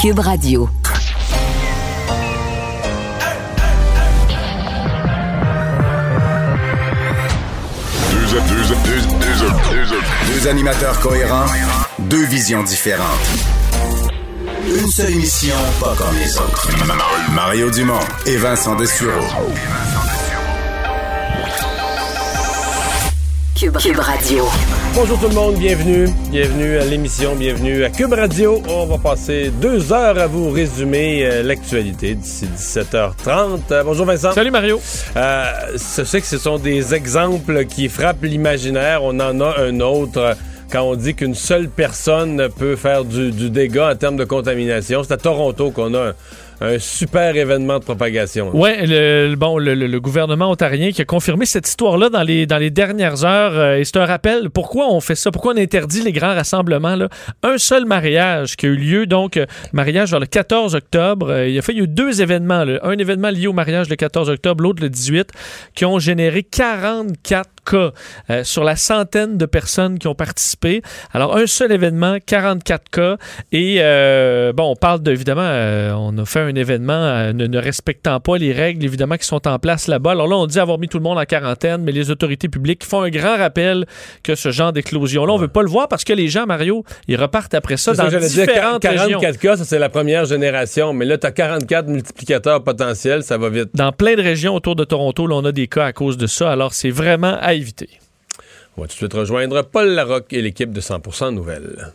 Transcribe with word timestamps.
Cube 0.00 0.20
Radio. 0.20 0.66
Deux, 8.10 8.40
deux, 8.40 8.40
deux, 8.40 9.86
deux, 9.88 10.32
deux 10.32 10.48
animateurs 10.48 10.98
cohérents, 11.00 11.44
deux 11.98 12.24
visions 12.24 12.62
différentes. 12.62 13.04
Une 14.66 14.90
seule 14.90 15.10
émission, 15.10 15.54
pas 15.78 15.94
comme 15.98 16.16
les 16.16 16.34
autres. 16.38 16.68
Mario 17.34 17.70
Dumont 17.70 18.00
et 18.24 18.38
Vincent 18.38 18.76
Dessureau. 18.76 19.26
Cube, 23.60 23.76
Cube 23.76 23.98
Radio. 23.98 24.46
Bonjour 24.94 25.20
tout 25.20 25.28
le 25.28 25.34
monde, 25.34 25.56
bienvenue. 25.56 26.06
Bienvenue 26.30 26.78
à 26.78 26.84
l'émission, 26.86 27.36
bienvenue 27.36 27.84
à 27.84 27.90
Cube 27.90 28.14
Radio. 28.14 28.62
On 28.66 28.86
va 28.86 28.96
passer 28.96 29.50
deux 29.50 29.92
heures 29.92 30.18
à 30.18 30.26
vous 30.26 30.48
résumer 30.48 31.26
euh, 31.26 31.42
l'actualité 31.42 32.14
d'ici 32.14 32.46
17h30. 32.46 33.60
Euh, 33.70 33.84
bonjour 33.84 34.06
Vincent. 34.06 34.32
Salut 34.32 34.50
Mario. 34.50 34.80
Euh, 35.14 35.44
je 35.74 36.04
sais 36.04 36.22
que 36.22 36.26
ce 36.26 36.38
sont 36.38 36.58
des 36.58 36.94
exemples 36.94 37.66
qui 37.66 37.90
frappent 37.90 38.22
l'imaginaire. 38.22 39.04
On 39.04 39.20
en 39.20 39.38
a 39.42 39.60
un 39.60 39.80
autre 39.80 40.38
quand 40.72 40.82
on 40.82 40.94
dit 40.94 41.14
qu'une 41.14 41.34
seule 41.34 41.68
personne 41.68 42.48
peut 42.56 42.76
faire 42.76 43.04
du, 43.04 43.30
du 43.30 43.50
dégât 43.50 43.92
en 43.92 43.96
termes 43.96 44.16
de 44.16 44.24
contamination. 44.24 45.02
C'est 45.02 45.12
à 45.12 45.18
Toronto 45.18 45.70
qu'on 45.70 45.92
a 45.92 45.98
un, 46.08 46.14
un 46.60 46.78
super 46.78 47.36
événement 47.36 47.78
de 47.78 47.84
propagation. 47.84 48.50
Oui, 48.52 48.70
le, 48.82 49.34
bon, 49.34 49.58
le, 49.58 49.98
gouvernement 49.98 50.50
ontarien 50.50 50.92
qui 50.92 51.00
a 51.00 51.04
confirmé 51.04 51.46
cette 51.46 51.66
histoire-là 51.66 52.10
dans 52.10 52.22
les, 52.22 52.46
dans 52.46 52.58
les 52.58 52.70
dernières 52.70 53.24
heures. 53.24 53.56
Euh, 53.56 53.78
et 53.78 53.84
c'est 53.84 53.96
un 53.96 54.04
rappel, 54.04 54.50
pourquoi 54.50 54.92
on 54.92 55.00
fait 55.00 55.14
ça? 55.14 55.30
Pourquoi 55.30 55.54
on 55.54 55.56
interdit 55.56 56.02
les 56.02 56.12
grands 56.12 56.34
rassemblements? 56.34 56.96
Un 57.42 57.58
seul 57.58 57.86
mariage 57.86 58.56
qui 58.56 58.66
a 58.66 58.68
eu 58.68 58.76
lieu, 58.76 59.06
donc, 59.06 59.36
euh, 59.36 59.46
mariage 59.72 60.10
vers 60.10 60.20
le 60.20 60.26
14 60.26 60.74
octobre. 60.74 61.30
Euh, 61.30 61.48
il, 61.48 61.58
a 61.58 61.62
fait, 61.62 61.72
y 61.72 61.80
a 61.80 61.84
eu 61.84 61.88
deux 61.88 62.20
événements. 62.20 62.64
Un 62.82 62.98
événement 62.98 63.30
lié 63.30 63.46
au 63.46 63.52
mariage 63.52 63.88
le 63.88 63.96
14 63.96 64.28
octobre, 64.28 64.62
l'autre 64.62 64.82
le 64.82 64.90
18, 64.90 65.30
qui 65.74 65.84
ont 65.86 65.98
généré 65.98 66.42
44 66.42 67.48
cas 67.64 67.92
euh, 68.30 68.44
sur 68.44 68.64
la 68.64 68.76
centaine 68.76 69.36
de 69.38 69.46
personnes 69.46 69.98
qui 69.98 70.06
ont 70.08 70.14
participé. 70.14 70.82
Alors, 71.12 71.36
un 71.36 71.46
seul 71.46 71.72
événement, 71.72 72.18
44 72.24 72.90
cas. 72.90 73.16
Et, 73.52 73.76
euh, 73.80 74.52
bon, 74.52 74.70
on 74.70 74.76
parle 74.76 75.00
d'évidemment, 75.00 75.42
euh, 75.44 75.92
on 75.92 76.16
a 76.18 76.24
fait 76.24 76.40
un 76.40 76.54
événement 76.54 76.92
euh, 76.92 77.32
ne, 77.32 77.46
ne, 77.46 77.58
respectant 77.58 78.20
pas 78.20 78.36
les 78.36 78.52
règles, 78.52 78.84
évidemment, 78.84 79.16
qui 79.16 79.26
sont 79.26 79.46
en 79.46 79.58
place 79.58 79.88
là-bas. 79.88 80.12
Alors 80.12 80.28
là, 80.28 80.36
on 80.36 80.46
dit 80.46 80.58
avoir 80.58 80.78
mis 80.78 80.88
tout 80.88 80.98
le 80.98 81.02
monde 81.02 81.18
en 81.18 81.24
quarantaine, 81.24 81.82
mais 81.82 81.92
les 81.92 82.10
autorités 82.10 82.48
publiques 82.48 82.84
font 82.84 83.02
un 83.02 83.10
grand 83.10 83.36
rappel 83.36 83.86
que 84.22 84.34
ce 84.34 84.50
genre 84.50 84.72
d'éclosion-là, 84.72 85.32
on 85.32 85.38
veut 85.38 85.48
pas 85.48 85.62
le 85.62 85.68
voir 85.68 85.88
parce 85.88 86.04
que 86.04 86.12
les 86.12 86.28
gens, 86.28 86.46
Mario, 86.46 86.84
ils 87.08 87.16
repartent 87.16 87.54
après 87.54 87.76
ça 87.76 87.92
dans 87.92 88.08
différentes 88.08 88.82
dire, 88.82 88.90
44 88.90 89.02
régions. 89.02 89.20
cas, 89.40 89.56
ça, 89.56 89.64
c'est 89.64 89.78
la 89.78 89.88
première 89.88 90.24
génération. 90.24 90.92
Mais 90.92 91.04
là, 91.04 91.18
tu 91.18 91.26
as 91.26 91.32
44 91.32 91.88
multiplicateurs 91.88 92.62
potentiels, 92.62 93.22
ça 93.22 93.38
va 93.38 93.48
vite. 93.48 93.70
Dans 93.74 93.92
plein 93.92 94.14
de 94.14 94.22
régions 94.22 94.54
autour 94.54 94.76
de 94.76 94.84
Toronto, 94.84 95.26
là, 95.26 95.36
on 95.36 95.44
a 95.44 95.52
des 95.52 95.66
cas 95.66 95.86
à 95.86 95.92
cause 95.92 96.16
de 96.16 96.26
ça. 96.26 96.50
Alors, 96.50 96.72
c'est 96.74 96.90
vraiment 96.90 97.36
à 97.40 97.54
On 98.76 98.82
va 98.82 98.86
tout 98.86 98.92
de 98.92 98.96
suite 98.96 99.12
rejoindre 99.12 99.62
Paul 99.62 99.88
Larocque 99.88 100.32
et 100.32 100.42
l'équipe 100.42 100.72
de 100.72 100.80
100% 100.80 101.34
Nouvelles. 101.34 101.92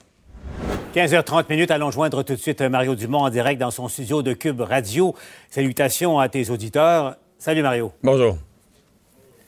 15h30 0.95 1.45
minutes, 1.49 1.71
allons 1.71 1.91
joindre 1.91 2.23
tout 2.23 2.33
de 2.33 2.39
suite 2.39 2.61
Mario 2.61 2.95
Dumont 2.95 3.19
en 3.19 3.29
direct 3.29 3.59
dans 3.59 3.71
son 3.71 3.87
studio 3.87 4.21
de 4.21 4.33
Cube 4.33 4.61
Radio. 4.61 5.15
Salutations 5.49 6.19
à 6.19 6.29
tes 6.29 6.49
auditeurs. 6.49 7.15
Salut 7.37 7.61
Mario. 7.61 7.91
Bonjour. 8.01 8.37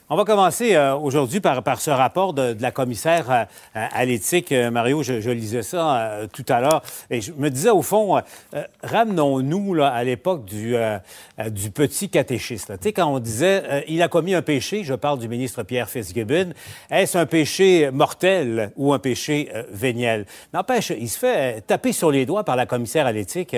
On 0.10 0.16
va 0.16 0.24
commencer 0.24 0.74
euh, 0.74 0.96
aujourd'hui 0.96 1.42
par, 1.42 1.82
ce 1.82 1.92
rapport 1.92 2.34
de, 2.34 2.56
la 2.62 2.72
commissaire 2.72 3.30
euh, 3.30 3.44
à 3.74 4.06
l'éthique. 4.06 4.54
Euh, 4.54 4.72
Mario, 4.72 5.04
je, 5.04 5.30
lisais 5.32 5.64
ça 5.64 6.22
tout 6.32 6.46
à 6.48 6.62
l'heure 6.62 6.82
et 7.10 7.20
je 7.20 7.34
me 7.34 7.50
disais 7.50 7.72
au 7.72 7.82
fond, 7.82 8.22
ramenons-nous 8.84 9.76
à 9.84 10.02
l'époque 10.06 10.46
du, 10.46 10.78
petit 11.74 12.08
catéchisme. 12.08 12.78
Tu 12.78 12.84
sais, 12.84 12.94
quand 12.94 13.08
on 13.08 13.20
disait 13.20 13.84
il 13.90 14.02
a 14.02 14.08
commis 14.08 14.34
un 14.34 14.42
péché, 14.42 14.86
je 14.86 14.94
parle 14.94 15.20
du 15.20 15.28
ministre 15.28 15.64
Pierre 15.64 15.90
Fitzgibbon, 15.90 16.54
est-ce 16.90 17.18
un 17.18 17.26
péché 17.26 17.92
mortel 17.92 18.72
ou 18.78 18.94
un 18.94 19.00
péché 19.00 19.52
véniel? 19.70 20.26
N'empêche, 20.54 20.92
il 20.92 21.10
se 21.10 21.20
fait 21.20 21.62
taper 21.68 21.92
sur 21.92 22.12
les 22.12 22.26
doigts 22.26 22.46
par 22.46 22.56
la 22.56 22.66
commissaire 22.66 23.06
à 23.06 23.12
l'éthique, 23.12 23.56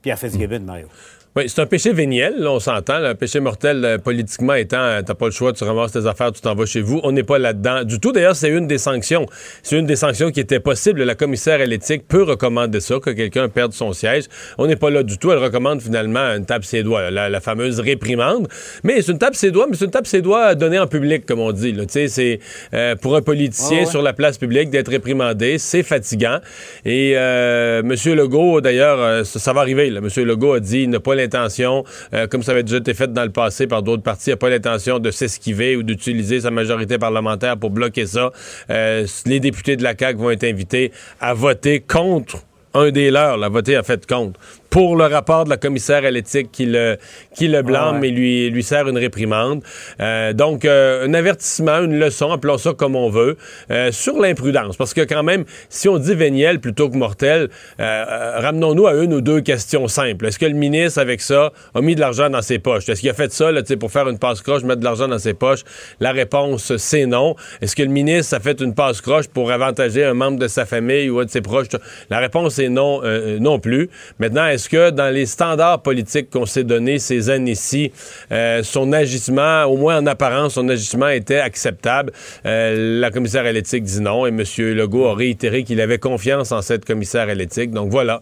Pierre 0.00 0.18
Fitzgibbon, 0.18 0.60
Mario. 0.60 0.88
Oui, 1.36 1.44
c'est 1.46 1.60
un 1.60 1.66
péché 1.66 1.92
véniel, 1.92 2.34
là, 2.40 2.50
on 2.50 2.58
s'entend. 2.58 2.94
Un 2.94 3.14
péché 3.14 3.38
mortel, 3.38 3.84
euh, 3.84 3.98
politiquement 3.98 4.54
étant, 4.54 4.80
euh, 4.80 5.00
t'as 5.00 5.14
pas 5.14 5.26
le 5.26 5.30
choix, 5.30 5.52
tu 5.52 5.62
ramasses 5.62 5.92
tes 5.92 6.04
affaires, 6.04 6.32
tu 6.32 6.40
t'en 6.40 6.56
vas 6.56 6.66
chez 6.66 6.80
vous. 6.80 7.00
On 7.04 7.12
n'est 7.12 7.22
pas 7.22 7.38
là-dedans 7.38 7.84
du 7.84 8.00
tout. 8.00 8.10
D'ailleurs, 8.10 8.34
c'est 8.34 8.48
une 8.48 8.66
des 8.66 8.78
sanctions. 8.78 9.26
C'est 9.62 9.78
une 9.78 9.86
des 9.86 9.94
sanctions 9.94 10.32
qui 10.32 10.40
était 10.40 10.58
possible. 10.58 11.04
La 11.04 11.14
commissaire 11.14 11.60
à 11.60 11.66
l'éthique 11.66 12.08
peut 12.08 12.24
recommander 12.24 12.80
ça, 12.80 12.98
que 12.98 13.10
quelqu'un 13.10 13.48
perde 13.48 13.72
son 13.72 13.92
siège. 13.92 14.24
On 14.58 14.66
n'est 14.66 14.74
pas 14.74 14.90
là 14.90 15.04
du 15.04 15.18
tout. 15.18 15.30
Elle 15.30 15.38
recommande 15.38 15.80
finalement 15.80 16.34
une 16.34 16.46
tape 16.46 16.64
ses 16.64 16.82
doigts, 16.82 17.12
la, 17.12 17.28
la, 17.28 17.40
fameuse 17.40 17.78
réprimande. 17.78 18.48
Mais 18.82 19.00
c'est 19.00 19.12
une 19.12 19.18
tape 19.18 19.36
ses 19.36 19.52
doigts, 19.52 19.68
mais 19.70 19.76
c'est 19.76 19.84
une 19.84 19.92
tape 19.92 20.08
ses 20.08 20.22
doigts 20.22 20.56
donnée 20.56 20.80
en 20.80 20.88
public, 20.88 21.26
comme 21.26 21.38
on 21.38 21.52
dit. 21.52 21.72
Tu 21.72 21.84
sais, 21.90 22.08
c'est 22.08 22.40
euh, 22.74 22.96
pour 22.96 23.14
un 23.14 23.22
politicien 23.22 23.82
oh, 23.82 23.84
ouais. 23.84 23.86
sur 23.86 24.02
la 24.02 24.14
place 24.14 24.36
publique 24.36 24.70
d'être 24.70 24.90
réprimandé, 24.90 25.58
c'est 25.58 25.84
fatigant. 25.84 26.40
Et 26.84 27.12
euh, 27.14 27.82
M. 27.84 27.94
Legault, 28.16 28.60
d'ailleurs, 28.60 29.24
ça, 29.24 29.38
ça, 29.38 29.52
va 29.52 29.60
arriver. 29.60 29.90
Là. 29.90 30.00
M. 30.00 30.24
Legault 30.24 30.54
a 30.54 30.60
dit 30.60 30.82
il 30.82 30.90
n'a 30.90 30.98
pas 30.98 31.19
l'intention, 31.20 31.84
euh, 32.14 32.26
comme 32.26 32.42
ça 32.42 32.52
avait 32.52 32.62
déjà 32.62 32.78
été 32.78 32.94
fait 32.94 33.12
dans 33.12 33.24
le 33.24 33.30
passé 33.30 33.66
par 33.66 33.82
d'autres 33.82 34.02
partis, 34.02 34.30
il 34.30 34.32
n'a 34.32 34.36
pas 34.36 34.50
l'intention 34.50 34.98
de 34.98 35.10
s'esquiver 35.10 35.76
ou 35.76 35.82
d'utiliser 35.82 36.40
sa 36.40 36.50
majorité 36.50 36.98
parlementaire 36.98 37.56
pour 37.56 37.70
bloquer 37.70 38.06
ça. 38.06 38.32
Euh, 38.70 39.06
les 39.26 39.40
députés 39.40 39.76
de 39.76 39.82
la 39.82 39.94
CAQ 39.96 40.18
vont 40.18 40.30
être 40.30 40.44
invités 40.44 40.92
à 41.20 41.34
voter 41.34 41.80
contre 41.80 42.38
un 42.74 42.90
des 42.90 43.10
leurs, 43.10 43.36
la 43.36 43.48
voter 43.48 43.76
à 43.76 43.82
fait 43.82 44.06
contre 44.06 44.38
pour 44.70 44.96
le 44.96 45.04
rapport 45.04 45.44
de 45.44 45.50
la 45.50 45.56
commissaire 45.56 46.04
à 46.04 46.10
l'éthique 46.10 46.50
qui 46.52 46.64
le, 46.64 46.96
qui 47.34 47.48
le 47.48 47.62
blâme 47.62 48.00
ouais. 48.00 48.08
et 48.08 48.10
lui, 48.12 48.50
lui 48.50 48.62
sert 48.62 48.88
une 48.88 48.96
réprimande. 48.96 49.62
Euh, 50.00 50.32
donc, 50.32 50.64
euh, 50.64 51.06
un 51.06 51.12
avertissement, 51.12 51.80
une 51.80 51.98
leçon, 51.98 52.30
appelons 52.30 52.56
ça 52.56 52.72
comme 52.72 52.94
on 52.94 53.10
veut, 53.10 53.36
euh, 53.70 53.90
sur 53.90 54.18
l'imprudence. 54.18 54.76
Parce 54.76 54.94
que 54.94 55.00
quand 55.00 55.24
même, 55.24 55.44
si 55.68 55.88
on 55.88 55.98
dit 55.98 56.14
véniel 56.14 56.60
plutôt 56.60 56.88
que 56.88 56.96
mortel, 56.96 57.48
ramenons-nous 57.78 58.86
à 58.86 58.94
une 58.94 59.12
ou 59.12 59.20
deux 59.20 59.40
questions 59.40 59.88
simples. 59.88 60.26
Est-ce 60.26 60.38
que 60.38 60.46
le 60.46 60.54
ministre, 60.54 61.00
avec 61.00 61.20
ça, 61.20 61.52
a 61.74 61.80
mis 61.80 61.96
de 61.96 62.00
l'argent 62.00 62.30
dans 62.30 62.42
ses 62.42 62.58
poches? 62.58 62.88
Est-ce 62.88 63.00
qu'il 63.00 63.10
a 63.10 63.14
fait 63.14 63.32
ça 63.32 63.50
là, 63.50 63.62
pour 63.78 63.90
faire 63.90 64.08
une 64.08 64.18
passe-croche, 64.18 64.62
mettre 64.62 64.80
de 64.80 64.84
l'argent 64.84 65.08
dans 65.08 65.18
ses 65.18 65.34
poches? 65.34 65.64
La 65.98 66.12
réponse, 66.12 66.76
c'est 66.76 67.06
non. 67.06 67.34
Est-ce 67.60 67.74
que 67.74 67.82
le 67.82 67.88
ministre 67.88 68.36
a 68.36 68.40
fait 68.40 68.60
une 68.60 68.74
passe-croche 68.74 69.28
pour 69.28 69.50
avantager 69.50 70.04
un 70.04 70.14
membre 70.14 70.38
de 70.38 70.46
sa 70.46 70.64
famille 70.64 71.10
ou 71.10 71.18
un 71.18 71.24
de 71.24 71.30
ses 71.30 71.40
proches? 71.40 71.68
La 72.08 72.20
réponse 72.20 72.58
est 72.58 72.68
non, 72.68 73.02
non 73.40 73.58
plus. 73.58 73.90
Maintenant, 74.18 74.46
est-ce 74.60 74.68
que 74.68 74.90
dans 74.90 75.08
les 75.08 75.24
standards 75.24 75.80
politiques 75.80 76.28
qu'on 76.28 76.44
s'est 76.44 76.64
donnés 76.64 76.98
ces 76.98 77.30
années-ci, 77.30 77.92
euh, 78.30 78.62
son 78.62 78.92
agissement, 78.92 79.64
au 79.64 79.78
moins 79.78 79.96
en 79.96 80.06
apparence, 80.06 80.52
son 80.54 80.68
agissement 80.68 81.08
était 81.08 81.38
acceptable? 81.38 82.12
Euh, 82.44 83.00
la 83.00 83.10
commissaire 83.10 83.46
à 83.46 83.52
l'éthique 83.52 83.84
dit 83.84 84.02
non 84.02 84.26
et 84.26 84.28
M. 84.28 84.44
Legault 84.58 85.06
a 85.06 85.14
réitéré 85.14 85.64
qu'il 85.64 85.80
avait 85.80 85.96
confiance 85.96 86.52
en 86.52 86.60
cette 86.60 86.84
commissaire 86.84 87.30
à 87.30 87.34
l'éthique. 87.34 87.70
Donc 87.70 87.90
voilà, 87.90 88.20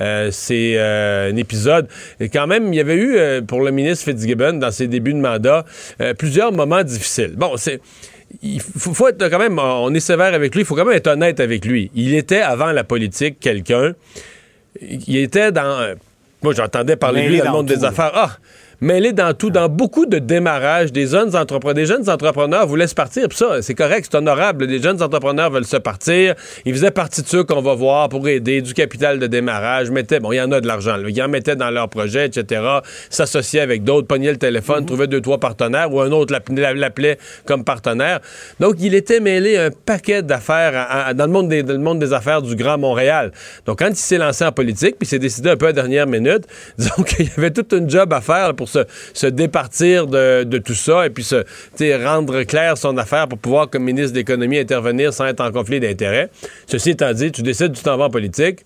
euh, 0.00 0.28
c'est 0.30 0.78
un 0.78 1.34
épisode. 1.34 1.88
Et 2.20 2.28
quand 2.28 2.46
même, 2.46 2.72
il 2.72 2.76
y 2.76 2.80
avait 2.80 2.96
eu 2.96 3.42
pour 3.42 3.62
le 3.62 3.72
ministre 3.72 4.04
Fitzgibbon, 4.04 4.58
dans 4.60 4.70
ses 4.70 4.86
débuts 4.86 5.14
de 5.14 5.18
mandat, 5.18 5.64
plusieurs 6.18 6.52
moments 6.52 6.84
difficiles. 6.84 7.34
Bon, 7.36 7.56
il 8.42 8.60
faut, 8.60 9.08
être 9.08 9.28
quand 9.28 9.38
même, 9.40 9.58
on 9.58 9.92
est 9.92 10.00
sévère 10.00 10.34
avec 10.34 10.54
lui, 10.54 10.62
il 10.62 10.64
faut 10.64 10.76
quand 10.76 10.84
même 10.84 10.96
être 10.96 11.08
honnête 11.08 11.40
avec 11.40 11.64
lui. 11.64 11.90
Il 11.96 12.14
était 12.14 12.42
avant 12.42 12.70
la 12.70 12.84
politique 12.84 13.40
quelqu'un 13.40 13.94
il 14.80 15.16
était 15.16 15.52
dans. 15.52 15.94
Moi, 16.42 16.54
j'entendais 16.54 16.96
parler 16.96 17.24
de 17.24 17.28
lui 17.28 17.38
dans 17.38 17.44
le 17.44 17.50
monde 17.50 17.66
des 17.66 17.84
affaires. 17.84 18.12
Ah! 18.14 18.36
Mêlé 18.80 19.12
dans 19.12 19.34
tout, 19.34 19.50
dans 19.50 19.68
beaucoup 19.68 20.06
de 20.06 20.18
démarrages 20.18 20.92
des 20.92 21.06
jeunes 21.06 21.36
entrepreneurs. 21.36 21.74
Des 21.74 21.86
jeunes 21.86 22.08
entrepreneurs 22.08 22.66
voulaient 22.66 22.86
se 22.86 22.94
partir, 22.94 23.28
puis 23.28 23.38
ça, 23.38 23.62
c'est 23.62 23.74
correct, 23.74 24.08
c'est 24.10 24.16
honorable. 24.16 24.66
Des 24.66 24.80
jeunes 24.80 25.02
entrepreneurs 25.02 25.50
veulent 25.50 25.64
se 25.64 25.76
partir. 25.76 26.34
Ils 26.64 26.74
faisaient 26.74 26.90
partie 26.90 27.22
de 27.22 27.28
ceux 27.28 27.44
qu'on 27.44 27.60
va 27.60 27.74
voir 27.74 28.08
pour 28.08 28.26
aider, 28.28 28.62
du 28.62 28.74
capital 28.74 29.18
de 29.18 29.26
démarrage, 29.26 29.90
mettaient, 29.90 30.20
bon, 30.20 30.32
il 30.32 30.36
y 30.36 30.40
en 30.40 30.50
a 30.52 30.60
de 30.60 30.66
l'argent, 30.66 30.96
ils 31.06 31.22
en 31.22 31.28
mettaient 31.28 31.56
dans 31.56 31.70
leur 31.70 31.88
projet, 31.88 32.26
etc., 32.26 32.62
s'associaient 33.10 33.60
avec 33.60 33.84
d'autres, 33.84 34.06
pognaient 34.06 34.32
le 34.32 34.38
téléphone, 34.38 34.80
mm 34.80 34.82
-hmm. 34.82 34.86
trouvaient 34.86 35.06
deux, 35.06 35.20
trois 35.20 35.38
partenaires, 35.38 35.92
ou 35.92 36.00
un 36.00 36.10
autre 36.12 36.32
l'appelait 36.32 37.18
comme 37.44 37.64
partenaire. 37.64 38.20
Donc, 38.60 38.76
il 38.80 38.94
était 38.94 39.20
mêlé 39.20 39.56
un 39.56 39.70
paquet 39.70 40.22
d'affaires 40.22 41.14
dans, 41.14 41.26
le 41.26 41.32
monde 41.32 41.48
des, 41.48 41.62
dans 41.62 41.74
le 41.74 41.78
monde 41.78 41.98
des 41.98 42.12
affaires 42.12 42.42
du 42.42 42.56
Grand 42.56 42.78
Montréal. 42.78 43.32
Donc, 43.66 43.78
quand 43.80 43.88
il 43.88 43.96
s'est 43.96 44.18
lancé 44.18 44.44
en 44.44 44.52
politique, 44.52 44.96
puis 44.98 45.06
s'est 45.06 45.18
décidé 45.18 45.50
un 45.50 45.56
peu 45.56 45.66
à 45.66 45.68
la 45.68 45.74
dernière 45.82 46.06
minute, 46.06 46.44
disons 46.78 47.02
qu'il 47.02 47.26
y 47.26 47.30
avait 47.36 47.50
toute 47.50 47.72
une 47.72 47.88
job 47.88 48.12
à 48.12 48.20
faire 48.20 48.54
pour 48.54 48.69
se, 49.14 49.26
départir 49.26 50.06
de, 50.06 50.58
tout 50.58 50.74
ça 50.74 51.06
et 51.06 51.10
puis 51.10 51.24
se 51.24 51.44
rendre 52.04 52.42
clair 52.44 52.76
son 52.76 52.96
affaire 52.96 53.28
pour 53.28 53.38
pouvoir, 53.38 53.68
comme 53.68 53.84
ministre 53.84 54.12
de 54.12 54.18
l'Économie, 54.18 54.58
intervenir 54.58 55.12
sans 55.12 55.26
être 55.26 55.40
en 55.40 55.50
conflit 55.52 55.80
d'intérêts. 55.80 56.30
Ceci 56.66 56.90
étant 56.90 57.12
dit, 57.12 57.32
tu 57.32 57.42
décides 57.42 57.72
du 57.72 57.82
temps 57.82 58.00
en 58.00 58.10
politique 58.10 58.60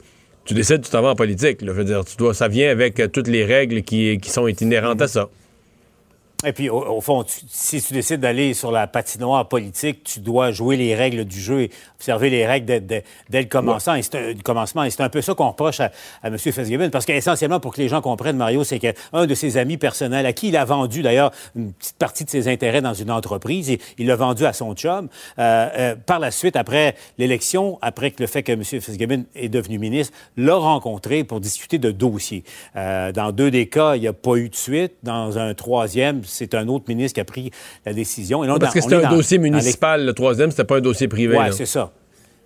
tu 0.44 0.54
décides 0.54 0.82
du 0.82 0.90
temps 0.90 1.08
en 1.08 1.14
politique. 1.14 1.62
Là. 1.62 1.72
Je 1.74 1.82
dire, 1.82 2.04
tu 2.04 2.16
ça 2.34 2.48
vient 2.48 2.70
avec 2.70 3.00
euh, 3.00 3.08
toutes 3.08 3.28
les 3.28 3.44
règles 3.44 3.82
qui, 3.82 4.18
qui 4.18 4.30
sont 4.30 4.46
-hmm. 4.46 5.02
à 5.02 5.08
ça. 5.08 5.28
Et 6.46 6.52
puis, 6.52 6.68
au, 6.68 7.00
fond, 7.00 7.24
si 7.26 7.80
tu 7.80 7.94
décides 7.94 8.20
d'aller 8.20 8.52
sur 8.52 8.70
la 8.70 8.86
patinoire 8.86 9.48
politique, 9.48 10.04
tu 10.04 10.20
dois 10.20 10.50
jouer 10.50 10.76
les 10.76 10.94
règles 10.94 11.24
du 11.24 11.40
jeu 11.40 11.62
et 11.62 11.70
observer 11.96 12.28
les 12.28 12.46
règles 12.46 12.66
dès, 12.84 13.04
le 13.32 13.44
commencement. 13.44 13.94
Et 13.94 14.02
c'est 14.02 14.14
un, 14.16 14.34
commencement. 14.34 14.84
Et 14.84 14.90
c'est 14.90 15.02
un 15.02 15.08
peu 15.08 15.22
ça 15.22 15.34
qu'on 15.34 15.48
reproche 15.48 15.80
à, 15.80 15.90
M. 16.22 16.36
Fitzgibbon. 16.36 16.90
Parce 16.90 17.06
qu'essentiellement, 17.06 17.60
pour 17.60 17.72
que 17.72 17.80
les 17.80 17.88
gens 17.88 18.02
comprennent, 18.02 18.36
Mario, 18.36 18.62
c'est 18.62 18.78
qu'un 18.78 19.26
de 19.26 19.34
ses 19.34 19.56
amis 19.56 19.78
personnels, 19.78 20.26
à 20.26 20.34
qui 20.34 20.48
il 20.48 20.56
a 20.56 20.66
vendu 20.66 21.02
d'ailleurs 21.02 21.30
une 21.56 21.72
petite 21.72 21.96
partie 21.96 22.24
de 22.24 22.30
ses 22.30 22.48
intérêts 22.48 22.82
dans 22.82 22.94
une 22.94 23.10
entreprise, 23.10 23.70
et 23.70 23.80
il 23.96 24.06
l'a 24.06 24.16
vendu 24.16 24.44
à 24.44 24.52
son 24.52 24.74
chum. 24.74 25.08
Euh, 25.38 25.68
euh, 25.78 25.96
par 25.96 26.18
la 26.18 26.30
suite, 26.30 26.56
après 26.56 26.94
l'élection, 27.16 27.78
après 27.80 28.10
que 28.10 28.22
le 28.22 28.26
fait 28.26 28.42
que 28.42 28.52
M. 28.52 28.62
Fitzgibbon 28.62 29.24
est 29.34 29.48
devenu 29.48 29.78
ministre, 29.78 30.12
l'a 30.36 30.56
rencontré 30.56 31.24
pour 31.24 31.40
discuter 31.40 31.78
de 31.78 31.90
dossiers. 31.90 32.44
Euh, 32.76 33.12
dans 33.12 33.32
deux 33.32 33.50
des 33.50 33.66
cas, 33.66 33.96
il 33.96 34.02
n'y 34.02 34.08
a 34.08 34.12
pas 34.12 34.36
eu 34.36 34.50
de 34.50 34.54
suite. 34.54 34.92
Dans 35.02 35.38
un 35.38 35.54
troisième, 35.54 36.22
c'est 36.34 36.54
un 36.54 36.68
autre 36.68 36.84
ministre 36.88 37.14
qui 37.14 37.20
a 37.20 37.24
pris 37.24 37.50
la 37.86 37.92
décision. 37.92 38.44
Et 38.44 38.58
Parce 38.58 38.74
que 38.74 38.80
c'était 38.80 39.04
un 39.04 39.10
dossier 39.10 39.38
municipal, 39.38 40.04
le 40.04 40.12
troisième, 40.12 40.50
c'était 40.50 40.64
pas 40.64 40.76
un 40.76 40.82
dossier 40.82 41.08
privé. 41.08 41.36
Oui, 41.38 41.46
c'est 41.52 41.66
ça. 41.66 41.90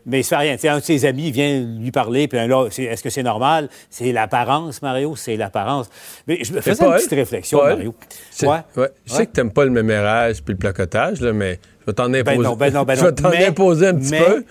Mais 0.06 0.20
il 0.20 0.24
se 0.24 0.28
fait 0.30 0.36
rien. 0.36 0.56
un 0.64 0.78
de 0.78 0.84
ses 0.84 1.04
amis 1.04 1.30
vient 1.30 1.60
lui 1.60 1.90
parler, 1.90 2.28
puis 2.28 2.38
là, 2.38 2.66
est-ce 2.66 3.02
que 3.02 3.10
c'est 3.10 3.22
normal? 3.22 3.68
C'est 3.90 4.10
l'apparence, 4.10 4.80
Mario, 4.80 5.16
c'est 5.16 5.36
l'apparence. 5.36 5.90
Mais 6.26 6.42
je 6.42 6.52
me 6.54 6.62
faisais 6.62 6.82
une 6.82 6.94
petite 6.94 7.10
réflexion, 7.10 7.58
Mario. 7.62 7.94
Ouais. 8.42 8.48
ouais. 8.76 8.90
Je 9.04 9.12
sais 9.12 9.26
que 9.26 9.32
t'aimes 9.32 9.52
pas 9.52 9.64
le 9.64 9.70
mémérage 9.70 10.42
puis 10.42 10.54
le 10.54 10.58
placotage, 10.58 11.20
là, 11.20 11.34
mais 11.34 11.58
je 11.80 11.86
vais 11.86 11.92
t'en 11.92 12.12
imposer. 12.14 12.36
Ben 12.36 12.42
non, 12.42 12.56
ben 12.56 12.72
non, 12.72 12.82
ben 12.84 12.94
je 12.98 13.04
vais 13.04 13.12
t'en 13.12 13.30
imposer 13.30 13.88
un 13.88 13.94
petit 13.94 14.16
peu. 14.16 14.44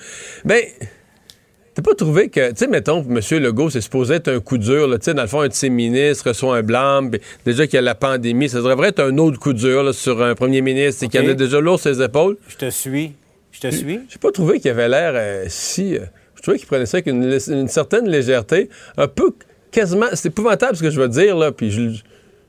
Mais 0.46 0.74
T'as 1.78 1.84
pas 1.84 1.94
trouvé 1.94 2.30
que, 2.30 2.50
tu 2.50 2.56
sais, 2.56 2.68
mettons, 2.68 3.06
M. 3.08 3.20
Legault, 3.40 3.70
c'est 3.70 3.82
supposé 3.82 4.16
être 4.16 4.30
un 4.30 4.40
coup 4.40 4.58
dur, 4.58 4.90
tu 4.94 4.98
sais, 5.00 5.14
dans 5.14 5.22
le 5.22 5.28
fond, 5.28 5.42
un 5.42 5.48
de 5.48 5.54
ses 5.54 5.70
ministres 5.70 6.30
reçoit 6.30 6.58
un 6.58 6.64
blâme, 6.64 7.12
déjà 7.46 7.68
qu'il 7.68 7.76
y 7.76 7.78
a 7.78 7.82
la 7.84 7.94
pandémie, 7.94 8.50
ça 8.50 8.58
devrait 8.64 8.90
être 8.90 9.00
un 9.00 9.16
autre 9.20 9.38
coup 9.38 9.54
dur 9.54 9.94
sur 9.94 10.24
un 10.24 10.34
premier 10.34 10.62
ministre 10.62 11.04
et 11.04 11.08
qu'il 11.08 11.22
en 11.22 11.30
a 11.30 11.36
déjà 11.36 11.60
lourd 11.60 11.80
ses 11.80 12.02
épaules. 12.02 12.38
Je 12.48 12.56
te 12.56 12.72
suis. 12.72 13.12
Je 13.52 13.60
te 13.60 13.70
suis. 13.70 14.00
J'ai 14.10 14.18
pas 14.18 14.32
trouvé 14.32 14.60
qu'il 14.60 14.72
avait 14.72 14.90
l'air 14.90 15.12
euh, 15.14 15.46
si. 15.50 15.96
Euh, 15.96 16.00
je 16.34 16.42
trouvais 16.42 16.58
qu'il 16.58 16.66
prenait 16.66 16.88
ça 16.88 16.98
avec 16.98 17.06
une, 17.06 17.68
certaine 17.68 18.10
légèreté, 18.10 18.70
un 18.98 19.08
peu 19.08 19.36
quasiment. 19.70 20.08
C'est 20.14 20.30
épouvantable 20.30 20.78
ce 20.78 20.82
que 20.82 20.90
je 20.90 21.00
veux 21.00 21.10
dire, 21.10 21.38
là, 21.38 21.52
puis 21.52 21.70
je. 21.70 21.92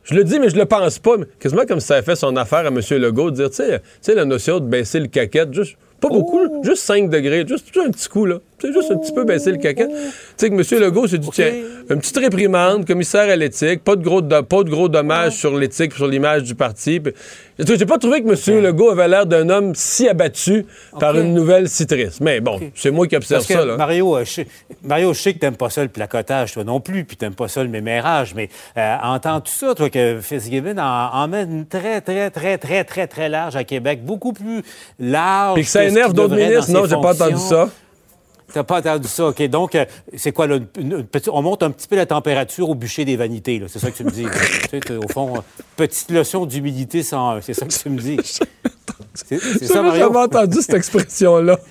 Je 0.05 0.15
le 0.15 0.25
dis, 0.25 0.41
mais 0.41 0.49
je 0.49 0.57
le 0.57 0.65
pense 0.65 0.99
pas. 1.01 1.17
quasiment 1.39 1.67
comme 1.67 1.81
si 1.81 1.89
ça 1.89 1.97
avait 1.97 2.03
fait 2.03 2.17
son 2.17 2.35
affaire 2.37 2.61
à 2.61 2.69
M. 2.69 2.81
Legault, 2.93 3.31
de 3.31 3.37
dire, 3.37 3.51
tu 3.51 3.63
sais, 4.01 4.15
la 4.15 4.25
notion 4.25 4.59
de 4.59 4.67
baisser 4.67 5.01
le 5.01 5.09
caquette, 5.09 5.53
juste 5.53 5.77
pas 6.01 6.09
beaucoup, 6.09 6.63
juste 6.65 6.85
5 6.85 7.11
degrés, 7.11 7.45
juste, 7.47 7.77
un 7.77 7.91
petit 7.91 8.09
coup, 8.09 8.25
là. 8.25 8.39
C'est 8.61 8.73
juste 8.73 8.91
un 8.91 8.97
petit 8.97 9.13
peu 9.13 9.25
baisser 9.25 9.53
le 9.53 9.59
caca. 9.59 9.87
Tu 9.87 9.93
sais 10.37 10.51
que 10.51 10.55
M. 10.55 10.81
Legault 10.83 11.07
s'est 11.07 11.19
dit, 11.19 11.29
tiens, 11.33 11.53
une 11.91 11.99
petite 11.99 12.19
réprimande, 12.19 12.87
commissaire 12.87 13.31
à 13.31 13.37
l'éthique, 13.37 13.85
pas 13.85 13.95
de 13.95 14.03
gros, 14.03 14.21
pas 14.21 14.63
de 14.65 14.71
gros 14.71 14.89
dommages 14.89 15.37
sur 15.37 15.57
l'éthique, 15.57 15.95
sur 15.95 16.09
l'image 16.09 16.43
du 16.43 16.55
parti. 16.55 17.01
J'ai 17.59 17.87
pas 17.87 17.99
trouvé 17.99 18.23
que 18.23 18.29
M. 18.29 18.63
Legault 18.63 18.91
avait 18.91 19.09
l'air 19.09 19.27
d'un 19.27 19.49
homme 19.49 19.75
si 19.75 20.09
abattu 20.09 20.67
par 20.99 21.17
une 21.17 21.35
nouvelle 21.35 21.69
citrice. 21.69 22.21
Mais 22.21 22.41
bon, 22.41 22.61
c'est 22.75 22.91
moi 22.91 23.07
qui 23.07 23.17
observe 23.17 23.43
ça. 23.43 23.65
Là. 23.65 23.77
Mario, 23.77 24.17
euh, 24.17 24.25
je, 24.25 24.43
Mario, 24.83 25.13
je 25.13 25.21
sais 25.21 25.35
que 25.35 25.39
t'aimes 25.39 25.57
pas 25.57 25.71
ça 25.71 25.83
le 25.83 25.89
placotage, 25.89 26.53
toi 26.53 26.65
non 26.65 26.81
plus, 26.81 27.05
puis 27.05 27.17
t'aimes 27.17 27.35
pas 27.35 27.49
ça 27.49 27.63
le 27.63 27.69
mémérage, 27.69 28.35
mais 28.35 28.49
euh, 28.77 28.97
entends 29.03 29.41
tout 29.41 29.53
ça, 29.53 29.75
toi, 29.75 29.91
que 29.91 30.19
Fitzgibbon 30.21 30.79
en, 30.79 31.11
emmène 31.13 31.67
très, 31.67 32.01
très, 32.01 32.31
très, 32.31 32.59
très, 32.59 32.85
très, 32.85 33.07
très 33.07 33.29
large 33.29 33.57
à 33.57 33.65
Québec, 33.65 34.05
beaucoup 34.05 34.33
plus 34.33 34.63
large. 34.99 35.55
Puis 35.55 35.65
que 35.65 35.71
ça 35.71 35.85
énerve 35.85 36.13
d'autres 36.13 36.37
ministres, 36.37 36.71
non, 36.73 36.87
j'ai 36.87 36.97
pas 36.97 37.15
entendu 37.15 37.39
ça. 37.39 37.69
T'as 38.53 38.65
pas 38.65 38.79
entendu 38.79 39.09
ça, 39.09 39.29
OK. 39.29 39.43
Donc, 39.49 39.75
euh, 39.75 39.85
c'est 40.17 40.33
quoi, 40.33 40.47
là, 40.47 40.59
on 41.31 41.43
monte 41.43 41.63
un 41.63 41.71
petit 41.71 41.87
peu 41.87 41.97
la 41.97 42.07
température 42.07 42.69
au 42.71 42.75
bûcher 42.75 43.05
des 43.05 43.17
vanités, 43.17 43.63
C'est 43.69 43.79
ça 43.79 43.91
que 43.91 43.97
tu 43.97 44.05
me 44.05 44.11
dis. 44.11 44.25
tu 44.71 44.81
sais, 44.81 44.97
au 44.97 45.09
fond, 45.09 45.35
petite 45.77 46.11
leçon 46.11 46.47
d'humilité 46.47 47.03
sans 47.03 47.41
C'est 47.43 47.55
ça 47.55 47.67
que 47.67 47.73
tu 47.73 47.91
me 47.91 48.01
dis. 48.01 48.19
C'est 49.15 49.67
ça, 49.67 49.83
Mario? 49.83 50.17
entendu 50.17 50.59
cette 50.61 50.75
expression-là. 50.75 51.59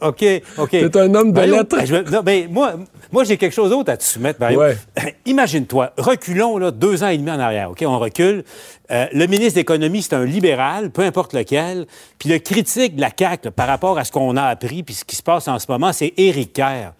OK, 0.00 0.24
OK. 0.58 0.68
C'est 0.70 0.96
un 0.96 1.14
homme 1.14 1.32
de 1.32 1.40
lettres. 1.40 1.76
Ben, 2.10 2.22
ben, 2.22 2.48
moi, 2.50 2.74
moi 3.12 3.24
j'ai 3.24 3.36
quelque 3.36 3.52
chose 3.52 3.70
d'autre 3.70 3.90
à 3.90 3.96
te 3.96 4.04
soumettre, 4.04 4.40
Mario. 4.40 4.60
Imagine-toi, 5.26 5.92
reculons 5.96 6.58
là, 6.58 6.70
deux 6.70 7.02
ans 7.02 7.08
et 7.08 7.18
demi 7.18 7.30
en 7.30 7.40
arrière, 7.40 7.70
OK? 7.70 7.82
On 7.86 7.98
recule. 7.98 8.44
Euh, 8.90 9.06
le 9.12 9.26
ministre 9.26 9.54
de 9.54 9.60
l'Économie, 9.60 10.02
c'est 10.02 10.14
un 10.14 10.24
libéral, 10.24 10.90
peu 10.90 11.02
importe 11.02 11.32
lequel. 11.32 11.86
Puis 12.18 12.28
le 12.28 12.38
critique 12.38 12.96
de 12.96 13.00
la 13.00 13.10
CAQ 13.16 13.50
par 13.50 13.66
rapport 13.66 13.98
à 13.98 14.04
ce 14.04 14.12
qu'on 14.12 14.36
a 14.36 14.44
appris 14.44 14.82
puis 14.82 14.94
ce 14.94 15.04
qui 15.04 15.16
se 15.16 15.22
passe 15.22 15.48
en 15.48 15.58
ce 15.58 15.66
moment, 15.68 15.92
c'est 15.92 16.12
Éric 16.16 16.52
Kerr. 16.52 16.92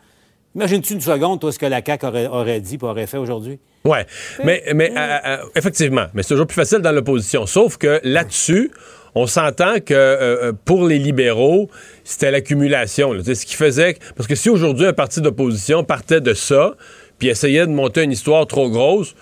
Imagine-tu 0.54 0.94
une 0.94 1.00
seconde, 1.00 1.40
toi, 1.40 1.50
ce 1.50 1.58
que 1.58 1.66
la 1.66 1.82
CAQ 1.84 2.06
aurait, 2.06 2.60
dit 2.60 2.78
et 2.80 2.84
aurait 2.84 3.06
fait 3.06 3.16
aujourd'hui? 3.16 3.58
Oui, 3.84 3.98
mais, 4.44 4.62
mais 4.74 4.92
euh, 4.96 5.18
euh, 5.26 5.36
effectivement, 5.56 6.06
mais 6.14 6.22
c'est 6.22 6.30
toujours 6.30 6.46
plus 6.46 6.54
facile 6.54 6.78
dans 6.78 6.92
l'opposition. 6.92 7.44
Sauf 7.44 7.76
que 7.76 8.00
là-dessus, 8.02 8.70
on 9.14 9.26
s'entend 9.26 9.80
que 9.80 9.94
euh, 9.94 10.48
euh, 10.48 10.52
pour 10.64 10.86
les 10.86 10.98
libéraux, 10.98 11.70
c'était 12.02 12.30
l'accumulation. 12.30 13.12
Ce 13.22 13.46
qui 13.46 13.54
faisait... 13.54 13.96
Parce 14.16 14.26
que 14.26 14.34
si 14.34 14.50
aujourd'hui 14.50 14.86
un 14.86 14.92
parti 14.92 15.20
d'opposition 15.20 15.84
partait 15.84 16.20
de 16.20 16.34
ça, 16.34 16.74
puis 17.18 17.28
essayait 17.28 17.66
de 17.66 17.72
monter 17.72 18.02
une 18.02 18.12
histoire 18.12 18.46
trop 18.46 18.68
grosse, 18.68 19.14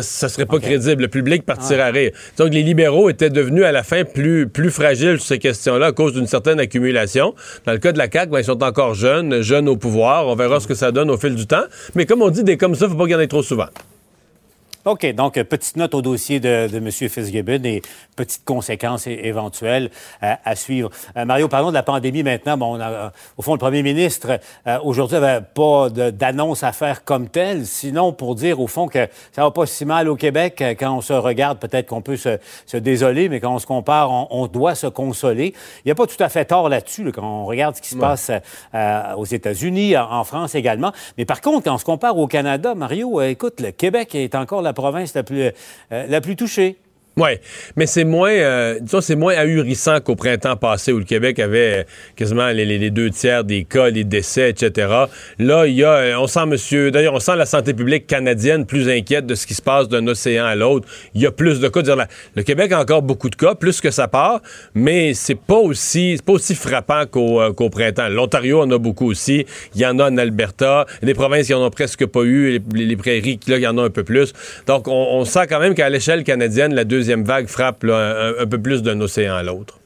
ça 0.00 0.28
serait 0.28 0.46
pas 0.46 0.58
crédible. 0.58 1.02
Le 1.02 1.08
public 1.08 1.44
partirait 1.44 1.82
à 1.82 1.86
ah. 1.86 1.90
rire. 1.90 2.10
Donc, 2.36 2.52
les 2.52 2.62
libéraux 2.62 3.08
étaient 3.08 3.30
devenus 3.30 3.64
à 3.64 3.72
la 3.72 3.82
fin 3.82 4.04
plus, 4.04 4.48
plus 4.48 4.70
fragiles 4.70 5.18
sur 5.18 5.26
ces 5.26 5.38
questions-là 5.38 5.86
à 5.86 5.92
cause 5.92 6.12
d'une 6.12 6.26
certaine 6.26 6.60
accumulation. 6.60 7.34
Dans 7.64 7.72
le 7.72 7.78
cas 7.78 7.92
de 7.92 7.98
la 7.98 8.10
CAQ, 8.10 8.30
ben, 8.30 8.40
ils 8.40 8.44
sont 8.44 8.62
encore 8.62 8.94
jeunes, 8.94 9.42
jeunes 9.42 9.68
au 9.68 9.76
pouvoir. 9.76 10.26
On 10.26 10.34
verra 10.34 10.60
ce 10.60 10.66
que 10.66 10.74
ça 10.74 10.92
donne 10.92 11.10
au 11.10 11.16
fil 11.16 11.34
du 11.34 11.46
temps. 11.46 11.64
Mais 11.94 12.06
comme 12.06 12.22
on 12.22 12.30
dit, 12.30 12.44
des 12.44 12.56
comme 12.56 12.74
ça, 12.74 12.88
faut 12.88 12.96
pas 12.96 13.06
gagner 13.06 13.28
trop 13.28 13.42
souvent. 13.42 13.68
OK. 14.88 15.04
Donc, 15.12 15.36
euh, 15.36 15.44
petite 15.44 15.76
note 15.76 15.94
au 15.94 16.00
dossier 16.00 16.40
de, 16.40 16.66
de 16.66 16.78
M. 16.78 16.90
Fitzgibbon 16.90 17.62
et 17.64 17.82
petites 18.16 18.46
conséquences 18.46 19.06
éventuelles 19.06 19.90
euh, 20.22 20.32
à 20.42 20.56
suivre. 20.56 20.88
Euh, 21.14 21.26
Mario, 21.26 21.46
parlons 21.46 21.68
de 21.68 21.74
la 21.74 21.82
pandémie 21.82 22.22
maintenant. 22.22 22.56
Bon, 22.56 22.78
au 23.36 23.42
fond, 23.42 23.52
le 23.52 23.58
premier 23.58 23.82
ministre, 23.82 24.40
aujourd'hui, 24.82 25.18
n'avait 25.18 25.44
pas 25.44 25.90
d'annonce 25.90 26.62
à 26.62 26.72
faire 26.72 27.04
comme 27.04 27.28
telle, 27.28 27.66
sinon 27.66 28.14
pour 28.14 28.34
dire, 28.34 28.60
au 28.60 28.66
fond, 28.66 28.88
que 28.88 29.08
ça 29.32 29.42
va 29.42 29.50
pas 29.50 29.66
si 29.66 29.84
mal 29.84 30.08
au 30.08 30.16
Québec. 30.16 30.64
Quand 30.78 30.96
on 30.96 31.00
se 31.02 31.12
regarde, 31.12 31.58
peut-être 31.58 31.88
qu'on 31.88 32.00
peut 32.00 32.16
se, 32.16 32.38
désoler, 32.76 33.28
mais 33.28 33.40
quand 33.40 33.54
on 33.54 33.58
se 33.58 33.66
compare, 33.66 34.10
on, 34.10 34.46
doit 34.46 34.74
se 34.74 34.86
consoler. 34.86 35.52
Il 35.84 35.88
n'y 35.88 35.92
a 35.92 35.94
pas 35.94 36.06
tout 36.06 36.22
à 36.22 36.30
fait 36.30 36.46
tort 36.46 36.70
là-dessus, 36.70 37.12
quand 37.12 37.22
on 37.22 37.44
regarde 37.44 37.76
ce 37.76 37.82
qui 37.82 37.90
se 37.90 37.96
passe 37.96 38.30
aux 39.16 39.26
États-Unis, 39.26 39.96
en, 39.98 40.24
France 40.24 40.54
également. 40.54 40.92
Mais 41.18 41.26
par 41.26 41.42
contre, 41.42 41.64
quand 41.64 41.74
on 41.74 41.78
se 41.78 41.84
compare 41.84 42.16
au 42.16 42.26
Canada, 42.26 42.74
Mario, 42.74 43.20
écoute, 43.20 43.60
le 43.60 43.70
Québec 43.70 44.14
est 44.14 44.34
encore 44.34 44.62
la 44.62 44.72
province 44.78 45.12
la 45.14 45.24
plus, 45.24 45.42
euh, 45.42 45.50
la 45.90 46.20
plus 46.20 46.36
touchée. 46.36 46.76
Oui, 47.18 47.30
mais 47.74 47.86
c'est 47.86 48.04
moins, 48.04 48.30
euh, 48.30 48.78
c'est 49.00 49.16
moins 49.16 49.34
ahurissant 49.34 49.98
qu'au 49.98 50.14
printemps 50.14 50.54
passé 50.54 50.92
où 50.92 50.98
le 50.98 51.04
Québec 51.04 51.40
avait 51.40 51.84
quasiment 52.14 52.46
les, 52.50 52.90
deux 52.90 53.10
tiers 53.10 53.42
des 53.42 53.64
cas, 53.64 53.90
les 53.90 54.04
décès, 54.04 54.50
etc. 54.50 54.86
Là, 55.40 55.66
il 55.66 55.74
y 55.74 55.82
a, 55.82 55.94
euh, 55.94 56.14
on 56.16 56.28
sent, 56.28 56.46
monsieur, 56.46 56.92
d'ailleurs, 56.92 57.14
on 57.14 57.18
sent 57.18 57.34
la 57.34 57.44
santé 57.44 57.74
publique 57.74 58.06
canadienne 58.06 58.66
plus 58.66 58.88
inquiète 58.88 59.26
de 59.26 59.34
ce 59.34 59.48
qui 59.48 59.54
se 59.54 59.62
passe 59.62 59.88
d'un 59.88 60.06
océan 60.06 60.44
à 60.44 60.54
l'autre. 60.54 60.86
Il 61.14 61.20
y 61.20 61.26
a 61.26 61.32
plus 61.32 61.58
de 61.58 61.66
cas. 61.66 61.82
Dire, 61.82 61.96
le 62.36 62.42
Québec 62.44 62.70
a 62.70 62.80
encore 62.80 63.02
beaucoup 63.02 63.30
de 63.30 63.34
cas, 63.34 63.56
plus 63.56 63.80
que 63.80 63.90
ça 63.90 64.06
part, 64.06 64.40
mais 64.76 65.12
c'est 65.12 65.34
pas 65.34 65.58
aussi, 65.58 66.20
pas 66.24 66.34
aussi 66.34 66.54
frappant 66.54 67.02
euh, 67.16 67.52
qu'au, 67.52 67.68
printemps. 67.68 68.08
L'Ontario 68.08 68.60
en 68.60 68.70
a 68.70 68.78
beaucoup 68.78 69.10
aussi. 69.10 69.44
Il 69.74 69.80
y 69.80 69.86
en 69.86 69.98
a 69.98 70.08
en 70.08 70.16
Alberta. 70.18 70.86
Des 71.02 71.14
provinces 71.14 71.48
qui 71.48 71.54
en 71.54 71.66
ont 71.66 71.70
presque 71.70 72.06
pas 72.06 72.22
eu. 72.22 72.60
Les, 72.72 72.96
prairies, 72.96 73.40
là, 73.48 73.56
il 73.56 73.62
y 73.62 73.66
en 73.66 73.76
a 73.76 73.82
un 73.82 73.90
peu 73.90 74.04
plus. 74.04 74.32
Donc, 74.68 74.86
on, 74.86 74.92
on 74.92 75.24
sent 75.24 75.48
quand 75.48 75.58
même 75.58 75.74
qu'à 75.74 75.90
l'échelle 75.90 76.22
canadienne, 76.22 76.74
la 76.74 76.84
deuxième 76.84 77.07
vague 77.16 77.48
frappe 77.48 77.84
un, 77.84 78.46
peu 78.46 78.60
plus 78.60 78.82
d'un 78.82 79.00
océan 79.00 79.34
à 79.34 79.42
l'autre. 79.42 79.80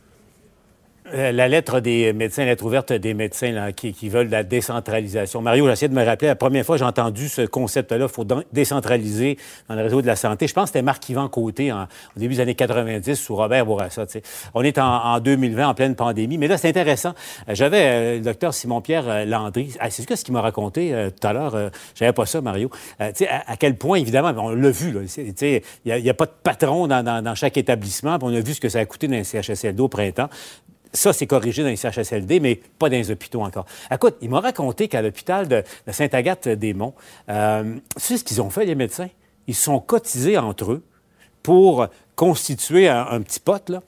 Euh, 1.14 1.30
la 1.30 1.46
lettre 1.46 1.80
des 1.80 2.12
médecins, 2.14 2.42
la 2.42 2.52
lettre 2.52 2.64
ouverte 2.64 2.92
des 2.92 3.12
médecins 3.12 3.70
qui, 3.72 4.08
veulent 4.08 4.30
la 4.30 4.44
décentralisation. 4.44 5.42
Mario, 5.42 5.68
j'essaie 5.68 5.88
de 5.88 5.94
me 5.94 6.04
rappeler, 6.04 6.28
la 6.28 6.36
première 6.36 6.64
fois 6.64 6.76
que 6.76 6.78
j'ai 6.78 6.86
entendu 6.86 7.28
ce 7.28 7.42
concept-là, 7.42 8.06
il 8.06 8.08
faut 8.08 8.26
décentraliser 8.52 9.36
dans 9.68 9.74
le 9.74 9.82
réseau 9.82 10.00
de 10.00 10.06
la 10.06 10.16
santé. 10.16 10.46
Je 10.46 10.54
pense 10.54 10.64
que 10.64 10.68
c'était 10.68 10.82
Marc-Yvan 10.82 11.28
Côté 11.28 11.70
au 11.72 11.76
début 12.16 12.34
des 12.34 12.40
années 12.40 12.54
90 12.54 13.14
sous 13.14 13.36
Robert 13.36 13.66
Bourassa. 13.66 14.06
On 14.54 14.62
est 14.62 14.78
en, 14.78 15.20
2020, 15.20 15.68
en 15.68 15.74
pleine 15.74 15.94
pandémie. 15.94 16.38
Mais 16.38 16.48
là, 16.48 16.56
c'est 16.56 16.68
intéressant. 16.68 17.14
Euh, 17.48 17.54
j'avais 17.54 17.82
euh, 17.82 18.14
le 18.16 18.20
docteur 18.20 18.54
Simon-Pierre 18.54 19.26
Landry. 19.26 19.74
Ah, 19.80 19.90
c'est 19.90 20.10
ce 20.10 20.24
qu'il 20.24 20.32
m'a 20.32 20.40
raconté 20.40 20.94
tout 21.20 21.26
à 21.26 21.32
l'heure. 21.32 21.70
J'avais 21.94 22.12
pas 22.12 22.26
ça, 22.26 22.40
Mario. 22.40 22.70
À, 22.98 23.10
à, 23.46 23.56
quel 23.56 23.76
point, 23.76 23.98
évidemment, 23.98 24.32
on 24.36 24.50
l'a 24.50 24.70
vu. 24.70 24.94
Il 25.18 26.02
n'y 26.02 26.10
a, 26.10 26.14
pas 26.14 26.26
de 26.26 26.32
patron 26.42 26.86
dans, 26.86 27.22
dans 27.22 27.34
chaque 27.34 27.56
établissement. 27.56 28.18
On 28.22 28.34
a 28.34 28.40
vu 28.40 28.54
ce 28.54 28.60
que 28.60 28.68
ça 28.68 28.78
a 28.78 28.84
coûté 28.84 29.08
dans 29.08 29.14
les 29.14 29.24
CHSLD 29.24 29.80
au 29.80 29.88
printemps. 29.88 30.28
Ça, 30.94 31.12
c'est 31.12 31.26
corrigé 31.26 31.62
dans 31.62 31.70
les 31.70 31.76
CHSLD, 31.76 32.38
mais 32.40 32.60
pas 32.78 32.90
dans 32.90 32.96
les 32.96 33.10
hôpitaux 33.10 33.42
encore. 33.42 33.64
Écoute, 33.90 34.16
il 34.20 34.28
m'a 34.28 34.40
raconté 34.40 34.88
qu'à 34.88 35.00
l'hôpital 35.00 35.48
de, 35.48 35.62
Sainte-Agathe-des-Monts, 35.90 36.94
euh, 37.30 37.76
c'est 37.96 38.18
ce 38.18 38.24
qu'ils 38.24 38.42
ont 38.42 38.50
fait, 38.50 38.66
les 38.66 38.74
médecins? 38.74 39.08
Ils 39.46 39.54
sont 39.54 39.80
cotisés 39.80 40.36
entre 40.36 40.72
eux 40.72 40.84
pour 41.42 41.86
constituer 42.14 42.88
un, 42.88 43.20
petit 43.22 43.40
pote, 43.40 43.70
là, 43.70 43.80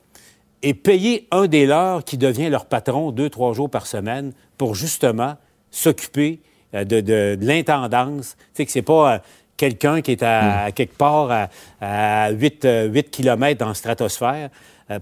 et 0.63 0.73
payer 0.73 1.29
un 1.31 1.47
des 1.47 1.67
leurs 1.67 2.05
qui 2.05 2.17
devient 2.17 2.49
leur 2.49 2.65
patron 2.65 3.13
deux, 3.13 3.29
trois 3.29 3.53
jours 3.53 3.69
par 3.69 3.87
semaine 3.87 4.33
pour 4.57 4.75
justement 4.75 5.37
s'occuper 5.71 6.41
euh, 6.75 6.85
de, 6.85 7.01
de, 7.01 7.39
l'intendance. 7.43 8.37
Tu 8.39 8.45
sais, 8.55 8.67
que 8.67 8.73
c'est 8.73 8.83
pas... 8.83 9.15
Euh, 9.15 9.19
quelqu'un 9.57 10.01
qui 10.03 10.11
est 10.11 10.23
à, 10.23 10.73
quelque 10.73 10.97
part 10.97 11.49
à, 11.81 12.31
8, 12.31 12.67
8 12.91 13.11
km 13.11 13.59
dans 13.59 13.69
la 13.69 13.75
stratosphère 13.75 14.51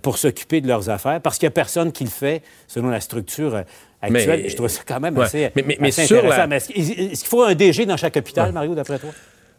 pour 0.00 0.18
s'occuper 0.18 0.60
de 0.60 0.68
leurs 0.68 0.90
affaires 0.90 1.20
parce 1.20 1.38
qu'il 1.38 1.46
n'y 1.46 1.52
a 1.52 1.54
personne 1.54 1.90
qui 1.90 2.04
le 2.04 2.10
fait 2.10 2.42
selon 2.68 2.88
la 2.88 3.00
structure 3.00 3.64
actuelle. 4.00 4.44
je 4.48 4.54
trouve 4.54 4.68
ça 4.68 4.82
quand 4.86 5.00
même 5.00 5.18
assez, 5.18 5.46
intéressant. 5.46 6.50
est-ce 6.50 6.68
qu'il 6.68 7.28
faut 7.28 7.42
un 7.42 7.54
DG 7.54 7.86
dans 7.86 7.96
chaque 7.96 8.16
hôpital, 8.16 8.52
Mario, 8.52 8.74
d'après 8.74 8.98
toi? 8.98 9.10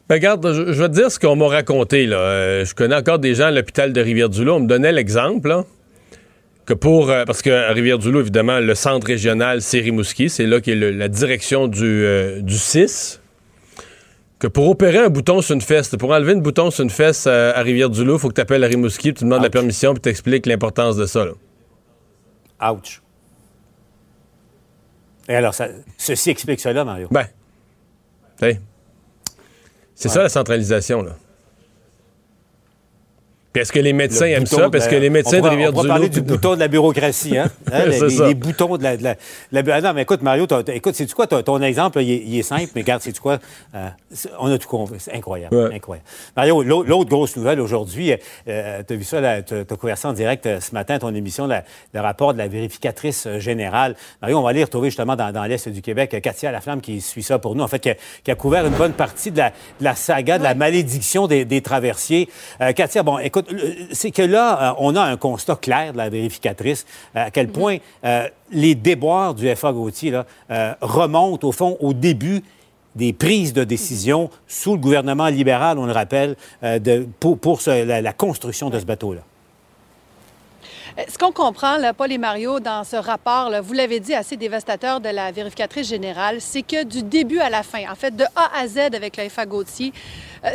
Ben, 0.09 0.15
regarde, 0.15 0.45
je, 0.53 0.81
vais 0.81 0.89
te 0.89 0.93
dire 0.93 1.09
ce 1.09 1.17
qu'on 1.17 1.37
m'a 1.37 1.47
raconté. 1.47 2.05
Là. 2.05 2.17
Euh, 2.17 2.65
je 2.65 2.75
connais 2.75 2.95
encore 2.95 3.19
des 3.19 3.35
gens 3.35 3.45
à 3.45 3.51
l'hôpital 3.51 3.93
de 3.93 4.01
Rivière-du-Loup. 4.01 4.51
On 4.51 4.59
me 4.59 4.67
donnait 4.67 4.91
l'exemple 4.91 5.63
que 6.65 6.73
pour. 6.73 7.09
Euh, 7.09 7.23
parce 7.23 7.41
que 7.41 7.71
Rivière-du-Loup, 7.73 8.19
évidemment, 8.19 8.59
le 8.59 8.75
centre 8.75 9.07
régional, 9.07 9.61
c'est 9.61 9.79
Rimouski. 9.79 10.29
C'est 10.29 10.45
là 10.45 10.59
qu'est 10.59 10.75
la 10.75 11.07
direction 11.07 11.69
du, 11.69 11.83
euh, 11.83 12.41
du 12.41 12.57
6. 12.57 13.21
Que 14.43 14.49
pour 14.49 14.67
opérer 14.67 14.97
un 14.97 15.07
bouton 15.07 15.41
sur 15.41 15.55
une 15.55 15.61
fesse, 15.61 15.95
pour 15.95 16.09
enlever 16.09 16.33
un 16.33 16.39
bouton 16.39 16.69
sur 16.69 16.83
une 16.83 16.89
fesse 16.89 17.27
à, 17.27 17.61
Rivière-du-Loup, 17.61 18.15
il 18.15 18.19
faut 18.19 18.27
que 18.27 18.33
tu 18.33 18.41
appelles 18.41 18.61
à 18.65 18.67
Rimouski, 18.67 19.13
tu 19.13 19.23
demandes 19.23 19.41
la 19.41 19.49
permission, 19.49 19.93
puis 19.93 20.01
tu 20.01 20.09
expliques 20.09 20.45
l'importance 20.47 20.97
de 20.97 21.05
ça. 21.05 21.27
Ouch. 22.61 23.01
Et 25.29 25.35
alors, 25.35 25.53
ça, 25.53 25.69
ceci 25.97 26.29
explique 26.29 26.59
cela, 26.59 26.83
Mario. 26.83 27.07
Ben. 27.09 27.25
C'est 29.95 30.09
ça 30.09 30.23
la 30.23 30.27
centralisation, 30.27 31.03
là 31.03 31.15
est-ce 33.61 33.71
que 33.71 33.79
les 33.79 33.93
médecins 33.93 34.25
aiment 34.25 34.45
ça? 34.45 34.69
Parce 34.69 34.87
que 34.87 34.95
les 34.95 35.09
médecins 35.09 35.39
de 35.39 35.47
Rivière-du-Loup... 35.47 35.79
On 35.79 35.83
va 35.83 35.87
parler 35.87 36.09
du 36.09 36.21
bouton 36.21 36.55
de 36.55 36.59
la 36.59 36.67
bureaucratie, 36.67 37.37
hein? 37.37 37.51
hein 37.71 37.85
les, 37.85 38.33
boutons 38.33 38.77
de 38.77 38.83
la... 38.83 39.15
ah 39.53 39.81
non, 39.81 39.93
mais 39.93 40.01
écoute, 40.03 40.21
Mario, 40.21 40.47
écoute, 40.67 40.95
c'est-tu 40.95 41.13
quoi? 41.13 41.27
Ton 41.27 41.61
exemple, 41.61 42.01
il, 42.01 42.37
est 42.37 42.43
simple, 42.43 42.71
mais 42.75 42.81
regarde, 42.81 43.01
c'est-tu 43.01 43.21
quoi? 43.21 43.39
Euh, 43.75 43.89
on 44.39 44.51
a 44.51 44.57
tout 44.57 44.67
compris. 44.67 44.97
C'est 44.99 45.13
incroyable, 45.13 45.71
incroyable. 45.73 46.07
Mario, 46.35 46.63
l'autre 46.63 47.09
grosse 47.09 47.35
nouvelle 47.35 47.59
aujourd'hui, 47.59 48.13
euh, 48.47 48.81
tu 48.87 48.93
as 48.93 48.97
vu 48.97 49.03
ça, 49.03 49.41
tu 49.41 49.53
as 49.53 49.75
couvert 49.75 49.97
ça 49.97 50.09
en 50.09 50.13
direct 50.13 50.45
euh, 50.45 50.59
ce 50.59 50.73
matin, 50.73 50.97
ton 50.97 51.13
émission, 51.13 51.47
le 51.47 51.99
rapport 51.99 52.33
de 52.33 52.39
la 52.39 52.47
vérificatrice 52.47 53.27
générale. 53.37 53.95
Mario, 54.21 54.39
on 54.39 54.41
va 54.41 54.49
aller 54.49 54.63
retrouver 54.63 54.89
justement 54.89 55.15
dans, 55.15 55.43
l'Est 55.43 55.69
du 55.69 55.81
Québec 55.81 56.19
Katia 56.21 56.51
Laflamme 56.51 56.81
qui 56.81 57.01
suit 57.01 57.23
ça 57.23 57.37
pour 57.37 57.55
nous, 57.55 57.63
en 57.63 57.67
fait, 57.67 57.79
qui 58.23 58.31
a, 58.31 58.35
couvert 58.35 58.65
une 58.65 58.73
bonne 58.73 58.93
partie 58.93 59.31
de 59.31 59.41
la, 59.79 59.95
saga, 59.95 60.39
de 60.39 60.43
la 60.43 60.55
malédiction 60.55 61.27
des, 61.27 61.45
des 61.45 61.61
traversiers. 61.61 62.29
Katia, 62.75 63.03
bon, 63.03 63.19
écoute, 63.19 63.42
c'est 63.91 64.11
que 64.11 64.21
là, 64.21 64.71
euh, 64.71 64.75
on 64.79 64.95
a 64.95 65.01
un 65.01 65.17
constat 65.17 65.55
clair 65.55 65.93
de 65.93 65.97
la 65.97 66.09
vérificatrice, 66.09 66.85
euh, 67.15 67.25
à 67.25 67.31
quel 67.31 67.47
mhm. 67.47 67.53
point 67.53 67.77
euh, 68.03 68.27
les 68.51 68.75
déboires 68.75 69.33
du 69.33 69.53
FA 69.55 69.71
Gauthier 69.71 70.21
remontent, 70.81 71.47
au 71.47 71.51
fond, 71.51 71.77
au 71.79 71.93
début 71.93 72.43
des 72.95 73.13
prises 73.13 73.53
de 73.53 73.63
décision 73.63 74.29
sous 74.47 74.73
le 74.73 74.77
gouvernement 74.77 75.27
libéral, 75.27 75.79
on 75.79 75.85
le 75.87 75.91
rappelle, 75.91 76.35
pour, 77.19 77.59
la, 77.65 78.13
construction 78.13 78.69
de 78.69 78.79
ce 78.79 78.85
bateau-là. 78.85 79.21
Ce 81.07 81.17
qu'on 81.17 81.31
comprend, 81.31 81.77
là, 81.77 81.95
Paul 81.95 82.11
et 82.11 82.19
Mario, 82.19 82.59
dans 82.59 82.83
ce 82.83 82.95
rapport, 82.95 83.51
vous 83.63 83.73
l'avez 83.73 83.99
dit, 83.99 84.13
assez 84.13 84.37
dévastateur 84.37 84.99
de 84.99 85.09
la 85.09 85.31
vérificatrice 85.31 85.87
générale, 85.87 86.39
c'est 86.39 86.61
que 86.61 86.83
du 86.83 87.01
début 87.01 87.39
à 87.39 87.49
la 87.49 87.63
fin, 87.63 87.91
en 87.91 87.95
fait, 87.95 88.15
de 88.15 88.25
A 88.35 88.59
à 88.59 88.67
Z 88.67 88.77
avec 88.93 89.17
le 89.17 89.27
FA 89.27 89.47
Gauthier, 89.47 89.91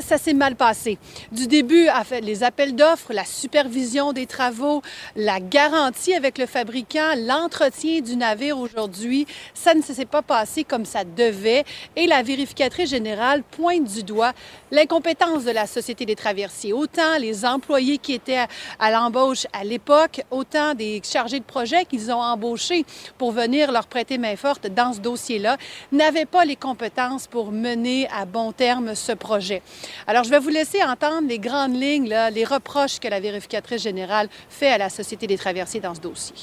ça 0.00 0.18
s'est 0.18 0.35
mal 0.35 0.57
passé. 0.57 0.99
Du 1.33 1.47
début, 1.47 1.88
les 2.23 2.45
appels 2.45 2.75
d'offres, 2.75 3.12
la 3.12 3.25
supervision 3.25 4.12
des 4.12 4.26
travaux, 4.26 4.83
la 5.16 5.40
garantie 5.40 6.14
avec 6.14 6.38
le 6.38 6.47
fabricant, 6.47 7.14
l'entretien 7.16 8.00
du 8.00 8.16
navire 8.16 8.59
aujourd'hui, 8.59 9.26
ça 9.54 9.75
ne 9.75 9.83
s'est 9.83 10.04
pas 10.04 10.23
passé 10.23 10.64
comme 10.64 10.85
ça 10.85 11.04
devait. 11.04 11.64
Et 11.97 12.07
la 12.07 12.23
vérificatrice 12.23 12.90
générale 12.90 13.42
pointe 13.42 13.85
du 13.85 14.02
doigt 14.02 14.33
l'incompétence 14.71 15.45
de 15.45 15.50
la 15.50 15.66
Société 15.66 16.04
des 16.04 16.16
traversiers. 16.16 16.73
Autant 16.73 17.16
les 17.18 17.45
employés 17.45 17.99
qui 17.99 18.12
étaient 18.12 18.45
à, 18.78 18.90
l'embauche 18.90 19.47
à 19.52 19.64
l'époque, 19.64 20.21
autant 20.30 20.75
des 20.75 21.00
chargés 21.04 21.40
de 21.40 21.45
projet 21.45 21.85
qu'ils 21.85 22.11
ont 22.11 22.21
embauchés 22.21 22.85
pour 23.16 23.33
venir 23.33 23.73
leur 23.73 23.87
prêter 23.87 24.18
main 24.18 24.37
forte 24.37 24.66
dans 24.66 24.92
ce 24.92 25.00
dossier-là, 25.00 25.57
n'avaient 25.92 26.26
pas 26.26 26.45
les 26.45 26.57
compétences 26.57 27.26
pour 27.26 27.52
mener 27.52 28.09
à 28.09 28.25
bon 28.25 28.52
terme 28.52 28.95
ce 28.95 29.12
projet. 29.12 29.62
Alors, 30.06 30.25
je 30.25 30.30
vais 30.30 30.38
vous 30.38 30.49
laisser 30.49 30.82
entendre 30.82 31.28
les 31.28 31.38
grandes 31.38 31.80
lignes, 31.80 32.08
les 32.32 32.44
reproches 32.44 32.99
que 32.99 33.08
la 33.08 33.20
vérificatrice 33.20 33.82
générale 33.82 34.28
fait 34.49 34.70
à 34.70 34.78
la 34.78 34.88
Société 34.88 35.26
des 35.26 35.38
traversiers 35.38 35.80
dans 35.80 35.94
ce 35.94 36.00
dossier. 36.00 36.35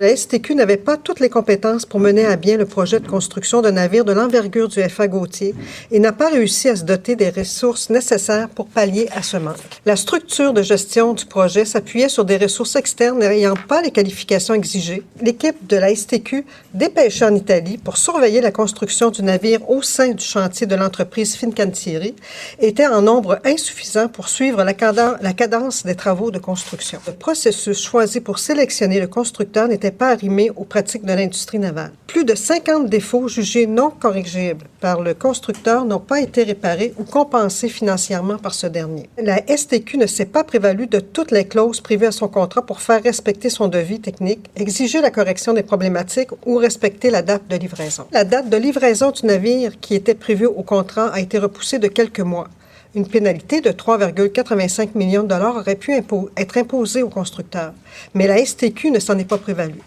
La 0.00 0.16
STQ 0.16 0.56
n'avait 0.56 0.76
pas 0.76 0.96
toutes 0.96 1.20
les 1.20 1.28
compétences 1.28 1.86
pour 1.86 2.00
mener 2.00 2.26
à 2.26 2.34
bien 2.34 2.56
le 2.56 2.66
projet 2.66 2.98
de 2.98 3.06
construction 3.06 3.62
d'un 3.62 3.70
navire 3.70 4.04
de 4.04 4.12
l'envergure 4.12 4.66
du 4.66 4.82
FA 4.82 5.06
Gautier 5.06 5.54
et 5.92 6.00
n'a 6.00 6.10
pas 6.10 6.30
réussi 6.30 6.68
à 6.68 6.74
se 6.74 6.82
doter 6.82 7.14
des 7.14 7.30
ressources 7.30 7.90
nécessaires 7.90 8.48
pour 8.48 8.66
pallier 8.66 9.08
à 9.14 9.22
ce 9.22 9.36
manque. 9.36 9.54
La 9.86 9.94
structure 9.94 10.52
de 10.52 10.62
gestion 10.62 11.14
du 11.14 11.26
projet 11.26 11.64
s'appuyait 11.64 12.08
sur 12.08 12.24
des 12.24 12.38
ressources 12.38 12.74
externes 12.74 13.20
n'ayant 13.20 13.54
pas 13.54 13.82
les 13.82 13.92
qualifications 13.92 14.54
exigées. 14.54 15.04
L'équipe 15.22 15.64
de 15.68 15.76
la 15.76 15.94
STQ 15.94 16.44
dépêchée 16.74 17.26
en 17.26 17.34
Italie 17.36 17.78
pour 17.78 17.96
surveiller 17.96 18.40
la 18.40 18.50
construction 18.50 19.10
du 19.10 19.22
navire 19.22 19.70
au 19.70 19.80
sein 19.80 20.08
du 20.08 20.24
chantier 20.24 20.66
de 20.66 20.74
l'entreprise 20.74 21.36
Fincantieri 21.36 22.16
était 22.58 22.88
en 22.88 23.00
nombre 23.00 23.38
insuffisant 23.44 24.08
pour 24.08 24.28
suivre 24.28 24.64
la 24.64 24.74
cadence 24.74 25.86
des 25.86 25.94
travaux 25.94 26.32
de 26.32 26.40
construction. 26.40 26.98
Le 27.06 27.12
processus 27.12 27.80
choisi 27.80 28.18
pour 28.18 28.40
sélectionner 28.40 28.98
le 28.98 29.06
constructeur 29.06 29.68
n'était 29.68 29.83
pas 29.90 30.10
arrimé 30.10 30.50
aux 30.56 30.64
pratiques 30.64 31.04
de 31.04 31.12
l'industrie 31.12 31.58
navale. 31.58 31.92
Plus 32.06 32.24
de 32.24 32.34
50 32.34 32.88
défauts 32.88 33.28
jugés 33.28 33.66
non 33.66 33.90
corrigibles 33.90 34.66
par 34.80 35.00
le 35.00 35.14
constructeur 35.14 35.84
n'ont 35.84 35.98
pas 35.98 36.20
été 36.20 36.42
réparés 36.44 36.94
ou 36.98 37.04
compensés 37.04 37.68
financièrement 37.68 38.38
par 38.38 38.54
ce 38.54 38.66
dernier. 38.66 39.08
La 39.18 39.40
STQ 39.46 39.98
ne 39.98 40.06
s'est 40.06 40.26
pas 40.26 40.44
prévalue 40.44 40.88
de 40.88 41.00
toutes 41.00 41.30
les 41.30 41.46
clauses 41.46 41.80
prévues 41.80 42.06
à 42.06 42.12
son 42.12 42.28
contrat 42.28 42.64
pour 42.64 42.80
faire 42.80 43.02
respecter 43.02 43.50
son 43.50 43.68
devis 43.68 44.00
technique, 44.00 44.50
exiger 44.56 45.00
la 45.00 45.10
correction 45.10 45.52
des 45.52 45.62
problématiques 45.62 46.30
ou 46.46 46.56
respecter 46.56 47.10
la 47.10 47.22
date 47.22 47.48
de 47.48 47.56
livraison. 47.56 48.04
La 48.12 48.24
date 48.24 48.48
de 48.48 48.56
livraison 48.56 49.10
du 49.10 49.26
navire 49.26 49.72
qui 49.80 49.94
était 49.94 50.14
prévue 50.14 50.46
au 50.46 50.62
contrat 50.62 51.08
a 51.08 51.20
été 51.20 51.38
repoussée 51.38 51.78
de 51.78 51.88
quelques 51.88 52.20
mois 52.20 52.48
une 52.94 53.06
pénalité 53.06 53.60
de 53.60 53.70
3,85 53.70 54.90
millions 54.94 55.22
de 55.22 55.28
dollars 55.28 55.56
aurait 55.56 55.76
pu 55.76 55.92
être 55.92 56.56
imposée 56.56 57.02
aux 57.02 57.08
constructeurs, 57.08 57.72
mais 58.14 58.26
la 58.26 58.44
STQ 58.44 58.90
ne 58.90 58.98
s'en 58.98 59.18
est 59.18 59.24
pas 59.24 59.38
prévalue. 59.38 59.78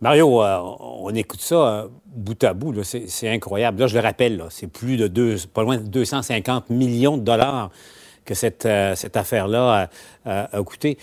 Mario, 0.00 0.42
euh, 0.42 0.58
on 0.80 1.12
écoute 1.14 1.40
ça 1.40 1.56
euh, 1.56 1.88
bout 2.06 2.42
à 2.44 2.54
bout, 2.54 2.72
c'est 2.84 3.28
incroyable. 3.28 3.80
Là, 3.80 3.86
je 3.88 3.94
le 3.94 4.00
rappelle, 4.00 4.44
c'est 4.50 4.68
plus 4.68 4.96
de 4.96 5.08
deux, 5.08 5.36
pas 5.52 5.62
loin 5.62 5.76
de 5.76 5.82
250 5.82 6.70
millions 6.70 7.16
de 7.16 7.22
dollars 7.22 7.70
que 8.24 8.34
cette, 8.34 8.64
euh, 8.64 8.94
cette 8.94 9.16
affaire-là 9.16 9.90
a 10.24 10.62
coûté. 10.62 10.98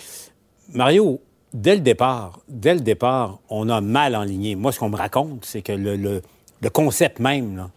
Mario, 0.73 1.19
dès 1.53 1.75
le 1.75 1.81
départ, 1.81 2.39
dès 2.47 2.73
le 2.73 2.79
départ, 2.79 3.39
on 3.49 3.67
a 3.67 3.81
mal 3.81 4.15
enligné. 4.15 4.55
Moi, 4.55 4.71
ce 4.71 4.79
qu'on 4.79 4.89
me 4.89 4.95
raconte, 4.95 5.43
c'est 5.43 5.61
que 5.61 5.73
le 5.73 5.97
le 5.97 6.21
concept 6.69 7.19
même, 7.19 7.69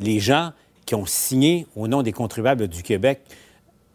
les 0.00 0.20
gens 0.20 0.52
qui 0.86 0.94
ont 0.94 1.06
signé 1.06 1.66
au 1.76 1.88
nom 1.88 2.02
des 2.02 2.12
contribuables 2.12 2.68
du 2.68 2.82
Québec 2.82 3.20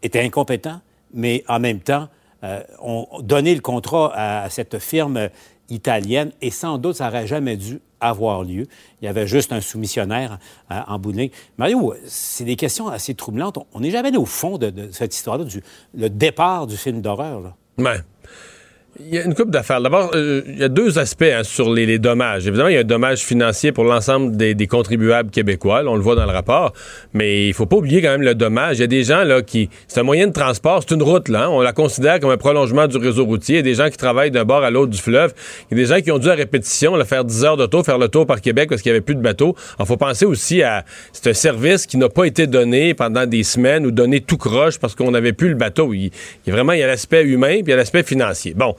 étaient 0.02 0.22
incompétents, 0.22 0.80
mais 1.12 1.44
en 1.48 1.58
même 1.58 1.80
temps 1.80 2.08
euh, 2.44 2.62
ont 2.80 3.06
donné 3.20 3.54
le 3.54 3.60
contrat 3.60 4.12
à, 4.14 4.50
cette 4.50 4.78
firme 4.78 5.28
italienne 5.70 6.30
et 6.42 6.50
sans 6.50 6.78
doute 6.78 6.96
ça 6.96 7.06
n'aurait 7.06 7.26
jamais 7.26 7.56
dû 7.56 7.80
avoir 8.00 8.44
lieu. 8.44 8.66
Il 9.00 9.06
y 9.06 9.08
avait 9.08 9.26
juste 9.26 9.52
un 9.52 9.60
soumissionnaire 9.60 10.38
euh, 10.70 10.80
en 10.86 10.98
bout 10.98 11.12
de 11.12 11.30
Mario, 11.58 11.94
c'est 12.06 12.44
des 12.44 12.56
questions 12.56 12.88
assez 12.88 13.14
troublantes. 13.14 13.58
On 13.72 13.80
n'est 13.80 13.90
jamais 13.90 14.08
allé 14.08 14.18
au 14.18 14.26
fond 14.26 14.58
de, 14.58 14.90
cette 14.92 15.14
histoire-là, 15.14 15.46
le 15.94 16.10
départ 16.10 16.66
du 16.66 16.76
film 16.76 17.00
d'horreur. 17.00 17.54
Il 19.00 19.12
y 19.12 19.18
a 19.18 19.24
une 19.24 19.34
coupe 19.34 19.50
d'affaires. 19.50 19.80
D'abord, 19.80 20.12
euh, 20.14 20.42
il 20.46 20.58
y 20.58 20.62
a 20.62 20.68
deux 20.68 21.00
aspects 21.00 21.24
hein, 21.24 21.42
sur 21.42 21.72
les, 21.72 21.98
dommages. 21.98 22.46
Évidemment, 22.46 22.68
il 22.68 22.74
y 22.74 22.76
a 22.76 22.80
un 22.80 22.84
dommage 22.84 23.24
financier 23.24 23.72
pour 23.72 23.82
l'ensemble 23.82 24.36
des, 24.36 24.66
contribuables 24.68 25.30
québécois. 25.30 25.82
on 25.84 25.96
le 25.96 26.00
voit 26.02 26.14
dans 26.14 26.26
le 26.26 26.30
rapport. 26.30 26.72
Mais 27.12 27.48
il 27.48 27.54
faut 27.54 27.66
pas 27.66 27.76
oublier 27.76 28.02
quand 28.02 28.10
même 28.10 28.22
le 28.22 28.36
dommage. 28.36 28.78
Il 28.78 28.82
y 28.82 28.84
a 28.84 28.88
des 28.88 29.02
gens 29.02 29.24
là 29.24 29.42
qui... 29.42 29.68
C'est 29.88 29.98
un 29.98 30.04
moyen 30.04 30.28
de 30.28 30.32
transport, 30.32 30.84
c'est 30.86 30.94
une 30.94 31.02
route. 31.02 31.28
là. 31.28 31.46
Hein. 31.46 31.48
On 31.50 31.60
la 31.60 31.72
considère 31.72 32.20
comme 32.20 32.30
un 32.30 32.36
prolongement 32.36 32.86
du 32.86 32.96
réseau 32.96 33.24
routier. 33.24 33.56
Il 33.56 33.56
y 33.56 33.60
a 33.60 33.62
des 33.62 33.74
gens 33.74 33.90
qui 33.90 33.96
travaillent 33.96 34.30
d'un 34.30 34.44
bord 34.44 34.62
à 34.62 34.70
l'autre 34.70 34.92
du 34.92 34.98
fleuve. 34.98 35.34
Il 35.70 35.76
y 35.76 35.80
a 35.80 35.84
des 35.84 35.92
gens 35.92 36.00
qui 36.00 36.12
ont 36.12 36.18
dû 36.18 36.28
à 36.30 36.34
répétition 36.34 36.96
faire 37.04 37.24
10 37.24 37.44
heures 37.44 37.56
de 37.56 37.82
faire 37.82 37.98
le 37.98 38.08
tour 38.08 38.26
par 38.26 38.40
Québec 38.40 38.68
parce 38.68 38.80
qu'il 38.80 38.92
n'y 38.92 38.96
avait 38.96 39.04
plus 39.04 39.16
de 39.16 39.20
bateaux. 39.20 39.56
Il 39.80 39.86
faut 39.86 39.96
penser 39.96 40.24
aussi 40.24 40.62
à... 40.62 40.84
C'est 41.12 41.30
un 41.30 41.34
service 41.34 41.86
qui 41.86 41.96
n'a 41.96 42.08
pas 42.08 42.24
été 42.24 42.46
donné 42.46 42.94
pendant 42.94 43.26
des 43.26 43.42
semaines 43.42 43.86
ou 43.86 43.90
donné 43.90 44.20
tout 44.20 44.36
croche 44.36 44.78
parce 44.78 44.94
qu'on 44.94 45.10
n'avait 45.10 45.32
plus 45.32 45.48
le 45.48 45.56
bateau. 45.56 45.92
Il, 45.92 46.04
il 46.04 46.12
y 46.46 46.50
a 46.50 46.52
vraiment 46.52 46.72
il 46.72 46.78
y 46.78 46.82
a 46.82 46.86
l'aspect 46.86 47.24
humain 47.24 47.54
puis 47.54 47.64
il 47.66 47.70
y 47.70 47.72
a 47.72 47.76
l'aspect 47.76 48.04
financier. 48.04 48.54
Bon 48.54 48.76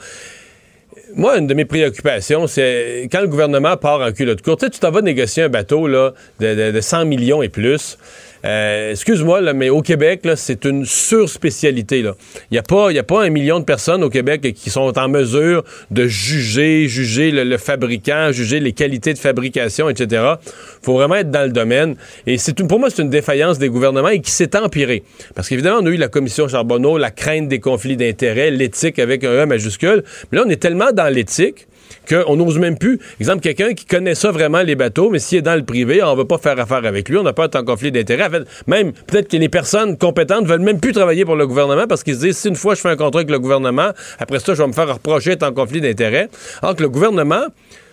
moi, 1.16 1.38
une 1.38 1.48
de 1.48 1.54
mes 1.54 1.66
préoccupations, 1.66 2.48
c'est 2.48 3.08
quand 3.12 3.22
le 3.22 3.28
gouvernement 3.28 3.78
part 3.78 4.02
en 4.02 4.12
culotte 4.12 4.42
courte, 4.42 4.60
tu 4.60 4.66
sais, 4.66 4.70
tu 4.70 4.80
t'en 4.80 4.92
vas 4.92 5.02
négocier 5.02 5.44
un 5.44 5.50
bateau 5.50 5.88
là, 5.88 6.14
de, 6.40 6.80
100 6.80 7.06
millions 7.06 7.42
et 7.42 7.50
plus. 7.50 7.98
Euh, 8.46 8.92
excuse-moi, 8.92 9.54
mais 9.54 9.70
au 9.70 9.82
Québec, 9.82 10.22
c'est 10.36 10.66
une 10.66 10.86
surspécialité. 10.86 12.00
Il 12.00 12.14
n'y 12.52 12.58
a, 12.58 12.64
pas, 13.04 13.24
un 13.24 13.30
million 13.30 13.60
de 13.60 13.66
personnes 13.66 14.04
au 14.04 14.10
Québec 14.10 14.54
qui 14.56 14.70
sont 14.70 14.98
en 14.98 15.08
mesure 15.08 15.64
de 15.90 16.08
juger, 16.08 16.88
juger 16.88 17.32
le, 17.32 17.58
fabricant, 17.58 18.32
juger 18.32 18.60
les 18.60 18.74
qualités 18.74 19.14
de 19.14 19.20
fabrication, 19.20 19.90
etc. 19.90 20.24
Il 20.44 20.86
faut 20.86 20.94
vraiment 20.94 21.16
être 21.16 21.32
dans 21.32 21.44
le 21.44 21.52
domaine. 21.52 21.96
Et 22.28 22.38
pour 22.68 22.80
moi, 22.80 22.90
c'est 22.90 23.02
une 23.02 23.10
défaillance 23.10 23.58
des 23.58 23.70
gouvernements 23.70 24.10
et 24.10 24.22
qui 24.22 24.32
s'est 24.32 24.56
empirée. 24.56 25.04
Parce 25.34 25.50
qu'évidemment, 25.50 25.80
on 25.82 25.86
a 25.88 25.90
eu 25.90 25.98
la 25.98 26.08
commission 26.08 26.48
Charbonneau, 26.48 26.98
la 26.98 27.12
crainte 27.12 27.48
des 27.48 27.60
conflits 27.60 27.98
d'intérêts, 27.98 28.52
l'éthique 28.52 29.00
avec 29.00 29.24
un 29.24 29.44
E 29.44 29.46
majuscule. 29.46 30.04
Mais 30.32 30.38
là, 30.38 30.44
on 30.46 30.50
est 30.50 30.62
tellement 30.62 30.92
dans 30.92 31.12
l'éthique 31.12 31.68
qu'on 32.06 32.36
n'ose 32.36 32.60
même 32.60 32.78
plus. 32.78 33.00
Exemple, 33.20 33.42
quelqu'un 33.42 33.74
qui 33.74 33.86
connaît 33.86 34.16
ça 34.16 34.32
vraiment, 34.32 34.62
les 34.62 34.76
bateaux, 34.76 35.10
mais 35.10 35.20
s'il 35.20 35.40
est 35.40 35.42
dans 35.42 35.56
le 35.56 35.64
privé, 35.64 36.02
on 36.04 36.14
ne 36.14 36.18
veut 36.18 36.26
pas 36.26 36.38
faire 36.38 36.60
affaire 36.60 36.86
avec 36.86 37.10
lui, 37.10 37.18
on 37.18 37.24
n'a 37.24 37.34
pas 37.34 37.50
en 37.56 37.64
conflit 37.64 37.92
d'intérêt. 37.92 38.30
Même, 38.68 38.94
peut-être 38.94 39.30
que 39.30 39.38
les 39.38 39.50
personnes 39.50 39.98
compétentes 39.98 40.46
veulent 40.46 40.62
même 40.62 40.80
plus 40.80 40.94
travailler 40.94 41.26
pour 41.26 41.36
le 41.36 41.48
gouvernement 41.48 41.88
parce 41.88 42.04
qu'ils 42.04 42.16
se 42.16 42.20
disent, 42.22 42.38
si 42.38 42.48
une 42.48 42.56
fois 42.56 42.76
je 42.76 42.82
fais 42.82 42.90
un 42.90 42.96
contrat 42.96 43.20
avec 43.20 43.32
le 43.32 43.40
gouvernement, 43.40 43.92
après 44.20 44.40
ça, 44.40 44.54
je 44.54 44.62
vais 44.62 44.68
me 44.68 44.74
faire 44.74 44.92
reprocher 44.94 45.36
en 45.42 45.52
conflit 45.52 45.82
d'intérêt. 45.82 46.30
Alors 46.62 46.76
que 46.76 46.84
le 46.84 46.90
gouvernement, 46.90 47.46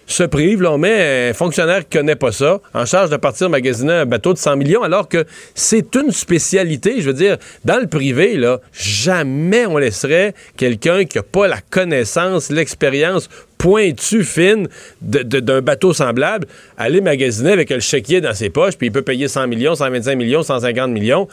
se 0.06 0.22
prive. 0.22 0.62
Là, 0.62 0.72
on 0.72 0.78
met 0.78 1.30
un 1.30 1.34
fonctionnaire 1.34 1.88
qui 1.88 1.98
connaît 1.98 2.16
pas 2.16 2.32
ça 2.32 2.60
en 2.74 2.86
charge 2.86 3.10
de 3.10 3.16
partir 3.16 3.48
magasiner 3.50 3.92
un 3.92 4.06
bateau 4.06 4.32
de 4.32 4.38
100 4.38 4.56
millions, 4.56 4.82
alors 4.82 5.08
que 5.08 5.24
c'est 5.54 5.94
une 5.94 6.10
spécialité. 6.10 7.00
Je 7.00 7.06
veux 7.06 7.14
dire, 7.14 7.36
dans 7.64 7.78
le 7.78 7.86
privé, 7.86 8.36
là, 8.36 8.60
jamais 8.72 9.66
on 9.66 9.78
laisserait 9.78 10.34
quelqu'un 10.56 11.04
qui 11.04 11.18
n'a 11.18 11.22
pas 11.22 11.48
la 11.48 11.60
connaissance, 11.70 12.50
l'expérience 12.50 13.28
pointue, 13.58 14.24
fine 14.24 14.68
d'un 15.00 15.60
bateau 15.60 15.92
semblable, 15.92 16.48
aller 16.76 17.00
magasiner 17.00 17.52
avec 17.52 17.70
le 17.70 17.78
chéquier 17.78 18.20
dans 18.20 18.34
ses 18.34 18.50
poches, 18.50 18.76
puis 18.76 18.88
il 18.88 18.92
peut 18.92 19.02
payer 19.02 19.28
100 19.28 19.46
millions, 19.46 19.76
125 19.76 20.16
millions, 20.16 20.42
150 20.42 20.90
millions 20.90 21.28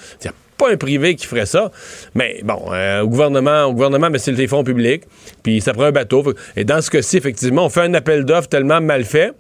pas 0.60 0.72
un 0.72 0.78
privé 0.78 1.16
qui 1.16 1.25
ferait 1.25 1.48
ça. 1.48 1.72
Mais 2.13 2.42
bon, 2.44 2.62
euh, 2.72 3.01
au 3.01 3.08
gouvernement, 3.08 3.63
au 3.63 3.74
gouvernement, 3.74 4.10
mais 4.12 4.20
c'est 4.20 4.32
les 4.32 4.48
fonds 4.48 4.63
publics. 4.63 5.04
Puis 5.42 5.62
ça 5.62 5.74
prend 5.74 5.86
un 5.86 5.92
bateau. 5.92 6.34
Et 6.56 6.66
dans 6.66 6.82
ce 6.82 6.92
cas-ci, 6.92 7.18
effectivement, 7.18 7.66
on 7.66 7.70
fait 7.70 7.82
un 7.82 7.94
appel 7.96 8.25
d'offres 8.25 8.50
tellement 8.50 8.82
mal 8.82 9.06
fait 9.06 9.34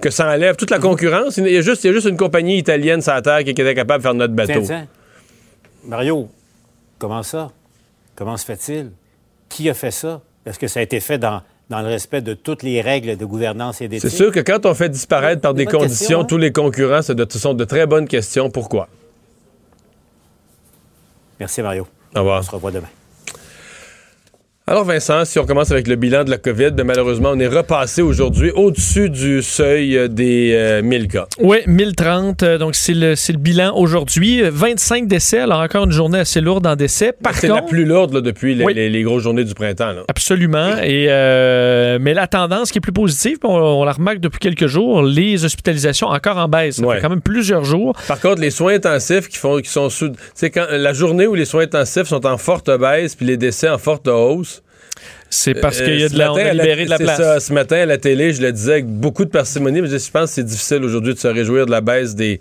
que 0.00 0.10
ça 0.10 0.28
enlève 0.28 0.56
toute 0.56 0.70
la 0.70 0.80
concurrence. 0.80 1.36
Il 1.36 1.48
y 1.48 1.56
a 1.56 1.60
juste, 1.60 1.90
juste 1.92 2.08
une 2.08 2.16
compagnie 2.16 2.58
italienne 2.58 3.00
sur 3.00 3.12
la 3.12 3.22
terre 3.22 3.44
qui 3.44 3.50
était 3.50 3.74
capable 3.74 4.02
de 4.02 4.02
faire 4.02 4.14
notre 4.14 4.34
bateau. 4.34 4.62
Mario, 5.84 6.28
comment 6.98 7.22
ça? 7.22 7.50
Comment 8.16 8.36
se 8.36 8.44
fait-il? 8.44 8.90
Qui 9.48 9.68
a 9.68 9.74
fait 9.74 9.90
ça? 9.90 10.20
Est-ce 10.44 10.58
que 10.58 10.66
ça 10.66 10.80
a 10.80 10.82
été 10.82 10.98
fait 10.98 11.18
dans, 11.18 11.42
dans 11.70 11.82
le 11.82 11.88
respect 11.88 12.20
de 12.20 12.34
toutes 12.34 12.62
les 12.62 12.80
règles 12.80 13.16
de 13.16 13.24
gouvernance 13.24 13.80
et 13.80 13.88
d'éthique? 13.88 14.10
C'est 14.10 14.16
sûr 14.16 14.32
que 14.32 14.40
quand 14.40 14.66
on 14.66 14.74
fait 14.74 14.88
disparaître 14.88 15.40
par 15.40 15.54
des 15.54 15.66
conditions 15.66 16.20
hein? 16.20 16.24
tous 16.24 16.38
les 16.38 16.52
concurrents, 16.52 17.02
ce 17.02 17.14
sont 17.38 17.54
de 17.54 17.64
très 17.64 17.86
bonnes 17.86 18.08
questions. 18.08 18.50
Pourquoi? 18.50 18.88
Merci, 21.42 21.60
Mario. 21.60 21.88
Au 22.14 22.20
revoir. 22.20 22.38
On 22.38 22.42
se 22.42 22.50
revoit 22.52 22.70
demain. 22.70 22.86
Alors 24.68 24.84
Vincent, 24.84 25.24
si 25.24 25.40
on 25.40 25.44
commence 25.44 25.72
avec 25.72 25.88
le 25.88 25.96
bilan 25.96 26.22
de 26.22 26.30
la 26.30 26.38
COVID, 26.38 26.70
ben, 26.70 26.84
malheureusement, 26.84 27.30
on 27.32 27.38
est 27.40 27.48
repassé 27.48 28.00
aujourd'hui 28.00 28.52
au-dessus 28.52 29.10
du 29.10 29.42
seuil 29.42 30.08
des 30.08 30.80
1000 30.84 31.02
euh, 31.02 31.06
cas. 31.08 31.26
Oui, 31.40 31.58
1030. 31.66 32.44
Euh, 32.44 32.58
donc 32.58 32.76
c'est 32.76 32.94
le, 32.94 33.14
le, 33.14 33.38
bilan 33.38 33.74
aujourd'hui. 33.76 34.40
25 34.40 35.08
décès, 35.08 35.40
alors 35.40 35.58
encore 35.62 35.86
une 35.86 35.90
journée 35.90 36.20
assez 36.20 36.40
lourde 36.40 36.64
en 36.64 36.76
décès. 36.76 37.12
C'est 37.32 37.48
la 37.48 37.62
plus 37.62 37.84
lourde 37.84 38.22
depuis 38.22 38.54
les, 38.54 38.88
les, 38.88 39.02
grosses 39.02 39.24
journées 39.24 39.42
du 39.42 39.52
printemps. 39.52 39.94
Absolument. 40.06 40.76
Et, 40.80 41.06
euh, 41.08 41.98
mais 42.00 42.14
la 42.14 42.28
tendance 42.28 42.70
qui 42.70 42.78
est 42.78 42.80
plus 42.80 42.92
positive, 42.92 43.38
on, 43.42 43.82
la 43.82 43.92
remarque 43.92 44.20
depuis 44.20 44.38
quelques 44.38 44.68
jours, 44.68 45.02
les 45.02 45.44
hospitalisations 45.44 46.06
encore 46.06 46.36
en 46.36 46.46
baisse. 46.46 46.76
Ça 46.76 46.86
fait 46.88 47.00
quand 47.00 47.10
même 47.10 47.20
plusieurs 47.20 47.64
jours. 47.64 47.96
Par 48.06 48.20
contre, 48.20 48.40
les 48.40 48.50
soins 48.50 48.74
intensifs 48.74 49.28
qui, 49.28 49.38
font, 49.38 49.58
qui 49.58 49.70
sont 49.70 49.90
sous... 49.90 50.12
C'est 50.34 50.50
quand 50.50 50.66
la 50.70 50.92
journée 50.92 51.26
où 51.26 51.34
les 51.34 51.46
soins 51.46 51.64
intensifs 51.64 52.06
sont 52.06 52.24
en 52.26 52.38
forte 52.38 52.70
baisse 52.78 53.16
puis 53.16 53.26
les 53.26 53.36
décès 53.36 53.68
en 53.68 53.78
forte 53.78 54.06
hausse, 54.06 54.51
c'est 55.32 55.54
parce 55.54 55.80
qu'il 55.80 55.98
y 55.98 56.04
a 56.04 56.10
de 56.10 56.18
la, 56.18 56.32
on 56.32 56.36
a 56.36 56.52
libéré 56.52 56.84
de 56.84 56.90
la 56.90 56.98
place. 56.98 57.16
Ça, 57.16 57.40
ce 57.40 57.52
matin 57.54 57.76
à 57.76 57.86
la 57.86 57.96
télé, 57.96 58.34
je 58.34 58.42
le 58.42 58.52
disais 58.52 58.72
avec 58.72 58.86
beaucoup 58.86 59.24
de 59.24 59.30
parcimonie, 59.30 59.80
mais 59.80 59.88
je 59.88 60.10
pense 60.10 60.30
que 60.30 60.34
c'est 60.34 60.44
difficile 60.44 60.84
aujourd'hui 60.84 61.14
de 61.14 61.18
se 61.18 61.28
réjouir 61.28 61.64
de 61.64 61.70
la 61.70 61.80
baisse 61.80 62.14
des, 62.14 62.38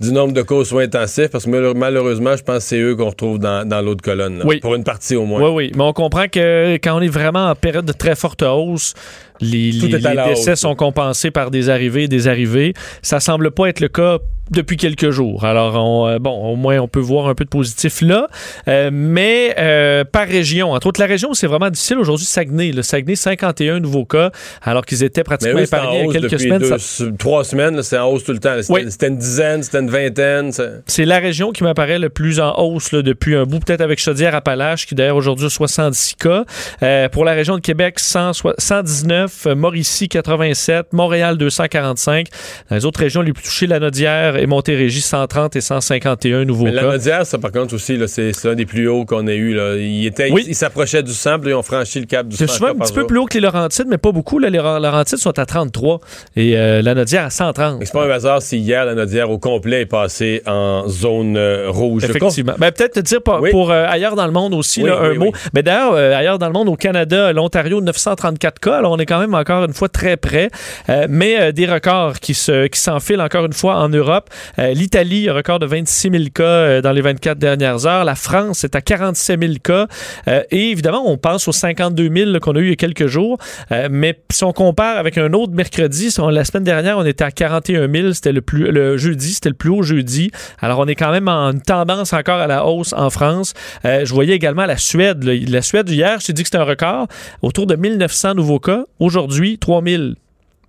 du 0.00 0.12
nombre 0.12 0.32
de 0.32 0.42
causes 0.42 0.68
soins 0.68 0.82
intensifs 0.82 1.28
parce 1.28 1.44
que 1.44 1.72
malheureusement, 1.72 2.36
je 2.36 2.42
pense 2.42 2.58
que 2.58 2.62
c'est 2.64 2.80
eux 2.80 2.96
qu'on 2.96 3.10
retrouve 3.10 3.38
dans, 3.38 3.66
dans 3.66 3.80
l'autre 3.80 4.02
colonne. 4.02 4.42
Oui. 4.44 4.58
Pour 4.58 4.74
une 4.74 4.82
partie 4.82 5.14
au 5.14 5.24
moins. 5.24 5.40
Oui, 5.40 5.54
oui. 5.54 5.72
Mais 5.76 5.84
on 5.84 5.92
comprend 5.92 6.26
que 6.26 6.74
quand 6.82 6.98
on 6.98 7.00
est 7.00 7.08
vraiment 7.08 7.48
en 7.48 7.54
période 7.54 7.84
de 7.84 7.92
très 7.92 8.16
forte 8.16 8.42
hausse, 8.42 8.94
les, 9.42 9.72
décès 10.28 10.56
sont 10.56 10.74
compensés 10.74 11.30
par 11.30 11.50
des 11.50 11.68
arrivées 11.68 12.04
et 12.04 12.08
des 12.08 12.28
arrivées. 12.28 12.74
Ça 13.02 13.20
semble 13.20 13.50
pas 13.50 13.68
être 13.68 13.80
le 13.80 13.88
cas 13.88 14.18
depuis 14.50 14.76
quelques 14.76 15.10
jours. 15.10 15.44
Alors, 15.44 15.74
on, 15.76 16.08
euh, 16.08 16.18
bon, 16.18 16.30
au 16.30 16.56
moins, 16.56 16.78
on 16.78 16.88
peut 16.88 17.00
voir 17.00 17.28
un 17.28 17.34
peu 17.34 17.44
de 17.44 17.48
positif 17.48 18.00
là. 18.00 18.28
Euh, 18.68 18.90
mais 18.92 19.54
euh, 19.58 20.04
par 20.04 20.26
région, 20.26 20.72
entre 20.72 20.88
autres, 20.88 21.00
la 21.00 21.06
région, 21.06 21.32
c'est 21.32 21.46
vraiment 21.46 21.70
difficile 21.70 21.98
aujourd'hui. 21.98 22.26
Saguenay, 22.26 22.72
le 22.72 22.82
Saguenay, 22.82 23.16
51 23.16 23.80
nouveaux 23.80 24.04
cas, 24.04 24.30
alors 24.62 24.84
qu'ils 24.84 25.02
étaient 25.04 25.24
pratiquement 25.24 25.60
épargnés 25.60 26.06
il 26.08 26.14
y 26.14 26.16
a 26.16 26.20
quelques 26.20 26.40
semaines. 26.40 27.16
Trois 27.18 27.44
semaines, 27.44 27.82
c'est 27.82 27.98
en 27.98 28.08
hausse 28.08 28.24
tout 28.24 28.32
le 28.32 28.38
temps. 28.38 28.56
C'était 28.60 29.08
une 29.08 29.16
dizaine, 29.16 29.62
c'était 29.62 29.80
une 29.80 29.90
vingtaine. 29.90 30.50
C'est 30.86 31.04
la 31.04 31.18
région 31.18 31.52
qui 31.52 31.62
m'apparaît 31.62 31.98
le 31.98 32.10
plus 32.10 32.40
en 32.40 32.54
hausse 32.58 32.92
là, 32.92 33.02
depuis 33.02 33.36
un 33.36 33.44
bout, 33.44 33.60
peut-être 33.60 33.80
avec 33.80 33.98
Chaudière-Appalaches, 34.00 34.86
qui 34.86 34.94
d'ailleurs 34.94 35.16
aujourd'hui 35.16 35.46
a 35.46 35.50
66 35.50 36.16
cas. 36.16 36.44
pour 37.10 37.24
la 37.24 37.32
région 37.32 37.56
de 37.56 37.60
Québec, 37.60 37.98
119 37.98 39.31
Mauricie 39.46 40.08
87, 40.08 40.92
Montréal 40.92 41.36
245. 41.38 42.28
Dans 42.70 42.76
les 42.76 42.84
autres 42.84 43.00
régions 43.00 43.22
les 43.22 43.32
plus 43.32 43.44
touchées, 43.44 43.66
la 43.66 43.80
Nodière 43.80 44.36
et 44.36 44.46
Montérégie 44.46 45.00
130 45.00 45.56
et 45.56 45.60
151 45.60 46.44
nouveaux 46.44 46.66
cas. 46.66 46.70
La 46.72 46.82
Nodière, 46.82 47.26
ça 47.26 47.38
par 47.38 47.52
contre 47.52 47.74
aussi, 47.74 47.98
c'est 48.06 48.46
un 48.46 48.54
des 48.54 48.66
plus 48.66 48.88
hauts 48.88 49.04
qu'on 49.04 49.26
ait 49.26 49.36
eu. 49.36 49.54
Là. 49.54 49.76
Il, 49.76 50.06
était, 50.06 50.30
il, 50.30 50.54
s'approchait 50.54 51.02
du 51.02 51.12
100, 51.12 51.40
puis 51.40 51.50
ils 51.50 51.54
ont 51.54 51.62
franchi 51.62 52.00
le 52.00 52.06
cap 52.06 52.26
du 52.26 52.36
100. 52.36 52.46
C'est 52.46 52.52
souvent 52.52 52.70
un 52.70 52.74
petit 52.74 52.92
peu 52.92 53.06
plus 53.06 53.18
haut 53.18 53.26
que 53.26 53.34
les 53.34 53.40
Laurentides, 53.40 53.86
mais 53.88 53.98
pas 53.98 54.12
beaucoup. 54.12 54.38
Là. 54.38 54.50
Les 54.50 54.58
Laurentides 54.58 55.18
sont 55.18 55.38
à 55.38 55.46
33 55.46 56.00
et 56.36 56.56
euh, 56.56 56.82
la 56.82 56.94
Nodière 56.94 57.26
à 57.26 57.30
130. 57.30 57.82
C'est 57.84 57.92
pas 57.92 58.04
un 58.04 58.10
hasard 58.10 58.42
si 58.42 58.58
hier, 58.58 58.84
la 58.84 58.94
Nodière 58.94 59.30
au 59.30 59.38
complet 59.38 59.82
est 59.82 59.86
passée 59.86 60.42
en 60.46 60.88
zone 60.88 61.36
euh, 61.36 61.66
rouge. 61.68 62.04
Effectivement. 62.04 62.54
Ben, 62.58 62.72
Peut-être 62.72 62.94
te 62.94 63.00
dire 63.00 63.22
pour, 63.22 63.40
pour 63.50 63.70
euh, 63.70 63.84
ailleurs 63.86 64.16
dans 64.16 64.26
le 64.26 64.32
monde 64.32 64.54
aussi, 64.54 64.86
un 64.88 65.14
mot. 65.14 65.32
Mais 65.54 65.62
d'ailleurs, 65.62 65.94
ailleurs 65.94 66.38
dans 66.38 66.46
le 66.46 66.52
monde, 66.52 66.68
au 66.68 66.76
Canada, 66.76 67.32
l'Ontario, 67.32 67.80
934 67.80 68.58
cas. 68.58 68.76
Alors, 68.76 68.92
on 68.92 68.98
est 68.98 69.06
quand 69.06 69.20
même 69.20 69.21
encore 69.30 69.64
une 69.64 69.72
fois 69.72 69.88
très 69.88 70.16
près, 70.16 70.50
euh, 70.88 71.06
mais 71.08 71.40
euh, 71.40 71.52
des 71.52 71.66
records 71.66 72.20
qui 72.20 72.34
se 72.34 72.66
qui 72.66 72.80
s'enfilent 72.80 73.20
encore 73.20 73.44
une 73.46 73.52
fois 73.52 73.76
en 73.76 73.88
Europe. 73.88 74.30
Euh, 74.58 74.72
L'Italie, 74.72 75.28
un 75.28 75.34
record 75.34 75.58
de 75.58 75.66
26 75.66 76.10
000 76.10 76.24
cas 76.34 76.80
dans 76.80 76.92
les 76.92 77.00
24 77.00 77.38
dernières 77.38 77.86
heures. 77.86 78.04
La 78.04 78.14
France 78.14 78.64
est 78.64 78.74
à 78.74 78.80
47 78.80 79.40
000 79.40 79.54
cas. 79.62 79.86
et 80.26 80.70
évidemment, 80.70 81.02
on 81.06 81.18
pense 81.18 81.48
aux 81.48 81.52
52 81.52 82.10
000 82.14 82.38
qu'on 82.40 82.56
a 82.56 82.58
eu 82.58 82.64
il 82.64 82.70
y 82.70 82.72
a 82.72 82.76
quelques 82.76 83.06
jours. 83.06 83.38
mais 83.90 84.18
si 84.30 84.44
on 84.44 84.52
compare 84.52 84.98
avec 84.98 85.18
un 85.18 85.32
autre 85.32 85.52
mercredi, 85.52 86.14
la 86.30 86.44
semaine 86.44 86.64
dernière, 86.64 86.98
on 86.98 87.04
était 87.04 87.24
à 87.24 87.30
41 87.30 87.90
000. 87.90 88.12
C'était 88.12 88.32
le 88.32 88.40
plus 88.40 88.70
le 88.70 88.96
jeudi, 88.96 89.34
c'était 89.34 89.50
le 89.50 89.54
plus 89.54 89.70
haut 89.70 89.82
jeudi. 89.82 90.30
Alors, 90.60 90.78
on 90.78 90.86
est 90.86 90.94
quand 90.94 91.10
même 91.10 91.28
en 91.28 91.52
tendance 91.52 92.12
encore 92.12 92.38
à 92.38 92.46
la 92.46 92.64
hausse 92.66 92.92
en 92.96 93.10
France. 93.10 93.54
je 93.84 94.12
voyais 94.12 94.34
également 94.34 94.66
la 94.66 94.76
Suède. 94.76 95.22
La 95.24 95.62
Suède, 95.62 95.88
hier, 95.88 96.20
je 96.20 96.26
t'ai 96.26 96.32
dit 96.32 96.42
que 96.42 96.48
c'était 96.48 96.58
un 96.58 96.64
record. 96.64 97.06
Autour 97.42 97.66
de 97.66 97.76
1900 97.76 98.34
nouveaux 98.34 98.60
cas. 98.60 98.84
3000. 99.58 100.16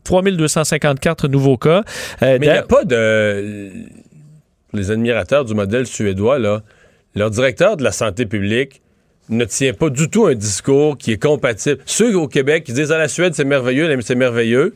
3254 0.03 1.27
nouveaux 1.27 1.57
cas. 1.57 1.83
Euh, 2.21 2.37
Mais 2.39 2.47
il 2.47 2.51
n'y 2.51 2.57
a 2.57 2.63
pas 2.63 2.83
de... 2.83 3.71
Les 4.73 4.91
admirateurs 4.91 5.45
du 5.45 5.53
modèle 5.53 5.85
suédois, 5.85 6.39
là, 6.39 6.61
leur 7.15 7.29
directeur 7.29 7.77
de 7.77 7.83
la 7.83 7.91
santé 7.91 8.25
publique 8.25 8.81
ne 9.29 9.45
tient 9.45 9.73
pas 9.73 9.89
du 9.89 10.09
tout 10.09 10.25
un 10.25 10.35
discours 10.35 10.97
qui 10.97 11.11
est 11.11 11.21
compatible. 11.21 11.79
Ceux 11.85 12.17
au 12.17 12.27
Québec 12.27 12.63
qui 12.63 12.73
disent 12.73 12.91
à 12.91 12.95
ah, 12.95 12.99
la 12.99 13.07
Suède, 13.07 13.33
c'est 13.35 13.45
merveilleux, 13.45 13.95
c'est 14.01 14.15
merveilleux, 14.15 14.73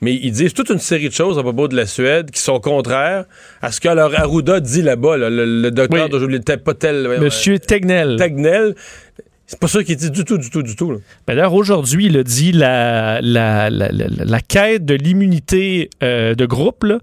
mais 0.00 0.14
ils 0.14 0.30
disent 0.30 0.54
toute 0.54 0.70
une 0.70 0.78
série 0.78 1.08
de 1.08 1.14
choses 1.14 1.38
à 1.38 1.42
propos 1.42 1.66
de 1.66 1.74
la 1.74 1.86
Suède 1.86 2.30
qui 2.30 2.40
sont 2.40 2.60
contraires 2.60 3.24
à 3.62 3.72
ce 3.72 3.80
que 3.80 3.88
leur 3.88 4.16
Arruda 4.18 4.60
dit 4.60 4.82
là-bas, 4.82 5.16
le, 5.16 5.70
docteur 5.70 6.08
oui. 6.12 6.38
de 6.38 6.54
pas 6.56 6.74
tel. 6.74 7.08
Monsieur 7.20 7.58
Tegnell. 7.58 8.16
Tegnell. 8.16 8.74
C'est 9.50 9.58
pas 9.58 9.66
ça 9.66 9.82
qu'il 9.82 9.96
dit 9.96 10.10
du 10.10 10.26
tout, 10.26 10.36
du 10.36 10.50
tout, 10.50 10.62
du 10.62 10.76
tout. 10.76 11.00
Ben 11.26 11.34
D'ailleurs, 11.34 11.54
aujourd'hui, 11.54 12.04
il 12.04 12.18
a 12.18 12.22
dit 12.22 12.52
la, 12.52 13.18
la, 13.22 13.70
la, 13.70 13.88
la 13.90 14.40
quête 14.40 14.84
de 14.84 14.92
l'immunité 14.92 15.88
euh, 16.02 16.34
de 16.34 16.44
groupe, 16.44 16.84
là, 16.84 16.98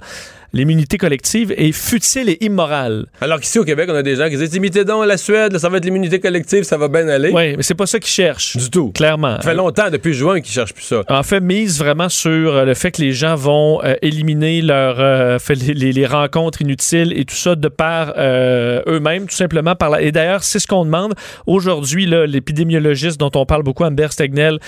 l'immunité 0.56 0.98
collective 0.98 1.54
est 1.58 1.74
futile 1.74 2.30
et 2.30 2.38
immorale. 2.44 3.08
Alors 3.20 3.42
qu'ici 3.42 3.60
au 3.60 3.66
Québec, 3.66 3.90
on 3.92 3.96
a 3.96 4.02
des 4.02 4.16
gens 4.16 4.30
qui 4.30 4.38
disent 4.38 4.56
imitez 4.56 4.86
donc 4.86 5.06
la 5.06 5.18
Suède, 5.18 5.58
ça 5.58 5.68
va 5.68 5.78
être 5.78 5.86
l'immunité 5.86 6.22
collective, 6.22 6.64
ça 6.64 6.78
va 6.78 6.88
bien 6.88 7.08
aller. 7.10 7.30
Oui, 7.34 7.58
mais 7.58 7.62
c'est 7.64 7.76
pas 7.76 7.86
ça 7.86 8.00
qu'ils 8.00 8.10
cherchent. 8.10 8.56
Du 8.56 8.70
tout. 8.70 8.92
Clairement. 8.94 9.36
Ça 9.36 9.50
fait 9.50 9.54
longtemps, 9.54 9.90
depuis 9.92 10.14
juin, 10.14 10.40
qu'ils 10.40 10.54
cherchent 10.54 10.74
plus 10.74 10.86
ça. 10.86 11.04
En 11.10 11.24
fait, 11.24 11.42
mise 11.42 11.78
vraiment 11.78 12.08
sur 12.08 12.56
euh, 12.56 12.64
le 12.64 12.74
fait 12.74 12.92
que 12.92 13.02
les 13.02 13.12
gens 13.12 13.36
vont 13.36 13.84
euh, 13.84 13.96
éliminer 14.02 14.62
leur, 14.62 14.96
euh, 15.00 15.38
les, 15.50 15.92
les, 15.92 16.06
rencontres 16.06 16.62
inutiles 16.62 17.12
et 17.20 17.26
tout 17.26 17.36
ça 17.36 17.56
de 17.56 17.68
par 17.68 18.14
eux-mêmes, 18.18 19.28
tout 19.28 19.36
simplement. 19.36 19.76
Par 19.76 19.90
la... 19.90 20.02
Et 20.02 20.14
d'ailleurs, 20.14 20.44
c'est 20.44 20.60
ce 20.60 20.68
qu'on 20.68 20.86
demande 20.86 21.16
aujourd'hui, 21.48 22.06
l'épidémiologiste 22.06 23.20
dont 23.20 23.32
on 23.36 23.46
parle 23.46 23.64
beaucoup, 23.64 23.84
Amber 23.84 24.08
Stegnell, 24.12 24.60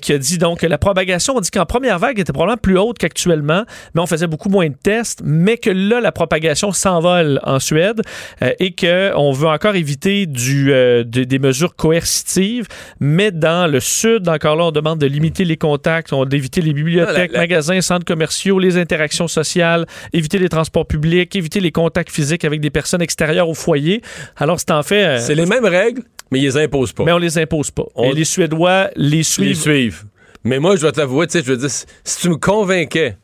qui 0.00 0.12
a 0.12 0.18
dit 0.18 0.38
donc 0.38 0.60
que 0.60 0.66
la 0.66 0.78
propagation, 0.78 1.34
on 1.36 1.40
dit 1.40 1.50
qu'en 1.50 1.66
première 1.66 1.98
vague 1.98 2.18
était 2.18 2.32
probablement 2.32 2.56
plus 2.56 2.78
haute 2.78 2.96
qu'actuellement, 2.96 3.64
mais 3.94 4.00
on 4.00 4.06
faisait 4.06 4.28
beaucoup 4.28 4.48
moins 4.48 4.68
de 4.68 4.76
tests 4.80 5.20
mais 5.34 5.56
que 5.58 5.70
là, 5.70 6.00
la 6.00 6.12
propagation 6.12 6.72
s'envole 6.72 7.40
en 7.42 7.58
Suède 7.58 8.00
euh, 8.42 8.52
et 8.60 8.72
qu'on 8.74 9.32
veut 9.32 9.48
encore 9.48 9.74
éviter 9.74 10.26
du, 10.26 10.72
euh, 10.72 11.02
de- 11.04 11.24
des 11.24 11.38
mesures 11.38 11.74
coercitives, 11.76 12.66
mais 13.00 13.30
dans 13.30 13.70
le 13.70 13.80
sud, 13.80 14.28
encore 14.28 14.56
là, 14.56 14.64
on 14.66 14.70
demande 14.70 14.98
de 15.00 15.06
limiter 15.06 15.44
les 15.44 15.56
contacts, 15.56 16.12
on 16.12 16.24
d'éviter 16.24 16.60
les 16.60 16.72
bibliothèques, 16.72 17.30
Ah, 17.34 17.38
la- 17.38 17.38
magasins, 17.40 17.80
centres 17.80 18.04
commerciaux, 18.04 18.58
les 18.58 18.76
interactions 18.76 19.28
sociales, 19.28 19.86
éviter 20.12 20.38
les 20.38 20.48
transports 20.48 20.86
publics, 20.86 21.34
éviter 21.36 21.60
les 21.60 21.72
contacts 21.72 22.10
physiques 22.10 22.44
avec 22.44 22.60
des 22.60 22.70
personnes 22.70 23.02
extérieures 23.02 23.48
au 23.48 23.54
foyer. 23.54 24.00
Alors, 24.36 24.58
c'est 24.60 24.70
en 24.70 24.82
fait... 24.82 25.04
euh, 25.04 25.18
C'est 25.18 25.34
les 25.34 25.46
mêmes 25.46 25.64
règles, 25.66 26.02
mais 26.30 26.38
ils 26.40 26.44
les 26.44 26.56
imposent 26.56 26.92
pas. 26.92 27.04
mais 27.04 27.12
on 27.12 27.18
les 27.18 27.38
impose 27.38 27.70
pas. 27.70 27.84
On- 27.94 28.10
Et 28.10 28.14
les 28.14 28.24
Suédois 28.24 28.90
les 28.96 29.22
suivent. 29.22 29.48
les 29.48 29.54
suivent. 29.54 30.04
Mais 30.44 30.58
moi, 30.58 30.76
je 30.76 30.82
dois 30.82 30.92
t'avouer, 30.92 31.26
tu 31.26 31.32
sais, 31.38 31.44
je 31.44 31.50
veux 31.52 31.56
dire, 31.56 31.70
si- 31.70 31.86
si 32.04 32.20
tu 32.20 32.28
me 32.28 32.36
convainquais 32.36 33.16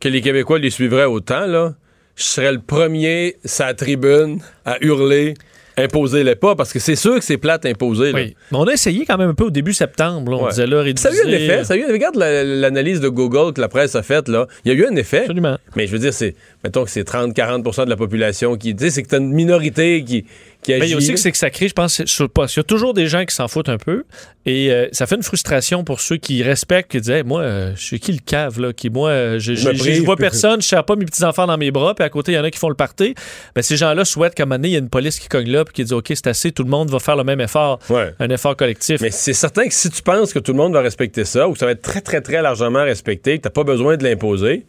que 0.00 0.08
les 0.08 0.20
Québécois 0.20 0.58
les 0.58 0.70
suivraient 0.70 1.04
autant, 1.04 1.46
là, 1.46 1.74
je 2.16 2.24
serais 2.24 2.52
le 2.52 2.60
premier, 2.60 3.36
sa 3.44 3.74
tribune, 3.74 4.40
à 4.64 4.76
hurler, 4.80 5.34
imposer-les 5.76 6.34
pas, 6.34 6.56
parce 6.56 6.72
que 6.72 6.80
c'est 6.80 6.96
sûr 6.96 7.14
que 7.16 7.24
c'est 7.24 7.36
plate. 7.38 7.64
Oui. 7.64 8.34
Mais 8.50 8.58
on 8.58 8.64
a 8.64 8.72
essayé 8.72 9.04
quand 9.06 9.16
même 9.16 9.30
un 9.30 9.34
peu 9.34 9.44
au 9.44 9.50
début 9.50 9.72
septembre. 9.72 10.32
là. 10.32 10.38
On 10.38 10.42
Ouais. 10.44 10.50
disait 10.50 10.66
là, 10.66 10.82
Ça 10.96 11.10
a 11.10 11.12
eu 11.12 11.20
un 11.24 11.28
effet. 11.30 11.64
Ça 11.64 11.74
a 11.74 11.76
eu, 11.76 11.84
regarde 11.90 12.16
la- 12.16 12.42
l'analyse 12.42 13.00
de 13.00 13.08
Google 13.08 13.52
que 13.52 13.60
la 13.60 13.68
presse 13.68 13.94
a 13.94 14.02
faite, 14.02 14.26
là. 14.28 14.48
Il 14.64 14.72
y 14.72 14.74
a 14.74 14.78
eu 14.78 14.86
un 14.86 14.96
effet. 14.96 15.20
Absolument. 15.20 15.56
Mais 15.76 15.86
je 15.86 15.92
veux 15.92 16.00
dire, 16.00 16.12
c'est, 16.12 16.34
mettons 16.64 16.84
que 16.84 16.90
c'est 16.90 17.04
30-40% 17.04 17.84
de 17.84 17.90
la 17.90 17.96
population 17.96 18.56
qui, 18.56 18.74
sais, 18.76 18.90
c'est 18.90 19.02
que 19.04 19.08
t'as 19.08 19.18
une 19.18 19.32
minorité 19.32 20.02
qui, 20.02 20.24
qui 20.62 20.72
agit. 20.72 20.80
Mais 20.80 20.86
il 20.88 20.90
y 20.90 20.94
a 20.94 20.96
aussi 20.96 21.12
que 21.12 21.18
c'est 21.20 21.30
que 21.30 21.38
ça 21.38 21.50
crée, 21.50 21.68
je 21.68 21.72
pense, 21.74 22.04
sur 22.04 22.24
le 22.24 22.28
poste. 22.28 22.56
Il 22.56 22.58
y 22.58 22.60
a 22.60 22.64
toujours 22.64 22.92
des 22.94 23.06
gens 23.06 23.24
qui 23.24 23.34
s'en 23.34 23.46
foutent 23.48 23.68
un 23.68 23.78
peu. 23.78 24.04
Et 24.44 24.72
euh, 24.72 24.88
ça 24.92 25.06
fait 25.06 25.14
une 25.14 25.22
frustration 25.22 25.84
pour 25.84 26.00
ceux 26.00 26.16
qui 26.16 26.42
respectent, 26.42 26.90
qui 26.90 27.00
disent 27.00 27.10
Hey, 27.10 27.22
Moi, 27.22 27.42
euh, 27.42 27.72
je 27.76 27.82
suis 27.82 28.00
qui 28.00 28.12
le 28.12 28.18
cave, 28.24 28.60
là 28.60 28.72
Qui, 28.72 28.90
moi, 28.90 29.10
euh, 29.10 29.38
je, 29.38 29.54
Je 29.54 29.72
je, 29.72 29.92
je- 29.92 30.02
vois 30.02 30.16
personne, 30.16 30.60
je 30.62 30.74
ne 30.74 30.80
pas 30.80 30.96
mes 30.96 31.04
petits-enfants 31.04 31.46
dans 31.46 31.56
mes 31.58 31.70
bras, 31.70 31.94
puis 31.94 32.04
à 32.04 32.08
côté, 32.08 32.32
il 32.32 32.34
y 32.34 32.38
en 32.38 32.44
a 32.44 32.50
qui 32.50 32.58
font 32.58 32.68
le 32.70 32.74
party. 32.74 33.14
Ben, 33.54 33.62
ces 33.62 33.76
gens-là 33.76 34.04
souhaitent 34.04 34.34
qu'à 34.34 34.42
un 34.44 34.46
moment 34.46 34.56
donné, 34.56 34.68
il 34.68 34.72
y 34.72 34.76
a 34.76 34.80
une 34.80 34.88
police 34.90 35.18
qui 35.18 35.28
cogne 35.28 35.50
là, 35.50 35.64
puis 35.64 35.74
qui 35.74 35.84
dit 35.84 35.92
OK, 35.94 36.06
c'est 36.08 36.26
assez, 36.26 36.50
tout 36.50 36.64
le 36.64 36.70
monde 36.70 36.90
va 36.90 36.98
faire 36.98 37.16
le 37.16 37.24
même 37.24 37.40
effort. 37.40 37.78
Ouais. 37.90 38.12
Un 38.18 38.30
effort 38.30 38.56
collectif. 38.56 39.00
Mais 39.00 39.10
c'est 39.10 39.34
certain 39.34 39.66
que 39.66 39.74
si 39.74 39.90
tu 39.90 40.02
penses 40.02 40.32
que 40.32 40.38
tout 40.38 40.52
le 40.52 40.58
monde 40.58 40.72
va 40.72 40.80
respecter 40.80 41.24
ça, 41.24 41.48
ou 41.48 41.52
que 41.52 41.58
ça 41.58 41.66
va 41.66 41.72
être 41.72 41.82
très, 41.82 42.00
très, 42.00 42.20
très 42.20 42.42
largement 42.42 42.82
respecté, 42.84 43.36
que 43.38 43.42
t'as 43.42 43.50
pas 43.50 43.64
besoin 43.64 43.96
de 43.96 44.02
l'imposer, 44.04 44.64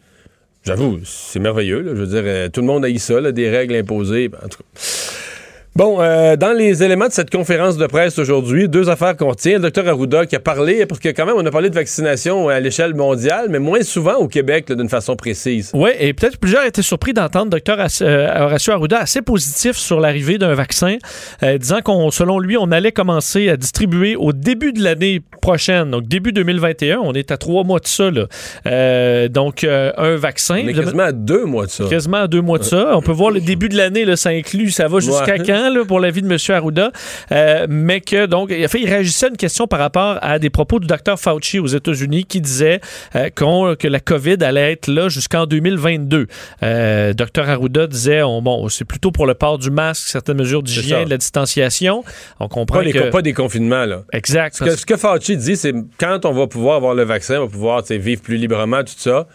j'avoue, 0.64 1.00
c'est 1.04 1.38
merveilleux. 1.40 1.80
là. 1.80 1.92
Je 1.94 2.00
veux 2.02 2.06
dire, 2.06 2.22
euh, 2.24 2.48
tout 2.48 2.60
le 2.60 2.66
monde 2.66 2.84
a 2.84 2.90
eu 2.90 2.98
ça, 2.98 3.20
là, 3.20 3.32
des 3.32 3.48
règles 3.48 3.74
imposées. 3.74 4.28
Ben, 4.28 4.38
En 4.44 4.48
tout 4.48 4.58
cas. 4.58 4.80
Bon, 5.76 5.98
euh, 6.00 6.34
dans 6.34 6.52
les 6.52 6.82
éléments 6.82 7.06
de 7.06 7.12
cette 7.12 7.30
conférence 7.30 7.76
de 7.76 7.86
presse 7.86 8.18
aujourd'hui, 8.18 8.68
deux 8.68 8.90
affaires 8.90 9.16
qu'on 9.16 9.28
retient. 9.28 9.54
Le 9.54 9.60
docteur 9.60 9.86
Arruda 9.86 10.26
qui 10.26 10.34
a 10.34 10.40
parlé, 10.40 10.84
parce 10.84 10.98
que 11.00 11.10
quand 11.10 11.24
même, 11.24 11.36
on 11.38 11.46
a 11.46 11.50
parlé 11.52 11.70
de 11.70 11.74
vaccination 11.76 12.48
à 12.48 12.58
l'échelle 12.58 12.92
mondiale, 12.94 13.46
mais 13.50 13.60
moins 13.60 13.82
souvent 13.82 14.16
au 14.16 14.26
Québec, 14.26 14.70
d'une 14.72 14.88
façon 14.88 15.14
précise. 15.14 15.70
Oui, 15.72 15.90
et 16.00 16.12
peut-être 16.12 16.38
plusieurs 16.38 16.64
étaient 16.64 16.82
surpris 16.82 17.12
d'entendre 17.12 17.56
Dr 17.56 17.78
Horacio 17.78 18.72
Arruda 18.74 18.98
assez 18.98 19.22
positif 19.22 19.76
sur 19.76 20.00
l'arrivée 20.00 20.38
d'un 20.38 20.54
vaccin, 20.54 20.96
euh, 21.44 21.56
disant 21.56 21.82
qu'on, 21.84 22.10
selon 22.10 22.40
lui, 22.40 22.56
on 22.58 22.72
allait 22.72 22.92
commencer 22.92 23.48
à 23.48 23.56
distribuer 23.56 24.16
au 24.16 24.32
début 24.32 24.72
de 24.72 24.82
l'année 24.82 25.20
prochaine, 25.40 25.92
donc 25.92 26.08
début 26.08 26.32
2021. 26.32 26.98
On 27.02 27.12
est 27.14 27.30
à 27.30 27.36
trois 27.36 27.62
mois 27.62 27.78
de 27.78 27.86
ça, 27.86 28.10
là. 28.10 28.26
Euh, 28.66 29.28
donc, 29.28 29.62
euh, 29.62 29.92
un 29.96 30.16
vaccin. 30.16 30.62
On 30.64 30.68
est 30.68 30.74
quasiment 30.74 31.04
à 31.04 31.12
deux 31.12 31.44
mois 31.44 31.66
de 31.66 31.70
ça. 31.70 31.84
Quasiment 31.88 32.16
à 32.18 32.26
deux 32.26 32.42
mois 32.42 32.58
de 32.58 32.64
ça. 32.64 32.90
On 32.96 33.02
peut 33.02 33.12
voir 33.12 33.30
le 33.30 33.40
début 33.40 33.68
de 33.68 33.76
l'année, 33.76 34.04
là, 34.04 34.16
ça 34.16 34.30
inclut, 34.30 34.70
ça 34.72 34.88
va 34.88 34.98
jusqu'à 34.98 35.34
Ouais. 35.34 35.42
quand? 35.46 35.59
Là, 35.68 35.84
pour 35.84 36.00
la 36.00 36.10
vie 36.10 36.22
de 36.22 36.30
M. 36.32 36.38
Arruda. 36.48 36.92
Euh, 37.32 37.66
mais 37.68 38.00
que, 38.00 38.26
donc, 38.26 38.50
il, 38.50 38.64
a 38.64 38.68
fait, 38.68 38.80
il 38.80 38.88
réagissait 38.88 39.26
à 39.26 39.28
une 39.28 39.36
question 39.36 39.66
par 39.66 39.78
rapport 39.80 40.18
à 40.22 40.38
des 40.38 40.48
propos 40.50 40.78
du 40.80 40.86
Dr 40.86 41.18
Fauci 41.18 41.58
aux 41.58 41.66
États-Unis 41.66 42.24
qui 42.24 42.40
disait 42.40 42.80
euh, 43.16 43.28
que 43.30 43.88
la 43.88 44.00
COVID 44.00 44.36
allait 44.42 44.72
être 44.72 44.88
là 44.88 45.08
jusqu'en 45.08 45.46
2022. 45.46 46.26
Euh, 46.62 47.12
Dr 47.12 47.48
Arruda 47.48 47.86
disait, 47.86 48.22
on- 48.22 48.40
bon, 48.40 48.68
c'est 48.68 48.84
plutôt 48.84 49.10
pour 49.10 49.26
le 49.26 49.34
port 49.34 49.58
du 49.58 49.70
masque, 49.70 50.08
certaines 50.08 50.38
mesures 50.38 50.62
d'hygiène, 50.62 51.04
de 51.04 51.10
la 51.10 51.18
distanciation. 51.18 52.04
On 52.38 52.48
comprend 52.48 52.78
Pas, 52.78 52.84
les, 52.84 52.92
que... 52.92 53.10
pas 53.10 53.22
des 53.22 53.34
confinements, 53.34 53.84
là. 53.84 54.02
Exact. 54.12 54.56
Ce 54.56 54.64
que, 54.64 54.76
ce 54.76 54.86
que 54.86 54.96
Fauci 54.96 55.36
dit, 55.36 55.56
c'est 55.56 55.74
quand 55.98 56.24
on 56.24 56.32
va 56.32 56.46
pouvoir 56.46 56.76
avoir 56.76 56.94
le 56.94 57.02
vaccin, 57.04 57.38
on 57.38 57.44
va 57.44 57.48
pouvoir 57.50 57.82
vivre 57.88 58.22
plus 58.22 58.36
librement, 58.36 58.82
tout 58.84 58.92
ça. 58.96 59.26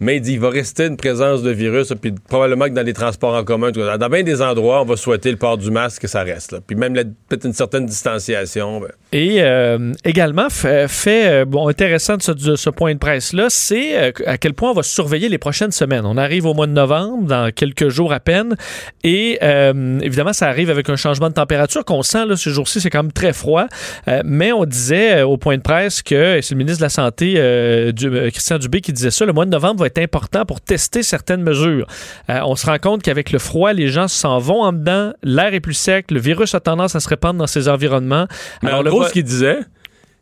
Mais 0.00 0.16
il 0.16 0.20
dit 0.20 0.32
il 0.34 0.40
va 0.40 0.50
rester 0.50 0.86
une 0.86 0.96
présence 0.96 1.42
de 1.42 1.50
virus, 1.50 1.92
puis 2.00 2.12
probablement 2.12 2.66
que 2.66 2.74
dans 2.74 2.84
les 2.84 2.92
transports 2.92 3.34
en 3.34 3.44
commun, 3.44 3.70
dans 3.70 4.08
bien 4.08 4.22
des 4.22 4.42
endroits, 4.42 4.82
on 4.82 4.84
va 4.84 4.96
souhaiter 4.96 5.30
le 5.30 5.36
port 5.36 5.58
du 5.58 5.70
masque, 5.70 6.02
que 6.02 6.08
ça 6.08 6.22
reste. 6.22 6.56
Puis 6.66 6.76
même 6.76 6.94
peut-être 6.94 7.46
une 7.46 7.52
certaine 7.52 7.86
distanciation. 7.86 8.80
ben. 8.80 8.88
Et 9.12 9.42
euh, 9.42 9.92
également, 10.04 10.50
fait, 10.50 10.88
fait, 10.88 11.44
euh, 11.44 11.66
intéressant 11.68 12.16
de 12.16 12.56
ce, 12.56 12.70
point 12.70 12.94
de 12.94 12.98
presse-là, 12.98 13.46
c'est 13.48 13.96
euh, 13.96 14.12
à 14.26 14.38
quel 14.38 14.54
point 14.54 14.70
on 14.70 14.74
va 14.74 14.82
surveiller 14.82 15.28
les 15.28 15.38
prochaines 15.38 15.72
semaines. 15.72 16.04
On 16.04 16.16
arrive 16.16 16.46
au 16.46 16.54
mois 16.54 16.66
de 16.66 16.72
novembre, 16.72 17.26
dans 17.26 17.52
quelques 17.52 17.88
jours 17.88 18.12
à 18.12 18.20
peine, 18.20 18.56
et 19.04 19.38
euh, 19.42 19.98
évidemment, 20.00 20.32
ça 20.32 20.48
arrive 20.48 20.70
avec 20.70 20.88
un 20.88 20.96
changement 20.96 21.28
de 21.28 21.34
température 21.34 21.84
qu'on 21.84 22.02
sent, 22.02 22.26
là, 22.26 22.36
ce 22.36 22.50
jour-ci, 22.50 22.80
c'est 22.80 22.90
quand 22.90 23.02
même 23.02 23.12
très 23.12 23.32
froid, 23.32 23.66
Euh, 24.08 24.22
mais 24.24 24.52
on 24.52 24.64
disait 24.64 25.18
euh, 25.18 25.26
au 25.26 25.36
point 25.36 25.56
de 25.56 25.62
presse 25.62 26.02
que, 26.02 26.40
c'est 26.42 26.54
le 26.54 26.58
ministre 26.58 26.78
de 26.80 26.84
la 26.84 26.88
Santé, 26.90 27.34
euh, 27.36 27.92
euh, 28.02 28.30
Christian 28.30 28.58
Dubé, 28.58 28.80
qui 28.80 28.92
disait 28.92 29.10
ça, 29.10 29.24
le 29.24 29.32
mois 29.32 29.44
de 29.44 29.50
novembre 29.50 29.80
va 29.80 29.86
être 29.86 29.93
important 29.98 30.44
pour 30.44 30.60
tester 30.60 31.02
certaines 31.02 31.42
mesures. 31.42 31.86
Euh, 32.30 32.40
on 32.44 32.56
se 32.56 32.66
rend 32.66 32.78
compte 32.78 33.02
qu'avec 33.02 33.32
le 33.32 33.38
froid, 33.38 33.72
les 33.72 33.88
gens 33.88 34.08
s'en 34.08 34.38
vont 34.38 34.62
en 34.62 34.72
dedans, 34.72 35.12
l'air 35.22 35.54
est 35.54 35.60
plus 35.60 35.74
sec, 35.74 36.10
le 36.10 36.20
virus 36.20 36.54
a 36.54 36.60
tendance 36.60 36.94
à 36.94 37.00
se 37.00 37.08
répandre 37.08 37.38
dans 37.38 37.46
ces 37.46 37.68
environnements. 37.68 38.26
Mais 38.62 38.68
Alors, 38.68 38.80
en 38.80 38.82
le 38.82 38.90
gros, 38.90 39.00
vo- 39.02 39.08
ce 39.08 39.12
qu'il 39.12 39.24
disait, 39.24 39.58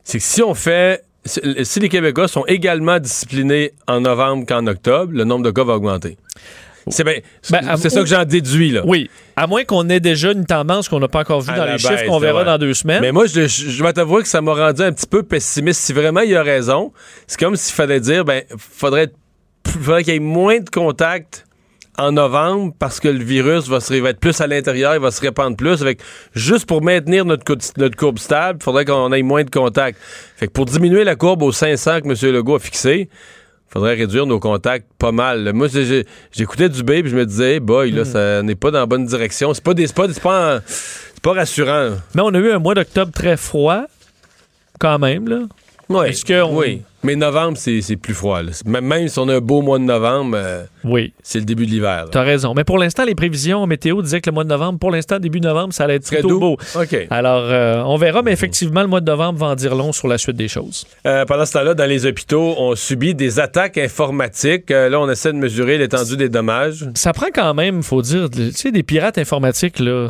c'est 0.04 0.18
que 0.18 0.24
si 0.24 0.42
on 0.42 0.54
fait. 0.54 1.04
Si 1.24 1.78
les 1.78 1.88
Québécois 1.88 2.26
sont 2.26 2.44
également 2.46 2.98
disciplinés 2.98 3.74
en 3.86 4.00
novembre 4.00 4.44
qu'en 4.44 4.66
octobre, 4.66 5.12
le 5.14 5.22
nombre 5.22 5.44
de 5.44 5.52
cas 5.52 5.62
va 5.62 5.74
augmenter. 5.74 6.16
C'est 6.88 7.04
ben, 7.04 7.20
Ben, 7.48 7.76
ça 7.76 8.00
que 8.00 8.06
j'en 8.06 8.24
déduis, 8.24 8.72
là. 8.72 8.82
Oui, 8.84 9.08
à 9.36 9.46
moins 9.46 9.62
qu'on 9.62 9.88
ait 9.88 10.00
déjà 10.00 10.32
une 10.32 10.46
tendance 10.46 10.88
qu'on 10.88 10.98
n'a 10.98 11.06
pas 11.06 11.20
encore 11.20 11.40
vue 11.40 11.52
À 11.52 11.56
dans 11.56 11.64
les 11.66 11.78
chiffres 11.78 12.06
qu'on 12.06 12.18
verra 12.18 12.42
dans 12.42 12.58
deux 12.58 12.74
semaines. 12.74 13.00
Mais 13.00 13.12
moi, 13.12 13.26
je, 13.26 13.42
je, 13.46 13.70
je 13.70 13.82
vais 13.84 13.92
t'avouer 13.92 14.22
que 14.22 14.28
ça 14.28 14.40
m'a 14.40 14.52
rendu 14.52 14.82
un 14.82 14.92
petit 14.92 15.06
peu 15.06 15.22
pessimiste. 15.22 15.80
Si 15.82 15.92
vraiment 15.92 16.22
il 16.22 16.34
a 16.34 16.42
raison, 16.42 16.92
c'est 17.28 17.38
comme 17.38 17.54
s'il 17.54 17.72
fallait 17.74 18.00
dire, 18.00 18.24
ben, 18.24 18.42
faudrait, 18.58 19.02
être 19.04 19.14
plus- 19.62 19.80
faudrait 19.80 20.04
qu'il 20.04 20.12
y 20.14 20.16
ait 20.16 20.20
moins 20.20 20.60
de 20.60 20.68
contacts 20.70 21.44
en 21.98 22.12
novembre 22.12 22.72
parce 22.78 23.00
que 23.00 23.08
le 23.08 23.22
virus 23.22 23.68
va, 23.68 23.78
se, 23.80 23.92
va 23.94 24.10
être 24.10 24.18
plus 24.20 24.40
à 24.40 24.46
l'intérieur, 24.46 24.94
il 24.94 25.00
va 25.00 25.10
se 25.10 25.20
répandre 25.20 25.56
plus. 25.56 25.82
Avec, 25.82 26.00
juste 26.34 26.66
pour 26.66 26.82
maintenir 26.82 27.24
notre, 27.24 27.44
courbe- 27.44 27.72
notre 27.76 27.96
courbe 27.96 28.18
stable, 28.18 28.58
il 28.60 28.64
faudrait 28.64 28.84
qu'on 28.86 29.12
ait 29.12 29.22
moins 29.22 29.44
de 29.44 29.50
contacts. 29.50 29.98
Fait 30.36 30.46
que 30.46 30.52
pour 30.52 30.64
diminuer 30.64 31.04
la 31.04 31.16
courbe 31.16 31.42
aux 31.42 31.52
500 31.52 32.00
que 32.00 32.08
M. 32.08 32.32
Legault 32.34 32.54
a 32.56 32.58
fixé, 32.60 33.10
faudrait 33.68 33.94
réduire 33.94 34.24
nos 34.26 34.40
contacts 34.40 34.86
pas 34.98 35.12
mal. 35.12 35.52
Moi, 35.54 35.68
j'écoutais 36.32 36.68
du 36.70 36.82
puis 36.82 37.08
je 37.08 37.16
me 37.16 37.26
disais, 37.26 37.54
hey 37.54 37.60
boy, 37.60 37.90
là, 37.90 38.04
ça 38.06 38.42
n'est 38.42 38.54
pas 38.54 38.70
dans 38.70 38.80
la 38.80 38.86
bonne 38.86 39.04
direction. 39.06 39.52
C'est 39.54 39.62
pas, 39.64 39.74
des, 39.74 39.86
pas, 39.88 40.08
pas, 40.22 40.56
en- 40.56 40.60
pas 41.22 41.32
rassurant. 41.34 41.90
Mais 42.14 42.22
on 42.22 42.28
a 42.34 42.38
eu 42.38 42.50
un 42.52 42.58
mois 42.58 42.74
d'octobre 42.74 43.12
très 43.12 43.36
froid, 43.36 43.84
quand 44.80 44.98
même. 44.98 45.28
Là. 45.28 45.40
Oui. 46.00 46.08
Est-ce 46.08 46.24
que 46.24 46.42
on- 46.42 46.56
Oui. 46.56 46.82
Mais 47.04 47.16
novembre, 47.16 47.58
c'est 47.58 47.96
plus 47.96 48.14
froid. 48.14 48.42
là. 48.42 48.52
Même, 48.64 49.08
si 49.08 49.18
on 49.18 49.28
a 49.28 49.34
un 49.34 49.40
beau 49.40 49.60
mois 49.60 49.78
de 49.80 49.82
novembre, 49.82 50.36
euh, 50.40 50.62
Oui, 50.84 51.12
c'est 51.20 51.40
le 51.40 51.44
début 51.44 51.66
de 51.66 51.72
l'hiver. 51.72 52.04
là. 52.04 52.08
tu 52.12 52.16
as 52.16 52.22
raison. 52.22 52.54
Mais 52.54 52.62
pour 52.62 52.78
l'instant, 52.78 53.04
les 53.04 53.16
prévisions 53.16 53.66
météo 53.66 54.00
disaient 54.02 54.20
que 54.20 54.30
le 54.30 54.34
mois 54.34 54.44
de 54.44 54.48
novembre, 54.50 54.78
pour 54.78 54.92
l'instant, 54.92 55.18
début 55.18 55.40
novembre, 55.40 55.74
ça 55.74 55.82
allait 55.84 55.96
être 55.96 56.04
Très 56.04 56.16
plutôt 56.18 56.28
doux. 56.28 56.38
beau. 56.38 56.56
OK. 56.76 56.96
Alors, 57.10 57.42
euh, 57.44 57.82
on 57.86 57.96
verra, 57.96 58.22
mais 58.22 58.30
effectivement, 58.30 58.82
le 58.82 58.86
mois 58.86 59.00
de 59.00 59.10
novembre 59.10 59.36
va 59.40 59.46
en 59.46 59.54
dire 59.56 59.74
long 59.74 59.90
sur 59.90 60.06
la 60.06 60.16
suite 60.16 60.36
des 60.36 60.46
choses. 60.46 60.86
Euh, 61.04 61.24
pendant 61.24 61.44
ce 61.44 61.54
temps-là, 61.54 61.74
dans 61.74 61.86
les 61.88 62.06
hôpitaux, 62.06 62.54
on 62.56 62.76
subit 62.76 63.16
des 63.16 63.40
attaques 63.40 63.78
informatiques. 63.78 64.70
Là, 64.70 65.00
on 65.00 65.10
essaie 65.10 65.32
de 65.32 65.38
mesurer 65.38 65.78
l'étendue 65.78 66.16
des 66.16 66.28
dommages. 66.28 66.86
Ça 66.94 67.12
prend 67.12 67.28
quand 67.34 67.52
même, 67.54 67.82
faut 67.82 68.02
dire, 68.02 68.30
tu 68.30 68.52
sais, 68.52 68.70
des 68.70 68.84
pirates 68.84 69.18
informatiques, 69.18 69.80
là 69.80 70.08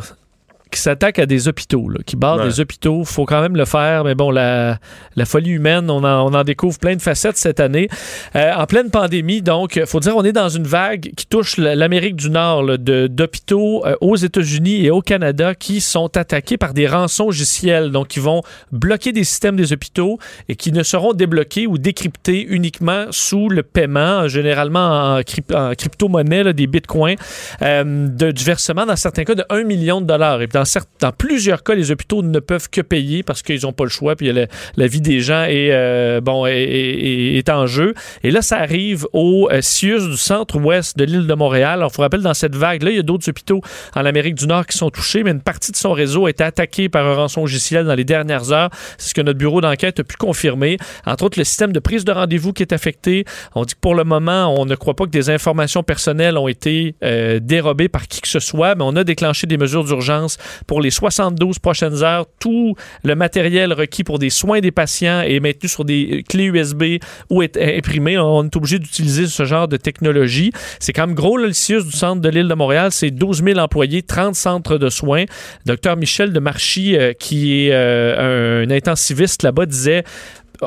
qui 0.73 0.79
s'attaquent 0.81 1.19
à 1.19 1.25
des 1.25 1.47
hôpitaux, 1.47 1.87
là, 1.89 1.99
qui 2.05 2.15
barrent 2.15 2.37
Ouais. 2.37 2.45
des 2.45 2.59
hôpitaux. 2.59 3.03
faut 3.05 3.25
quand 3.25 3.41
même 3.41 3.55
le 3.55 3.65
faire. 3.65 4.03
Mais 4.03 4.15
bon, 4.15 4.31
la, 4.31 4.77
la 5.15 5.25
folie 5.25 5.51
humaine, 5.51 5.89
on 5.89 6.03
en, 6.03 6.31
on 6.31 6.33
en 6.33 6.43
découvre 6.43 6.77
plein 6.79 6.95
de 6.95 7.01
facettes 7.01 7.37
cette 7.37 7.59
année. 7.59 7.87
Euh, 8.35 8.51
en 8.55 8.65
pleine 8.65 8.89
pandémie, 8.89 9.41
donc, 9.41 9.79
faut 9.85 9.99
dire, 9.99 10.15
on 10.17 10.23
est 10.23 10.31
dans 10.33 10.49
une 10.49 10.63
vague 10.65 11.11
qui 11.15 11.25
touche 11.27 11.57
l'Amérique 11.57 12.15
du 12.15 12.29
Nord 12.29 12.63
là, 12.63 12.77
de- 12.77 13.07
d'hôpitaux 13.07 13.85
euh, 13.85 13.95
aux 14.01 14.15
États-Unis 14.15 14.85
et 14.85 14.91
au 14.91 15.01
Canada 15.01 15.55
qui 15.55 15.79
sont 15.81 16.17
attaqués 16.17 16.57
par 16.57 16.73
des 16.73 16.87
rançons 16.87 17.25
logiciels, 17.25 17.91
donc 17.91 18.07
qui 18.09 18.19
vont 18.19 18.41
bloquer 18.71 19.11
des 19.11 19.23
systèmes 19.23 19.55
des 19.55 19.71
hôpitaux 19.73 20.17
et 20.49 20.55
qui 20.55 20.71
ne 20.71 20.83
seront 20.83 21.13
débloqués 21.13 21.67
ou 21.67 21.77
décryptés 21.77 22.41
uniquement 22.49 23.05
sous 23.11 23.49
le 23.49 23.63
paiement, 23.63 24.27
généralement 24.27 25.15
en, 25.15 25.19
cryp- 25.21 25.53
en 25.55 25.73
crypto-monnaie, 25.75 26.43
là, 26.43 26.53
des 26.53 26.67
bitcoins, 26.67 27.15
euh, 27.61 28.07
de, 28.07 28.31
du 28.31 28.43
versement 28.43 28.85
dans 28.85 28.95
certains 28.95 29.23
cas 29.23 29.35
de 29.35 29.43
1 29.49 29.63
million 29.63 30.01
de 30.01 30.05
dollars. 30.07 30.41
Et 30.41 30.47
dans 30.47 30.62
dans, 30.99 31.11
plusieurs 31.11 31.63
cas, 31.63 31.75
les 31.75 31.91
hôpitaux 31.91 32.23
ne 32.23 32.39
peuvent 32.39 32.69
que 32.69 32.81
payer 32.81 33.23
parce 33.23 33.41
qu'ils 33.41 33.61
n'ont 33.63 33.73
pas 33.73 33.83
le 33.83 33.89
choix, 33.89 34.15
puis 34.15 34.31
la, 34.31 34.87
vie 34.87 35.01
des 35.01 35.19
gens 35.19 35.43
est, 35.43 35.69
euh, 35.71 36.21
bon, 36.21 36.45
est, 36.45 37.49
en 37.49 37.67
jeu. 37.67 37.93
Et 38.23 38.31
là, 38.31 38.41
ça 38.41 38.57
arrive 38.57 39.05
au 39.13 39.49
euh, 39.51 39.61
CIUS 39.61 40.09
du 40.09 40.17
centre-ouest 40.17 40.97
de 40.97 41.03
l'île 41.03 41.27
de 41.27 41.33
Montréal. 41.33 41.73
Alors, 41.79 41.91
il 41.91 41.95
faut 41.95 42.01
rappeler, 42.01 42.21
dans 42.21 42.33
cette 42.33 42.55
vague-là, 42.55 42.91
il 42.91 42.97
y 42.97 42.99
a 42.99 43.03
d'autres 43.03 43.29
hôpitaux 43.29 43.61
en 43.95 44.05
Amérique 44.05 44.35
du 44.35 44.47
Nord 44.47 44.65
qui 44.65 44.77
sont 44.77 44.89
touchés, 44.89 45.23
mais 45.23 45.31
une 45.31 45.41
partie 45.41 45.71
de 45.71 45.77
son 45.77 45.91
réseau 45.91 46.25
a 46.25 46.29
été 46.29 46.43
attaquée 46.43 46.89
par 46.89 47.05
un 47.05 47.15
rançon 47.15 47.41
logiciel 47.41 47.85
dans 47.85 47.95
les 47.95 48.05
dernières 48.05 48.51
heures. 48.51 48.69
C'est 48.97 49.09
ce 49.09 49.13
que 49.13 49.21
notre 49.21 49.39
bureau 49.39 49.61
d'enquête 49.61 49.99
a 49.99 50.03
pu 50.03 50.15
confirmer. 50.15 50.77
Entre 51.05 51.23
autres, 51.23 51.37
le 51.39 51.43
système 51.43 51.73
de 51.73 51.79
prise 51.79 52.05
de 52.05 52.11
rendez-vous 52.11 52.53
qui 52.53 52.63
est 52.63 52.73
affecté. 52.73 53.25
On 53.55 53.65
dit 53.65 53.73
que 53.73 53.79
pour 53.79 53.95
le 53.95 54.03
moment, 54.03 54.53
on 54.57 54.65
ne 54.65 54.75
croit 54.75 54.95
pas 54.95 55.05
que 55.05 55.11
des 55.11 55.29
informations 55.29 55.83
personnelles 55.83 56.37
ont 56.37 56.47
été 56.47 56.95
euh, 57.03 57.39
dérobées 57.41 57.89
par 57.89 58.07
qui 58.07 58.21
que 58.21 58.27
ce 58.27 58.39
soit, 58.39 58.75
mais 58.75 58.83
on 58.83 58.95
a 58.95 59.03
déclenché 59.03 59.47
des 59.47 59.57
mesures 59.57 59.83
d'urgence 59.83 60.37
pour 60.67 60.81
les 60.81 60.91
72 60.91 61.59
prochaines 61.59 62.03
heures. 62.03 62.25
Tout 62.39 62.75
le 63.03 63.15
matériel 63.15 63.73
requis 63.73 64.03
pour 64.03 64.19
des 64.19 64.29
soins 64.29 64.59
des 64.59 64.71
patients 64.71 65.21
est 65.21 65.39
maintenu 65.39 65.69
sur 65.69 65.85
des 65.85 66.23
clés 66.27 66.45
USB 66.45 66.83
ou 67.29 67.41
est 67.41 67.57
imprimé. 67.57 68.17
On 68.17 68.43
est 68.43 68.55
obligé 68.55 68.79
d'utiliser 68.79 69.27
ce 69.27 69.45
genre 69.45 69.67
de 69.67 69.77
technologie. 69.77 70.51
C'est 70.79 70.93
quand 70.93 71.07
même 71.07 71.15
gros, 71.15 71.37
le 71.37 71.53
CIUS 71.53 71.83
du 71.83 71.91
centre 71.91 72.21
de 72.21 72.29
l'île 72.29 72.47
de 72.47 72.53
Montréal. 72.53 72.91
C'est 72.91 73.11
12 73.11 73.43
000 73.43 73.59
employés, 73.59 74.01
30 74.01 74.35
centres 74.35 74.77
de 74.77 74.89
soins. 74.89 75.25
Docteur 75.65 75.97
Michel 75.97 76.33
de 76.33 76.39
Marchy, 76.39 76.95
euh, 76.95 77.13
qui 77.13 77.67
est 77.67 77.71
euh, 77.73 78.65
un 78.65 78.71
intensiviste 78.71 79.43
là-bas, 79.43 79.65
disait 79.65 80.03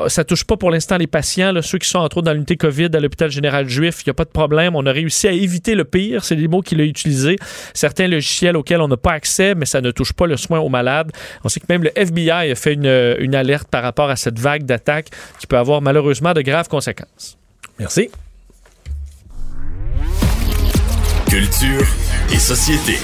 ça 0.07 0.23
touche 0.23 0.43
pas 0.43 0.57
pour 0.57 0.71
l'instant 0.71 0.97
les 0.97 1.07
patients, 1.07 1.53
ceux 1.61 1.77
qui 1.77 1.87
sont 1.87 1.99
entre 1.99 2.17
autres 2.17 2.25
dans 2.25 2.33
l'unité 2.33 2.57
COVID 2.57 2.89
à 2.93 2.99
l'hôpital 2.99 3.29
général 3.31 3.67
juif. 3.67 4.01
Il 4.01 4.09
n'y 4.09 4.11
a 4.11 4.13
pas 4.13 4.25
de 4.25 4.29
problème. 4.29 4.75
On 4.75 4.85
a 4.85 4.91
réussi 4.91 5.27
à 5.27 5.31
éviter 5.31 5.75
le 5.75 5.85
pire. 5.85 6.23
C'est 6.23 6.35
les 6.35 6.47
mots 6.47 6.61
qu'il 6.61 6.81
a 6.81 6.83
utilisés. 6.83 7.37
Certains 7.73 8.07
logiciels 8.07 8.55
auxquels 8.57 8.81
on 8.81 8.87
n'a 8.87 8.97
pas 8.97 9.13
accès, 9.13 9.55
mais 9.55 9.65
ça 9.65 9.81
ne 9.81 9.91
touche 9.91 10.13
pas 10.13 10.27
le 10.27 10.37
soin 10.37 10.59
aux 10.59 10.69
malades. 10.69 11.11
On 11.43 11.49
sait 11.49 11.59
que 11.59 11.65
même 11.69 11.83
le 11.83 11.91
FBI 11.95 12.51
a 12.51 12.55
fait 12.55 12.73
une, 12.73 13.15
une 13.19 13.35
alerte 13.35 13.67
par 13.69 13.83
rapport 13.83 14.09
à 14.09 14.15
cette 14.15 14.39
vague 14.39 14.63
d'attaques 14.63 15.09
qui 15.39 15.47
peut 15.47 15.57
avoir 15.57 15.81
malheureusement 15.81 16.33
de 16.33 16.41
graves 16.41 16.67
conséquences. 16.67 17.37
Merci. 17.79 18.09
Culture 21.29 21.85
et 22.31 22.39
société. 22.39 22.97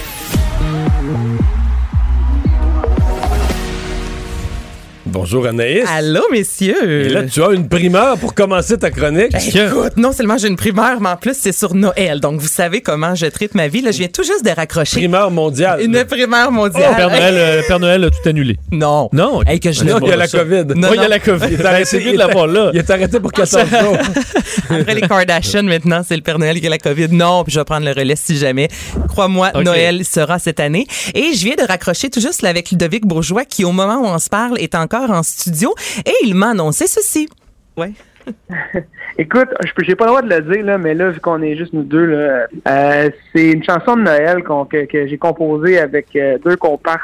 Bonjour 5.13 5.45
Anaïs. 5.45 5.83
Allô, 5.95 6.21
messieurs. 6.31 7.05
Et 7.05 7.09
là, 7.09 7.21
tu 7.21 7.43
as 7.43 7.51
une 7.51 7.69
primeur 7.69 8.17
pour 8.17 8.33
commencer 8.33 8.79
ta 8.79 8.89
chronique. 8.89 9.31
Ben, 9.31 9.67
écoute, 9.67 9.95
non 9.95 10.11
seulement 10.11 10.39
j'ai 10.39 10.47
une 10.47 10.55
primeur, 10.55 10.99
mais 10.99 11.09
en 11.09 11.17
plus, 11.17 11.37
c'est 11.39 11.51
sur 11.51 11.75
Noël. 11.75 12.19
Donc, 12.19 12.41
vous 12.41 12.47
savez 12.47 12.81
comment 12.81 13.13
je 13.13 13.27
traite 13.27 13.53
ma 13.53 13.67
vie. 13.67 13.81
Là, 13.81 13.91
je 13.91 13.99
viens 13.99 14.07
tout 14.07 14.23
juste 14.23 14.43
de 14.43 14.49
raccrocher. 14.49 15.01
Primeur 15.01 15.29
mondiale. 15.29 15.81
Une 15.83 16.03
primeur 16.05 16.51
mondiale. 16.51 16.89
Oh, 16.93 16.95
Père, 16.95 17.09
Noël, 17.11 17.35
euh, 17.37 17.61
Père 17.67 17.79
Noël 17.79 18.03
a 18.05 18.09
tout 18.09 18.27
annulé. 18.27 18.57
Non. 18.71 19.09
Non. 19.13 19.43
Hey, 19.45 19.59
que 19.59 19.71
je 19.71 19.83
non, 19.83 19.99
il 20.01 20.07
y 20.07 20.11
a 20.13 20.15
la 20.15 20.27
COVID. 20.27 20.65
Non, 20.75 20.87
il 20.95 21.01
y 21.01 21.05
a 21.05 21.07
la 21.07 21.19
COVID. 21.19 21.45
Il 21.51 21.61
est 21.61 21.65
arrêté 21.65 22.11
de 22.11 22.17
l'avoir 22.17 22.47
là. 22.47 22.71
Il 22.73 22.79
est 22.79 22.89
arrêté 22.89 23.19
pour 23.19 23.31
14 23.31 23.69
jours. 23.69 23.97
Après 24.71 24.95
les 24.95 25.01
Kardashians, 25.01 25.61
maintenant, 25.61 26.01
c'est 26.03 26.15
le 26.15 26.23
Père 26.23 26.39
Noël 26.39 26.59
qui 26.59 26.65
a 26.65 26.71
la 26.71 26.79
COVID. 26.79 27.09
Non, 27.11 27.43
puis 27.43 27.53
je 27.53 27.59
vais 27.59 27.65
prendre 27.65 27.85
le 27.85 27.91
relais 27.91 28.15
si 28.15 28.35
jamais. 28.35 28.67
Crois-moi, 29.09 29.51
Noël 29.63 30.03
sera 30.05 30.39
cette 30.39 30.59
année. 30.59 30.87
Et 31.13 31.33
je 31.35 31.45
viens 31.45 31.55
de 31.55 31.67
raccrocher 31.67 32.09
tout 32.09 32.19
juste 32.19 32.43
avec 32.43 32.71
Ludovic 32.71 33.05
Bourgeois, 33.05 33.45
qui, 33.45 33.63
au 33.63 33.71
moment 33.71 34.01
où 34.01 34.05
on 34.05 34.17
se 34.17 34.29
parle, 34.29 34.59
est 34.59 34.73
encore 34.73 35.02
en 35.11 35.23
studio. 35.23 35.73
Et 36.05 36.13
il 36.23 36.35
m'a 36.35 36.49
annoncé 36.49 36.87
ceci. 36.87 37.29
Ouais. 37.77 37.93
Écoute, 39.17 39.49
je 39.63 39.87
n'ai 39.87 39.95
pas 39.95 40.05
le 40.05 40.09
droit 40.09 40.21
de 40.21 40.29
le 40.29 40.41
dire, 40.41 40.65
là, 40.65 40.77
mais 40.77 40.93
là, 40.93 41.09
vu 41.09 41.19
qu'on 41.19 41.41
est 41.41 41.55
juste 41.55 41.73
nous 41.73 41.83
deux, 41.83 42.05
là, 42.05 42.47
euh, 42.67 43.09
c'est 43.33 43.51
une 43.51 43.63
chanson 43.63 43.95
de 43.95 44.01
Noël 44.01 44.43
que, 44.43 45.07
j'ai 45.07 45.17
composée 45.17 45.79
avec 45.79 46.07
euh, 46.15 46.37
deux 46.43 46.55
comparses 46.55 47.01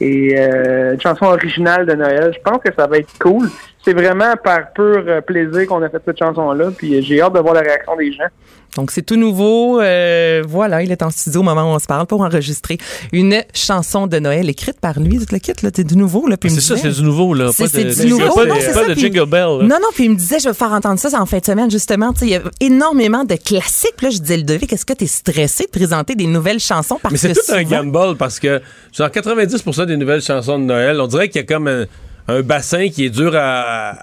et 0.00 0.38
euh, 0.38 0.94
une 0.94 1.00
chanson 1.00 1.26
originale 1.26 1.86
de 1.86 1.94
Noël. 1.94 2.32
Je 2.34 2.40
pense 2.40 2.58
que 2.62 2.74
ça 2.74 2.86
va 2.86 2.98
être 2.98 3.16
cool. 3.20 3.48
C'est 3.86 3.94
vraiment 3.94 4.34
par 4.42 4.72
pur 4.72 5.04
plaisir 5.24 5.64
qu'on 5.68 5.80
a 5.80 5.88
fait 5.88 6.02
cette 6.04 6.18
chanson-là, 6.18 6.72
puis 6.76 7.00
j'ai 7.04 7.20
hâte 7.20 7.34
de 7.34 7.38
voir 7.38 7.54
la 7.54 7.60
réaction 7.60 7.94
des 7.94 8.12
gens. 8.12 8.26
Donc, 8.74 8.90
c'est 8.90 9.02
tout 9.02 9.14
nouveau. 9.14 9.80
Euh, 9.80 10.42
voilà, 10.44 10.82
il 10.82 10.90
est 10.90 11.04
en 11.04 11.10
studio 11.10 11.38
au 11.40 11.44
moment 11.44 11.62
où 11.62 11.74
on 11.76 11.78
se 11.78 11.86
parle 11.86 12.04
pour 12.06 12.20
enregistrer 12.20 12.78
une 13.12 13.44
chanson 13.54 14.08
de 14.08 14.18
Noël 14.18 14.50
écrite 14.50 14.80
par 14.80 14.98
lui. 14.98 15.20
Le 15.30 15.38
kit, 15.38 15.52
là, 15.62 15.70
c'est 15.72 15.84
du 15.84 15.96
nouveau. 15.96 16.26
Là, 16.26 16.36
c'est 16.42 16.48
ça, 16.60 16.76
c'est 16.76 16.90
du 16.90 17.02
nouveau. 17.04 17.32
Là. 17.32 17.50
C'est 17.52 18.02
du 18.02 18.10
nouveau. 18.10 18.34
Pas, 18.34 18.44
non, 18.44 18.56
pas 18.74 18.88
de 18.88 18.94
Jingle 18.94 19.26
Bell. 19.26 19.60
Non, 19.62 19.78
non, 19.80 19.88
puis 19.94 20.06
il 20.06 20.10
me 20.10 20.16
disait, 20.16 20.40
je 20.40 20.48
vais 20.48 20.54
faire 20.54 20.72
entendre 20.72 20.98
ça 20.98 21.08
en 21.20 21.24
fin 21.24 21.38
de 21.38 21.44
semaine, 21.44 21.70
justement. 21.70 22.12
Il 22.22 22.28
y 22.28 22.34
a 22.34 22.42
énormément 22.58 23.24
de 23.24 23.36
classiques. 23.36 23.94
Puis 23.96 24.06
là, 24.08 24.10
je 24.10 24.18
disais, 24.18 24.36
le 24.36 24.42
devis, 24.42 24.66
est-ce 24.68 24.84
que 24.84 24.94
tu 24.94 25.04
es 25.04 25.06
stressé 25.06 25.64
de 25.64 25.70
présenter 25.70 26.16
des 26.16 26.26
nouvelles 26.26 26.58
chansons? 26.58 26.98
Parce 27.00 27.12
Mais 27.12 27.18
c'est 27.18 27.34
tout 27.34 27.52
un 27.52 27.62
gamble 27.62 28.16
parce 28.16 28.40
que, 28.40 28.60
genre, 28.92 29.08
90% 29.10 29.86
des 29.86 29.96
nouvelles 29.96 30.22
chansons 30.22 30.58
de 30.58 30.64
Noël, 30.64 31.00
on 31.00 31.06
dirait 31.06 31.28
qu'il 31.28 31.40
y 31.40 31.44
a 31.44 31.46
comme 31.46 31.68
un 31.68 31.84
un 32.28 32.42
bassin 32.42 32.88
qui 32.88 33.06
est 33.06 33.10
dur 33.10 33.32
à, 33.36 33.94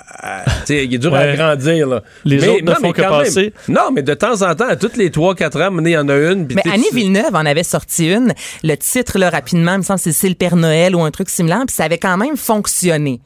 qui 0.65 0.73
est 0.73 0.97
dur 0.97 1.13
à 1.13 1.27
grandir. 1.35 1.87
Là. 1.87 2.03
Les 2.25 2.37
mais, 2.37 2.47
autres 2.47 2.65
ne 2.65 2.73
font 2.73 2.91
que 2.91 3.01
passer. 3.01 3.53
non, 3.67 3.91
mais 3.93 4.01
de 4.01 4.13
temps 4.13 4.41
en 4.41 4.55
temps, 4.55 4.67
à 4.67 4.75
toutes 4.75 4.97
les 4.97 5.09
3-4 5.09 5.63
ans, 5.63 5.77
il 5.83 5.91
y 5.91 5.97
en 5.97 6.07
a 6.07 6.15
une. 6.15 6.47
Mais 6.53 6.63
Annie 6.71 6.89
Villeneuve 6.93 7.33
en 7.35 7.45
avait 7.45 7.63
sorti 7.63 8.11
une. 8.11 8.33
Le 8.63 8.75
titre, 8.75 9.17
là, 9.17 9.29
rapidement, 9.29 9.73
il 9.73 9.79
me 9.79 9.83
semble 9.83 9.99
que 9.99 10.11
c'est 10.11 10.29
le 10.29 10.35
Père 10.35 10.55
Noël 10.55 10.95
ou 10.95 11.01
un 11.01 11.11
truc 11.11 11.29
similaire, 11.29 11.63
puis 11.67 11.75
ça 11.75 11.85
avait 11.85 11.97
quand 11.97 12.17
même 12.17 12.37
fonctionné. 12.37 13.19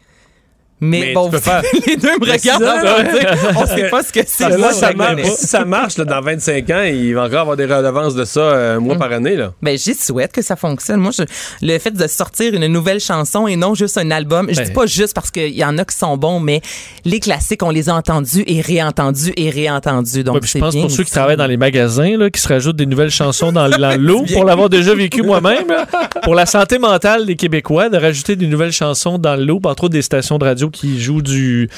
Mais, 0.80 1.14
bon, 1.14 1.32
les 1.88 1.98
deux 1.98 2.20
me 2.20 2.32
regardent. 2.32 3.56
on 3.56 3.66
sait 3.66 3.90
pas 3.90 4.04
ce 4.04 4.14
que 4.14 4.20
c'est. 4.28 4.52
Ça, 4.52 4.72
ça 4.74 4.94
marche, 4.94 5.24
si 5.24 5.48
ça 5.48 5.66
marche 5.66 5.96
dans 5.96 6.22
25 6.22 6.70
ans, 6.70 6.84
il 6.84 7.16
va 7.16 7.24
encore 7.24 7.40
avoir 7.40 7.58
des 7.58 7.66
redevances 7.66 8.14
de 8.14 8.26
ça 8.26 8.74
un 8.74 8.80
mois 8.80 8.94
mm. 8.94 9.00
par 9.00 9.12
année. 9.12 9.36
Là. 9.36 9.54
Ben, 9.64 9.76
j'y 9.76 9.96
souhaite 9.96 10.32
que 10.32 10.44
ça 10.44 10.56
fonctionne. 10.56 11.00
Moi, 11.00 11.12
je, 11.18 11.24
le 11.64 11.80
fait 11.80 11.92
de 11.92 12.08
sortir 12.08 12.54
une 12.54 12.68
nouvelle 12.68 13.00
chanson 13.00 13.48
et 13.48 13.56
non 13.56 13.74
juste 13.74 13.98
un 13.98 14.12
album, 14.12 14.48
je 14.50 14.62
dis 14.62 14.68
ben. 14.68 14.74
pas 14.74 14.86
juste 14.86 15.16
parce 15.16 15.32
qu'il 15.32 15.56
y 15.56 15.66
en 15.66 15.80
a 15.80 15.86
qui 15.86 15.98
sont 15.98 16.16
bons, 16.16 16.40
mais 16.40 16.62
les 17.06 17.20
classiques, 17.20 17.64
on 17.64 17.72
les 17.72 17.90
a 17.90 17.96
entendus 17.96 18.44
et 18.46 18.62
réentendus 18.62 19.34
et 19.36 19.50
réentendus. 19.50 20.24
Donc, 20.24 20.46
je 20.46 20.60
pense 20.60 20.76
pour 20.76 20.92
ceux 20.92 21.04
qui 21.04 21.12
travaillent 21.12 21.38
dans 21.38 21.48
les 21.48 21.58
magasins, 21.58 22.18
là, 22.18 22.30
qui 22.30 22.40
se 22.40 22.48
rajoutent 22.48 22.76
des 22.76 22.86
nouvelles 22.86 23.10
chansons 23.10 23.52
dans, 23.52 23.68
l'eau, 23.98 24.26
pour 24.32 24.46
l'avoir 24.46 24.70
déjà 24.70 24.94
vécu 24.94 25.24
moi-même, 25.24 25.74
pour 26.22 26.36
la 26.36 26.46
santé 26.46 26.78
mentale 26.78 27.26
des 27.26 27.36
Québécois, 27.36 27.90
de 27.90 27.98
rajouter 27.98 28.36
des 28.36 28.46
nouvelles 28.46 28.72
chansons 28.72 29.18
dans 29.18 29.36
l'eau, 29.36 29.60
entre 29.64 29.86
autres 29.86 29.94
des 29.94 30.04
stations 30.04 30.38
de 30.38 30.46
radio 30.46 30.67
qui 30.70 31.00
joue 31.00 31.22
du. 31.22 31.70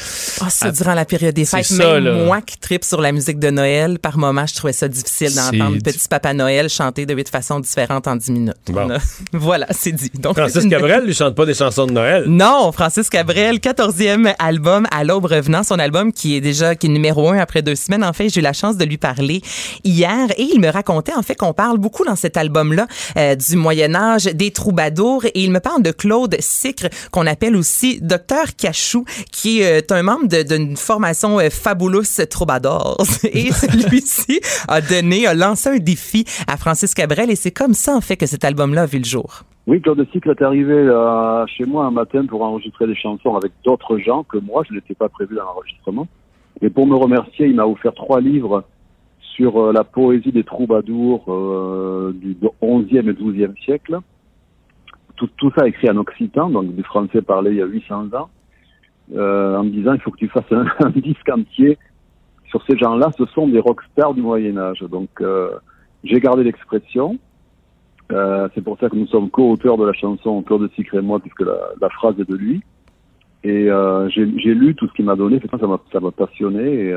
Ah, 0.41 0.49
ça, 0.49 0.71
durant 0.71 0.93
la 0.93 1.05
période 1.05 1.35
des 1.35 1.45
fêtes. 1.45 1.71
Même 1.71 2.25
moi 2.25 2.41
qui 2.41 2.57
tripe 2.57 2.83
sur 2.83 3.01
la 3.01 3.11
musique 3.11 3.39
de 3.39 3.49
Noël, 3.49 3.99
par 3.99 4.17
moment, 4.17 4.45
je 4.45 4.55
trouvais 4.55 4.73
ça 4.73 4.87
difficile 4.87 5.33
d'entendre 5.35 5.77
Petit 5.83 6.07
Papa 6.07 6.33
Noël 6.33 6.69
chanter 6.69 7.05
de 7.05 7.13
huit 7.13 7.29
façons 7.29 7.59
différentes 7.59 8.07
en 8.07 8.15
dix 8.15 8.31
minutes. 8.31 8.55
voilà, 9.33 9.67
c'est 9.71 9.91
dit. 9.91 10.11
Donc, 10.15 10.37
Francis 10.37 10.65
Cabrel 10.67 11.05
lui 11.05 11.13
chante 11.13 11.35
pas 11.35 11.45
des 11.45 11.53
chansons 11.53 11.87
de 11.87 11.91
Noël. 11.91 12.25
Non, 12.27 12.71
Francis 12.71 13.09
Cabrel, 13.09 13.57
14e 13.57 14.33
album 14.39 14.87
à 14.91 15.03
l'aube 15.03 15.25
revenant, 15.25 15.63
son 15.63 15.79
album 15.79 16.13
qui 16.13 16.35
est 16.35 16.41
déjà 16.41 16.75
qui 16.75 16.87
est 16.87 16.89
numéro 16.89 17.29
un 17.29 17.37
après 17.37 17.61
deux 17.61 17.75
semaines. 17.75 18.03
En 18.03 18.13
fait, 18.13 18.29
j'ai 18.29 18.39
eu 18.39 18.43
la 18.43 18.53
chance 18.53 18.77
de 18.77 18.85
lui 18.85 18.97
parler 18.97 19.41
hier 19.83 20.27
et 20.37 20.43
il 20.43 20.59
me 20.59 20.69
racontait 20.69 21.13
en 21.13 21.21
fait 21.21 21.35
qu'on 21.35 21.53
parle 21.53 21.77
beaucoup 21.77 22.05
dans 22.05 22.15
cet 22.15 22.37
album-là 22.37 22.87
euh, 23.17 23.35
du 23.35 23.55
Moyen 23.55 23.95
Âge, 23.95 24.25
des 24.25 24.51
troubadours 24.51 25.25
et 25.25 25.31
il 25.35 25.51
me 25.51 25.59
parle 25.59 25.83
de 25.83 25.91
Claude 25.91 26.35
Sicre 26.39 26.87
qu'on 27.11 27.25
appelle 27.25 27.55
aussi 27.55 27.99
Docteur 28.01 28.55
Cachou 28.79 29.03
qui 29.31 29.61
est 29.61 29.91
euh, 29.91 29.95
un 29.95 30.03
membre 30.03 30.27
d'une 30.27 30.75
formation 30.77 31.39
euh, 31.39 31.49
Fabulous 31.49 32.25
Troubadours. 32.29 32.97
Et 33.23 33.51
celui-ci 33.51 34.39
a 34.67 34.81
donné, 34.81 35.27
a 35.27 35.33
lancé 35.33 35.69
un 35.69 35.77
défi 35.77 36.23
à 36.47 36.57
Francis 36.57 36.93
Cabrel 36.93 37.29
et 37.29 37.35
c'est 37.35 37.51
comme 37.51 37.73
ça, 37.73 37.95
en 37.95 38.01
fait, 38.01 38.15
que 38.15 38.25
cet 38.25 38.43
album-là 38.43 38.83
a 38.83 38.85
vu 38.85 38.99
le 38.99 39.05
jour. 39.05 39.41
Oui, 39.67 39.81
Claude 39.81 40.05
Cycle 40.11 40.31
est 40.31 40.41
arrivé 40.41 40.73
euh, 40.73 41.45
chez 41.47 41.65
moi 41.65 41.85
un 41.85 41.91
matin 41.91 42.25
pour 42.25 42.41
enregistrer 42.41 42.87
des 42.87 42.95
chansons 42.95 43.35
avec 43.35 43.51
d'autres 43.63 43.97
gens 43.99 44.23
que 44.23 44.37
moi. 44.37 44.63
Je 44.67 44.73
n'étais 44.73 44.95
pas 44.95 45.09
prévu 45.09 45.35
dans 45.35 45.43
l'enregistrement. 45.43 46.07
Et 46.61 46.69
pour 46.69 46.87
me 46.87 46.95
remercier, 46.95 47.47
il 47.47 47.55
m'a 47.55 47.65
offert 47.65 47.93
trois 47.93 48.21
livres 48.21 48.63
sur 49.35 49.71
la 49.71 49.85
poésie 49.85 50.33
des 50.33 50.43
troubadours 50.43 51.23
du 52.13 52.35
11e 52.61 53.09
et 53.09 53.13
12e 53.13 53.57
siècle. 53.63 53.99
Tout, 55.15 55.51
ça 55.57 55.67
écrit 55.67 55.89
en 55.89 55.97
occitan, 55.97 56.49
donc 56.49 56.75
du 56.75 56.83
français 56.83 57.21
parlé 57.21 57.51
il 57.51 57.57
y 57.57 57.61
a 57.61 57.65
800 57.65 58.13
ans 58.13 58.29
euh, 59.15 59.57
en 59.57 59.63
me 59.63 59.69
disant 59.69 59.93
il 59.93 60.01
faut 60.01 60.11
que 60.11 60.17
tu 60.17 60.27
fasses 60.27 60.43
un, 60.51 60.89
disque 60.89 61.29
entier 61.29 61.77
sur 62.49 62.63
ces 62.65 62.77
gens-là. 62.77 63.11
Ce 63.17 63.25
sont 63.27 63.47
des 63.47 63.59
rockstars 63.59 64.13
du 64.13 64.21
Moyen 64.21 64.57
Âge. 64.57 64.81
Donc 64.81 65.09
euh, 65.21 65.51
j'ai 66.03 66.19
gardé 66.19 66.43
l'expression. 66.43 67.17
Euh, 68.11 68.47
c'est 68.55 68.63
pour 68.63 68.77
ça 68.79 68.89
que 68.89 68.95
nous 68.95 69.07
sommes 69.07 69.29
co-auteurs 69.29 69.77
de 69.77 69.85
la 69.85 69.93
chanson 69.93 70.41
Claude 70.41 70.69
Sicre 70.75 70.95
et 70.95 71.01
moi, 71.01 71.19
puisque 71.19 71.41
la, 71.41 71.89
phrase 71.89 72.19
est 72.19 72.29
de 72.29 72.35
lui. 72.35 72.61
Et 73.43 73.69
j'ai 74.09 74.53
lu 74.53 74.75
tout 74.75 74.87
ce 74.87 74.93
qu'il 74.93 75.05
m'a 75.05 75.15
donné, 75.15 75.39
ça 75.39 75.67
m'a 75.67 75.79
ça 75.93 75.99
m'a 75.99 76.11
passionné. 76.11 76.93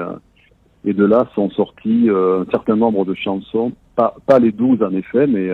Et, 0.84 0.92
de 0.92 1.04
là 1.04 1.28
sont 1.34 1.50
sortis 1.50 2.08
un 2.10 2.44
certain 2.50 2.74
nombre 2.74 3.04
de 3.04 3.14
chansons, 3.14 3.72
pas 3.94 4.38
les 4.40 4.50
douze 4.50 4.82
en 4.82 4.90
effet, 4.92 5.26
mais 5.26 5.50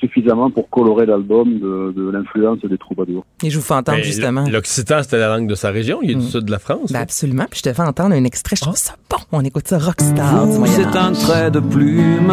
suffisamment 0.00 0.50
pour 0.50 0.68
colorer 0.70 1.06
l'album 1.06 1.58
de, 1.58 1.92
de 1.96 2.10
l'influence 2.10 2.58
des 2.60 2.78
troubadours. 2.78 3.24
Et 3.42 3.50
je 3.50 3.58
vous 3.58 3.64
fais 3.64 3.74
entendre 3.74 4.02
justement. 4.02 4.44
L'occitan, 4.48 5.02
c'était 5.02 5.18
la 5.18 5.28
langue 5.28 5.48
de 5.48 5.54
sa 5.54 5.70
région. 5.70 6.00
Il 6.02 6.10
est 6.10 6.14
du 6.14 6.20
mm. 6.20 6.30
sud 6.30 6.44
de 6.44 6.50
la 6.50 6.58
France. 6.58 6.92
Ben 6.92 7.00
absolument. 7.00 7.46
Puis 7.50 7.60
je 7.64 7.70
te 7.70 7.74
fais 7.74 7.82
entendre 7.82 8.14
un 8.14 8.24
extrait. 8.24 8.56
Je 8.56 8.62
trouve 8.62 8.76
ça 8.76 8.94
bon. 9.08 9.18
On 9.32 9.44
écoute 9.44 9.68
ça 9.68 9.78
Rockstar. 9.78 10.46
C'est 10.66 10.96
un 10.96 11.12
trait 11.12 11.50
de 11.50 11.60
plume 11.60 12.32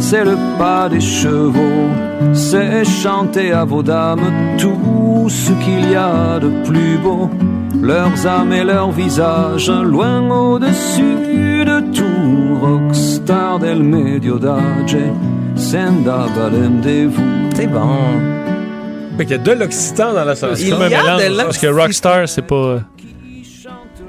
c'est 0.00 0.24
le 0.24 0.36
pas 0.58 0.88
des 0.88 1.00
chevaux, 1.00 1.88
c'est 2.32 2.84
chanter 2.84 3.52
à 3.52 3.64
vos 3.64 3.82
dames 3.82 4.56
tout 4.58 5.28
ce 5.28 5.52
qu'il 5.52 5.90
y 5.90 5.94
a 5.94 6.38
de 6.40 6.48
plus 6.64 6.98
beau. 6.98 7.28
Leurs 7.82 8.26
âmes 8.26 8.52
et 8.52 8.64
leurs 8.64 8.90
visages, 8.90 9.70
loin 9.70 10.28
au-dessus 10.30 11.64
de 11.64 11.80
tout, 11.94 12.58
rockstar 12.60 13.58
del 13.58 13.82
medio 13.82 14.38
d'âge, 14.38 14.96
senda 15.56 16.26
vous. 16.26 17.22
C'est 17.54 17.66
bon. 17.66 17.96
Fait 19.16 19.24
qu'il 19.24 19.36
y 19.36 19.40
a 19.40 19.42
de 19.42 19.52
l'occitan 19.52 20.12
dans 20.12 20.24
la 20.24 20.34
chanson. 20.34 20.54
Il 20.58 20.68
y 20.68 20.70
Comme 20.70 20.82
un 20.82 20.86
a 20.86 20.88
mélange, 20.88 21.28
de 21.28 21.42
parce 21.42 21.58
que. 21.58 21.66
Rockstar, 21.66 22.28
c'est 22.28 22.42
pas. 22.46 22.80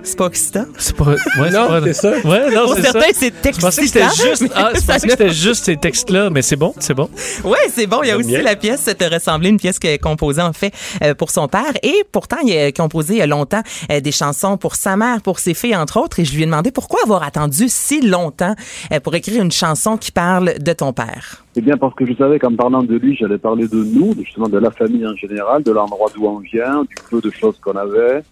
C'est 0.03 0.17
pas 0.17 0.27
excitant? 0.27 0.65
C'est 0.77 0.95
pas. 0.95 1.05
Ouais, 1.05 1.15
c'est 1.35 1.51
Non, 1.51 1.67
pas- 1.67 1.81
c'est 1.83 1.93
ça. 1.93 2.11
Ouais, 2.25 2.49
non, 2.53 2.65
Pour 2.65 2.75
c'est 2.75 2.81
ça. 2.81 2.91
certains, 2.91 3.07
c'est 3.13 3.33
Je 3.55 3.59
pensais 3.61 3.81
que 3.81 3.87
c'était 3.87 4.03
excitant, 4.05 4.27
juste. 4.29 4.51
Ah, 4.55 4.71
je 4.73 4.79
ça 4.79 4.93
pensais 4.93 5.05
que 5.07 5.11
c'était 5.11 5.29
juste 5.29 5.65
ces 5.65 5.77
textes-là, 5.77 6.29
mais 6.31 6.41
c'est 6.41 6.55
bon, 6.55 6.73
c'est 6.79 6.93
bon. 6.95 7.09
Oui, 7.43 7.57
c'est 7.69 7.85
bon. 7.87 7.99
Il 8.03 8.07
y 8.07 8.11
a 8.11 8.17
aussi 8.17 8.27
bien. 8.29 8.41
la 8.41 8.55
pièce 8.55 8.85
te 8.85 9.13
ressembler, 9.13 9.49
une 9.49 9.59
pièce 9.59 9.77
a 9.83 9.97
composée 9.99 10.41
en 10.41 10.53
fait 10.53 10.73
euh, 11.03 11.13
pour 11.13 11.29
son 11.29 11.47
père. 11.47 11.71
Et 11.83 12.03
pourtant, 12.11 12.37
il 12.43 12.51
a 12.57 12.71
composé 12.71 13.13
il 13.15 13.17
y 13.19 13.21
a 13.21 13.27
longtemps 13.27 13.61
euh, 13.91 13.99
des 13.99 14.11
chansons 14.11 14.57
pour 14.57 14.75
sa 14.75 14.97
mère, 14.97 15.21
pour 15.21 15.37
ses 15.39 15.53
filles, 15.53 15.75
entre 15.75 15.99
autres. 15.99 16.19
Et 16.19 16.25
je 16.25 16.35
lui 16.35 16.43
ai 16.43 16.45
demandé 16.45 16.71
pourquoi 16.71 16.99
avoir 17.03 17.21
attendu 17.23 17.65
si 17.67 18.01
longtemps 18.01 18.55
euh, 18.91 18.99
pour 18.99 19.13
écrire 19.15 19.41
une 19.43 19.51
chanson 19.51 19.97
qui 19.97 20.11
parle 20.11 20.55
de 20.59 20.73
ton 20.73 20.93
père. 20.93 21.43
Eh 21.55 21.61
bien, 21.61 21.77
parce 21.77 21.93
que 21.95 22.05
je 22.07 22.13
savais 22.15 22.39
qu'en 22.39 22.55
parlant 22.55 22.81
de 22.81 22.95
lui, 22.95 23.15
j'allais 23.19 23.37
parler 23.37 23.67
de 23.67 23.83
nous, 23.83 24.15
justement 24.23 24.47
de 24.49 24.57
la 24.57 24.71
famille 24.71 25.05
en 25.05 25.15
général, 25.15 25.61
de 25.63 25.71
l'endroit 25.71 26.09
d'où 26.15 26.25
on 26.25 26.39
vient, 26.39 26.83
du 26.83 26.95
peu 27.09 27.19
de 27.21 27.29
choses 27.29 27.55
qu'on 27.61 27.75
avait, 27.75 28.23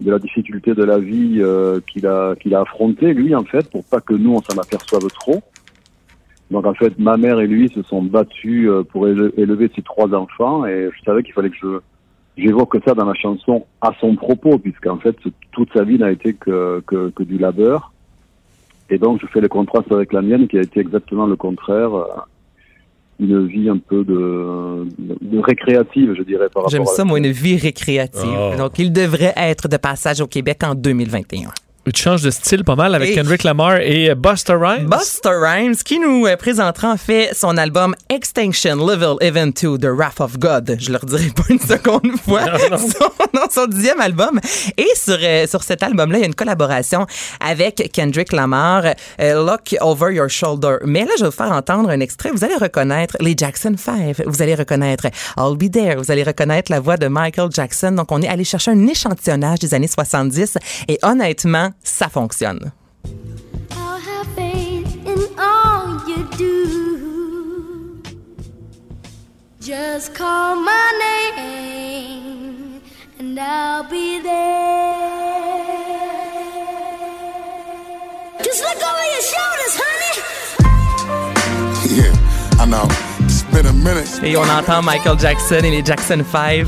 de 0.00 0.10
la 0.10 0.18
difficulté 0.18 0.74
de 0.74 0.82
la 0.82 0.98
vie 0.98 1.36
euh, 1.38 1.80
qu'il 1.86 2.06
a 2.06 2.34
qu'il 2.36 2.54
a 2.54 2.60
affronté 2.60 3.14
lui 3.14 3.34
en 3.34 3.44
fait, 3.44 3.70
pour 3.70 3.84
pas 3.84 4.00
que 4.00 4.14
nous 4.14 4.34
on 4.34 4.42
s'en 4.42 4.58
aperçoive 4.58 5.08
trop. 5.10 5.42
Donc 6.50 6.66
en 6.66 6.74
fait, 6.74 6.98
ma 6.98 7.16
mère 7.16 7.40
et 7.40 7.46
lui 7.46 7.68
se 7.70 7.82
sont 7.82 8.02
battus 8.02 8.68
euh, 8.68 8.82
pour 8.82 9.06
éle- 9.06 9.32
élever 9.36 9.70
ses 9.74 9.82
trois 9.82 10.12
enfants, 10.14 10.66
et 10.66 10.90
je 10.94 11.04
savais 11.04 11.22
qu'il 11.22 11.32
fallait 11.32 11.50
que 11.50 11.56
je 11.60 11.78
j'évoque 12.36 12.76
ça 12.84 12.94
dans 12.94 13.06
ma 13.06 13.14
chanson 13.14 13.64
à 13.80 13.92
son 14.00 14.16
propos, 14.16 14.58
puisqu'en 14.58 14.98
fait 14.98 15.16
toute 15.52 15.72
sa 15.72 15.84
vie 15.84 15.98
n'a 15.98 16.10
été 16.10 16.34
que, 16.34 16.82
que 16.86 17.10
que 17.10 17.22
du 17.22 17.38
labeur. 17.38 17.92
Et 18.90 18.98
donc 18.98 19.20
je 19.22 19.26
fais 19.26 19.40
le 19.40 19.48
contraste 19.48 19.90
avec 19.90 20.12
la 20.12 20.20
mienne, 20.20 20.48
qui 20.48 20.58
a 20.58 20.62
été 20.62 20.80
exactement 20.80 21.26
le 21.26 21.36
contraire. 21.36 21.92
Une 23.20 23.46
vie 23.46 23.68
un 23.68 23.78
peu 23.78 24.04
de, 24.04 24.86
de 24.98 25.38
récréative, 25.40 26.14
je 26.16 26.22
dirais, 26.22 26.48
par 26.52 26.64
rapport 26.64 26.68
J'aime 26.70 26.82
à 26.82 26.86
ça, 26.86 27.04
moi, 27.04 27.18
une 27.18 27.30
vie 27.30 27.56
récréative. 27.56 28.22
Oh. 28.24 28.56
Donc, 28.56 28.78
il 28.78 28.92
devrait 28.92 29.34
être 29.36 29.68
de 29.68 29.76
passage 29.76 30.20
au 30.20 30.26
Québec 30.26 30.62
en 30.64 30.74
2021. 30.74 31.50
Tu 31.92 32.00
changes 32.02 32.22
de 32.22 32.30
style 32.30 32.64
pas 32.64 32.76
mal 32.76 32.94
avec 32.94 33.10
Et- 33.10 33.14
Kendrick 33.14 33.42
Lamar 33.44 33.76
et 33.76 34.10
euh, 34.10 34.14
Busta 34.14 34.56
Rhymes. 34.56 34.86
Buster 34.88 35.32
Rhymes, 35.38 35.76
qui 35.76 35.98
nous 35.98 36.26
euh, 36.26 36.34
présentera 36.36 36.92
en 36.92 36.96
fait 36.96 37.30
son 37.34 37.58
album 37.58 37.94
Extinction 38.08 38.76
Level 38.76 39.16
Event 39.20 39.48
2, 39.60 39.76
The 39.78 39.84
Wrath 39.86 40.20
of 40.20 40.38
God. 40.38 40.76
Je 40.80 40.90
le 40.90 40.96
redirai 40.96 41.26
pas 41.36 41.42
une 41.50 41.58
seconde 41.60 42.10
fois. 42.24 42.40
Son, 42.78 43.10
non, 43.34 43.42
son 43.50 43.66
dixième 43.66 44.00
album. 44.00 44.40
Et 44.78 44.86
sur, 44.96 45.18
euh, 45.20 45.46
sur 45.46 45.62
cet 45.62 45.82
album-là, 45.82 46.16
il 46.18 46.20
y 46.22 46.24
a 46.24 46.26
une 46.26 46.34
collaboration 46.34 47.06
avec 47.40 47.90
Kendrick 47.92 48.32
Lamar, 48.32 48.84
euh, 49.20 49.44
Look 49.44 49.76
Over 49.82 50.14
Your 50.14 50.30
Shoulder. 50.30 50.76
Mais 50.86 51.00
là, 51.04 51.10
je 51.18 51.24
vais 51.24 51.28
vous 51.30 51.36
faire 51.36 51.52
entendre 51.52 51.90
un 51.90 52.00
extrait. 52.00 52.30
Vous 52.32 52.44
allez 52.44 52.56
reconnaître 52.56 53.16
les 53.20 53.34
Jackson 53.36 53.74
5. 53.76 54.22
Vous 54.26 54.40
allez 54.40 54.54
reconnaître 54.54 55.04
I'll 55.36 55.56
Be 55.58 55.70
There. 55.70 55.96
Vous 55.96 56.10
allez 56.10 56.22
reconnaître 56.22 56.72
la 56.72 56.80
voix 56.80 56.96
de 56.96 57.08
Michael 57.08 57.50
Jackson. 57.52 57.92
Donc, 57.92 58.10
on 58.10 58.22
est 58.22 58.28
allé 58.28 58.44
chercher 58.44 58.70
un 58.70 58.86
échantillonnage 58.86 59.58
des 59.58 59.74
années 59.74 59.86
70 59.86 60.56
et 60.88 60.98
honnêtement, 61.02 61.72
ça 61.82 62.08
fonctionne. 62.08 62.72
I'll 63.72 63.98
have 63.98 64.26
faith 64.34 64.86
in 65.06 65.18
all 65.38 66.00
you 66.08 66.24
do. 66.36 68.02
Just 69.60 70.14
call 70.14 70.56
my 70.56 70.92
name 70.98 72.80
and 73.18 73.38
I'll 73.38 73.84
be 73.88 74.20
there. 74.20 75.54
Just 78.42 78.62
look 78.62 78.76
over 78.76 79.06
your 79.10 79.22
shoulders, 79.32 79.74
honey. 79.80 80.14
Yeah, 81.96 82.62
I 82.62 82.66
know. 82.66 82.86
It's 83.20 83.42
been 83.44 83.66
a 83.66 83.72
minute. 83.72 84.20
Et 84.22 84.36
on 84.36 84.48
entend 84.48 84.82
Michael 84.82 85.18
Jackson 85.18 85.60
et 85.64 85.70
les 85.70 85.84
Jackson 85.84 86.22
5 86.30 86.66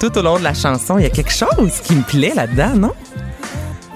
tout 0.00 0.16
au 0.16 0.22
long 0.22 0.38
de 0.38 0.44
la 0.44 0.54
chanson. 0.54 0.98
Il 0.98 1.02
y 1.02 1.06
a 1.06 1.10
quelque 1.10 1.32
chose 1.32 1.80
qui 1.84 1.94
me 1.94 2.02
plaît 2.02 2.32
là-dedans, 2.34 2.76
non? 2.76 2.92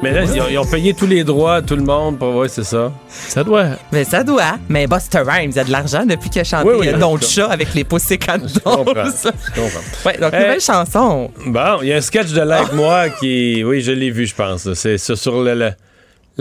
Mais 0.02 0.12
là, 0.12 0.24
ils 0.24 0.40
ont, 0.40 0.48
ils 0.50 0.58
ont 0.58 0.64
payé 0.66 0.94
tous 0.94 1.06
les 1.06 1.22
droits 1.24 1.56
à 1.56 1.62
tout 1.62 1.76
le 1.76 1.82
monde 1.82 2.18
pour 2.18 2.34
ouais, 2.34 2.48
c'est 2.48 2.64
ça. 2.64 2.90
Ça 3.08 3.44
doit. 3.44 3.66
Mais 3.92 4.02
ça 4.04 4.24
doit. 4.24 4.56
Mais 4.68 4.86
Buster 4.88 5.22
Rhymes, 5.24 5.50
il 5.50 5.56
y 5.56 5.60
a 5.60 5.64
de 5.64 5.70
l'argent 5.70 6.04
depuis 6.04 6.28
qu'il 6.28 6.40
a 6.40 6.44
chanté 6.44 6.68
Oui, 6.68 6.74
oui, 6.80 6.88
euh, 6.88 6.94
oui. 6.94 6.98
Don 7.00 7.18
Chat 7.20 7.46
avec 7.46 7.72
les 7.74 7.84
Pussycat 7.84 8.38
Je 8.52 8.58
comprends. 8.58 8.84
Je 9.04 9.60
comprends. 9.60 9.80
Ouais, 10.06 10.18
donc, 10.18 10.32
Eh. 10.34 10.38
nouvelle 10.38 10.60
chanson. 10.60 11.30
Bon, 11.46 11.78
il 11.82 11.88
y 11.88 11.92
a 11.92 11.96
un 11.96 12.00
sketch 12.00 12.32
de 12.32 12.40
Like 12.40 12.72
Moi 12.72 13.10
qui. 13.20 13.62
Oui, 13.64 13.80
je 13.80 13.92
l'ai 13.92 14.10
vu, 14.10 14.26
je 14.26 14.34
pense. 14.34 14.72
C'est 14.74 14.98
sur, 14.98 15.16
sur 15.16 15.40
le- 15.42 15.54
le- 15.54 15.72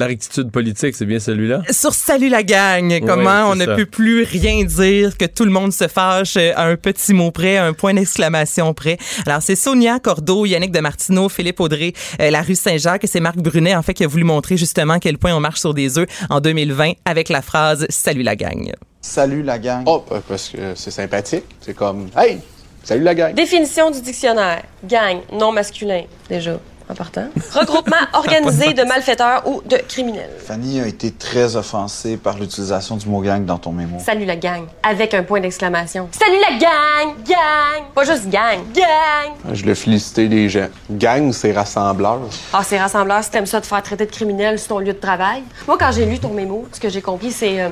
la 0.01 0.07
rectitude 0.07 0.51
politique, 0.51 0.95
c'est 0.95 1.05
bien 1.05 1.19
celui-là? 1.19 1.61
Sur 1.69 1.93
Salut 1.93 2.29
la 2.29 2.41
gang, 2.41 3.01
comment 3.05 3.51
on 3.51 3.55
ne 3.55 3.65
peut 3.65 3.85
plus 3.85 4.23
rien 4.23 4.63
dire, 4.63 5.15
que 5.15 5.25
tout 5.25 5.45
le 5.45 5.51
monde 5.51 5.71
se 5.71 5.87
fâche 5.87 6.37
à 6.37 6.65
un 6.65 6.75
petit 6.75 7.13
mot 7.13 7.29
près, 7.29 7.57
à 7.57 7.65
un 7.65 7.73
point 7.73 7.93
d'exclamation 7.93 8.73
près. 8.73 8.97
Alors, 9.27 9.41
c'est 9.41 9.55
Sonia 9.55 9.99
Cordeau, 9.99 10.45
Yannick 10.45 10.71
de 10.71 10.79
Martineau, 10.79 11.29
Philippe 11.29 11.59
Audrey, 11.59 11.93
euh, 12.19 12.31
la 12.31 12.41
rue 12.41 12.55
Saint-Jacques. 12.55 13.03
Et 13.03 13.07
c'est 13.07 13.19
Marc 13.19 13.37
Brunet, 13.37 13.75
en 13.75 13.83
fait, 13.83 13.93
qui 13.93 14.03
a 14.03 14.07
voulu 14.07 14.23
montrer 14.23 14.57
justement 14.57 14.93
à 14.93 14.99
quel 14.99 15.19
point 15.19 15.35
on 15.35 15.39
marche 15.39 15.59
sur 15.59 15.75
des 15.75 15.99
œufs 15.99 16.07
en 16.29 16.39
2020 16.39 16.93
avec 17.05 17.29
la 17.29 17.43
phrase 17.43 17.85
Salut 17.89 18.23
la 18.23 18.35
gang. 18.35 18.71
Salut 19.01 19.43
la 19.43 19.59
gang. 19.59 19.83
Oh, 19.85 20.03
euh, 20.11 20.19
parce 20.27 20.49
que 20.49 20.73
c'est 20.75 20.91
sympathique. 20.91 21.45
C'est 21.59 21.75
comme 21.75 22.07
Hey, 22.17 22.39
salut 22.83 23.03
la 23.03 23.13
gang. 23.13 23.35
Définition 23.35 23.91
du 23.91 24.01
dictionnaire. 24.01 24.63
Gang, 24.83 25.19
non 25.31 25.51
masculin, 25.51 26.03
déjà, 26.27 26.59
en 26.91 26.95
partant. 26.95 27.27
Regroupement 27.53 27.95
organisé 28.13 28.73
de 28.73 28.83
malfaiteurs 28.83 29.47
ou 29.47 29.61
de 29.65 29.77
criminels. 29.77 30.31
Fanny 30.45 30.79
a 30.79 30.87
été 30.87 31.11
très 31.11 31.55
offensée 31.55 32.17
par 32.17 32.37
l'utilisation 32.37 32.97
du 32.97 33.07
mot 33.07 33.21
gang 33.21 33.45
dans 33.45 33.57
ton 33.57 33.71
mémo. 33.71 33.97
Salut 33.99 34.25
la 34.25 34.35
gang, 34.35 34.65
avec 34.83 35.13
un 35.13 35.23
point 35.23 35.39
d'exclamation. 35.39 36.09
Salut 36.11 36.39
la 36.41 36.57
gang, 36.57 37.15
gang, 37.27 37.85
pas 37.95 38.03
juste 38.03 38.29
gang, 38.29 38.59
gang. 38.73 39.53
Je 39.53 39.65
l'ai 39.65 39.75
félicité 39.75 40.27
les 40.27 40.49
gens. 40.49 40.67
Gang, 40.89 41.31
c'est 41.31 41.51
rassembleur. 41.51 42.19
Ah, 42.53 42.63
ces 42.63 42.77
rassembleurs, 42.77 43.23
si 43.23 43.31
t'aimes 43.31 43.45
ça 43.45 43.59
de 43.59 43.65
faire 43.65 43.81
traiter 43.81 44.05
de 44.05 44.11
criminel 44.11 44.59
sur 44.59 44.69
ton 44.69 44.79
lieu 44.79 44.93
de 44.93 44.99
travail. 44.99 45.43
Moi, 45.67 45.77
quand 45.79 45.91
j'ai 45.91 46.05
lu 46.05 46.19
ton 46.19 46.33
mémo, 46.33 46.67
ce 46.71 46.79
que 46.79 46.89
j'ai 46.89 47.01
compris, 47.01 47.31
c'est 47.31 47.61
euh, 47.61 47.69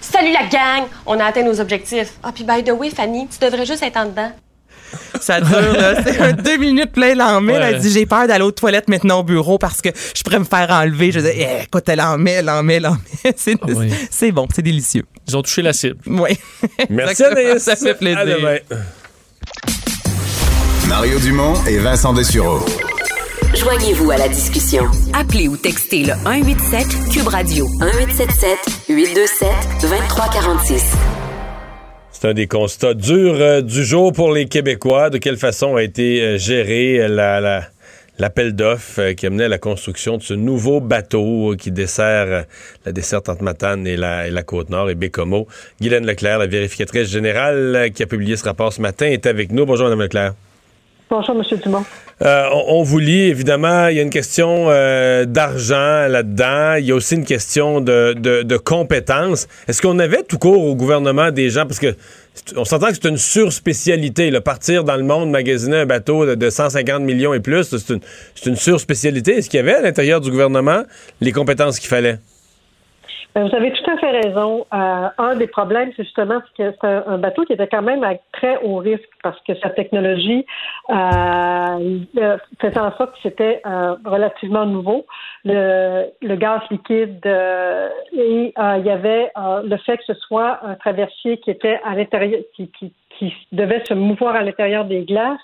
Salut 0.00 0.32
la 0.32 0.46
gang, 0.46 0.88
on 1.06 1.18
a 1.20 1.24
atteint 1.24 1.44
nos 1.44 1.60
objectifs. 1.60 2.14
Ah, 2.22 2.32
puis 2.34 2.44
by 2.44 2.62
the 2.64 2.72
way, 2.72 2.90
Fanny, 2.90 3.28
tu 3.28 3.38
devrais 3.38 3.64
juste 3.64 3.82
être 3.82 3.96
en 3.96 4.06
dedans. 4.06 4.32
Ça 5.20 5.40
dure, 5.40 5.72
là. 5.72 6.02
C'est 6.02 6.18
un 6.20 6.32
deux 6.32 6.56
minutes 6.56 6.92
plein 6.92 7.14
l'en-met. 7.14 7.52
Ouais. 7.52 7.60
Elle 7.74 7.78
dit 7.80 7.90
J'ai 7.92 8.06
peur 8.06 8.26
d'aller 8.26 8.44
aux 8.44 8.50
toilettes 8.50 8.88
maintenant 8.88 9.20
au 9.20 9.22
bureau 9.22 9.58
parce 9.58 9.80
que 9.80 9.88
je 10.16 10.22
pourrais 10.22 10.38
me 10.38 10.44
faire 10.44 10.68
enlever. 10.70 11.12
Je 11.12 11.20
dis 11.20 11.28
Eh, 11.34 11.64
Écoute, 11.64 11.88
elle 11.88 12.00
en 12.00 12.18
met, 12.18 12.32
elle 12.32 12.50
en 12.50 12.62
met, 12.62 12.74
elle 12.74 12.86
en 12.86 12.92
met. 13.24 13.32
C'est 13.36 13.56
Ah 13.62 13.66
oui. 13.68 13.92
c'est 14.10 14.32
bon, 14.32 14.46
c'est 14.54 14.62
délicieux. 14.62 15.04
Ils 15.28 15.36
ont 15.36 15.42
touché 15.42 15.62
la 15.62 15.72
cible. 15.72 15.96
Oui. 16.06 16.30
Merci, 16.90 17.22
Anaïs. 17.24 17.62
Ça 17.62 17.76
fait 17.76 17.94
plaisir. 17.94 18.18
À 18.20 18.24
demain. 18.24 18.56
Mario 20.88 21.18
Dumont 21.20 21.54
et 21.66 21.78
Vincent 21.78 22.12
Dessureau. 22.12 22.64
Joignez-vous 23.54 24.10
à 24.10 24.16
la 24.16 24.28
discussion. 24.28 24.84
Appelez 25.12 25.46
ou 25.48 25.56
textez 25.56 26.04
le 26.04 26.14
187 26.24 26.86
Cube 27.12 27.28
Radio 27.28 27.68
1877 27.68 28.58
827 28.88 29.48
2346. 29.82 30.82
C'est 32.22 32.28
un 32.28 32.34
des 32.34 32.46
constats 32.46 32.94
durs 32.94 33.34
euh, 33.40 33.62
du 33.62 33.84
jour 33.84 34.12
pour 34.12 34.30
les 34.30 34.46
Québécois. 34.46 35.10
De 35.10 35.18
quelle 35.18 35.36
façon 35.36 35.74
a 35.74 35.82
été 35.82 36.22
euh, 36.22 36.38
géré 36.38 37.00
euh, 37.00 37.08
la- 37.08 37.40
la- 37.40 37.64
l'appel 38.20 38.54
d'offres 38.54 39.10
qui 39.14 39.26
a 39.26 39.30
mené 39.30 39.42
à 39.42 39.48
la 39.48 39.58
construction 39.58 40.18
de 40.18 40.22
ce 40.22 40.32
nouveau 40.32 40.78
bateau 40.80 41.56
qui 41.58 41.72
dessert 41.72 42.44
la 42.86 42.92
desserte 42.92 43.28
entre 43.28 43.42
Matane 43.42 43.88
et 43.88 43.96
la, 43.96 44.28
et 44.28 44.30
la 44.30 44.44
Côte-Nord 44.44 44.88
et 44.90 44.94
Bécomo. 44.94 45.48
Guylaine 45.80 46.06
Leclerc, 46.06 46.38
la 46.38 46.46
vérificatrice 46.46 47.10
générale 47.10 47.90
qui 47.92 48.04
a 48.04 48.06
publié 48.06 48.36
ce 48.36 48.44
rapport 48.44 48.72
ce 48.72 48.80
matin, 48.80 49.06
est 49.06 49.26
avec 49.26 49.50
nous. 49.50 49.66
Bonjour, 49.66 49.86
Mme 49.88 50.02
Leclerc. 50.02 50.34
Bonjour, 51.10 51.34
M. 51.34 51.58
Dumont. 51.60 51.84
Euh, 52.24 52.48
on, 52.68 52.84
vous 52.84 53.00
lit, 53.00 53.22
évidemment, 53.22 53.88
il 53.88 53.96
y 53.96 53.98
a 53.98 54.02
une 54.02 54.10
question 54.10 54.66
euh, 54.68 55.24
d'argent 55.24 56.06
là-dedans. 56.06 56.74
Il 56.76 56.84
y 56.84 56.92
a 56.92 56.94
aussi 56.94 57.16
une 57.16 57.24
question 57.24 57.80
de, 57.80 58.12
de, 58.14 58.56
compétences. 58.56 59.48
Est-ce 59.66 59.82
qu'on 59.82 59.98
avait 59.98 60.22
tout 60.22 60.38
court 60.38 60.64
au 60.64 60.76
gouvernement 60.76 61.32
des 61.32 61.50
gens, 61.50 61.66
parce 61.66 61.80
que 61.80 61.96
on 62.56 62.64
s'entend 62.64 62.88
que 62.88 62.94
c'est 62.94 63.08
une 63.08 63.18
surspécialité, 63.18 64.30
le 64.30 64.40
partir 64.40 64.84
dans 64.84 64.96
le 64.96 65.02
monde, 65.02 65.30
magasiner 65.30 65.78
un 65.78 65.86
bateau 65.86 66.24
de, 66.24 66.34
de 66.34 66.48
150 66.48 67.02
millions 67.02 67.34
et 67.34 67.40
plus, 67.40 67.64
c'est 67.64 67.92
une, 67.92 68.00
une 68.46 68.56
surspécialité. 68.56 69.38
Est-ce 69.38 69.50
qu'il 69.50 69.58
y 69.58 69.60
avait 69.60 69.74
à 69.74 69.82
l'intérieur 69.82 70.20
du 70.20 70.30
gouvernement 70.30 70.84
les 71.20 71.32
compétences 71.32 71.80
qu'il 71.80 71.88
fallait? 71.88 72.18
Ben, 73.34 73.48
vous 73.48 73.56
avez 73.56 73.72
tout 73.72 73.90
à 73.90 73.96
fait 73.96 74.10
raison. 74.10 74.66
Euh, 74.74 75.08
un 75.16 75.36
des 75.36 75.46
problèmes, 75.46 75.90
c'est 75.96 76.04
justement 76.04 76.40
que 76.40 76.46
c'est 76.56 76.84
un, 76.84 77.16
bateau 77.16 77.44
qui 77.44 77.54
était 77.54 77.66
quand 77.66 77.80
même 77.80 78.04
à 78.04 78.14
très 78.32 78.58
haut 78.58 78.76
risque 78.76 79.08
parce 79.22 79.40
que 79.42 79.54
sa 79.60 79.70
technologie 79.70 80.44
euh, 80.90 81.98
euh, 82.18 82.36
faisait 82.60 82.78
en 82.78 82.94
sorte 82.96 83.14
que 83.14 83.20
c'était 83.22 83.62
euh, 83.64 83.94
relativement 84.04 84.66
nouveau. 84.66 85.06
Le, 85.44 86.10
le 86.20 86.36
gaz 86.36 86.60
liquide 86.70 87.24
euh, 87.24 87.88
et 88.12 88.52
euh, 88.58 88.76
il 88.78 88.86
y 88.86 88.90
avait 88.90 89.30
euh, 89.38 89.62
le 89.62 89.78
fait 89.78 89.96
que 89.96 90.04
ce 90.08 90.14
soit 90.14 90.60
un 90.62 90.74
traversier 90.74 91.38
qui 91.38 91.50
était 91.50 91.80
à 91.84 91.94
l'intérieur, 91.94 92.40
qui, 92.54 92.68
qui, 92.68 92.92
qui 93.18 93.32
devait 93.52 93.82
se 93.86 93.94
mouvoir 93.94 94.34
à 94.34 94.42
l'intérieur 94.42 94.84
des 94.84 95.04
glaces. 95.04 95.40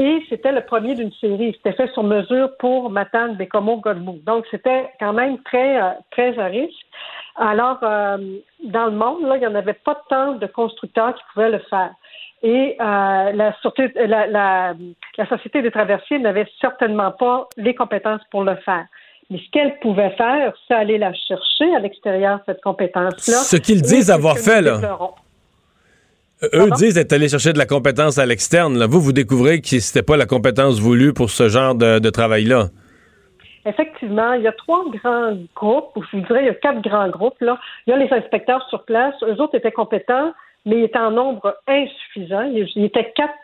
Et 0.00 0.22
c'était 0.28 0.52
le 0.52 0.62
premier 0.62 0.94
d'une 0.94 1.12
série. 1.12 1.52
C'était 1.56 1.76
fait 1.76 1.92
sur 1.92 2.02
mesure 2.02 2.50
pour 2.58 2.90
Matane, 2.90 3.36
Bécomo, 3.36 3.76
Godbout. 3.76 4.20
Donc, 4.24 4.44
c'était 4.50 4.90
quand 4.98 5.12
même 5.12 5.38
très, 5.42 5.80
euh, 5.80 5.90
très 6.10 6.38
à 6.38 6.46
risque. 6.46 6.86
Alors, 7.36 7.78
euh, 7.82 8.16
dans 8.64 8.86
le 8.86 8.92
monde, 8.92 9.22
là, 9.26 9.36
il 9.36 9.40
n'y 9.40 9.46
en 9.46 9.54
avait 9.54 9.72
pas 9.72 10.00
tant 10.08 10.32
de 10.34 10.46
constructeurs 10.46 11.14
qui 11.14 11.22
pouvaient 11.32 11.50
le 11.50 11.60
faire. 11.70 11.90
Et 12.42 12.76
euh, 12.78 13.32
la, 13.32 13.52
Sûreté- 13.62 13.92
la, 14.06 14.26
la, 14.26 14.74
la 15.18 15.28
Société 15.28 15.62
des 15.62 15.70
traversiers 15.70 16.18
n'avait 16.18 16.46
certainement 16.60 17.10
pas 17.10 17.48
les 17.56 17.74
compétences 17.74 18.20
pour 18.30 18.44
le 18.44 18.54
faire. 18.56 18.84
Mais 19.30 19.38
ce 19.38 19.50
qu'elle 19.50 19.78
pouvait 19.80 20.10
faire, 20.10 20.52
c'est 20.68 20.74
aller 20.74 20.98
la 20.98 21.12
chercher 21.14 21.74
à 21.74 21.80
l'extérieur, 21.80 22.40
cette 22.46 22.60
compétence-là. 22.60 23.38
Ce 23.38 23.56
qu'ils 23.56 23.80
disent 23.82 24.10
avoir 24.10 24.36
ce 24.38 24.42
fait, 24.50 24.60
là. 24.60 24.74
déplorons. 24.76 25.14
Eux 26.52 26.70
disent 26.76 26.98
être 26.98 27.12
allés 27.14 27.30
chercher 27.30 27.54
de 27.54 27.58
la 27.58 27.64
compétence 27.64 28.18
à 28.18 28.26
l'externe. 28.26 28.78
là. 28.78 28.86
Vous, 28.86 29.00
vous 29.00 29.12
découvrez 29.14 29.62
que 29.62 29.78
c'était 29.80 30.02
pas 30.02 30.18
la 30.18 30.26
compétence 30.26 30.78
voulue 30.78 31.14
pour 31.14 31.30
ce 31.30 31.48
genre 31.48 31.74
de, 31.74 31.98
de 31.98 32.10
travail-là. 32.10 32.68
Effectivement, 33.66 34.32
il 34.34 34.42
y 34.42 34.48
a 34.48 34.52
trois 34.52 34.84
grands 34.90 35.32
groupes, 35.54 35.90
ou 35.96 36.02
je 36.02 36.16
vous 36.16 36.22
dirais, 36.26 36.42
il 36.42 36.46
y 36.46 36.50
a 36.50 36.54
quatre 36.54 36.82
grands 36.82 37.08
groupes. 37.08 37.40
Là. 37.40 37.58
Il 37.86 37.90
y 37.90 37.92
a 37.94 37.96
les 37.96 38.12
inspecteurs 38.12 38.66
sur 38.68 38.84
place. 38.84 39.14
Eux 39.22 39.40
autres 39.40 39.54
étaient 39.54 39.72
compétents, 39.72 40.32
mais 40.66 40.78
ils 40.78 40.84
étaient 40.84 40.98
en 40.98 41.10
nombre 41.10 41.56
insuffisant. 41.66 42.42
Il 42.42 42.84
était 42.84 43.12
quatre 43.12 43.34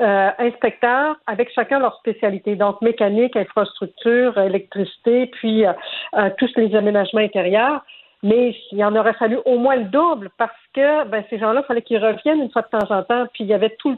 euh, 0.00 0.30
inspecteurs 0.38 1.16
avec 1.26 1.52
chacun 1.54 1.78
leur 1.78 1.96
spécialité, 1.98 2.56
donc 2.56 2.82
mécanique, 2.82 3.36
infrastructure, 3.36 4.36
électricité, 4.38 5.26
puis 5.26 5.64
euh, 5.64 5.72
euh, 6.14 6.30
tous 6.38 6.50
les 6.56 6.74
aménagements 6.74 7.20
intérieurs. 7.20 7.82
Mais 8.22 8.54
il 8.72 8.84
en 8.84 8.94
aurait 8.96 9.14
fallu 9.14 9.38
au 9.46 9.56
moins 9.58 9.76
le 9.76 9.84
double 9.84 10.30
parce 10.36 10.50
que 10.74 11.04
ben, 11.04 11.24
ces 11.30 11.38
gens-là, 11.38 11.62
il 11.64 11.66
fallait 11.66 11.82
qu'ils 11.82 12.04
reviennent 12.04 12.42
une 12.42 12.50
fois 12.50 12.62
de 12.62 12.78
temps 12.78 12.94
en 12.94 13.02
temps. 13.02 13.26
Puis 13.32 13.44
il 13.44 13.46
y 13.46 13.54
avait 13.54 13.74
tout, 13.78 13.96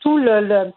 tout 0.00 0.18
le, 0.18 0.40
le- 0.40 0.72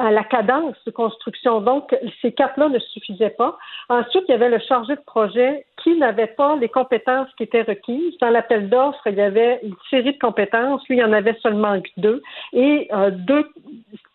euh, 0.00 0.10
la 0.10 0.22
cadence 0.22 0.76
de 0.86 0.90
construction. 0.90 1.60
Donc, 1.60 1.96
ces 2.22 2.32
quatre-là 2.32 2.68
ne 2.68 2.78
suffisaient 2.78 3.30
pas. 3.30 3.58
Ensuite, 3.88 4.24
il 4.28 4.32
y 4.32 4.34
avait 4.34 4.48
le 4.48 4.60
chargé 4.60 4.94
de 4.94 5.00
projet 5.00 5.66
qui 5.82 5.96
n'avait 5.96 6.28
pas 6.28 6.56
les 6.56 6.68
compétences 6.68 7.28
qui 7.36 7.42
étaient 7.42 7.62
requises. 7.62 8.16
Dans 8.18 8.30
l'appel 8.30 8.68
d'offres, 8.68 9.06
il 9.06 9.14
y 9.14 9.20
avait 9.20 9.60
une 9.62 9.74
série 9.90 10.12
de 10.12 10.18
compétences. 10.18 10.86
Lui, 10.88 10.96
il 10.96 11.00
y 11.00 11.04
en 11.04 11.12
avait 11.12 11.36
seulement 11.42 11.76
deux. 11.96 12.22
Et 12.52 12.88
euh, 12.92 13.10
deux, 13.10 13.48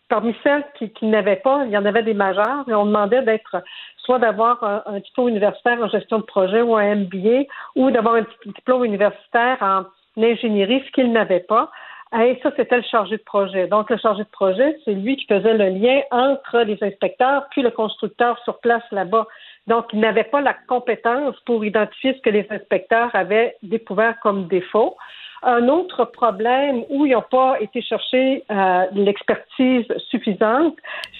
parmi 0.08 0.34
celles 0.42 0.64
qui, 0.74 1.06
n'avaient 1.06 1.36
pas, 1.36 1.64
il 1.66 1.70
y 1.70 1.76
en 1.76 1.84
avait 1.84 2.02
des 2.02 2.14
majeurs. 2.14 2.64
Et 2.68 2.74
on 2.74 2.86
demandait 2.86 3.22
d'être 3.22 3.56
soit 3.98 4.18
d'avoir 4.18 4.62
un, 4.64 4.82
un 4.86 5.00
diplôme 5.00 5.28
universitaire 5.28 5.82
en 5.82 5.88
gestion 5.88 6.18
de 6.18 6.24
projet 6.24 6.62
ou 6.62 6.76
un 6.76 6.94
MBA, 6.94 7.44
ou 7.76 7.90
d'avoir 7.90 8.14
un 8.14 8.26
diplôme 8.46 8.84
universitaire 8.84 9.58
en 9.60 9.84
ingénierie, 10.22 10.82
ce 10.86 10.92
qu'il 10.92 11.12
n'avait 11.12 11.40
pas. 11.40 11.70
Et 12.16 12.38
ça, 12.42 12.52
c'était 12.56 12.76
le 12.76 12.82
chargé 12.82 13.16
de 13.16 13.22
projet. 13.22 13.66
Donc, 13.66 13.90
le 13.90 13.96
chargé 13.96 14.22
de 14.22 14.28
projet, 14.28 14.78
c'est 14.84 14.92
lui 14.92 15.16
qui 15.16 15.26
faisait 15.26 15.54
le 15.54 15.68
lien 15.68 16.00
entre 16.12 16.60
les 16.60 16.78
inspecteurs 16.80 17.46
puis 17.50 17.62
le 17.62 17.70
constructeur 17.70 18.38
sur 18.44 18.60
place 18.60 18.84
là-bas. 18.92 19.26
Donc, 19.66 19.86
il 19.92 20.00
n'avait 20.00 20.24
pas 20.24 20.40
la 20.40 20.54
compétence 20.54 21.34
pour 21.44 21.64
identifier 21.64 22.14
ce 22.14 22.20
que 22.20 22.30
les 22.30 22.46
inspecteurs 22.50 23.10
avaient 23.14 23.56
découvert 23.62 24.18
comme 24.20 24.46
défaut. 24.46 24.96
Un 25.42 25.68
autre 25.68 26.04
problème 26.04 26.84
où 26.88 27.04
ils 27.04 27.12
n'ont 27.12 27.22
pas 27.22 27.60
été 27.60 27.82
chercher 27.82 28.44
euh, 28.50 28.86
l'expertise 28.92 29.86
suffisante, 30.08 30.76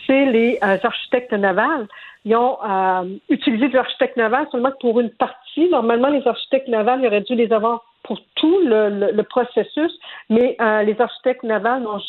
c'est 0.07 0.26
les 0.26 0.59
euh, 0.62 0.78
architectes 0.82 1.32
navals. 1.32 1.88
Ils 2.25 2.35
ont 2.37 2.59
euh, 2.64 3.05
utilisé 3.29 3.68
des 3.68 3.79
architectes 3.79 4.16
navals 4.16 4.47
seulement 4.51 4.72
pour 4.81 4.99
une 5.01 5.11
partie. 5.11 5.68
Normalement, 5.68 6.09
les 6.09 6.27
architectes 6.27 6.68
navals, 6.68 7.05
auraient 7.07 7.20
dû 7.20 7.35
les 7.35 7.53
avoir 7.53 7.83
pour 8.03 8.18
tout 8.37 8.61
le, 8.61 8.89
le- 8.91 9.12
le 9.12 9.22
processus, 9.22 9.93
mais 10.31 10.57
euh, 10.61 10.83
les 10.83 10.99
architectes 11.01 11.43
navals, 11.43 11.87
ont, 11.87 12.01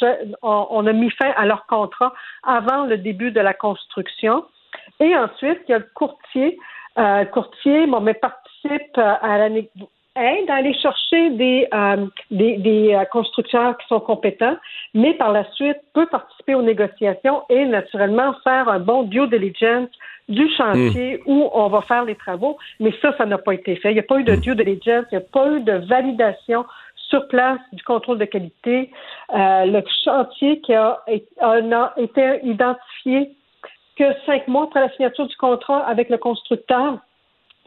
on, 0.42 0.68
on 0.70 0.88
a 0.88 0.94
mis 0.94 1.10
fin 1.12 1.32
à 1.36 1.46
leur 1.46 1.66
contrat 1.68 2.14
avant 2.44 2.86
le 2.86 2.98
début 2.98 3.32
de 3.32 3.40
la 3.42 3.54
construction. 3.54 4.46
Et 5.00 5.16
ensuite, 5.16 5.60
il 5.68 5.72
y 5.72 5.74
a 5.76 5.80
le 5.80 5.90
courtier. 5.94 6.58
Euh, 6.98 7.26
courtier, 7.26 7.88
bon, 7.88 8.00
mais 8.00 8.14
participe 8.14 8.98
euh, 8.98 9.14
à 9.22 9.38
la 9.38 9.50
aide 10.16 10.50
à 10.50 10.56
aller 10.56 10.74
chercher 10.76 11.30
des, 11.32 11.68
euh, 11.74 12.06
des, 12.32 12.58
des 12.58 12.94
euh, 12.94 13.04
constructeurs 13.06 13.78
qui 13.78 13.88
sont 13.88 14.00
compétents, 14.00 14.58
mais 14.94 15.14
par 15.14 15.32
la 15.32 15.44
suite 15.54 15.78
peut 15.94 16.06
participer 16.08 16.56
aux 16.56 16.62
négociations 16.62 17.44
et 17.50 17.66
naturellement 17.66 18.34
faire 18.44 18.70
un 18.70 18.80
bon 18.80 19.04
due 19.04 19.28
diligence 19.28 19.90
du 20.28 20.48
chantier 20.58 21.22
où 21.26 21.50
on 21.54 21.68
va 21.68 21.82
faire 21.82 22.04
les 22.06 22.16
travaux. 22.16 22.58
Mais 22.80 22.92
ça, 23.02 23.16
ça 23.18 23.26
n'a 23.26 23.38
pas 23.38 23.54
été 23.54 23.76
fait. 23.76 23.92
Il 23.92 23.94
n'y 23.94 24.00
a 24.00 24.04
pas 24.04 24.18
eu 24.20 24.24
de 24.24 24.36
due 24.36 24.56
diligence, 24.56 25.06
il 25.12 25.18
n'y 25.18 25.24
a 25.24 25.28
pas 25.32 25.50
eu 25.52 25.62
de 25.62 25.74
validation 25.88 26.66
sur 27.10 27.28
place 27.28 27.60
du 27.74 27.84
contrôle 27.84 28.18
de 28.18 28.26
qualité. 28.26 28.90
Euh, 29.34 29.66
le 29.66 29.84
chantier 30.04 30.60
qui 30.62 30.74
a, 30.74 31.00
a- 31.42 31.48
a 31.52 31.94
été 31.98 32.40
identifié 32.44 33.30
que 33.98 34.04
cinq 34.26 34.48
mois 34.48 34.64
après 34.64 34.80
la 34.82 34.90
signature 34.92 35.28
du 35.28 35.36
contrat 35.38 35.86
avec 35.88 36.10
le 36.10 36.18
constructeur. 36.18 36.98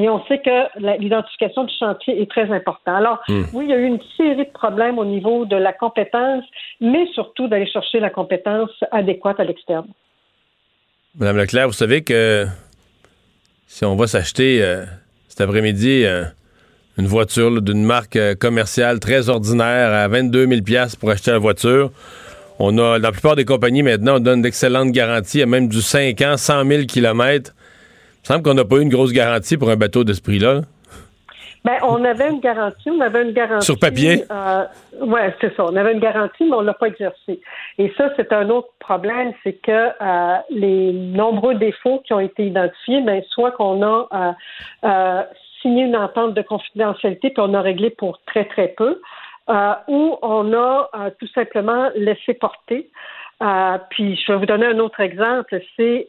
Et 0.00 0.08
on 0.08 0.24
sait 0.26 0.38
que 0.38 0.98
l'identification 1.00 1.64
du 1.64 1.74
chantier 1.76 2.22
est 2.22 2.30
très 2.30 2.50
important. 2.52 2.94
Alors, 2.94 3.18
Hmm. 3.28 3.42
oui, 3.52 3.64
il 3.66 3.70
y 3.70 3.72
a 3.72 3.78
eu 3.78 3.84
une 3.84 3.98
série 4.16 4.46
de 4.46 4.52
problèmes 4.52 4.98
au 4.98 5.04
niveau 5.04 5.44
de 5.44 5.56
la 5.56 5.72
compétence, 5.72 6.44
mais 6.80 7.06
surtout 7.14 7.48
d'aller 7.48 7.66
chercher 7.66 7.98
la 7.98 8.10
compétence 8.10 8.70
adéquate 8.92 9.40
à 9.40 9.44
l'externe. 9.44 9.88
Madame 11.18 11.38
Leclerc, 11.38 11.66
vous 11.66 11.72
savez 11.72 12.02
que 12.02 12.46
si 13.66 13.84
on 13.84 13.96
va 13.96 14.06
s'acheter 14.06 14.62
euh, 14.62 14.84
cet 15.26 15.40
après-midi 15.40 16.04
euh, 16.04 16.24
une 16.96 17.06
voiture 17.06 17.60
d'une 17.60 17.82
marque 17.84 18.14
euh, 18.16 18.36
commerciale 18.36 19.00
très 19.00 19.28
ordinaire 19.28 19.92
à 19.92 20.06
22 20.06 20.46
000 20.46 20.60
pour 21.00 21.10
acheter 21.10 21.32
la 21.32 21.38
voiture, 21.38 21.90
on 22.60 22.76
a, 22.78 22.98
dans 22.98 23.02
la 23.02 23.12
plupart 23.12 23.34
des 23.34 23.44
compagnies 23.44 23.82
maintenant, 23.82 24.16
on 24.16 24.20
donne 24.20 24.42
d'excellentes 24.42 24.92
garanties, 24.92 25.42
à 25.42 25.46
même 25.46 25.68
du 25.68 25.80
5 25.80 26.20
ans, 26.22 26.36
100 26.36 26.64
000 26.66 26.82
km. 26.86 27.52
Il 28.18 28.32
me 28.32 28.34
semble 28.34 28.42
qu'on 28.42 28.54
n'a 28.54 28.64
pas 28.64 28.76
eu 28.76 28.82
une 28.82 28.88
grosse 28.88 29.12
garantie 29.12 29.56
pour 29.56 29.70
un 29.70 29.76
bateau 29.76 30.04
de 30.04 30.12
ce 30.12 30.20
prix-là. 30.20 30.54
là. 30.54 30.60
Ben, 31.64 31.78
on 31.82 32.04
avait 32.04 32.30
une 32.30 32.40
garantie, 32.40 32.90
on 32.90 33.00
avait 33.00 33.22
une 33.22 33.32
garantie. 33.32 33.66
Sur 33.66 33.78
papier? 33.78 34.24
Euh, 34.30 34.64
oui, 35.00 35.20
c'est 35.40 35.54
ça. 35.56 35.64
On 35.64 35.76
avait 35.76 35.92
une 35.92 36.00
garantie, 36.00 36.44
mais 36.44 36.54
on 36.54 36.60
ne 36.60 36.66
l'a 36.66 36.74
pas 36.74 36.86
exercée. 36.86 37.40
Et 37.78 37.92
ça, 37.96 38.10
c'est 38.16 38.32
un 38.32 38.48
autre 38.48 38.68
problème, 38.78 39.32
c'est 39.42 39.54
que 39.54 39.90
euh, 40.00 40.36
les 40.50 40.92
nombreux 40.92 41.56
défauts 41.56 42.00
qui 42.06 42.12
ont 42.12 42.20
été 42.20 42.46
identifiés, 42.46 43.02
ben, 43.02 43.22
soit 43.30 43.50
qu'on 43.52 43.82
a 43.82 44.36
euh, 44.84 45.22
signé 45.60 45.84
une 45.84 45.96
entente 45.96 46.34
de 46.34 46.42
confidentialité, 46.42 47.30
puis 47.30 47.42
on 47.44 47.52
a 47.54 47.60
réglé 47.60 47.90
pour 47.90 48.20
très, 48.26 48.44
très 48.44 48.68
peu, 48.68 49.00
ou 49.88 50.16
on 50.22 50.52
a 50.52 50.90
tout 51.18 51.26
simplement 51.34 51.90
laissé 51.96 52.34
porter. 52.34 52.88
Puis 53.90 54.16
je 54.16 54.32
vais 54.32 54.38
vous 54.38 54.46
donner 54.46 54.66
un 54.66 54.78
autre 54.78 55.00
exemple, 55.00 55.60
c'est 55.76 56.06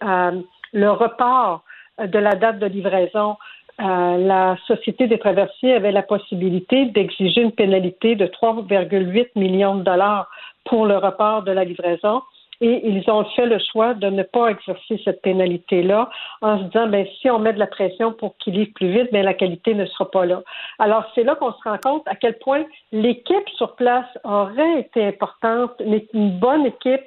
le 0.73 0.91
report 0.91 1.63
de 2.07 2.19
la 2.19 2.35
date 2.35 2.59
de 2.59 2.65
livraison. 2.65 3.37
Euh, 3.79 4.17
la 4.17 4.57
Société 4.67 5.07
des 5.07 5.19
traversiers 5.19 5.73
avait 5.73 5.93
la 5.93 6.03
possibilité 6.03 6.85
d'exiger 6.87 7.41
une 7.41 7.53
pénalité 7.53 8.15
de 8.15 8.25
3,8 8.25 9.29
millions 9.35 9.75
de 9.75 9.83
dollars 9.83 10.29
pour 10.65 10.85
le 10.85 10.97
report 10.97 11.43
de 11.43 11.51
la 11.51 11.63
livraison. 11.63 12.21
Et 12.61 12.85
ils 12.85 13.09
ont 13.09 13.23
fait 13.35 13.45
le 13.45 13.57
choix 13.71 13.93
de 13.93 14.07
ne 14.07 14.23
pas 14.23 14.49
exercer 14.49 14.99
cette 15.05 15.21
pénalité-là 15.21 16.09
en 16.41 16.59
se 16.59 16.63
disant, 16.65 16.87
ben, 16.87 17.07
si 17.21 17.29
on 17.29 17.39
met 17.39 17.53
de 17.53 17.59
la 17.59 17.67
pression 17.67 18.11
pour 18.11 18.35
qu'il 18.37 18.55
livre 18.55 18.71
plus 18.75 18.91
vite, 18.91 19.13
ben, 19.13 19.23
la 19.23 19.33
qualité 19.33 19.73
ne 19.73 19.85
sera 19.85 20.11
pas 20.11 20.25
là. 20.25 20.41
Alors, 20.77 21.05
c'est 21.15 21.23
là 21.23 21.35
qu'on 21.35 21.53
se 21.53 21.63
rend 21.63 21.77
compte 21.77 22.03
à 22.05 22.15
quel 22.15 22.37
point 22.39 22.65
l'équipe 22.91 23.47
sur 23.55 23.75
place 23.75 24.07
aurait 24.25 24.81
été 24.81 25.05
importante, 25.05 25.71
une 26.13 26.37
bonne 26.37 26.65
équipe 26.65 27.03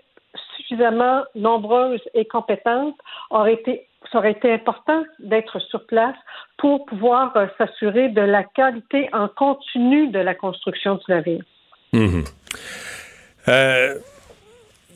suffisamment 0.57 1.23
nombreuse 1.35 2.01
et 2.15 2.25
compétente 2.25 2.97
aurait 3.31 3.55
été 3.55 3.89
ça 4.11 4.19
aurait 4.19 4.33
été 4.33 4.53
important 4.53 5.05
d'être 5.21 5.61
sur 5.61 5.87
place 5.87 6.17
pour 6.59 6.85
pouvoir 6.87 7.37
euh, 7.37 7.47
s'assurer 7.57 8.09
de 8.09 8.21
la 8.21 8.43
qualité 8.43 9.09
en 9.13 9.29
continu 9.29 10.09
de 10.09 10.19
la 10.19 10.35
construction 10.35 10.97
du 10.97 11.05
navire. 11.09 11.43
Mhm. 11.93 12.25
Euh, 13.49 13.95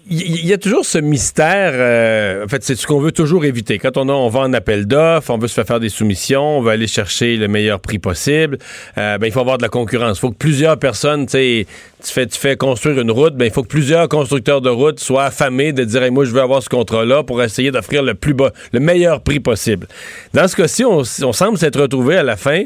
il 0.09 0.46
y, 0.46 0.52
a 0.52 0.59
toujours 0.59 0.84
ce 0.84 0.98
mystère. 0.98 1.72
euh, 1.74 2.44
en 2.44 2.48
fait, 2.48 2.62
c'est 2.62 2.76
ce 2.76 2.86
qu'on 2.86 3.00
veut 3.00 3.11
toujours 3.11 3.44
éviter. 3.44 3.78
Quand 3.78 3.96
on, 3.96 4.09
a, 4.09 4.12
on 4.12 4.28
va 4.28 4.40
en 4.40 4.52
appel 4.52 4.86
d'offres, 4.86 5.30
on 5.30 5.38
veut 5.38 5.48
se 5.48 5.54
faire 5.54 5.66
faire 5.66 5.80
des 5.80 5.88
soumissions, 5.88 6.59
on 6.59 6.61
veut 6.62 6.70
aller 6.70 6.86
chercher 6.86 7.36
le 7.36 7.48
meilleur 7.48 7.80
prix 7.80 7.98
possible. 7.98 8.59
euh, 8.98 9.18
ben, 9.18 9.26
il 9.26 9.32
faut 9.32 9.40
avoir 9.40 9.59
de 9.59 9.62
la 9.62 9.68
concurrence. 9.68 10.18
Il 10.18 10.20
faut 10.20 10.30
que 10.30 10.36
plusieurs 10.36 10.78
personnes, 10.78 11.26
tu 11.26 11.66
sais, 12.02 12.26
tu 12.26 12.38
fais, 12.38 12.57
construire 12.57 13.00
une 13.00 13.11
route, 13.11 13.34
ben, 13.34 13.46
il 13.46 13.50
faut 13.50 13.64
que 13.64 13.68
plusieurs 13.68 14.09
constructeurs 14.09 14.61
de 14.61 14.70
route 14.70 15.00
soient 15.00 15.24
affamés 15.24 15.72
de 15.72 15.82
dire, 15.82 16.12
moi, 16.12 16.24
je 16.24 16.30
veux 16.30 16.42
avoir 16.42 16.62
ce 16.62 16.68
contrat-là 16.68 17.24
pour 17.24 17.42
essayer 17.42 17.72
d'offrir 17.72 18.02
le 18.04 18.14
plus 18.14 18.34
bas, 18.34 18.52
le 18.72 18.78
meilleur 18.80 19.22
prix 19.22 19.40
possible. 19.40 19.88
Dans 20.34 20.46
ce 20.46 20.54
cas-ci, 20.54 20.84
on, 20.84 21.02
on 21.22 21.32
semble 21.32 21.59
s'être 21.59 21.80
retrouvé 21.80 22.16
à 22.16 22.22
la 22.22 22.36
fin 22.36 22.64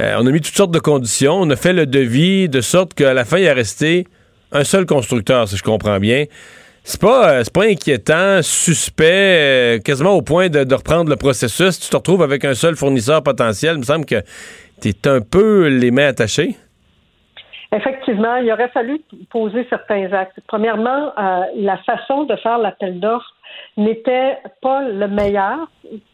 Euh, 0.00 0.16
on 0.18 0.26
a 0.26 0.30
mis 0.30 0.40
toutes 0.40 0.56
sortes 0.56 0.72
de 0.72 0.78
conditions. 0.78 1.34
On 1.34 1.50
a 1.50 1.56
fait 1.56 1.74
le 1.74 1.84
devis 1.84 2.48
de 2.48 2.62
sorte 2.62 2.94
qu'à 2.94 3.12
la 3.12 3.26
fin, 3.26 3.36
il 3.36 3.46
a 3.46 3.52
resté 3.52 4.06
un 4.50 4.64
seul 4.64 4.86
constructeur, 4.86 5.48
si 5.48 5.56
je 5.56 5.62
comprends 5.62 6.00
bien. 6.00 6.24
C'est 6.84 7.00
pas, 7.00 7.32
euh, 7.32 7.42
pas 7.54 7.64
inquiétant, 7.64 8.42
suspect, 8.42 9.76
euh, 9.76 9.78
quasiment 9.78 10.12
au 10.12 10.22
point 10.22 10.48
de, 10.48 10.64
de 10.64 10.74
reprendre 10.74 11.10
le 11.10 11.16
processus. 11.16 11.78
Tu 11.78 11.88
te 11.88 11.96
retrouves 11.96 12.22
avec 12.22 12.44
un 12.44 12.54
seul 12.54 12.74
fournisseur 12.74 13.22
potentiel. 13.22 13.74
Il 13.74 13.78
me 13.78 13.84
semble 13.84 14.04
que 14.04 14.20
tu 14.80 14.88
es 14.88 15.08
un 15.08 15.20
peu 15.20 15.68
les 15.68 15.92
mains 15.92 16.08
attachées. 16.08 16.56
Effectivement, 17.74 18.36
il 18.36 18.52
aurait 18.52 18.68
fallu 18.68 19.00
poser 19.30 19.66
certains 19.70 20.12
actes. 20.12 20.38
Premièrement, 20.46 21.12
euh, 21.18 21.40
la 21.56 21.78
façon 21.78 22.24
de 22.24 22.36
faire 22.36 22.58
l'appel 22.58 23.00
d'offres 23.00 23.34
n'était 23.76 24.38
pas 24.60 24.82
le 24.82 25.08
meilleur 25.08 25.70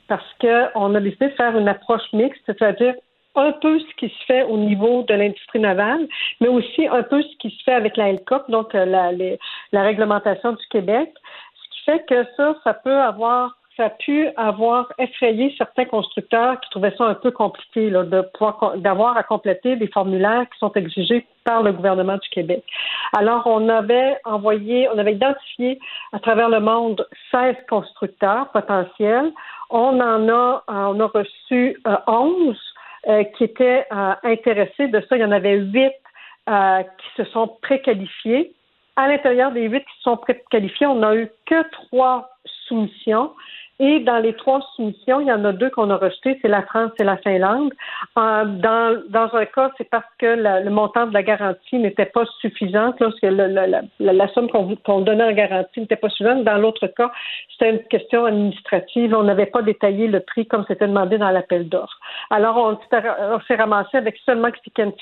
parce 0.06 0.26
qu'on 0.40 0.94
a 0.94 1.00
décidé 1.00 1.28
de 1.28 1.34
faire 1.34 1.56
une 1.58 1.68
approche 1.68 2.02
mixte, 2.12 2.40
c'est-à-dire 2.46 2.94
un 3.39 3.53
peu 3.53 3.78
ce 3.78 3.95
qui 3.97 4.09
se 4.09 4.24
fait 4.26 4.43
au 4.45 4.57
niveau 4.57 5.03
de 5.05 5.14
l'industrie 5.14 5.61
navale, 5.61 6.07
mais 6.41 6.49
aussi 6.49 6.86
un 6.86 7.03
peu 7.03 7.22
ce 7.22 7.36
qui 7.39 7.51
se 7.51 7.62
fait 7.64 7.74
avec 7.74 7.97
la 7.97 8.12
LCOP, 8.12 8.51
donc 8.51 8.74
euh, 8.74 8.84
la, 9.72 9.82
réglementation 9.82 10.53
du 10.53 10.66
Québec. 10.70 11.12
Ce 11.55 11.70
qui 11.70 11.84
fait 11.84 12.05
que 12.07 12.24
ça, 12.36 12.55
ça 12.64 12.74
peut 12.74 13.01
avoir 13.01 13.55
ça 13.76 13.84
a 13.84 13.91
pu 13.91 14.26
avoir 14.36 14.93
effrayé 14.99 15.55
certains 15.57 15.84
constructeurs 15.84 16.59
qui 16.61 16.68
trouvaient 16.70 16.95
ça 16.99 17.05
un 17.05 17.14
peu 17.14 17.30
compliqué 17.30 17.91
de 17.91 18.22
pouvoir 18.34 18.76
d'avoir 18.76 19.16
à 19.16 19.22
compléter 19.22 19.76
des 19.76 19.86
formulaires 19.86 20.47
qui 20.53 20.59
sont 20.59 20.72
exigés 20.72 21.24
par 21.45 21.62
le 21.62 21.72
gouvernement 21.72 22.16
du 22.16 22.28
Québec. 22.28 22.64
Alors, 23.16 23.47
on 23.47 23.68
avait 23.68 24.18
envoyé, 24.24 24.89
on 24.93 24.99
avait 24.99 25.14
identifié 25.14 25.78
à 26.12 26.18
travers 26.18 26.49
le 26.49 26.61
monde 26.61 27.07
16 27.30 27.55
constructeurs 27.70 28.49
potentiels. 28.49 29.32
On 29.70 30.01
en 30.01 30.28
a, 30.28 30.64
euh, 30.68 30.93
on 30.93 31.01
a 31.01 31.07
reçu 31.07 31.80
euh, 31.86 31.97
11 32.07 32.57
euh, 33.09 33.24
qui 33.24 33.44
étaient 33.44 33.86
euh, 33.90 34.14
intéressés. 34.22 34.88
De 34.88 35.00
ça, 35.09 35.16
il 35.16 35.20
y 35.20 35.24
en 35.24 35.32
avait 35.32 35.56
8 35.56 35.92
euh, 36.48 36.82
qui 36.82 37.22
se 37.22 37.24
sont 37.30 37.48
préqualifiés. 37.62 38.52
À 38.96 39.09
l'intérieur 39.09 39.52
des 39.52 39.62
huit 39.62 39.80
qui 39.80 40.02
sont 40.02 40.16
préqualifiés, 40.16 40.86
on 40.86 40.96
n'a 40.96 41.14
eu 41.14 41.30
que 41.46 41.70
trois 41.70 42.30
soumissions. 42.66 43.32
Et 43.80 44.00
dans 44.00 44.18
les 44.18 44.34
trois 44.34 44.60
soumissions, 44.74 45.20
il 45.20 45.28
y 45.28 45.32
en 45.32 45.44
a 45.44 45.52
deux 45.52 45.70
qu'on 45.70 45.90
a 45.90 45.96
rejetées, 45.96 46.36
c'est 46.42 46.48
la 46.48 46.62
France 46.62 46.90
et 46.98 47.04
la 47.04 47.16
Finlande. 47.18 47.72
Euh, 48.18 48.44
dans, 48.44 49.00
dans 49.08 49.32
un 49.36 49.44
cas, 49.46 49.70
c'est 49.78 49.88
parce 49.88 50.04
que 50.18 50.26
le 50.64 50.70
montant 50.70 51.06
de 51.06 51.14
la 51.14 51.22
garantie 51.22 51.78
n'était 51.78 52.06
pas 52.06 52.24
suffisant, 52.40 52.92
parce 52.98 53.18
que 53.20 53.26
le- 53.26 53.46
la, 53.46 53.66
la- 53.68 53.82
la 54.00 54.28
somme 54.34 54.48
qu'on 54.50 54.74
qu'on 54.84 55.02
donnait 55.02 55.24
en 55.24 55.32
garantie 55.32 55.80
n'était 55.80 55.96
pas 55.96 56.08
suffisante. 56.08 56.42
Dans 56.44 56.58
l'autre 56.58 56.88
cas, 56.88 57.12
c'était 57.52 57.70
une 57.70 57.84
question 57.84 58.24
administrative. 58.24 59.14
On 59.14 59.22
n'avait 59.22 59.46
pas 59.46 59.62
détaillé 59.62 60.08
le 60.08 60.20
prix 60.20 60.46
comme 60.46 60.64
c'était 60.66 60.88
demandé 60.88 61.16
dans 61.18 61.30
l'appel 61.30 61.68
d'offres. 61.68 61.98
Alors, 62.30 62.56
on 62.56 62.78
on 63.36 63.40
s'est 63.46 63.54
ramassé 63.54 63.96
avec 63.96 64.16
seulement 64.26 64.48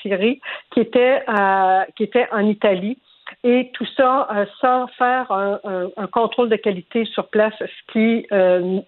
Thierry, 0.01 0.39
qui 0.71 0.81
était, 0.81 1.23
euh, 1.29 1.81
qui 1.95 2.03
était 2.03 2.27
en 2.31 2.45
Italie. 2.45 2.97
Et 3.43 3.69
tout 3.73 3.85
ça 3.95 4.27
euh, 4.35 4.45
sans 4.59 4.87
faire 4.97 5.31
un, 5.31 5.59
un- 5.63 5.89
un 5.95 6.07
contrôle 6.07 6.49
de 6.49 6.55
qualité 6.55 7.05
sur 7.05 7.27
place, 7.27 7.53
ce 7.59 7.91
qui 7.93 8.25
euh, 8.31 8.79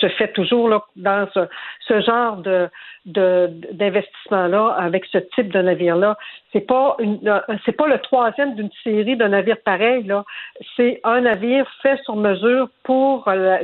se 0.00 0.08
fait 0.10 0.32
toujours 0.32 0.68
là, 0.68 0.82
dans 0.96 1.26
ce, 1.32 1.40
ce 1.88 2.00
genre 2.02 2.36
de 2.36 2.68
de- 3.06 3.48
d'investissement-là, 3.72 4.74
avec 4.78 5.04
ce 5.06 5.18
type 5.18 5.52
de 5.52 5.60
navire-là. 5.62 6.18
C'est 6.52 6.66
pas 6.66 6.96
une, 6.98 7.20
euh, 7.26 7.40
c'est 7.64 7.72
pas 7.76 7.86
le 7.86 7.98
troisième 8.00 8.54
d'une 8.56 8.70
série 8.84 9.16
de 9.16 9.24
navires 9.24 9.62
pareils. 9.64 10.02
Là, 10.02 10.24
c'est 10.76 11.00
un 11.04 11.20
navire 11.22 11.66
fait 11.82 11.98
sur 12.04 12.16
mesure 12.16 12.68
pour 12.82 13.26
euh, 13.28 13.58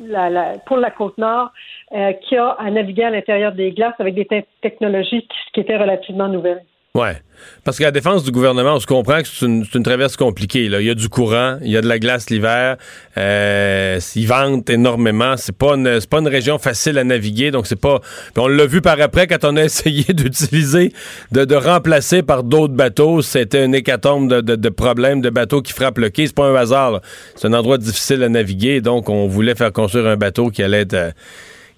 la, 0.00 0.30
la- 0.30 0.58
pour 0.66 0.76
la 0.78 0.90
côte 0.90 1.16
nord, 1.16 1.50
euh, 1.92 2.12
qui 2.12 2.36
a 2.36 2.50
à 2.50 2.70
naviguer 2.70 3.04
à 3.04 3.10
l'intérieur 3.10 3.52
des 3.52 3.70
glaces 3.70 3.94
avec 4.00 4.14
des 4.14 4.26
te- 4.26 4.42
technologies 4.62 5.22
qui, 5.26 5.38
qui 5.54 5.60
étaient 5.60 5.76
relativement 5.78 6.28
nouvelles. 6.28 6.62
Ouais. 6.98 7.22
Parce 7.62 7.78
qu'à 7.78 7.84
la 7.84 7.90
défense 7.92 8.24
du 8.24 8.32
gouvernement, 8.32 8.74
on 8.74 8.80
se 8.80 8.86
comprend 8.86 9.22
que 9.22 9.28
c'est 9.28 9.46
une, 9.46 9.64
traverse 9.84 10.16
compliquée. 10.16 10.68
Là. 10.68 10.80
Il 10.80 10.86
y 10.86 10.90
a 10.90 10.94
du 10.94 11.08
courant, 11.08 11.58
il 11.62 11.70
y 11.70 11.76
a 11.76 11.80
de 11.80 11.86
la 11.86 12.00
glace 12.00 12.28
l'hiver, 12.30 12.76
euh, 13.16 14.00
ils 14.16 14.26
ventent 14.26 14.68
énormément. 14.68 15.36
C'est 15.36 15.56
pas 15.56 15.76
pas 16.10 16.18
une 16.18 16.28
région 16.28 16.58
facile 16.58 16.98
à 16.98 17.04
naviguer, 17.04 17.52
donc 17.52 17.68
c'est 17.68 17.80
pas. 17.80 18.00
On 18.36 18.48
l'a 18.48 18.66
vu 18.66 18.80
par 18.80 19.00
après 19.00 19.28
quand 19.28 19.44
on 19.44 19.56
a 19.56 19.64
essayé 19.64 20.12
d'utiliser, 20.12 20.92
de, 21.30 21.54
remplacer 21.54 22.22
par 22.22 22.42
d'autres 22.42 22.74
bateaux. 22.74 23.22
C'était 23.22 23.64
une 23.64 23.74
hécatombe 23.74 24.28
de, 24.28 24.68
problèmes 24.68 25.20
de 25.20 25.30
bateaux 25.30 25.62
qui 25.62 25.72
frappent 25.72 25.98
le 25.98 26.10
quai. 26.10 26.26
C'est 26.26 26.34
pas 26.34 26.46
un 26.46 26.54
hasard. 26.56 27.00
C'est 27.36 27.46
un 27.46 27.52
endroit 27.52 27.78
difficile 27.78 28.22
à 28.24 28.28
naviguer, 28.28 28.80
donc 28.80 29.08
on 29.08 29.28
voulait 29.28 29.54
faire 29.54 29.72
construire 29.72 30.06
un 30.06 30.16
bateau 30.16 30.50
qui 30.50 30.62
allait 30.62 30.92
euh, 30.94 31.12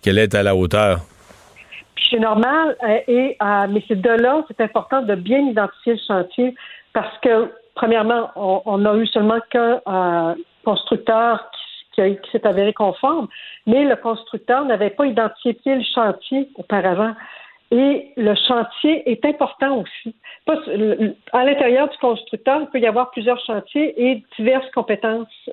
qui 0.01 0.09
allait 0.09 0.23
être 0.23 0.37
à 0.37 0.43
la 0.43 0.57
hauteur. 0.57 1.01
Puis 2.01 2.09
c'est 2.13 2.19
normal, 2.19 2.77
euh, 2.83 2.99
et, 3.09 3.37
euh, 3.43 3.67
mais 3.69 3.83
c'est 3.87 4.01
de 4.01 4.09
là, 4.09 4.43
c'est 4.49 4.63
important 4.63 5.03
de 5.03 5.15
bien 5.15 5.41
identifier 5.41 5.93
le 5.95 6.01
chantier 6.07 6.55
parce 6.95 7.15
que, 7.19 7.53
premièrement, 7.75 8.31
on, 8.37 8.63
on 8.65 8.85
a 8.87 8.97
eu 8.97 9.07
seulement 9.07 9.39
qu'un 9.51 9.83
euh, 9.87 10.35
constructeur 10.65 11.51
qui, 11.53 11.93
qui 11.93 12.01
a- 12.01 12.15
qui 12.15 12.31
s'est 12.31 12.47
avéré 12.47 12.73
conforme, 12.73 13.29
mais 13.67 13.85
le 13.85 13.97
constructeur 13.97 14.65
n'avait 14.65 14.89
pas 14.99 15.05
identifié 15.07 15.77
le 15.77 15.85
chantier 15.95 16.49
auparavant. 16.57 17.13
Et 17.71 18.13
le 18.17 18.35
chantier 18.49 19.09
est 19.13 19.25
important 19.27 19.83
aussi. 19.83 20.15
À 21.33 21.45
l'intérieur 21.45 21.89
du 21.91 21.99
constructeur, 21.99 22.63
il 22.63 22.67
peut 22.69 22.81
y 22.81 22.87
avoir 22.87 23.11
plusieurs 23.11 23.39
chantiers 23.45 23.89
et 24.05 24.25
diverses 24.39 24.69
compétences 24.75 25.51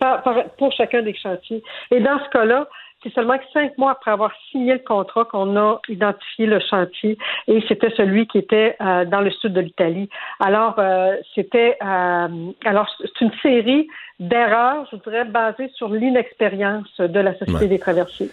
par- 0.00 0.22
pour 0.58 0.72
chacun 0.72 1.02
des 1.02 1.14
chantiers. 1.14 1.62
Et 1.92 2.00
dans 2.00 2.18
ce 2.24 2.28
cas-là, 2.30 2.66
c'est 3.04 3.12
seulement 3.14 3.38
que 3.38 3.44
cinq 3.52 3.76
mois 3.78 3.92
après 3.92 4.10
avoir 4.10 4.32
signé 4.50 4.72
le 4.72 4.78
contrat 4.80 5.24
qu'on 5.26 5.56
a 5.56 5.80
identifié 5.88 6.46
le 6.46 6.58
chantier 6.58 7.16
et 7.46 7.62
c'était 7.68 7.90
celui 7.96 8.26
qui 8.26 8.38
était 8.38 8.74
euh, 8.80 9.04
dans 9.04 9.20
le 9.20 9.30
sud 9.30 9.52
de 9.52 9.60
l'Italie. 9.60 10.08
Alors, 10.40 10.74
euh, 10.78 11.14
c'était 11.34 11.76
euh, 11.84 12.28
alors 12.64 12.88
c'est 13.00 13.20
une 13.20 13.30
série 13.42 13.86
d'erreurs, 14.18 14.88
je 14.90 14.96
dirais, 14.96 15.24
basées 15.24 15.70
sur 15.74 15.88
l'inexpérience 15.88 16.88
de 16.98 17.20
la 17.20 17.32
Société 17.34 17.52
Ouais. 17.54 17.66
des 17.68 17.78
traversiers. 17.78 18.30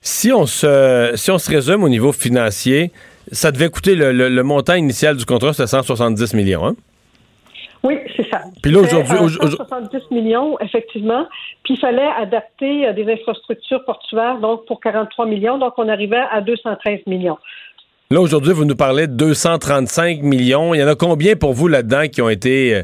Si 0.00 0.32
on 0.32 0.46
se, 0.46 1.12
si 1.14 1.30
on 1.30 1.38
se 1.38 1.50
résume 1.50 1.82
au 1.84 1.88
niveau 1.88 2.12
financier, 2.12 2.90
ça 3.30 3.50
devait 3.52 3.68
coûter 3.70 3.94
le, 3.94 4.12
le- 4.12 4.28
le 4.28 4.42
montant 4.42 4.74
initial 4.74 5.16
du 5.16 5.24
contrat, 5.24 5.52
c'était 5.52 5.68
170 5.68 6.34
millions. 6.34 6.66
Hein? 6.66 6.74
Oui, 7.84 7.98
c'est 8.16 8.28
ça. 8.30 8.42
Puis 8.62 8.70
là, 8.70 8.80
aujourd'hui- 8.80 9.16
euh, 9.16 9.24
aujourd'hui- 9.24 9.56
170 9.58 10.10
millions, 10.10 10.58
effectivement. 10.60 11.26
Puis 11.64 11.74
il 11.74 11.80
fallait 11.80 12.08
adapter 12.16 12.86
euh, 12.86 12.92
des 12.92 13.10
infrastructures 13.12 13.84
portuaires, 13.84 14.38
donc 14.38 14.66
pour 14.66 14.80
43 14.80 15.26
millions. 15.26 15.58
Donc 15.58 15.74
on 15.78 15.88
arrivait 15.88 16.22
à 16.30 16.40
213 16.40 17.00
millions. 17.06 17.38
Là, 18.10 18.20
aujourd'hui, 18.20 18.52
vous 18.52 18.64
nous 18.66 18.76
parlez 18.76 19.06
de 19.06 19.14
235 19.14 20.22
millions. 20.22 20.74
Il 20.74 20.80
y 20.80 20.84
en 20.84 20.88
a 20.88 20.94
combien 20.94 21.34
pour 21.34 21.54
vous 21.54 21.66
là-dedans 21.66 22.08
qui 22.12 22.20
ont 22.22 22.28
été 22.28 22.82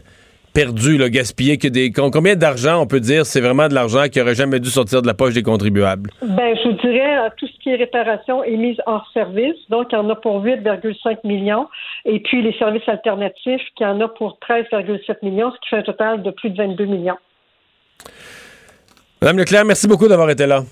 perdus, 0.58 0.98
là, 0.98 1.08
gaspillés? 1.08 1.56
Que 1.56 1.68
des, 1.68 1.92
com- 1.92 2.10
combien 2.12 2.34
d'argent, 2.34 2.80
on 2.82 2.86
peut 2.86 2.98
dire, 2.98 3.24
c'est 3.26 3.40
vraiment 3.40 3.68
de 3.68 3.74
l'argent 3.74 4.08
qui 4.10 4.20
aurait 4.20 4.34
jamais 4.34 4.58
dû 4.58 4.70
sortir 4.70 5.02
de 5.02 5.06
la 5.06 5.14
poche 5.14 5.34
des 5.34 5.44
contribuables? 5.44 6.10
Ben, 6.20 6.56
je 6.56 6.68
vous 6.68 6.74
dirais, 6.74 7.18
euh, 7.18 7.28
tout 7.36 7.46
ce 7.46 7.52
qui 7.62 7.70
est 7.70 7.76
réparation 7.76 8.42
est 8.42 8.56
mis 8.56 8.76
hors 8.86 9.08
service. 9.14 9.54
Donc, 9.70 9.88
il 9.92 9.94
y 9.94 9.98
en 9.98 10.10
a 10.10 10.16
pour 10.16 10.42
8,5 10.44 11.18
millions. 11.24 11.68
Et 12.04 12.18
puis, 12.20 12.42
les 12.42 12.52
services 12.58 12.88
alternatifs, 12.88 13.62
qui 13.76 13.84
en 13.84 14.00
a 14.00 14.08
pour 14.08 14.38
13,7 14.48 15.18
millions, 15.22 15.52
ce 15.52 15.60
qui 15.60 15.68
fait 15.70 15.76
un 15.76 15.82
total 15.82 16.22
de 16.22 16.30
plus 16.32 16.50
de 16.50 16.56
22 16.56 16.86
millions. 16.86 17.18
Madame 19.22 19.38
Leclerc, 19.38 19.64
merci 19.64 19.86
beaucoup 19.86 20.08
d'avoir 20.08 20.30
été 20.30 20.46
là. 20.46 20.64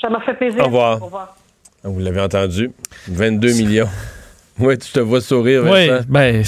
Ça 0.00 0.08
m'a 0.08 0.20
fait 0.20 0.34
plaisir. 0.34 0.62
Au 0.62 0.66
revoir. 0.66 1.02
Au 1.02 1.04
revoir. 1.06 1.36
Vous 1.84 2.00
l'avez 2.00 2.20
entendu. 2.20 2.70
22 3.08 3.48
millions. 3.54 3.88
Oui, 4.58 4.76
tu 4.78 4.92
te 4.92 5.00
vois 5.00 5.20
sourire, 5.20 5.64
Oui, 5.64 5.88
ben, 6.08 6.42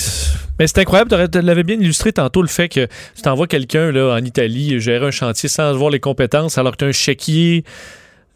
mais 0.58 0.66
c'est 0.66 0.78
incroyable. 0.78 1.28
Tu 1.30 1.40
l'avais 1.40 1.62
bien 1.62 1.76
illustré 1.76 2.12
tantôt 2.12 2.42
le 2.42 2.48
fait 2.48 2.68
que 2.68 2.86
tu 3.16 3.22
t'envoies 3.22 3.46
quelqu'un 3.46 3.90
là, 3.92 4.14
en 4.14 4.24
Italie 4.24 4.78
gérer 4.78 5.06
un 5.06 5.10
chantier 5.10 5.48
sans 5.48 5.72
voir 5.74 5.90
les 5.90 6.00
compétences 6.00 6.58
alors 6.58 6.72
que 6.72 6.78
tu 6.78 6.84
as 6.84 6.88
un 6.88 6.92
chéquier 6.92 7.64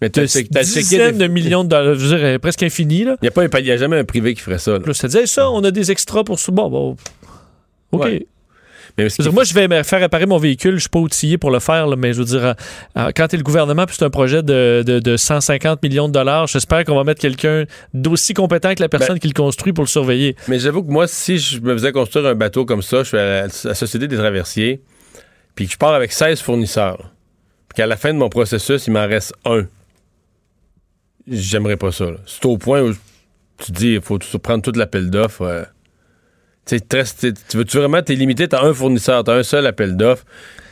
Mais 0.00 0.08
check- 0.08 0.48
t'as 0.50 0.64
checké 0.64 0.80
dizaines 0.80 1.18
des- 1.18 1.28
de 1.28 1.32
millions 1.32 1.64
de 1.64 1.68
dollars, 1.68 1.94
je 1.96 2.06
veux 2.06 2.18
dire, 2.30 2.40
presque 2.40 2.62
infini. 2.62 3.00
Il 3.00 3.16
n'y 3.22 3.28
a, 3.28 3.30
pas 3.30 3.60
y 3.60 3.70
a 3.70 3.76
jamais 3.76 3.98
un 3.98 4.04
privé 4.04 4.34
qui 4.34 4.40
ferait 4.40 4.58
ça. 4.58 4.72
là. 4.72 4.78
Là, 4.78 4.92
je 4.92 5.00
te 5.00 5.06
disais, 5.06 5.26
ça, 5.26 5.50
on 5.50 5.62
a 5.62 5.70
des 5.70 5.90
extras 5.90 6.24
pour 6.24 6.38
ça. 6.38 6.50
Bon, 6.50 6.68
bon. 6.70 6.96
OK. 7.92 8.02
Ouais. 8.04 8.26
Mais 8.98 9.08
Je 9.08 9.22
dire, 9.22 9.32
moi, 9.32 9.44
je 9.44 9.54
vais 9.54 9.68
me 9.68 9.82
faire 9.84 10.00
réparer 10.00 10.26
mon 10.26 10.38
véhicule. 10.38 10.74
Je 10.74 10.80
suis 10.80 10.88
pas 10.88 10.98
outillé 10.98 11.38
pour 11.38 11.50
le 11.50 11.60
faire, 11.60 11.86
là, 11.86 11.96
mais 11.96 12.12
je 12.12 12.18
veux 12.18 12.24
dire, 12.24 12.44
euh, 12.44 12.52
euh, 12.96 13.10
quand 13.14 13.28
tu 13.28 13.36
es 13.36 13.38
le 13.38 13.44
gouvernement 13.44 13.86
puis 13.86 13.94
c'est 13.98 14.04
un 14.04 14.10
projet 14.10 14.42
de, 14.42 14.82
de- 14.84 14.98
de 14.98 15.16
150 15.16 15.82
millions 15.82 16.08
de 16.08 16.12
dollars, 16.12 16.46
j'espère 16.48 16.84
qu'on 16.84 16.96
va 16.96 17.04
mettre 17.04 17.20
quelqu'un 17.20 17.64
d'aussi 17.94 18.34
compétent 18.34 18.74
que 18.74 18.82
la 18.82 18.88
personne 18.88 19.14
Ben- 19.14 19.20
qui 19.20 19.28
le 19.28 19.34
construit 19.34 19.72
pour 19.72 19.84
le 19.84 19.88
surveiller. 19.88 20.34
Mais 20.48 20.58
j'avoue 20.58 20.82
que 20.82 20.90
moi, 20.90 21.06
si 21.06 21.38
je 21.38 21.60
me 21.60 21.72
faisais 21.74 21.92
construire 21.92 22.26
un 22.26 22.34
bateau 22.34 22.64
comme 22.64 22.82
ça, 22.82 22.98
je 23.04 23.08
suis 23.08 23.18
à 23.18 23.42
la, 23.42 23.48
Société 23.74 24.08
des 24.08 24.16
traversiers, 24.16 24.82
puis 25.54 25.66
que 25.66 25.72
je 25.72 25.78
pars 25.78 25.94
avec 25.94 26.12
16 26.12 26.40
fournisseurs, 26.40 27.12
puis 27.68 27.76
qu'à 27.76 27.86
la 27.86 27.96
fin 27.96 28.12
de 28.12 28.18
mon 28.18 28.28
processus, 28.28 28.86
il 28.86 28.92
m'en 28.92 29.06
reste 29.06 29.32
un, 29.44 29.62
j'aimerais 31.26 31.76
pas 31.76 31.92
ça. 31.92 32.06
C'est 32.26 32.44
au 32.46 32.58
point 32.58 32.82
où 32.82 32.92
tu 33.58 33.72
te 33.72 33.72
dis, 33.72 33.94
il 33.94 34.00
faut 34.00 34.18
prendre 34.42 34.62
toute 34.62 34.76
l'appel 34.76 35.10
d'offres. 35.10 35.42
euh. 35.42 35.64
Tu 36.68 36.78
reste- 36.92 37.26
tu 37.48 37.78
vraiment, 37.78 38.02
t'es 38.02 38.14
limité, 38.14 38.46
t'as 38.48 38.62
un 38.64 38.74
fournisseur, 38.74 39.24
t'as 39.24 39.34
un 39.34 39.42
seul 39.42 39.66
appel 39.66 39.96
d'offres. 39.96 40.24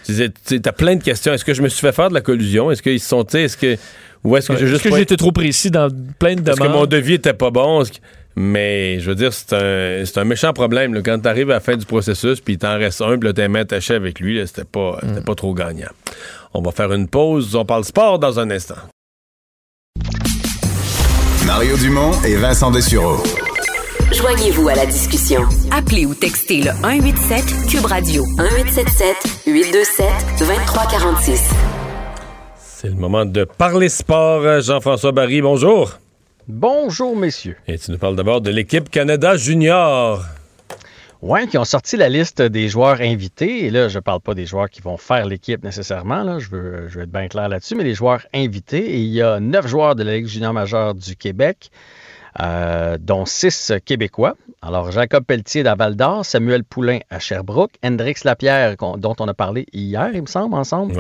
Tu 0.05 0.14
sais, 0.14 0.30
tu- 0.47 0.61
T'as 0.61 0.72
plein 0.72 0.94
de 0.97 1.03
questions. 1.03 1.32
Est-ce 1.32 1.44
que 1.44 1.55
je 1.55 1.62
me 1.62 1.68
suis 1.68 1.80
fait 1.80 1.92
faire 1.92 2.09
de 2.11 2.14
la 2.14 2.20
collusion? 2.20 2.70
Est-ce 2.70 2.82
qu'ils 2.82 3.01
se 3.01 3.09
sont, 3.09 3.24
tu 3.24 3.32
sais, 3.32 3.42
est-ce 3.44 3.57
que, 3.57 3.76
ou 4.22 4.36
est-ce 4.36 4.49
que 4.49 4.57
j'ai 4.57 4.62
Est-ce 4.64 4.70
juste 4.72 4.84
que 4.84 4.88
pas- 4.90 4.97
j'ai 4.97 5.03
été 5.03 5.16
trop 5.16 5.32
précis 5.32 5.70
dans 5.70 5.88
plein 6.18 6.34
de 6.36 6.42
est-ce 6.49 6.57
que 6.59 6.62
demandes? 6.64 6.76
mon 6.80 6.86
devis 6.86 7.14
était 7.14 7.32
pas 7.32 7.51
bon? 7.51 7.80
Est-ce 7.82 7.92
que- 7.92 7.97
Mais 8.38 9.01
je 9.01 9.09
veux 9.09 9.14
dire, 9.16 9.32
c'est 9.32 9.55
un, 9.55 10.05
c'est 10.05 10.18
un 10.18 10.24
méchant 10.24 10.53
problème. 10.53 10.92
là. 10.92 11.01
Quand 11.03 11.18
tu 11.18 11.26
arrives 11.26 11.51
à 11.51 11.55
la 11.55 11.61
fin 11.61 11.74
du 11.76 11.86
processus, 11.86 12.40
puis 12.40 12.55
il 12.55 12.59
t'en 12.59 12.76
reste 12.76 13.01
un, 13.01 13.16
puis 13.18 13.28
là, 13.28 13.32
t'es 13.32 13.49
mains 13.49 13.61
attachées 13.61 13.94
avec 13.94 14.20
lui, 14.20 14.38
c'était 14.47 14.64
pas, 14.64 14.99
c'était 15.01 15.22
pas 15.22 15.34
trop 15.34 15.55
gagnant. 15.55 15.88
On 16.53 16.61
va 16.61 16.70
faire 16.70 16.92
une 16.92 17.09
pause. 17.09 17.55
On 17.57 17.64
parle 17.64 17.84
sport 17.84 18.18
dans 18.18 18.38
un 18.38 18.51
instant. 18.51 18.74
Mario 21.47 21.76
Dumont 21.78 22.12
et 22.24 22.36
Vincent 22.36 22.70
Dessureau. 22.70 23.22
Joignez-vous 24.12 24.68
à 24.68 24.76
la 24.76 24.86
discussion. 24.86 25.40
Appelez 25.72 26.07
ou 26.07 26.14
textez 26.14 26.62
le 26.62 26.70
187 26.70 27.44
Cube 27.68 27.86
Radio 27.86 28.24
1877 28.38 29.16
827 29.46 30.07
2346. 30.38 31.50
C'est 32.57 32.88
le 32.88 32.94
moment 32.94 33.24
de 33.24 33.42
parler 33.42 33.88
sport. 33.88 34.61
Jean-François 34.61 35.11
Barry, 35.11 35.42
bonjour. 35.42 35.98
Bonjour, 36.46 37.16
messieurs. 37.16 37.57
Et 37.66 37.78
tu 37.78 37.90
nous 37.90 37.98
parles 37.98 38.14
d'abord 38.14 38.40
de 38.40 38.50
l'équipe 38.50 38.88
Canada 38.90 39.36
Junior. 39.36 40.24
Oui, 41.20 41.48
qui 41.48 41.59
ont 41.59 41.64
sorti 41.64 41.96
la 41.96 42.09
liste 42.09 42.40
des 42.40 42.68
joueurs 42.68 43.00
invités. 43.00 43.64
Et 43.64 43.70
là, 43.70 43.88
je 43.88 43.98
ne 43.98 44.02
parle 44.02 44.20
pas 44.20 44.34
des 44.34 44.46
joueurs 44.46 44.70
qui 44.70 44.82
vont 44.82 44.98
faire 44.98 45.26
l'équipe 45.26 45.64
nécessairement. 45.64 46.22
Là. 46.22 46.38
Je, 46.38 46.48
veux, 46.50 46.88
je 46.88 46.98
veux 46.98 47.04
être 47.04 47.11
bien 47.11 47.26
clair 47.26 47.48
là-dessus, 47.48 47.74
mais 47.74 47.82
les 47.82 47.94
joueurs 47.94 48.24
invités. 48.32 48.88
Et 48.88 48.98
il 48.98 49.12
y 49.12 49.20
a 49.20 49.40
neuf 49.40 49.66
joueurs 49.66 49.96
de 49.96 50.04
la 50.04 50.14
Ligue 50.14 50.28
junior 50.28 50.52
majeure 50.52 50.94
du 50.94 51.16
Québec. 51.16 51.70
Euh, 52.41 52.99
dont 53.01 53.26
six 53.26 53.72
Québécois. 53.84 54.37
Alors, 54.62 54.91
Jacob 54.91 55.24
Pelletier 55.24 55.62
d'à 55.62 55.74
Val 55.74 55.97
d'Or, 55.97 56.24
Samuel 56.24 56.64
Poulain 56.64 56.99
à 57.11 57.18
Sherbrooke, 57.18 57.72
Hendrix 57.84 58.16
Lapierre, 58.24 58.76
dont 58.76 59.14
on 59.20 59.28
a 59.28 59.34
parlé 59.34 59.66
hier, 59.72 60.11
il 60.12 60.22
me 60.22 60.26
semble, 60.26 60.55
ensemble, 60.55 60.95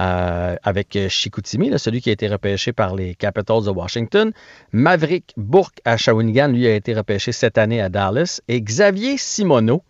euh, 0.00 0.56
avec 0.62 0.98
Chicoutimi, 1.08 1.70
là, 1.70 1.78
celui 1.78 2.00
qui 2.00 2.10
a 2.10 2.12
été 2.12 2.28
repêché 2.28 2.72
par 2.72 2.94
les 2.94 3.14
Capitals 3.14 3.64
de 3.64 3.70
Washington. 3.70 4.32
Maverick 4.72 5.32
Bourque 5.36 5.80
à 5.84 5.96
Shawinigan, 5.96 6.48
lui, 6.48 6.66
a 6.66 6.74
été 6.74 6.94
repêché 6.94 7.32
cette 7.32 7.58
année 7.58 7.80
à 7.80 7.88
Dallas. 7.88 8.40
Et 8.48 8.60
Xavier 8.60 9.16
Simoneau, 9.16 9.82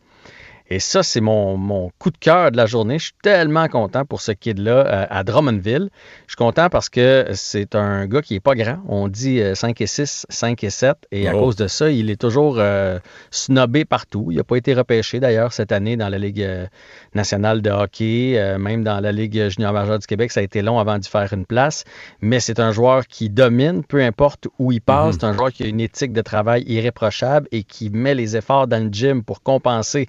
et 0.70 0.78
ça, 0.78 1.02
c'est 1.02 1.20
mon, 1.20 1.56
mon 1.56 1.90
coup 1.98 2.10
de 2.10 2.16
cœur 2.18 2.52
de 2.52 2.56
la 2.56 2.66
journée. 2.66 2.98
Je 2.98 3.04
suis 3.06 3.12
tellement 3.22 3.66
content 3.68 4.04
pour 4.04 4.20
ce 4.20 4.30
kid-là 4.32 4.86
euh, 4.86 5.06
à 5.10 5.24
Drummondville. 5.24 5.90
Je 6.26 6.32
suis 6.32 6.36
content 6.36 6.68
parce 6.70 6.88
que 6.88 7.26
c'est 7.34 7.74
un 7.74 8.06
gars 8.06 8.22
qui 8.22 8.36
est 8.36 8.40
pas 8.40 8.54
grand. 8.54 8.78
On 8.88 9.08
dit 9.08 9.40
euh, 9.40 9.54
5 9.56 9.80
et 9.80 9.86
6, 9.86 10.26
5 10.28 10.62
et 10.64 10.70
7. 10.70 10.96
Et 11.10 11.26
à 11.28 11.34
Oh. 11.34 11.40
cause 11.40 11.56
de 11.56 11.66
ça, 11.66 11.90
il 11.90 12.08
est 12.10 12.20
toujours 12.20 12.56
euh, 12.58 12.98
snobé 13.32 13.84
partout. 13.84 14.28
Il 14.30 14.36
n'a 14.36 14.44
pas 14.44 14.56
été 14.56 14.72
repêché 14.74 15.18
d'ailleurs 15.18 15.52
cette 15.52 15.72
année 15.72 15.96
dans 15.96 16.08
la 16.08 16.18
Ligue 16.18 16.42
euh, 16.42 16.66
nationale 17.14 17.62
de 17.62 17.70
hockey, 17.70 18.34
euh, 18.38 18.58
même 18.58 18.84
dans 18.84 19.00
la 19.00 19.10
Ligue 19.12 19.48
junior 19.48 19.72
majeure 19.72 19.98
du 19.98 20.06
Québec. 20.06 20.30
Ça 20.30 20.38
a 20.40 20.42
été 20.44 20.62
long 20.62 20.78
avant 20.78 20.98
d'y 20.98 21.08
faire 21.08 21.32
une 21.32 21.46
place. 21.46 21.84
Mais 22.20 22.38
c'est 22.38 22.60
un 22.60 22.70
joueur 22.70 23.06
qui 23.08 23.28
domine, 23.28 23.82
peu 23.82 24.00
importe 24.02 24.46
où 24.60 24.70
il 24.70 24.80
passe. 24.80 25.16
C'est 25.18 25.24
un 25.24 25.32
joueur 25.32 25.50
qui 25.52 25.64
a 25.64 25.66
une 25.66 25.80
éthique 25.80 26.12
de 26.12 26.20
travail 26.22 26.62
irréprochable 26.66 27.48
et 27.50 27.64
qui 27.64 27.90
met 27.90 28.14
les 28.14 28.36
efforts 28.36 28.68
dans 28.68 28.82
le 28.82 28.90
gym 28.90 29.24
pour 29.24 29.42
compenser 29.42 30.08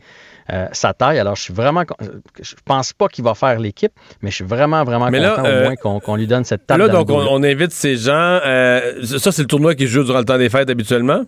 euh, 0.51 0.67
sa 0.71 0.93
taille. 0.93 1.19
Alors, 1.19 1.35
je 1.35 1.43
suis 1.43 1.53
vraiment. 1.53 1.85
con- 1.85 1.95
Je 2.41 2.55
pense 2.65 2.93
pas 2.93 3.07
qu'il 3.07 3.23
va 3.23 3.33
faire 3.35 3.59
l'équipe, 3.59 3.93
mais 4.21 4.29
je 4.29 4.35
suis 4.35 4.43
vraiment, 4.45 4.83
vraiment 4.83 5.09
Mais 5.09 5.19
là, 5.19 5.35
content 5.35 5.47
euh, 5.47 5.61
au 5.61 5.63
moins 5.65 5.99
qu'on 5.99 6.15
lui 6.15 6.27
donne 6.27 6.43
cette 6.43 6.67
table. 6.67 6.83
Là, 6.83 6.89
donc, 6.89 7.09
on, 7.09 7.43
invite 7.43 7.71
ces 7.71 7.95
gens. 7.95 8.39
euh, 8.45 9.03
ça, 9.03 9.31
c'est 9.31 9.43
le 9.43 9.47
tournoi 9.47 9.75
qui 9.75 9.87
joue 9.87 10.03
durant 10.03 10.19
le 10.19 10.25
temps 10.25 10.37
des 10.37 10.49
fêtes 10.49 10.69
habituellement? 10.69 11.23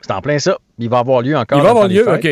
C'est 0.00 0.12
en 0.12 0.20
plein 0.20 0.38
ça. 0.38 0.56
Il 0.78 0.88
va 0.88 0.98
avoir 0.98 1.22
lieu 1.22 1.36
encore. 1.36 1.58
Il 1.58 1.62
va 1.62 1.70
avoir 1.70 1.88
lieu. 1.88 2.08
OK. 2.08 2.24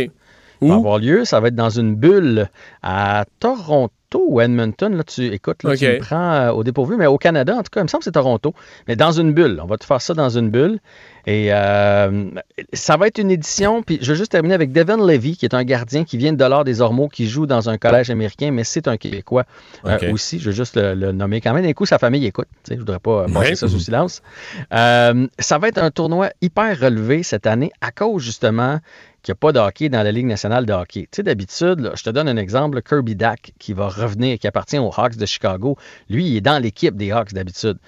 Il 0.60 0.68
va 0.68 0.74
avoir 0.74 0.98
lieu. 0.98 1.24
Ça 1.24 1.40
va 1.40 1.48
être 1.48 1.54
dans 1.54 1.70
une 1.70 1.94
bulle 1.94 2.48
à 2.82 3.24
Toronto 3.40 3.92
ou 4.16 4.40
Edmonton. 4.40 4.94
Là, 4.96 5.04
tu 5.04 5.26
écoutes, 5.26 5.62
là, 5.62 5.76
tu 5.76 5.84
me 5.86 5.98
prends 5.98 6.32
euh, 6.32 6.50
au 6.52 6.64
dépourvu, 6.64 6.96
mais 6.96 7.06
au 7.06 7.18
Canada, 7.18 7.54
en 7.54 7.62
tout 7.62 7.70
cas, 7.72 7.80
il 7.80 7.84
me 7.84 7.88
semble 7.88 8.00
que 8.00 8.04
c'est 8.04 8.12
Toronto. 8.12 8.54
Mais 8.86 8.96
dans 8.96 9.12
une 9.12 9.32
bulle. 9.32 9.60
On 9.62 9.66
va 9.66 9.76
te 9.76 9.84
faire 9.84 10.00
ça 10.00 10.14
dans 10.14 10.30
une 10.30 10.50
bulle. 10.50 10.78
Et 11.26 11.48
euh, 11.52 12.30
ça 12.72 12.96
va 12.96 13.06
être 13.08 13.18
une 13.18 13.30
édition. 13.30 13.82
Puis 13.82 13.98
je 14.00 14.12
veux 14.12 14.16
juste 14.16 14.32
terminer 14.32 14.54
avec 14.54 14.72
Devin 14.72 14.96
Levy, 14.96 15.36
qui 15.36 15.44
est 15.44 15.54
un 15.54 15.64
gardien 15.64 16.04
qui 16.04 16.16
vient 16.16 16.32
de 16.32 16.38
Dollard 16.38 16.64
des 16.64 16.80
Ormeaux, 16.80 17.08
qui 17.08 17.28
joue 17.28 17.44
dans 17.44 17.68
un 17.68 17.76
collège 17.76 18.08
américain, 18.08 18.50
mais 18.50 18.64
c'est 18.64 18.88
un 18.88 18.96
Québécois 18.96 19.44
euh, 19.84 20.12
aussi. 20.12 20.38
Je 20.38 20.46
veux 20.46 20.52
juste 20.56 20.76
le, 20.76 20.94
le 20.94 21.12
nommer 21.12 21.42
quand 21.42 21.52
même. 21.52 21.64
D'un 21.64 21.72
coup, 21.74 21.84
sa 21.84 21.98
famille 21.98 22.24
écoute. 22.24 22.48
Je 22.70 22.76
voudrais 22.76 22.98
pas 22.98 23.24
euh, 23.24 23.26
passer 23.26 23.50
Ouais. 23.50 23.54
ça 23.56 23.68
sous 23.68 23.78
silence. 23.78 24.22
Ça 24.70 25.58
va 25.58 25.68
être 25.68 25.78
un 25.78 25.90
tournoi 25.90 26.30
hyper 26.40 26.80
relevé 26.80 27.22
cette 27.22 27.46
année 27.46 27.72
à 27.82 27.90
cause 27.90 28.22
justement 28.22 28.78
qu'il 29.22 29.32
n'y 29.32 29.36
a 29.36 29.40
pas 29.40 29.52
de 29.52 29.58
hockey 29.58 29.88
dans 29.88 30.02
la 30.02 30.12
Ligue 30.12 30.26
nationale 30.26 30.66
de 30.66 30.72
hockey. 30.72 31.02
Tu 31.02 31.16
sais, 31.16 31.22
d'habitude, 31.22 31.92
je 31.94 32.02
te 32.02 32.10
donne 32.10 32.28
un 32.28 32.36
exemple, 32.36 32.76
là, 32.76 32.82
Kirby 32.82 33.16
Dack, 33.16 33.52
qui 33.58 33.72
va 33.72 33.88
revenir, 33.88 34.38
qui 34.38 34.46
appartient 34.46 34.78
aux 34.78 34.92
Hawks 34.96 35.16
de 35.16 35.26
Chicago. 35.26 35.76
Lui, 36.08 36.26
il 36.26 36.36
est 36.36 36.40
dans 36.40 36.62
l'équipe 36.62 36.96
des 36.96 37.10
Hawks 37.12 37.32
d'habitude. 37.32 37.78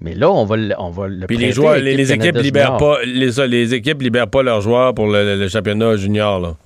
Mais 0.00 0.14
là, 0.14 0.30
on 0.30 0.44
va 0.44 0.56
le, 0.56 0.74
on 0.78 0.90
va 0.90 1.08
le 1.08 1.26
Puis 1.26 1.36
les 1.36 1.52
joueurs, 1.52 1.76
les, 1.76 2.12
équipes 2.12 2.36
libèrent 2.36 2.76
pas, 2.76 2.98
les, 3.04 3.30
les 3.46 3.74
équipes 3.74 4.02
libèrent 4.02 4.28
pas 4.28 4.42
leurs 4.42 4.60
joueurs 4.60 4.92
pour 4.94 5.06
le, 5.06 5.36
le 5.38 5.48
championnat 5.48 5.96
junior, 5.96 6.40
là. 6.40 6.56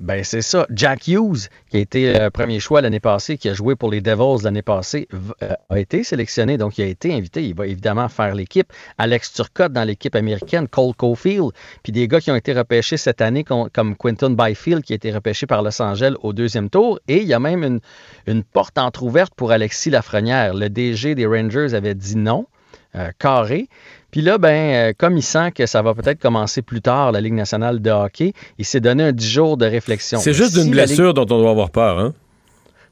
Ben, 0.00 0.24
c'est 0.24 0.40
ça. 0.40 0.66
Jack 0.70 1.08
Hughes, 1.08 1.48
qui 1.68 1.76
a 1.76 1.80
été 1.80 2.18
euh, 2.18 2.30
premier 2.30 2.58
choix 2.58 2.80
l'année 2.80 3.00
passée, 3.00 3.36
qui 3.36 3.50
a 3.50 3.54
joué 3.54 3.76
pour 3.76 3.90
les 3.90 4.00
Devils 4.00 4.42
l'année 4.42 4.62
passée, 4.62 5.06
euh, 5.42 5.52
a 5.68 5.78
été 5.78 6.02
sélectionné, 6.04 6.56
donc 6.56 6.78
il 6.78 6.82
a 6.84 6.86
été 6.86 7.12
invité. 7.14 7.44
Il 7.44 7.54
va 7.54 7.66
évidemment 7.66 8.08
faire 8.08 8.34
l'équipe. 8.34 8.72
Alex 8.96 9.34
Turcotte 9.34 9.74
dans 9.74 9.84
l'équipe 9.84 10.14
américaine, 10.16 10.68
Cole 10.68 10.94
Caulfield, 10.94 11.50
puis 11.82 11.92
des 11.92 12.08
gars 12.08 12.18
qui 12.20 12.30
ont 12.30 12.36
été 12.36 12.54
repêchés 12.54 12.96
cette 12.96 13.20
année, 13.20 13.44
com- 13.44 13.68
comme 13.74 13.94
Quinton 13.94 14.30
Byfield, 14.30 14.82
qui 14.82 14.94
a 14.94 14.96
été 14.96 15.12
repêché 15.12 15.46
par 15.46 15.62
Los 15.62 15.82
Angeles 15.82 16.14
au 16.22 16.32
deuxième 16.32 16.70
tour. 16.70 16.98
Et 17.06 17.18
il 17.20 17.28
y 17.28 17.34
a 17.34 17.38
même 17.38 17.62
une, 17.62 17.80
une 18.26 18.42
porte 18.42 18.78
entr'ouverte 18.78 19.34
pour 19.34 19.52
Alexis 19.52 19.90
Lafrenière. 19.90 20.54
Le 20.54 20.70
DG 20.70 21.14
des 21.14 21.26
Rangers 21.26 21.74
avait 21.74 21.94
dit 21.94 22.16
non, 22.16 22.46
euh, 22.94 23.10
carré. 23.18 23.68
Puis 24.10 24.22
là, 24.22 24.38
ben, 24.38 24.48
euh, 24.90 24.92
comme 24.96 25.16
il 25.16 25.22
sent 25.22 25.52
que 25.52 25.66
ça 25.66 25.82
va 25.82 25.94
peut-être 25.94 26.18
commencer 26.20 26.62
plus 26.62 26.80
tard, 26.80 27.12
la 27.12 27.20
Ligue 27.20 27.34
nationale 27.34 27.80
de 27.80 27.90
hockey, 27.90 28.32
il 28.58 28.64
s'est 28.64 28.80
donné 28.80 29.04
un 29.04 29.12
10 29.12 29.28
jours 29.30 29.56
de 29.56 29.66
réflexion. 29.66 30.18
C'est 30.18 30.32
juste 30.32 30.52
Si 30.52 30.64
la 30.64 30.70
blessure 30.84 31.06
Ligue- 31.08 31.14
dont 31.16 31.22
on 31.36 31.40
doit 31.40 31.50
avoir 31.50 31.70
peur, 31.70 31.98
hein? 31.98 32.12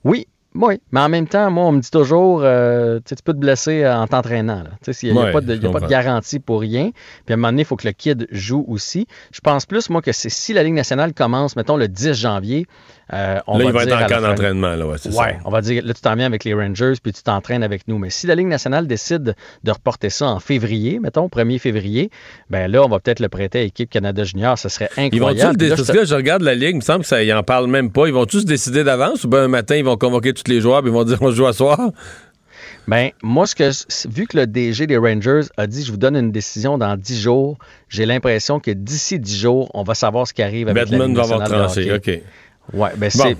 Oui, 0.05 0.27
oui. 0.59 0.81
Mais 0.93 1.01
en 1.01 1.09
même 1.09 1.27
temps, 1.27 1.51
moi, 1.51 1.65
on 1.65 1.73
me 1.73 1.81
dit 1.81 1.91
toujours, 1.91 2.41
euh, 2.43 2.99
tu 2.99 3.03
sais, 3.11 3.17
tu 3.17 3.23
peux 3.23 3.33
te 3.33 3.39
blesser 3.39 3.85
euh, 3.85 3.97
en 3.97 4.07
t'entraînant. 4.07 4.63
là. 4.65 4.71
Tu 4.85 4.93
sais, 4.93 5.07
Il 5.07 5.13
n'y 5.15 5.19
a, 5.19 5.25
Ouais, 5.25 5.33
pas 5.33 5.41
de- 5.41 5.55
y 5.57 5.67
a 5.67 5.71
pas 5.71 5.81
de 5.81 5.87
garantie 5.87 6.39
pour 6.41 6.61
rien. 6.61 6.91
Puis 7.25 7.33
à 7.33 7.35
un 7.35 7.37
moment 7.37 7.49
donné, 7.49 7.63
il 7.63 7.65
faut 7.65 7.77
que 7.77 7.87
le 7.87 7.93
kid 7.93 8.27
joue 8.31 8.65
aussi. 8.69 9.07
Je 9.33 9.41
pense 9.41 9.67
plus, 9.67 9.89
moi, 9.91 10.03
que 10.03 10.13
c'est 10.13 10.29
si 10.31 10.53
la 10.53 10.63
Ligue 10.63 10.75
nationale 10.75 11.15
commence, 11.15 11.57
mettons, 11.57 11.77
le 11.77 11.89
10 11.89 12.15
janvier, 12.15 12.67
euh, 13.15 13.39
on 13.47 13.57
là, 13.57 13.65
va 13.65 13.71
il 13.71 13.73
va 13.75 13.87
dire 13.87 13.99
être 14.01 14.05
en 14.13 14.15
camp 14.17 14.21
d'entraînement, 14.29 14.75
là, 14.77 14.87
ouais, 14.87 14.97
c'est 14.99 15.09
Ouais, 15.11 15.15
ça. 15.33 15.37
on 15.47 15.51
va 15.51 15.63
dire, 15.63 15.83
là, 15.83 15.95
tu 15.95 16.01
t'en 16.03 16.15
viens 16.15 16.27
avec 16.27 16.45
les 16.45 16.53
Rangers, 16.53 16.93
puis 17.03 17.13
tu 17.13 17.23
t'entraînes 17.23 17.63
avec 17.63 17.89
nous. 17.89 17.97
Mais 17.97 18.11
si 18.11 18.27
la 18.27 18.35
Ligue 18.35 18.49
nationale 18.49 18.87
décide 18.87 19.35
de 19.65 19.71
reporter 19.73 20.11
ça 20.11 20.27
en 20.27 20.41
février, 20.41 20.99
mettons, 20.99 21.29
1er 21.29 21.59
février, 21.59 22.11
ben 22.51 22.71
là, 22.71 22.83
on 22.85 22.89
va 22.89 23.01
peut-être 23.01 23.21
le 23.21 23.29
prêter 23.31 23.61
à 23.61 23.63
l'équipe 23.63 23.89
Canada 23.89 24.25
Junior. 24.25 24.59
Ce 24.59 24.69
serait 24.69 24.91
Ils 24.99 25.05
vont-tu 25.05 25.17
incroyable. 25.17 25.53
le 25.53 25.57
Puis 25.59 25.69
là, 25.69 25.75
décider? 25.77 25.77
je 25.77 25.77
Parce 25.87 25.91
que 25.93 25.97
là, 26.03 26.05
je 26.05 26.15
regarde 26.15 26.43
la 26.43 26.55
Ligue, 26.55 26.71
il 26.73 26.77
me 26.77 26.81
semble 26.83 27.05
qu'ils 27.05 27.29
n'en 27.35 27.43
parlent 27.43 27.67
même 27.69 27.91
pas. 27.93 28.09
Ils 28.09 28.13
vont 28.13 28.27
tous 28.27 28.45
décider 28.45 28.85
d'avance 28.85 29.25
ou 29.25 29.29
bien 29.29 29.41
un 29.45 29.49
matin, 29.49 29.77
ils 29.77 29.85
vont 29.85 29.97
convoquer 29.97 30.35
tous 30.49 30.55
les 30.55 30.61
joueurs 30.61 30.83
ils 30.85 30.91
vont 30.93 31.05
dire 31.05 31.19
on 31.21 31.31
joue 31.31 31.47
à 31.47 31.53
soir? 31.53 31.79
Ben, 32.87 33.11
moi, 33.23 33.47
ce 33.47 33.55
que, 33.55 33.71
vu 34.09 34.27
que 34.27 34.37
le 34.39 34.47
DG 34.47 34.87
des 34.87 34.97
Rangers 34.97 35.43
a 35.59 35.67
dit 35.67 35.85
je 35.85 35.91
vous 35.91 35.99
donne 35.99 36.17
une 36.17 36.33
décision 36.33 36.79
dans 36.79 36.97
10 36.97 37.21
jours, 37.21 37.59
j'ai 37.91 38.07
l'impression 38.07 38.61
que 38.61 38.71
d'ici 38.71 39.19
10 39.19 39.39
jours, 39.41 39.71
on 39.75 39.83
va 39.83 39.95
savoir 39.95 40.27
ce 40.27 40.33
qui 40.33 40.43
arrive 40.43 40.69
avec 40.69 40.85
la 40.91 40.99
Batman 40.99 41.09
Ligue 41.09 41.17
va 41.19 41.23
avoir 41.35 41.49
tranché. 41.49 41.93
OK. 41.93 42.07
Ouais, 42.73 42.91
ben 42.97 43.11
Bon. 43.15 43.25
c'est 43.25 43.37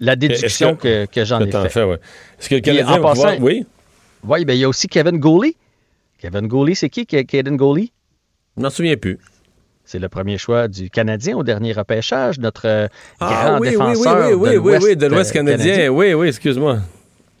la 0.00 0.16
déduction 0.16 0.76
que- 0.76 1.04
que, 1.06 1.10
que 1.10 1.24
j'en 1.26 1.40
ai 1.40 1.50
t'en 1.50 1.68
fait. 1.68 1.82
ouais. 1.84 1.98
Est-ce 2.40 2.48
que 2.48 2.54
le 2.56 2.60
Puis, 2.62 2.72
Canadien 2.76 2.86
en 2.86 3.00
va 3.02 3.10
pouvoir- 3.12 3.32
passant- 3.32 3.42
Oui? 3.42 3.66
Oui, 4.24 4.44
ben 4.46 4.54
il 4.54 4.60
y 4.60 4.64
a 4.64 4.68
aussi 4.68 4.86
Kevin 4.88 5.18
Gooley. 5.18 5.54
Kevin 6.18 6.46
Gooley, 6.48 6.74
c'est 6.74 6.88
qui, 6.88 7.04
Ke- 7.04 7.24
Kevin 7.26 7.56
Gooley? 7.56 7.90
Je 8.56 8.62
m'en 8.62 8.70
souviens 8.70 8.96
plus. 8.96 9.18
C'est 9.88 10.00
le 10.00 10.08
premier 10.08 10.36
choix 10.36 10.66
du 10.66 10.90
Canadien 10.90 11.36
au 11.36 11.44
dernier 11.44 11.72
repêchage, 11.72 12.40
notre 12.40 12.66
euh, 12.66 12.88
Ah 13.20 13.30
grand 13.50 13.60
oui, 13.60 13.68
oui, 13.68 13.70
défenseur 13.70 14.16
oui, 14.30 14.32
oui, 14.34 14.50
de 14.50 14.58
oui, 14.58 14.70
l'Ouest, 14.72 14.84
oui, 14.88 14.96
de 14.96 15.06
l'Ouest 15.06 15.32
canadien. 15.32 15.88
Oui, 15.90 16.12
oui, 16.12 16.26
excuse-moi. 16.28 16.78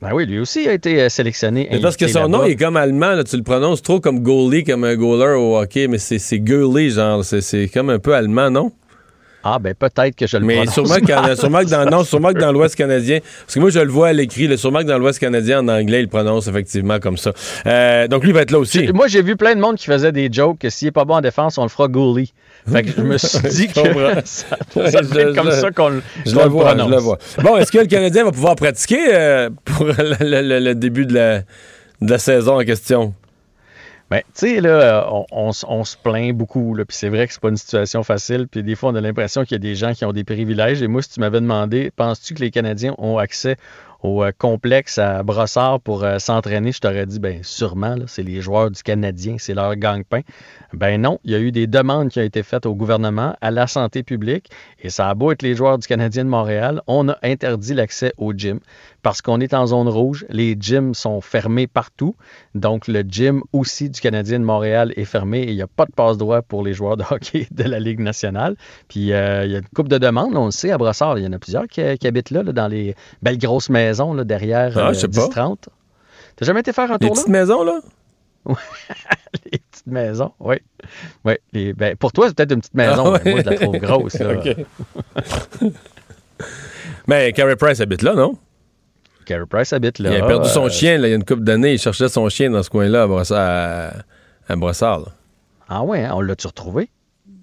Ben 0.00 0.10
oui, 0.14 0.26
lui 0.26 0.38
aussi 0.38 0.68
a 0.68 0.72
été 0.72 1.00
euh, 1.02 1.08
sélectionné. 1.08 1.66
Mais 1.72 1.80
parce 1.80 1.96
que 1.96 2.06
son 2.06 2.28
nom 2.28 2.44
il 2.44 2.52
est 2.52 2.56
comme 2.56 2.76
allemand, 2.76 3.12
là, 3.14 3.24
tu 3.24 3.36
le 3.36 3.42
prononces 3.42 3.82
trop 3.82 3.98
comme 3.98 4.20
goalie, 4.20 4.62
comme 4.62 4.84
un 4.84 4.94
goaler 4.94 5.34
au 5.36 5.56
hockey, 5.58 5.88
mais 5.88 5.98
c'est 5.98 6.18
c'est 6.20 6.38
goalie, 6.38 6.90
genre, 6.90 7.24
c'est- 7.24 7.40
c'est 7.40 7.66
comme 7.68 7.90
un 7.90 7.98
peu 7.98 8.14
allemand, 8.14 8.50
non? 8.50 8.70
Ah, 9.48 9.58
ben 9.60 9.74
peut-être 9.74 10.16
que 10.16 10.26
je 10.26 10.36
le 10.38 10.44
Mais 10.44 10.66
sûrement, 10.66 10.88
mal. 10.88 11.36
sûrement 11.36 11.60
que 11.60 11.70
dans, 11.70 11.84
non, 11.88 12.02
sûrement 12.02 12.32
que 12.32 12.38
dans 12.40 12.50
l'Ouest 12.50 12.74
canadien, 12.74 13.20
parce 13.42 13.54
que 13.54 13.60
moi 13.60 13.70
je 13.70 13.78
le 13.78 13.90
vois 13.90 14.08
à 14.08 14.12
l'écrit, 14.12 14.48
là, 14.48 14.56
sûrement 14.56 14.80
que 14.80 14.86
dans 14.86 14.98
l'Ouest 14.98 15.20
canadien, 15.20 15.60
en 15.60 15.68
anglais, 15.68 16.00
il 16.00 16.02
le 16.02 16.08
prononce 16.08 16.48
effectivement 16.48 16.98
comme 16.98 17.16
ça. 17.16 17.32
Euh, 17.66 18.08
donc 18.08 18.24
lui 18.24 18.32
va 18.32 18.40
être 18.42 18.50
là 18.50 18.58
aussi. 18.58 18.88
Moi, 18.92 19.06
j'ai 19.06 19.22
vu 19.22 19.36
plein 19.36 19.54
de 19.54 19.60
monde 19.60 19.76
qui 19.76 19.86
faisait 19.86 20.10
des 20.10 20.28
jokes 20.32 20.58
que 20.58 20.68
s'il 20.70 20.88
est 20.88 20.92
pas 20.92 21.04
bon 21.04 21.14
en 21.14 21.20
défense, 21.20 21.58
on 21.58 21.62
le 21.62 21.68
fera 21.68 21.86
goalie. 21.86 22.32
Fait 22.72 22.82
que 22.82 22.88
je 22.96 23.00
me 23.02 23.16
suis 23.18 23.38
dit 23.50 23.68
que 23.68 23.74
ça, 24.24 24.56
ça 24.74 25.02
je- 25.02 25.18
être 25.20 25.34
comme 25.36 25.46
je- 25.52 25.56
ça 25.60 25.70
qu'on 25.70 25.90
le 25.90 26.02
Je 26.24 26.34
le 26.34 26.42
le 26.42 26.48
vois, 26.48 26.70
je 26.70 26.74
prononce. 26.74 26.90
le 26.90 26.96
vois. 26.98 27.18
Bon, 27.44 27.56
est-ce 27.56 27.70
que 27.70 27.78
le 27.78 27.86
Canadien 27.86 28.24
va 28.24 28.32
pouvoir 28.32 28.56
pratiquer 28.56 28.98
euh, 29.14 29.50
pour 29.64 29.84
le, 29.86 29.92
le- 30.20 30.42
le- 30.42 30.58
le 30.58 30.74
début 30.74 31.06
de 31.06 31.14
la, 31.14 31.38
de 32.00 32.10
la 32.10 32.18
saison 32.18 32.60
en 32.60 32.64
question? 32.64 33.14
Ben, 34.08 34.20
tu 34.26 34.32
sais, 34.34 34.60
là, 34.60 35.10
on, 35.32 35.52
se 35.52 35.96
plaint 35.96 36.32
beaucoup, 36.32 36.76
puis 36.76 36.84
c'est 36.90 37.08
vrai 37.08 37.26
que 37.26 37.32
c'est 37.32 37.42
pas 37.42 37.48
une 37.48 37.56
situation 37.56 38.04
facile, 38.04 38.46
puis 38.46 38.62
des 38.62 38.76
fois, 38.76 38.90
on 38.90 38.94
a 38.94 39.00
l'impression 39.00 39.42
qu'il 39.42 39.52
y 39.52 39.56
a 39.56 39.58
des 39.58 39.74
gens 39.74 39.94
qui 39.94 40.04
ont 40.04 40.12
des 40.12 40.22
privilèges, 40.22 40.80
et 40.80 40.86
moi, 40.86 41.02
si 41.02 41.10
tu 41.10 41.18
m'avais 41.18 41.40
demandé, 41.40 41.90
penses-tu 41.90 42.34
que 42.34 42.40
les 42.40 42.52
Canadiens 42.52 42.94
ont 42.98 43.18
accès 43.18 43.56
au 44.04 44.22
euh, 44.22 44.30
complexe 44.36 44.98
à 44.98 45.24
Brossard 45.24 45.80
pour 45.80 46.04
euh, 46.04 46.20
s'entraîner, 46.20 46.70
je 46.70 46.78
t'aurais 46.78 47.06
dit, 47.06 47.18
ben 47.18 47.42
sûrement, 47.42 47.96
c'est 48.06 48.22
les 48.22 48.40
joueurs 48.40 48.70
du 48.70 48.82
Canadien, 48.82 49.36
c'est 49.38 49.54
leur 49.54 49.74
gang-pain. 49.74 50.20
Ben 50.72 51.00
non, 51.00 51.18
il 51.24 51.32
y 51.32 51.34
a 51.34 51.40
eu 51.40 51.50
des 51.50 51.66
demandes 51.66 52.10
qui 52.10 52.20
ont 52.20 52.24
été 52.24 52.44
faites 52.44 52.66
au 52.66 52.74
gouvernement, 52.74 53.36
à 53.40 53.50
la 53.50 53.66
santé 53.66 54.04
publique, 54.04 54.50
et 54.80 54.90
ça 54.90 55.08
a 55.08 55.14
beau 55.14 55.32
être 55.32 55.42
les 55.42 55.54
joueurs 55.56 55.78
du 55.78 55.86
Canadien 55.88 56.24
de 56.24 56.30
Montréal, 56.30 56.82
on 56.86 57.08
a 57.08 57.18
interdit 57.22 57.74
l'accès 57.74 58.12
au 58.18 58.32
gym 58.32 58.60
parce 59.06 59.22
qu'on 59.22 59.38
est 59.40 59.54
en 59.54 59.68
zone 59.68 59.86
rouge, 59.88 60.26
les 60.30 60.56
gyms 60.58 60.92
sont 60.92 61.20
fermés 61.20 61.68
partout, 61.68 62.16
donc 62.56 62.88
le 62.88 63.02
gym 63.02 63.40
aussi 63.52 63.88
du 63.88 64.00
Canadien 64.00 64.40
de 64.40 64.44
Montréal 64.44 64.92
est 64.96 65.04
fermé 65.04 65.42
et 65.42 65.50
il 65.50 65.54
n'y 65.54 65.62
a 65.62 65.68
pas 65.68 65.86
de 65.86 65.92
passe-droit 65.92 66.42
pour 66.42 66.64
les 66.64 66.72
joueurs 66.74 66.96
de 66.96 67.04
hockey 67.08 67.46
de 67.52 67.62
la 67.62 67.78
Ligue 67.78 68.00
nationale. 68.00 68.56
Puis 68.88 69.12
euh, 69.12 69.44
il 69.44 69.52
y 69.52 69.54
a 69.54 69.58
une 69.58 69.68
coupe 69.76 69.86
de 69.86 69.98
demandes, 69.98 70.34
on 70.36 70.46
le 70.46 70.50
sait, 70.50 70.72
à 70.72 70.76
Brossard, 70.78 71.18
il 71.20 71.24
y 71.24 71.28
en 71.28 71.32
a 71.34 71.38
plusieurs 71.38 71.68
qui, 71.68 71.82
qui 71.98 72.06
habitent 72.08 72.30
là, 72.32 72.42
là, 72.42 72.50
dans 72.50 72.66
les 72.66 72.96
belles 73.22 73.38
grosses 73.38 73.70
maisons 73.70 74.12
là, 74.12 74.24
derrière 74.24 74.76
Ah, 74.76 74.88
euh, 74.88 74.92
je 74.92 74.98
sais 74.98 75.06
pas. 75.08 75.28
10-30. 75.28 75.56
T'as 76.34 76.44
jamais 76.44 76.58
été 76.58 76.72
faire 76.72 76.90
un 76.90 76.96
Les 77.00 77.06
tour 77.06 77.14
là? 77.14 77.22
petites 77.22 77.28
maisons, 77.32 77.62
là? 77.62 77.78
les 79.52 79.58
petites 79.70 79.86
maisons, 79.86 80.32
oui. 80.40 80.56
oui. 81.24 81.34
les- 81.52 81.74
ben, 81.74 81.94
pour 81.94 82.10
toi, 82.12 82.26
c'est 82.26 82.34
peut-être 82.36 82.50
une 82.54 82.60
petite 82.60 82.74
maison. 82.74 83.04
Ah 83.06 83.10
ouais. 83.12 83.20
mais 83.24 83.30
Moi, 83.30 83.40
je 83.44 83.50
la 83.50 83.56
trouve 83.56 83.78
grosse. 83.78 84.18
Là. 84.18 84.32
Mais 87.06 87.32
Carey 87.32 87.54
Price 87.54 87.80
habite 87.80 88.02
là, 88.02 88.14
non? 88.14 88.36
Carey 89.26 89.44
Price 89.48 89.72
habite 89.72 89.98
là. 89.98 90.10
Il 90.16 90.22
a 90.22 90.26
perdu 90.26 90.48
son 90.48 90.66
Euh, 90.66 90.70
chien, 90.70 90.96
là, 90.98 91.08
il 91.08 91.10
y 91.10 91.12
a 91.12 91.16
une 91.16 91.24
couple 91.24 91.42
d'années. 91.42 91.74
Il 91.74 91.78
cherchait 91.78 92.08
son 92.08 92.28
chien 92.30 92.50
dans 92.50 92.62
ce 92.62 92.70
coin-là, 92.70 93.02
à 93.02 93.06
Brossard. 93.06 93.38
À, 93.38 94.52
à 94.52 94.56
Brossard, 94.56 95.00
là. 95.00 95.06
Ah 95.68 95.82
ouais, 95.82 96.04
hein, 96.04 96.12
on 96.14 96.20
l'a-tu 96.20 96.46
retrouvé? 96.46 96.88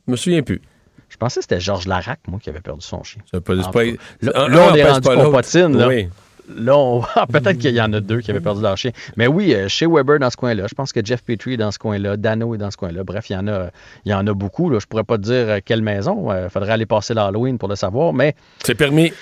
Je 0.08 0.12
me 0.12 0.16
souviens 0.18 0.42
plus. 0.42 0.62
Je 1.10 1.18
pensais 1.18 1.42
que 1.42 1.44
c'était 1.44 1.60
Georges 1.60 1.86
Larac, 1.88 2.20
moi, 2.28 2.40
qui 2.42 2.50
avait 2.50 2.62
perdu 2.62 2.82
son 2.82 3.04
chien. 3.04 3.22
Ça 3.32 3.40
peut- 3.40 3.56
pas- 3.72 3.84
Là, 3.84 4.32
un- 4.34 4.48
là, 4.48 4.70
on 4.72 4.76
est 4.76 4.84
rendu 4.84 5.02
pas 5.02 5.16
compotine. 5.16 5.78
Là, 5.78 5.88
Oui. 5.88 6.08
Là, 6.54 6.76
on- 6.78 7.02
ah, 7.16 7.26
peut-être 7.32 7.58
qu'il 7.58 7.74
y 7.74 7.80
en 7.80 7.94
a 7.94 8.00
deux 8.02 8.20
qui 8.20 8.32
avaient 8.32 8.42
perdu 8.42 8.62
leur 8.62 8.76
chien. 8.76 8.92
Mais 9.16 9.28
oui, 9.28 9.54
euh, 9.54 9.68
chez 9.70 9.86
Weber 9.88 10.20
dans 10.20 10.30
ce 10.30 10.36
coin-là. 10.36 10.66
Je 10.68 10.74
pense 10.76 10.92
que 10.92 11.00
Jeff 11.06 11.24
Petrie 11.24 11.54
est 11.54 11.58
dans 11.58 11.72
ce 11.72 11.80
coin-là. 11.80 12.18
Dano 12.18 12.54
est 12.54 12.58
dans 12.58 12.70
ce 12.72 12.76
coin-là. 12.78 13.04
Bref, 13.06 13.30
il 13.30 13.34
y 13.34 13.36
en 13.38 13.48
a, 13.48 13.70
il 14.06 14.12
y 14.12 14.14
en 14.14 14.26
a 14.28 14.34
beaucoup. 14.34 14.70
Là. 14.70 14.80
Je 14.80 14.86
pourrais 14.86 15.06
pas 15.06 15.18
te 15.18 15.22
dire 15.24 15.34
euh, 15.50 15.60
quelle 15.64 15.82
maison. 15.82 16.30
Il 16.34 16.50
faudrait 16.50 16.72
aller 16.74 16.86
passer 16.86 17.14
l'Halloween 17.14 17.58
pour 17.58 17.70
le 17.70 17.76
savoir. 17.76 18.12
Mais 18.12 18.36
C'est 18.66 18.76
permis. 18.76 19.14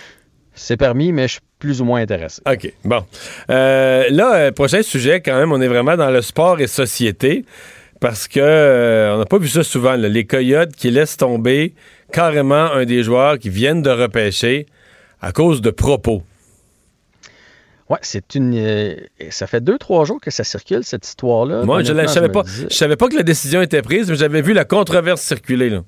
C'est 0.54 0.78
permis, 0.78 1.12
mais 1.12 1.28
je 1.28 1.34
suis 1.34 1.42
plus 1.60 1.82
ou 1.82 1.86
moins 1.86 2.02
intéressé. 2.02 2.42
OK, 2.46 2.74
bon. 2.84 3.04
Euh, 3.50 4.06
là, 4.10 4.36
euh, 4.36 4.52
prochain 4.52 4.82
sujet, 4.82 5.22
quand 5.22 5.38
même, 5.38 5.52
on 5.52 5.62
est 5.62 5.68
vraiment 5.68 5.96
dans 5.96 6.10
le 6.12 6.22
sport 6.22 6.60
et 6.60 6.68
société. 6.68 7.46
Parce 8.00 8.28
que 8.28 8.40
euh, 8.40 9.14
on 9.14 9.20
n'a 9.20 9.26
pas 9.26 9.38
vu 9.38 9.48
ça 9.48 9.64
souvent, 9.64 9.96
là, 9.96 10.10
les 10.10 10.26
coyotes 10.26 10.76
qui 10.76 10.90
laissent 10.90 11.18
tomber 11.18 11.76
carrément 12.12 12.72
un 12.72 12.84
des 12.84 13.04
joueurs 13.04 13.38
qui 13.38 13.50
viennent 13.50 13.84
de 13.84 13.92
repêcher 13.92 14.66
à 15.22 15.32
cause 15.32 15.62
de 15.62 15.70
propos. 15.70 16.24
Ouais, 17.90 18.00
c'est 18.02 18.34
une. 18.34 18.56
euh, 18.58 18.96
ça 19.30 19.46
fait 19.46 19.62
deux, 19.62 19.78
trois 19.78 20.06
jours 20.06 20.20
que 20.20 20.32
ça 20.32 20.44
circule, 20.44 20.84
cette 20.84 21.06
histoire-là. 21.06 21.64
Moi, 21.64 21.84
je 21.84 21.94
ne 21.94 22.08
savais 22.08 22.30
pas. 22.30 22.42
Je 22.46 22.74
savais 22.74 22.96
pas 22.96 23.08
que 23.08 23.16
la 23.16 23.24
décision 23.24 23.62
était 23.62 23.84
prise, 23.84 24.10
mais 24.10 24.16
j'avais 24.16 24.42
vu 24.42 24.54
la 24.54 24.66
controverse 24.66 25.22
circuler. 25.22 25.70
Là. 25.70 25.84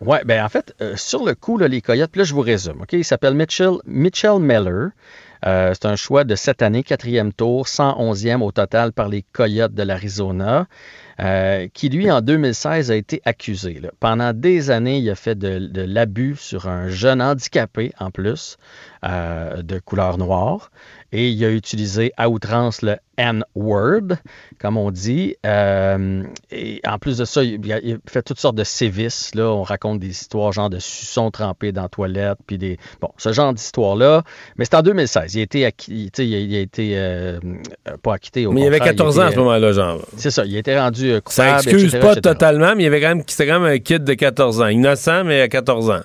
Oui, 0.00 0.16
ben 0.24 0.42
en 0.42 0.48
fait, 0.48 0.74
euh, 0.80 0.96
sur 0.96 1.24
le 1.26 1.34
coup, 1.34 1.58
les 1.58 1.82
Coyotes, 1.82 2.16
là, 2.16 2.24
je 2.24 2.32
vous 2.32 2.40
résume. 2.40 2.84
Il 2.90 3.04
s'appelle 3.04 3.34
Mitchell, 3.34 3.74
Mitchell 3.84 4.38
Meller. 4.38 4.88
Euh, 5.46 5.72
c'est 5.74 5.86
un 5.86 5.96
choix 5.96 6.24
de 6.24 6.34
cette 6.36 6.62
année, 6.62 6.82
quatrième 6.82 7.32
tour, 7.34 7.66
111e 7.66 8.42
au 8.42 8.50
total 8.50 8.92
par 8.92 9.08
les 9.08 9.24
Coyotes 9.32 9.74
de 9.74 9.82
l'Arizona, 9.82 10.66
euh, 11.20 11.68
qui, 11.74 11.88
lui, 11.88 12.10
en 12.10 12.20
2016, 12.20 12.90
a 12.90 12.96
été 12.96 13.20
accusé. 13.24 13.74
là. 13.80 13.90
Pendant 14.00 14.32
des 14.32 14.70
années, 14.70 14.98
il 14.98 15.10
a 15.10 15.14
fait 15.14 15.38
de, 15.38 15.58
de 15.58 15.82
l'abus 15.82 16.36
sur 16.36 16.68
un 16.68 16.88
jeune 16.88 17.20
handicapé, 17.20 17.92
en 17.98 18.10
plus, 18.10 18.56
euh, 19.04 19.62
de 19.62 19.78
couleur 19.78 20.18
noire. 20.18 20.70
Et 21.12 21.28
il 21.30 21.44
a 21.44 21.50
utilisé 21.50 22.12
à 22.16 22.28
outrance 22.30 22.82
le 22.82 22.96
N-word, 23.16 24.16
comme 24.60 24.76
on 24.76 24.92
dit. 24.92 25.34
Euh, 25.44 26.22
et 26.52 26.80
en 26.86 26.98
plus 26.98 27.18
de 27.18 27.24
ça, 27.24 27.42
il, 27.42 27.72
a, 27.72 27.80
il 27.80 27.98
fait 28.08 28.22
toutes 28.22 28.38
sortes 28.38 28.54
de 28.54 28.62
sévices. 28.62 29.34
Là. 29.34 29.50
On 29.50 29.64
raconte 29.64 29.98
des 29.98 30.08
histoires 30.10 30.52
genre 30.52 30.70
de 30.70 30.78
suçons 30.78 31.32
trempés 31.32 31.72
dans 31.72 31.82
la 31.82 31.88
toilette, 31.88 32.38
puis 32.46 32.58
des... 32.58 32.78
Bon, 33.00 33.08
ce 33.16 33.32
genre 33.32 33.52
d'histoire-là. 33.52 34.22
Mais 34.56 34.64
c'est 34.64 34.76
en 34.76 34.82
2016. 34.82 35.34
Il 35.34 35.40
a 35.40 35.42
été, 35.42 35.64
acquis- 35.66 36.10
il 36.16 36.34
a, 36.34 36.38
il 36.38 36.54
a 36.54 36.60
été 36.60 37.38
pas 38.04 38.14
acquitté. 38.14 38.46
au 38.46 38.52
Mais 38.52 38.60
il 38.60 38.66
avait 38.68 38.78
contraire, 38.78 38.94
14 38.96 39.18
ans 39.18 39.22
à 39.22 39.32
ce 39.32 39.36
moment-là, 39.38 39.72
genre. 39.72 39.98
C'est 40.16 40.30
ça, 40.30 40.44
il 40.44 40.54
a 40.54 40.58
été 40.60 40.78
rendu 40.78 41.09
euh, 41.10 41.20
Ça 41.26 41.54
excuse 41.56 41.84
etc., 41.94 41.98
pas 42.00 42.12
etc. 42.12 42.20
totalement, 42.22 42.74
mais 42.76 42.82
il 42.82 42.84
y 42.84 42.88
avait 42.88 43.00
quand 43.00 43.08
même, 43.08 43.22
c'était 43.26 43.46
quand 43.46 43.60
même 43.60 43.72
un 43.72 43.78
kid 43.78 44.04
de 44.04 44.14
14 44.14 44.60
ans. 44.62 44.66
Innocent, 44.66 45.24
mais 45.24 45.40
à 45.42 45.48
14 45.48 45.90
ans. 45.90 46.00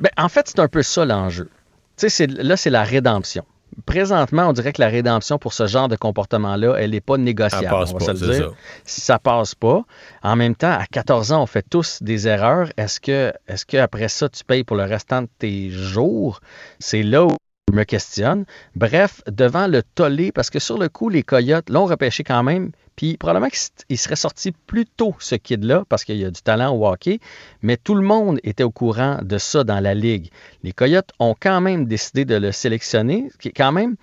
Ben, 0.00 0.10
en 0.16 0.28
fait, 0.28 0.48
c'est 0.48 0.60
un 0.60 0.68
peu 0.68 0.82
ça 0.82 1.04
l'enjeu. 1.04 1.44
Tu 1.44 1.50
sais, 1.96 2.08
c'est- 2.08 2.26
là, 2.26 2.56
c'est 2.56 2.70
la 2.70 2.82
rédemption. 2.82 3.44
Présentement, 3.86 4.48
on 4.48 4.52
dirait 4.52 4.72
que 4.72 4.80
la 4.80 4.88
rédemption 4.88 5.36
pour 5.38 5.52
ce 5.52 5.66
genre 5.66 5.88
de 5.88 5.96
comportement-là, 5.96 6.76
elle 6.78 6.92
n'est 6.92 7.00
pas 7.00 7.16
négociable. 7.16 7.68
Passe 7.68 7.90
on 7.90 7.98
va 7.98 7.98
pas, 7.98 8.04
se 8.04 8.10
le 8.12 8.16
c'est 8.32 8.38
dire. 8.38 8.48
ça. 8.50 8.56
Si 8.84 9.00
ça 9.00 9.18
passe 9.18 9.54
pas, 9.56 9.82
en 10.22 10.36
même 10.36 10.54
temps, 10.54 10.70
à 10.70 10.86
14 10.86 11.32
ans, 11.32 11.42
on 11.42 11.46
fait 11.46 11.64
tous 11.68 12.00
des 12.00 12.28
erreurs. 12.28 12.68
Est-ce 12.76 13.00
que, 13.00 13.32
est-ce 13.48 13.66
qu'après 13.66 14.08
ça, 14.08 14.28
tu 14.28 14.44
payes 14.44 14.62
pour 14.64 14.76
le 14.76 14.84
restant 14.84 15.22
de 15.22 15.28
tes 15.38 15.70
jours? 15.70 16.40
C'est 16.78 17.02
là 17.02 17.24
où 17.24 17.30
je 17.68 17.74
me 17.76 17.82
questionne. 17.84 18.44
Bref, 18.76 19.22
devant 19.26 19.66
le 19.66 19.82
tollé, 19.82 20.30
parce 20.30 20.50
que 20.50 20.60
sur 20.60 20.78
le 20.78 20.88
coup, 20.88 21.08
les 21.08 21.24
Coyotes 21.24 21.68
l'ont 21.68 21.86
repêché 21.86 22.22
quand 22.22 22.44
même, 22.44 22.70
puis 22.96 23.16
probablement 23.16 23.50
qu'il 23.50 23.98
serait 23.98 24.16
sorti 24.16 24.52
plus 24.52 24.86
tôt, 24.86 25.14
ce 25.18 25.34
kid-là, 25.34 25.84
parce 25.88 26.04
qu'il 26.04 26.16
y 26.16 26.24
a 26.24 26.30
du 26.30 26.42
talent 26.42 26.74
au 26.74 26.86
hockey, 26.86 27.18
mais 27.62 27.76
tout 27.76 27.94
le 27.94 28.02
monde 28.02 28.38
était 28.44 28.62
au 28.62 28.70
courant 28.70 29.18
de 29.22 29.38
ça 29.38 29.64
dans 29.64 29.80
la 29.80 29.94
Ligue. 29.94 30.30
Les 30.62 30.72
Coyotes 30.72 31.10
ont 31.18 31.34
quand 31.38 31.60
même 31.60 31.86
décidé 31.86 32.24
de 32.24 32.36
le 32.36 32.52
sélectionner, 32.52 33.30
quand 33.56 33.72
même 33.72 33.96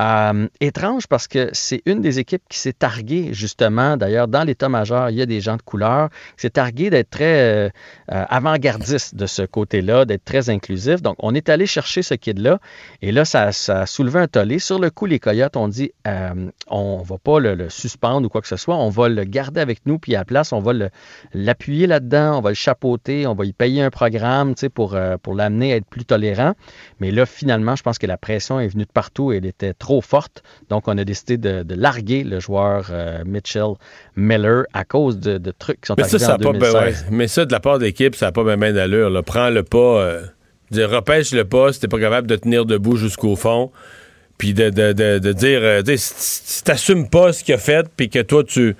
euh, 0.00 0.48
étrange 0.60 1.06
parce 1.06 1.28
que 1.28 1.50
c'est 1.52 1.82
une 1.84 2.00
des 2.00 2.18
équipes 2.18 2.42
qui 2.48 2.58
s'est 2.58 2.72
targuée, 2.72 3.30
justement, 3.32 3.96
d'ailleurs, 3.96 4.28
dans 4.28 4.44
l'état-major, 4.44 5.10
il 5.10 5.16
y 5.16 5.22
a 5.22 5.26
des 5.26 5.40
gens 5.40 5.56
de 5.56 5.62
couleur, 5.62 6.08
qui 6.36 6.42
s'est 6.42 6.50
targuée 6.50 6.90
d'être 6.90 7.10
très 7.10 7.40
euh, 7.40 7.68
euh, 8.12 8.24
avant-gardiste 8.28 9.14
de 9.14 9.26
ce 9.26 9.42
côté-là, 9.42 10.04
d'être 10.04 10.24
très 10.24 10.48
inclusif. 10.48 11.02
Donc, 11.02 11.16
on 11.18 11.34
est 11.34 11.48
allé 11.48 11.66
chercher 11.66 12.02
ce 12.02 12.14
kid-là, 12.14 12.60
et 13.02 13.12
là, 13.12 13.24
ça, 13.24 13.50
a 13.68 13.86
soulevé 13.86 14.20
un 14.20 14.26
tollé. 14.26 14.58
Sur 14.58 14.78
le 14.78 14.90
coup, 14.90 15.06
les 15.06 15.18
Coyotes 15.18 15.56
ont 15.56 15.68
dit, 15.68 15.92
euh, 16.06 16.50
on 16.68 17.02
va 17.02 17.18
pas 17.18 17.38
le, 17.38 17.68
suspendre 17.68 18.26
ou 18.26 18.28
quoi 18.30 18.40
que 18.40 18.48
ce 18.48 18.56
soit, 18.56 18.76
on 18.76 18.88
va 18.88 19.08
le 19.08 19.24
garder 19.24 19.60
avec 19.60 19.86
nous, 19.86 19.98
puis 19.98 20.14
à 20.14 20.20
la 20.20 20.24
place, 20.24 20.52
on 20.52 20.60
va 20.60 20.72
l'appuyer 21.34 21.86
là-dedans, 21.86 22.38
on 22.38 22.40
va 22.40 22.50
le 22.50 22.54
chapeauter, 22.54 23.26
on 23.26 23.34
va 23.34 23.44
y 23.44 23.52
payer 23.52 23.82
un 23.82 23.90
programme, 23.90 24.54
pour, 24.74 24.96
pour 25.22 25.34
l'amener 25.34 25.72
à 25.72 25.76
être 25.76 25.86
plus 25.86 26.04
tolérant. 26.04 26.54
Mais 27.00 27.10
là, 27.10 27.26
finalement, 27.26 27.76
je 27.76 27.82
pense 27.82 27.98
que 27.98 28.06
la 28.06 28.16
pression 28.16 28.60
est 28.60 28.68
venue 28.68 28.84
de 28.84 28.92
partout. 28.92 29.32
Et 29.32 29.36
elle 29.36 29.46
était 29.46 29.74
trop 29.74 29.89
forte. 30.00 30.44
Donc, 30.68 30.86
on 30.86 30.96
a 30.96 31.04
décidé 31.04 31.36
de, 31.36 31.64
de 31.64 31.74
larguer 31.74 32.22
le 32.22 32.38
joueur 32.38 32.90
euh, 32.92 33.24
Mitchell 33.26 33.72
Miller 34.14 34.64
à 34.72 34.84
cause 34.84 35.18
de, 35.18 35.38
de 35.38 35.50
trucs 35.50 35.80
qui 35.80 35.88
sont 35.88 35.94
Mais 35.98 36.04
ça, 36.04 36.16
arrivés 36.16 36.24
ça 36.26 36.34
en 36.34 36.38
pas, 36.38 36.52
ben 36.52 36.72
2016. 36.72 36.74
ouais. 37.08 37.08
Mais 37.16 37.26
ça, 37.26 37.44
de 37.44 37.52
la 37.52 37.60
part 37.60 37.78
d'équipe, 37.80 38.14
ça 38.14 38.26
n'a 38.26 38.32
pas 38.32 38.44
bien 38.56 38.72
d'allure. 38.72 39.10
là. 39.10 39.22
Prends-le 39.22 39.62
pas. 39.64 39.78
euh, 39.78 40.22
dire, 40.70 40.88
repêche-le 40.88 41.44
pas 41.44 41.72
si 41.72 41.80
t'es 41.80 41.88
pas 41.88 41.98
capable 41.98 42.28
de 42.28 42.36
tenir 42.36 42.64
debout 42.64 42.96
jusqu'au 42.96 43.34
fond. 43.34 43.72
Puis 44.38 44.54
de, 44.54 44.70
dire, 45.32 45.60
euh, 45.62 45.82
si 45.96 46.64
t'assumes 46.64 47.08
pas 47.10 47.32
ce 47.32 47.44
qu'il 47.44 47.54
a 47.54 47.58
fait, 47.58 47.86
puis 47.96 48.08
que 48.08 48.20
toi, 48.20 48.42
tu, 48.44 48.74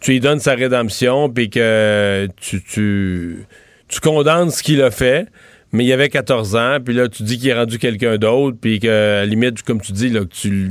tu 0.00 0.12
lui 0.12 0.20
donnes 0.20 0.38
sa 0.40 0.54
rédemption, 0.54 1.28
puis 1.28 1.50
que 1.50 2.28
tu, 2.40 2.62
tu, 2.62 3.44
tu 3.88 4.00
condamnes 4.00 4.50
ce 4.50 4.62
qu'il 4.62 4.80
a 4.82 4.90
fait, 4.90 5.26
mais 5.72 5.84
il 5.84 5.92
avait 5.92 6.08
14 6.08 6.56
ans, 6.56 6.78
puis 6.84 6.94
là, 6.94 7.08
tu 7.08 7.22
dis 7.22 7.38
qu'il 7.38 7.48
est 7.48 7.54
rendu 7.54 7.78
quelqu'un 7.78 8.18
d'autre, 8.18 8.56
puis 8.60 8.78
que, 8.78 8.88
à 8.88 9.20
la 9.20 9.26
limite, 9.26 9.62
comme 9.62 9.80
tu 9.80 9.92
dis, 9.92 10.10
là, 10.10 10.20
que 10.20 10.34
tu 10.34 10.70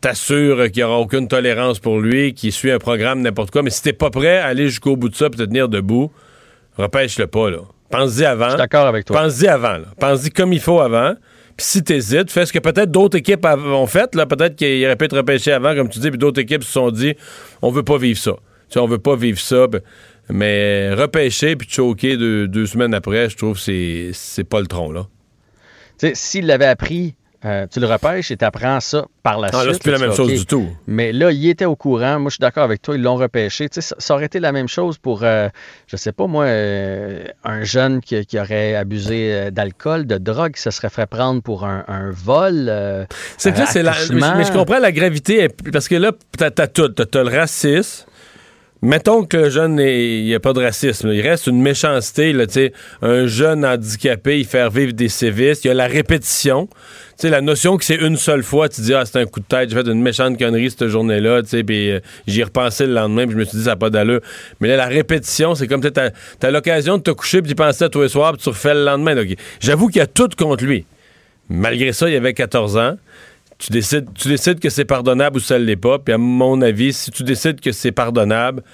t'assures 0.00 0.64
qu'il 0.70 0.78
n'y 0.78 0.82
aura 0.82 0.98
aucune 0.98 1.28
tolérance 1.28 1.78
pour 1.78 2.00
lui, 2.00 2.34
qu'il 2.34 2.52
suit 2.52 2.70
un 2.70 2.78
programme, 2.78 3.20
n'importe 3.20 3.50
quoi. 3.50 3.62
Mais 3.62 3.70
si 3.70 3.82
t'es 3.82 3.92
pas 3.92 4.10
prêt 4.10 4.38
à 4.38 4.46
aller 4.46 4.68
jusqu'au 4.68 4.96
bout 4.96 5.08
de 5.08 5.14
ça, 5.14 5.30
puis 5.30 5.38
te 5.38 5.44
tenir 5.44 5.68
debout, 5.68 6.10
repêche-le 6.76 7.26
pas, 7.26 7.50
là. 7.50 7.58
Pense-y 7.90 8.24
avant. 8.24 8.46
Je 8.46 8.50
suis 8.50 8.58
d'accord 8.58 8.86
avec 8.86 9.04
toi. 9.04 9.22
Pense-y 9.22 9.46
avant, 9.46 9.74
là. 9.74 9.84
Pense-y 9.98 10.30
comme 10.30 10.52
il 10.52 10.60
faut 10.60 10.80
avant. 10.80 11.14
Puis 11.56 11.66
si 11.66 11.84
t'hésites, 11.84 12.30
fais 12.30 12.46
ce 12.46 12.52
que 12.52 12.58
peut-être 12.58 12.90
d'autres 12.90 13.18
équipes 13.18 13.46
ont 13.46 13.86
fait, 13.86 14.14
là. 14.14 14.26
Peut-être 14.26 14.56
qu'il 14.56 14.84
aurait 14.84 14.96
pu 14.96 15.04
être 15.04 15.16
repêché 15.16 15.52
avant, 15.52 15.74
comme 15.74 15.88
tu 15.88 15.98
dis, 15.98 16.10
puis 16.10 16.18
d'autres 16.18 16.40
équipes 16.40 16.64
se 16.64 16.72
sont 16.72 16.90
dit, 16.90 17.14
on 17.60 17.70
veut 17.70 17.82
pas 17.82 17.98
vivre 17.98 18.18
ça. 18.18 18.32
Tu 18.32 18.74
sais, 18.74 18.80
on 18.80 18.86
veut 18.86 18.98
pas 18.98 19.14
vivre 19.14 19.38
ça. 19.38 19.66
ben, 19.66 19.82
Mais 20.28 20.92
repêcher 20.94 21.56
puis 21.56 21.68
choquer 21.68 22.16
deux, 22.16 22.48
deux 22.48 22.66
semaines 22.66 22.94
après, 22.94 23.28
je 23.28 23.36
trouve 23.36 23.54
que 23.62 24.12
c'est, 24.12 24.44
pas 24.44 24.60
le 24.60 24.66
tronc, 24.66 24.92
là. 24.92 25.06
Tu 25.98 26.08
sais, 26.08 26.12
s'il 26.14 26.46
l'avait 26.46 26.66
appris, 26.66 27.14
euh, 27.44 27.66
tu 27.68 27.80
le 27.80 27.86
repêches 27.86 28.30
et 28.30 28.36
tu 28.36 28.44
apprends 28.44 28.78
ça 28.78 29.04
par 29.24 29.40
la 29.40 29.48
là, 29.48 29.60
suite. 29.62 29.72
c'est 29.72 29.82
plus 29.82 29.90
la 29.90 29.98
même 29.98 30.10
fais, 30.10 30.16
chose 30.16 30.32
du 30.32 30.46
tout. 30.46 30.68
Mais 30.86 31.12
là, 31.12 31.32
il 31.32 31.48
était 31.48 31.64
au 31.64 31.74
courant. 31.74 32.20
Moi, 32.20 32.30
je 32.30 32.34
suis 32.34 32.40
d'accord 32.40 32.62
avec 32.62 32.82
toi. 32.82 32.94
Ils 32.94 33.02
l'ont 33.02 33.16
repêché. 33.16 33.68
Tu 33.68 33.74
sais, 33.74 33.80
ça, 33.80 33.96
ça 33.98 34.14
aurait 34.14 34.26
été 34.26 34.38
la 34.38 34.52
même 34.52 34.68
chose 34.68 34.96
pour, 34.96 35.24
euh, 35.24 35.48
je 35.88 35.96
sais 35.96 36.12
pas 36.12 36.28
moi, 36.28 36.44
euh, 36.44 37.24
un 37.42 37.64
jeune 37.64 38.00
qui, 38.00 38.24
qui 38.26 38.38
aurait 38.38 38.76
abusé 38.76 39.32
euh, 39.32 39.50
d'alcool, 39.50 40.06
de 40.06 40.18
drogue, 40.18 40.52
qui 40.52 40.62
se 40.62 40.70
serait 40.70 40.90
fait 40.90 41.06
prendre 41.06 41.42
pour 41.42 41.64
un, 41.64 41.84
un 41.88 42.10
vol. 42.12 42.72
C'est 43.38 43.52
que 43.52 43.58
là, 43.58 43.66
c'est 43.66 43.82
la. 43.82 43.92
Mais, 44.12 44.44
je 44.44 44.52
comprends 44.52 44.78
la 44.78 44.92
gravité, 44.92 45.48
parce 45.72 45.88
que 45.88 45.96
là, 45.96 46.12
t'as, 46.36 46.52
t'as 46.52 46.68
tout. 46.68 46.88
T'as, 46.90 47.06
t'as 47.06 47.24
le 47.24 47.36
racisme, 47.36 48.06
Mettons 48.84 49.24
que 49.24 49.36
le 49.36 49.48
jeune, 49.48 49.78
il 49.78 50.24
n'y 50.24 50.34
a 50.34 50.40
pas 50.40 50.52
de 50.52 50.60
racisme. 50.60 51.12
Il 51.12 51.20
reste 51.20 51.46
une 51.46 51.62
méchanceté. 51.62 52.32
Là, 52.32 52.46
un 53.00 53.28
jeune 53.28 53.64
handicapé, 53.64 54.40
il 54.40 54.44
fait 54.44 54.68
vivre 54.68 54.92
des 54.92 55.08
sévices. 55.08 55.60
Il 55.62 55.68
y 55.68 55.70
a 55.70 55.74
la 55.74 55.86
répétition. 55.86 56.68
La 57.22 57.40
notion 57.40 57.76
que 57.76 57.84
c'est 57.84 57.94
une 57.94 58.16
seule 58.16 58.42
fois, 58.42 58.68
tu 58.68 58.80
dis, 58.80 58.92
ah, 58.92 59.04
c'est 59.04 59.20
un 59.20 59.26
coup 59.26 59.38
de 59.38 59.44
tête, 59.44 59.70
j'ai 59.70 59.76
fait 59.76 59.86
une 59.86 60.02
méchante 60.02 60.36
connerie 60.36 60.70
cette 60.70 60.88
journée-là, 60.88 61.42
puis 61.64 61.92
euh, 61.92 62.00
j'y 62.26 62.40
ai 62.40 62.42
repensé 62.42 62.84
le 62.84 62.94
lendemain, 62.94 63.26
puis 63.26 63.34
je 63.34 63.38
me 63.38 63.44
suis 63.44 63.58
dit, 63.58 63.62
ça 63.64 63.70
n'a 63.70 63.76
pas 63.76 63.90
d'allure. 63.90 64.20
Mais 64.58 64.66
là, 64.66 64.76
la 64.76 64.86
répétition, 64.86 65.54
c'est 65.54 65.68
comme 65.68 65.80
tu 65.80 66.00
as, 66.00 66.50
l'occasion 66.50 66.98
de 66.98 67.02
te 67.02 67.12
coucher, 67.12 67.40
puis 67.40 67.50
d'y 67.50 67.54
penser 67.54 67.84
à 67.84 67.88
tous 67.88 68.02
les 68.02 68.08
soirs, 68.08 68.32
puis 68.32 68.42
tu 68.42 68.48
refais 68.48 68.74
le 68.74 68.84
lendemain. 68.84 69.14
J'avoue 69.60 69.86
qu'il 69.86 69.98
y 69.98 70.02
a 70.02 70.08
tout 70.08 70.30
contre 70.36 70.64
lui. 70.64 70.84
Malgré 71.48 71.92
ça, 71.92 72.08
il 72.08 72.16
avait 72.16 72.34
14 72.34 72.76
ans. 72.76 72.96
Tu 73.62 73.70
décides, 73.70 74.08
tu 74.12 74.26
décides 74.26 74.58
que 74.58 74.70
c'est 74.70 74.84
pardonnable 74.84 75.36
ou 75.36 75.40
ça 75.40 75.56
ne 75.56 75.62
l'est 75.62 75.76
pas. 75.76 76.00
Puis 76.00 76.12
à 76.12 76.18
mon 76.18 76.60
avis, 76.62 76.92
si 76.92 77.12
tu 77.12 77.22
décides 77.22 77.60
que 77.60 77.70
c'est 77.70 77.92
pardonnable, 77.92 78.64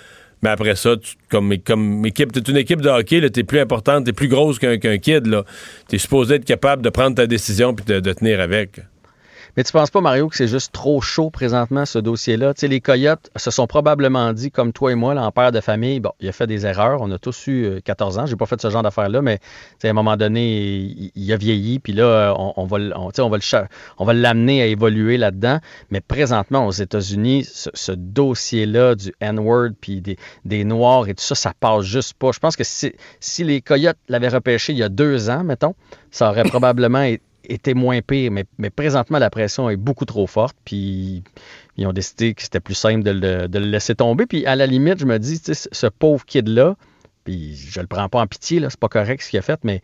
mais 0.41 0.49
après 0.49 0.76
ça, 0.76 0.95
comme, 1.28 1.55
comme 1.59 2.07
équipe, 2.07 2.32
t'es 2.32 2.41
une 2.41 2.57
équipe 2.57 2.80
de 2.80 2.89
hockey, 2.89 3.28
t'es 3.28 3.45
plus 3.45 3.61
importante, 3.61 4.07
t'es 4.07 4.14
plus 4.14 4.28
grosse 4.28 4.59
qu'un 4.59 4.78
kid, 4.78 5.26
là. 5.26 5.45
T'es 5.89 5.99
supposé 5.99 6.36
être 6.36 6.47
capable 6.47 6.80
de 6.80 6.89
prendre 6.89 7.16
ta 7.16 7.26
décision 7.26 7.74
puis 7.74 7.84
de 7.84 8.12
tenir 8.14 8.41
avec. 8.41 8.80
Mais 9.59 9.65
tu 9.65 9.73
penses 9.73 9.91
pas, 9.91 10.01
Mario, 10.01 10.29
que 10.29 10.37
c'est 10.37 10.47
juste 10.47 10.71
trop 10.71 11.01
chaud 11.01 11.31
présentement, 11.31 11.85
ce 11.85 11.99
dossier-là? 11.99 12.55
Tu 12.55 12.61
sais, 12.61 12.69
les 12.69 12.81
Coyotes 12.81 13.29
se 13.35 13.51
sont 13.51 13.67
probablement 13.67 14.33
dit, 14.33 14.53
comme 14.53 14.73
toi 14.73 14.93
et 14.93 14.95
moi, 14.95 15.15
là, 15.15 15.25
en 15.25 15.33
père 15.33 15.51
de 15.51 15.61
famille, 15.61 15.99
bon, 15.99 16.13
il 16.21 16.29
a 16.29 16.33
fait 16.33 16.47
des 16.47 16.65
erreurs. 16.65 17.03
On 17.03 17.11
a 17.11 17.19
tous 17.19 17.49
eu 17.49 17.65
euh, 17.65 17.81
14 17.81 18.21
ans. 18.21 18.27
J'ai 18.27 18.37
pas 18.37 18.47
fait 18.47 18.61
ce 18.63 18.71
genre 18.71 18.85
d'affaires-là, 18.85 19.21
mais 19.21 19.39
tu 19.39 19.45
sais, 19.81 19.89
à 19.89 19.91
un 19.91 19.95
moment 19.95 20.17
donné, 20.17 20.47
il, 20.57 21.11
il 21.17 21.33
a 21.33 21.37
vieilli, 21.37 21.81
puis 21.81 21.93
là, 21.93 22.05
euh, 22.05 22.35
on, 22.39 22.53
on 22.57 22.67
va, 22.67 22.79
le- 22.79 22.97
on, 22.97 23.09
va 23.11 23.37
le 23.37 23.43
cha- 23.43 23.67
on 23.97 24.05
va 24.05 24.15
l'amener 24.15 24.63
à 24.63 24.67
évoluer 24.67 25.17
là-dedans. 25.17 25.59
Mais 25.91 26.01
présentement, 26.01 26.65
aux 26.65 26.71
États-Unis, 26.71 27.43
ce, 27.43 27.69
ce 27.75 27.91
dossier-là 27.91 28.95
du 28.95 29.13
N-word, 29.19 29.71
puis 29.81 30.01
des, 30.01 30.19
des 30.45 30.63
Noirs 30.63 31.09
et 31.09 31.15
tout 31.15 31.25
ça, 31.25 31.35
ça 31.35 31.53
passe 31.59 31.83
juste 31.83 32.15
pas. 32.15 32.31
Je 32.31 32.39
pense 32.39 32.55
que 32.55 32.63
si, 32.63 32.93
si 33.19 33.43
les 33.43 33.61
Coyotes 33.61 33.99
l'avaient 34.09 34.29
repêché 34.29 34.73
il 34.73 34.79
y 34.79 34.85
a 34.85 34.89
deux 34.89 35.31
ans, 35.31 35.43
mettons, 35.43 35.75
ça 36.13 36.31
aurait 36.31 36.45
probablement 36.49 37.03
é- 37.45 37.55
été 37.55 37.74
moins 37.74 38.01
pire. 38.01 38.30
Mais, 38.30 38.45
mais 38.59 38.70
présentement, 38.70 39.18
la 39.18 39.30
pression 39.30 39.70
est 39.70 39.76
beaucoup 39.76 40.05
trop 40.05 40.26
forte, 40.26 40.57
puis 40.64 41.22
ils 41.76 41.86
ont 41.86 41.93
décidé 41.93 42.34
que 42.34 42.43
c'était 42.43 42.61
plus 42.61 42.74
simple 42.74 43.03
de 43.03 43.11
le, 43.11 43.49
de 43.49 43.59
le 43.59 43.66
laisser 43.66 43.95
tomber. 43.95 44.26
Puis 44.26 44.47
à 44.47 44.57
la 44.57 44.66
limite, 44.66 44.99
je 44.99 45.07
me 45.07 45.18
dis, 45.18 45.41
ce 45.45 45.86
pauvre 45.86 46.24
kid-là, 46.24 46.76
puis 47.24 47.55
je 47.57 47.80
le 47.80 47.86
prends 47.86 48.09
pas 48.09 48.20
en 48.20 48.26
pitié, 48.26 48.61
c'est 48.68 48.80
pas 48.80 48.89
correct 48.89 49.22
ce 49.22 49.30
qu'il 49.30 49.39
a 49.39 49.43
fait, 49.43 49.61
mais 49.62 49.82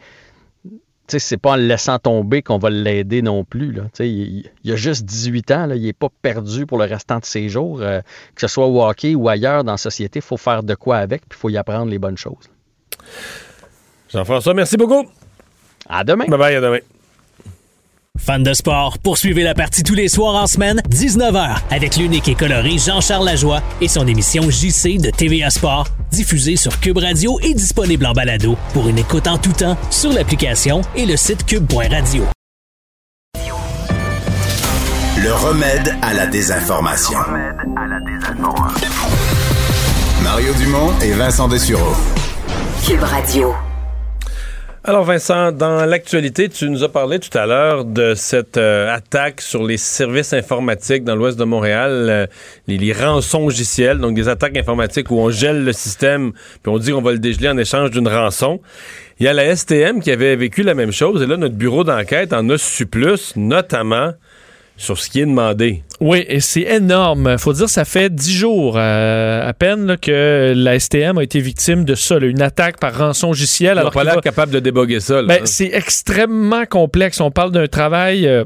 c'est 1.06 1.36
pas 1.36 1.52
en 1.52 1.56
le 1.56 1.66
laissant 1.66 1.98
tomber 1.98 2.42
qu'on 2.42 2.58
va 2.58 2.70
l'aider 2.70 3.22
non 3.22 3.44
plus. 3.44 3.72
Là. 3.72 3.82
Il, 4.00 4.50
il 4.64 4.72
a 4.72 4.76
juste 4.76 5.04
18 5.04 5.50
ans, 5.50 5.66
là, 5.66 5.76
il 5.76 5.86
est 5.86 5.92
pas 5.92 6.08
perdu 6.22 6.66
pour 6.66 6.78
le 6.78 6.84
restant 6.84 7.18
de 7.18 7.24
ses 7.24 7.48
jours. 7.48 7.80
Euh, 7.82 8.00
que 8.34 8.40
ce 8.40 8.48
soit 8.48 8.66
au 8.66 8.82
hockey 8.82 9.14
ou 9.14 9.28
ailleurs 9.28 9.64
dans 9.64 9.72
la 9.72 9.78
société, 9.78 10.20
il 10.20 10.22
faut 10.22 10.36
faire 10.36 10.62
de 10.62 10.74
quoi 10.74 10.96
avec, 10.96 11.22
puis 11.28 11.36
il 11.36 11.40
faut 11.40 11.50
y 11.50 11.56
apprendre 11.56 11.90
les 11.90 11.98
bonnes 11.98 12.16
choses. 12.16 12.48
Jean-François, 14.08 14.54
merci 14.54 14.76
beaucoup. 14.76 15.04
À 15.88 16.04
demain. 16.04 16.24
Bye 16.26 16.38
bye, 16.38 16.54
à 16.54 16.60
demain. 16.60 16.78
Fans 18.18 18.38
de 18.38 18.54
sport, 18.54 18.98
poursuivez 18.98 19.42
la 19.42 19.54
partie 19.54 19.82
tous 19.82 19.94
les 19.94 20.08
soirs 20.08 20.36
en 20.36 20.46
semaine, 20.46 20.80
19h, 20.88 21.56
avec 21.70 21.96
l'unique 21.96 22.28
et 22.28 22.34
coloré 22.34 22.78
Jean-Charles 22.78 23.26
Lajoie 23.26 23.60
et 23.80 23.88
son 23.88 24.06
émission 24.06 24.48
JC 24.48 24.98
de 24.98 25.10
TVA 25.10 25.50
Sport, 25.50 25.88
diffusée 26.12 26.56
sur 26.56 26.78
Cube 26.80 26.98
Radio 26.98 27.38
et 27.42 27.54
disponible 27.54 28.06
en 28.06 28.12
balado 28.12 28.56
pour 28.72 28.88
une 28.88 28.98
écoute 28.98 29.26
en 29.26 29.36
tout 29.36 29.52
temps 29.52 29.76
sur 29.90 30.12
l'application 30.12 30.80
et 30.94 31.06
le 31.06 31.16
site 31.16 31.44
cube.radio. 31.44 32.24
Le 35.18 35.32
remède 35.34 35.94
à 36.00 36.14
la 36.14 36.26
désinformation. 36.26 37.18
Mario 40.22 40.54
Dumont 40.54 40.92
et 41.02 41.12
Vincent 41.12 41.48
Dessureau. 41.48 41.94
Cube 42.86 43.02
Radio. 43.02 43.52
Alors 44.86 45.04
Vincent, 45.04 45.50
dans 45.50 45.86
l'actualité, 45.86 46.50
tu 46.50 46.68
nous 46.68 46.84
as 46.84 46.90
parlé 46.90 47.18
tout 47.18 47.38
à 47.38 47.46
l'heure 47.46 47.86
de 47.86 48.12
cette 48.14 48.58
euh, 48.58 48.94
attaque 48.94 49.40
sur 49.40 49.64
les 49.64 49.78
services 49.78 50.34
informatiques 50.34 51.04
dans 51.04 51.16
l'ouest 51.16 51.38
de 51.38 51.44
Montréal, 51.44 51.90
euh, 52.10 52.26
les, 52.66 52.76
les 52.76 52.92
rançongiciels, 52.92 53.96
donc 53.96 54.14
des 54.14 54.28
attaques 54.28 54.58
informatiques 54.58 55.10
où 55.10 55.14
on 55.14 55.30
gèle 55.30 55.64
le 55.64 55.72
système 55.72 56.32
puis 56.32 56.70
on 56.70 56.76
dit 56.76 56.92
qu'on 56.92 57.00
va 57.00 57.12
le 57.12 57.18
dégeler 57.18 57.48
en 57.48 57.56
échange 57.56 57.92
d'une 57.92 58.08
rançon. 58.08 58.60
Il 59.18 59.24
y 59.24 59.28
a 59.28 59.32
la 59.32 59.56
STM 59.56 60.02
qui 60.02 60.10
avait 60.10 60.36
vécu 60.36 60.62
la 60.62 60.74
même 60.74 60.92
chose 60.92 61.22
et 61.22 61.26
là 61.26 61.38
notre 61.38 61.54
bureau 61.54 61.82
d'enquête 61.82 62.34
en 62.34 62.46
a 62.50 62.58
su 62.58 62.84
plus, 62.84 63.36
notamment 63.36 64.12
sur 64.76 64.98
ce 64.98 65.08
qui 65.08 65.20
est 65.20 65.26
demandé. 65.26 65.82
Oui, 66.00 66.24
et 66.28 66.40
c'est 66.40 66.62
énorme. 66.62 67.38
faut 67.38 67.52
dire, 67.52 67.68
ça 67.68 67.84
fait 67.84 68.12
dix 68.12 68.32
jours 68.36 68.74
euh, 68.76 69.48
à 69.48 69.52
peine 69.52 69.86
là, 69.86 69.96
que 69.96 70.52
la 70.56 70.78
STM 70.78 71.18
a 71.18 71.22
été 71.22 71.38
victime 71.40 71.84
de 71.84 71.94
ça, 71.94 72.18
là, 72.18 72.26
une 72.26 72.42
attaque 72.42 72.78
par 72.80 72.96
rançon 72.98 73.28
logiciel. 73.28 73.76
Ils 73.76 73.78
alors 73.80 73.92
pas 73.92 74.02
l'air 74.04 74.16
va- 74.16 74.20
capable 74.20 74.52
de 74.52 74.58
déboguer 74.60 75.00
ça. 75.00 75.22
Ben, 75.22 75.40
c'est 75.44 75.70
extrêmement 75.72 76.64
complexe. 76.66 77.20
On 77.20 77.30
parle 77.30 77.52
d'un 77.52 77.66
travail. 77.68 78.26
euh, 78.26 78.44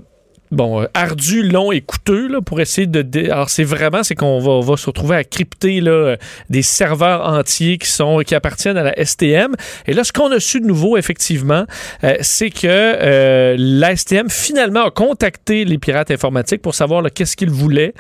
Bon, 0.51 0.83
euh, 0.83 0.87
ardu, 0.95 1.43
long 1.43 1.73
et 1.73 1.81
coûteux 1.81 2.29
là, 2.29 2.41
pour 2.41 2.61
essayer 2.61 2.87
de. 2.87 3.31
Alors, 3.31 3.51
c'est 3.51 3.65
vraiment, 3.65 4.03
c'est 4.03 4.15
qu'on 4.15 4.39
va, 4.39 4.61
va 4.61 4.77
se 4.77 4.87
retrouver 4.87 5.17
à 5.17 5.25
crypter 5.25 5.81
là, 5.81 5.91
euh, 5.91 6.17
des 6.49 6.63
serveurs 6.63 7.27
entiers 7.27 7.79
qui 7.79 7.89
sont 7.89 8.21
qui 8.21 8.35
appartiennent 8.35 8.79
à 8.79 8.83
la 8.83 9.05
STM. 9.05 9.55
Et 9.87 9.93
là, 9.93 10.05
ce 10.05 10.13
qu'on 10.13 10.33
a 10.33 10.41
su 10.41 10.61
de 10.61 10.67
nouveau, 10.67 10.97
effectivement, 10.97 11.65
euh, 12.05 12.17
c'est 12.23 12.51
que 12.51 13.57
la 13.59 13.97
STM 13.97 14.31
finalement 14.31 14.85
a 14.87 14.91
contacté 14.91 15.65
les 15.65 15.79
pirates 15.79 16.11
informatiques 16.11 16.63
pour 16.63 16.75
savoir 16.75 17.05
qu'est-ce 17.13 17.37
qu'ils 17.37 17.51
voulaient 17.51 17.95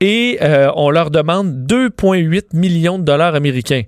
et 0.00 0.38
on 0.76 0.90
leur 0.90 1.10
demande 1.10 1.66
2,8 1.66 2.54
millions 2.54 2.98
de 2.98 3.04
dollars 3.04 3.34
américains 3.34 3.82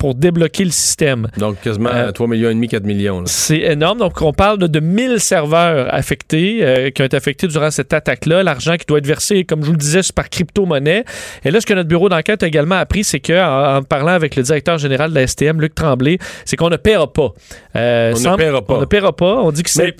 pour 0.00 0.14
débloquer 0.14 0.64
le 0.64 0.70
système. 0.70 1.28
Donc 1.36 1.60
quasiment 1.60 1.90
Euh, 1.92 2.10
3 2.10 2.26
millions 2.26 2.48
et 2.50 2.54
demi, 2.54 2.68
4 2.68 2.84
millions. 2.84 3.22
C'est 3.26 3.58
énorme. 3.60 3.98
Donc, 3.98 4.20
on 4.22 4.32
parle 4.32 4.56
de, 4.58 4.66
de 4.66 4.80
1000 4.80 5.20
serveurs 5.20 5.92
affectés, 5.94 6.60
euh, 6.62 6.90
qui 6.90 7.02
ont 7.02 7.04
été 7.04 7.16
affectés 7.16 7.46
durant 7.48 7.70
cette 7.70 7.92
attaque-là. 7.92 8.42
L'argent 8.42 8.76
qui 8.76 8.86
doit 8.86 8.98
être 8.98 9.06
versé, 9.06 9.44
comme 9.44 9.60
je 9.60 9.66
vous 9.66 9.72
le 9.72 9.78
disais, 9.78 10.00
par 10.14 10.30
crypto-monnaie. 10.30 11.04
Et 11.44 11.50
là, 11.50 11.60
ce 11.60 11.66
que 11.66 11.74
notre 11.74 11.88
bureau 11.88 12.08
d'enquête 12.08 12.42
a 12.42 12.46
également 12.46 12.76
appris, 12.76 13.04
c'est 13.04 13.20
qu'en 13.20 13.76
en 13.76 13.82
parlant 13.82 14.12
avec 14.12 14.36
le 14.36 14.42
directeur 14.42 14.78
général 14.78 15.10
de 15.10 15.14
la 15.16 15.26
STM, 15.26 15.60
Luc 15.60 15.74
Tremblay, 15.74 16.16
c'est 16.46 16.56
qu'on 16.56 16.70
ne 16.70 16.76
paiera 16.76 17.12
pas. 17.12 17.34
Euh, 17.76 18.14
On 18.16 18.30
ne 18.32 18.36
paiera 18.36 18.62
pas. 18.62 18.74
On 18.74 18.80
ne 18.80 18.84
paiera 18.86 19.14
pas. 19.14 19.34
On 19.42 19.52
dit 19.52 19.62
que 19.62 19.70
c'est. 19.70 19.94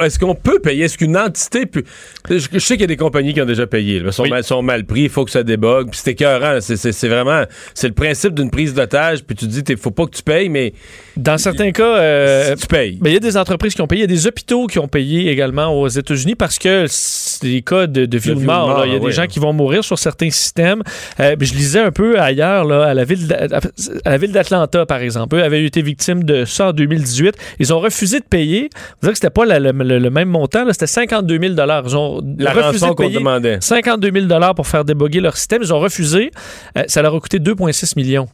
Est-ce 0.00 0.18
qu'on 0.20 0.34
peut 0.36 0.60
payer? 0.60 0.84
Est-ce 0.84 0.96
qu'une 0.96 1.16
entité 1.16 1.66
peut. 1.66 1.82
Je, 2.30 2.38
je 2.52 2.58
sais 2.60 2.74
qu'il 2.74 2.82
y 2.82 2.84
a 2.84 2.86
des 2.86 2.96
compagnies 2.96 3.34
qui 3.34 3.42
ont 3.42 3.46
déjà 3.46 3.66
payé. 3.66 4.00
Ils 4.04 4.12
sont, 4.12 4.26
mal, 4.26 4.44
sont 4.44 4.62
mal 4.62 4.84
pris, 4.84 5.02
il 5.02 5.08
faut 5.10 5.24
que 5.24 5.30
ça 5.32 5.42
débogue. 5.42 5.90
Puis 5.90 6.00
c'est 6.04 6.12
écœurant. 6.12 6.58
c'est 6.60 7.08
vraiment. 7.08 7.42
C'est 7.74 7.88
le 7.88 7.94
principe 7.94 8.34
d'une 8.34 8.50
prise 8.50 8.74
d'otage. 8.74 9.23
Puis 9.26 9.36
tu 9.36 9.46
dis, 9.46 9.62
il 9.68 9.76
faut 9.76 9.90
pas 9.90 10.06
que 10.06 10.16
tu 10.16 10.22
payes, 10.22 10.48
mais. 10.48 10.72
Dans 11.16 11.38
certains 11.38 11.70
cas, 11.72 11.96
euh, 11.96 12.56
tu 12.56 12.66
payes. 12.66 12.98
Ben, 13.00 13.10
il 13.10 13.14
y 13.14 13.16
a 13.16 13.20
des 13.20 13.36
entreprises 13.36 13.74
qui 13.74 13.80
ont 13.82 13.86
payé, 13.86 14.00
il 14.04 14.10
y 14.10 14.12
a 14.12 14.14
des 14.14 14.26
hôpitaux 14.26 14.66
qui 14.66 14.78
ont 14.78 14.88
payé 14.88 15.30
également 15.30 15.68
aux 15.80 15.88
États-Unis 15.88 16.34
parce 16.34 16.58
que 16.58 16.86
c'est 16.88 17.42
des 17.46 17.62
cas 17.62 17.86
de, 17.86 18.04
de 18.06 18.18
vie 18.18 18.30
ou 18.32 18.34
de 18.34 18.44
mort. 18.46 18.84
Il 18.86 18.92
y 18.92 18.96
a 18.96 18.98
des 18.98 19.12
gens 19.12 19.26
qui 19.26 19.38
vont 19.38 19.52
mourir 19.52 19.84
sur 19.84 19.98
certains 19.98 20.30
systèmes. 20.30 20.82
Euh, 21.20 21.36
je 21.40 21.52
lisais 21.54 21.80
un 21.80 21.92
peu 21.92 22.18
ailleurs, 22.20 22.64
là, 22.64 22.84
à 22.84 22.94
la 22.94 23.04
ville 23.04 24.32
d'Atlanta, 24.32 24.86
par 24.86 24.98
exemple. 25.00 25.36
Eux 25.36 25.42
avaient 25.42 25.64
été 25.64 25.82
victimes 25.82 26.24
de 26.24 26.44
ça 26.44 26.68
en 26.68 26.72
2018. 26.72 27.34
Ils 27.58 27.72
ont 27.72 27.80
refusé 27.80 28.18
de 28.20 28.24
payer. 28.24 28.70
Vous 29.00 29.06
dire 29.06 29.10
que 29.10 29.16
c'était 29.16 29.30
pas 29.30 29.44
la- 29.44 29.58
le, 29.60 29.72
le- 29.72 29.98
le 29.98 30.10
même 30.10 30.28
montant. 30.28 30.64
C'était 30.72 30.86
52 30.86 31.38
000 31.38 31.54
Ils 31.54 31.96
ont 31.96 32.20
La 32.38 32.52
refusé 32.52 32.62
rançon 32.72 32.88
de 32.88 32.92
qu'on 32.94 33.02
payer 33.04 33.18
demandait. 33.18 33.58
52 33.60 34.10
000 34.28 34.54
pour 34.54 34.66
faire 34.66 34.84
déboguer 34.84 35.20
leur 35.20 35.36
système. 35.36 35.62
Ils 35.62 35.72
ont 35.72 35.80
refusé. 35.80 36.30
Euh, 36.78 36.82
ça 36.86 37.02
leur 37.02 37.14
a 37.14 37.20
coûté 37.20 37.38
2,6 37.38 37.94
millions. 37.96 38.28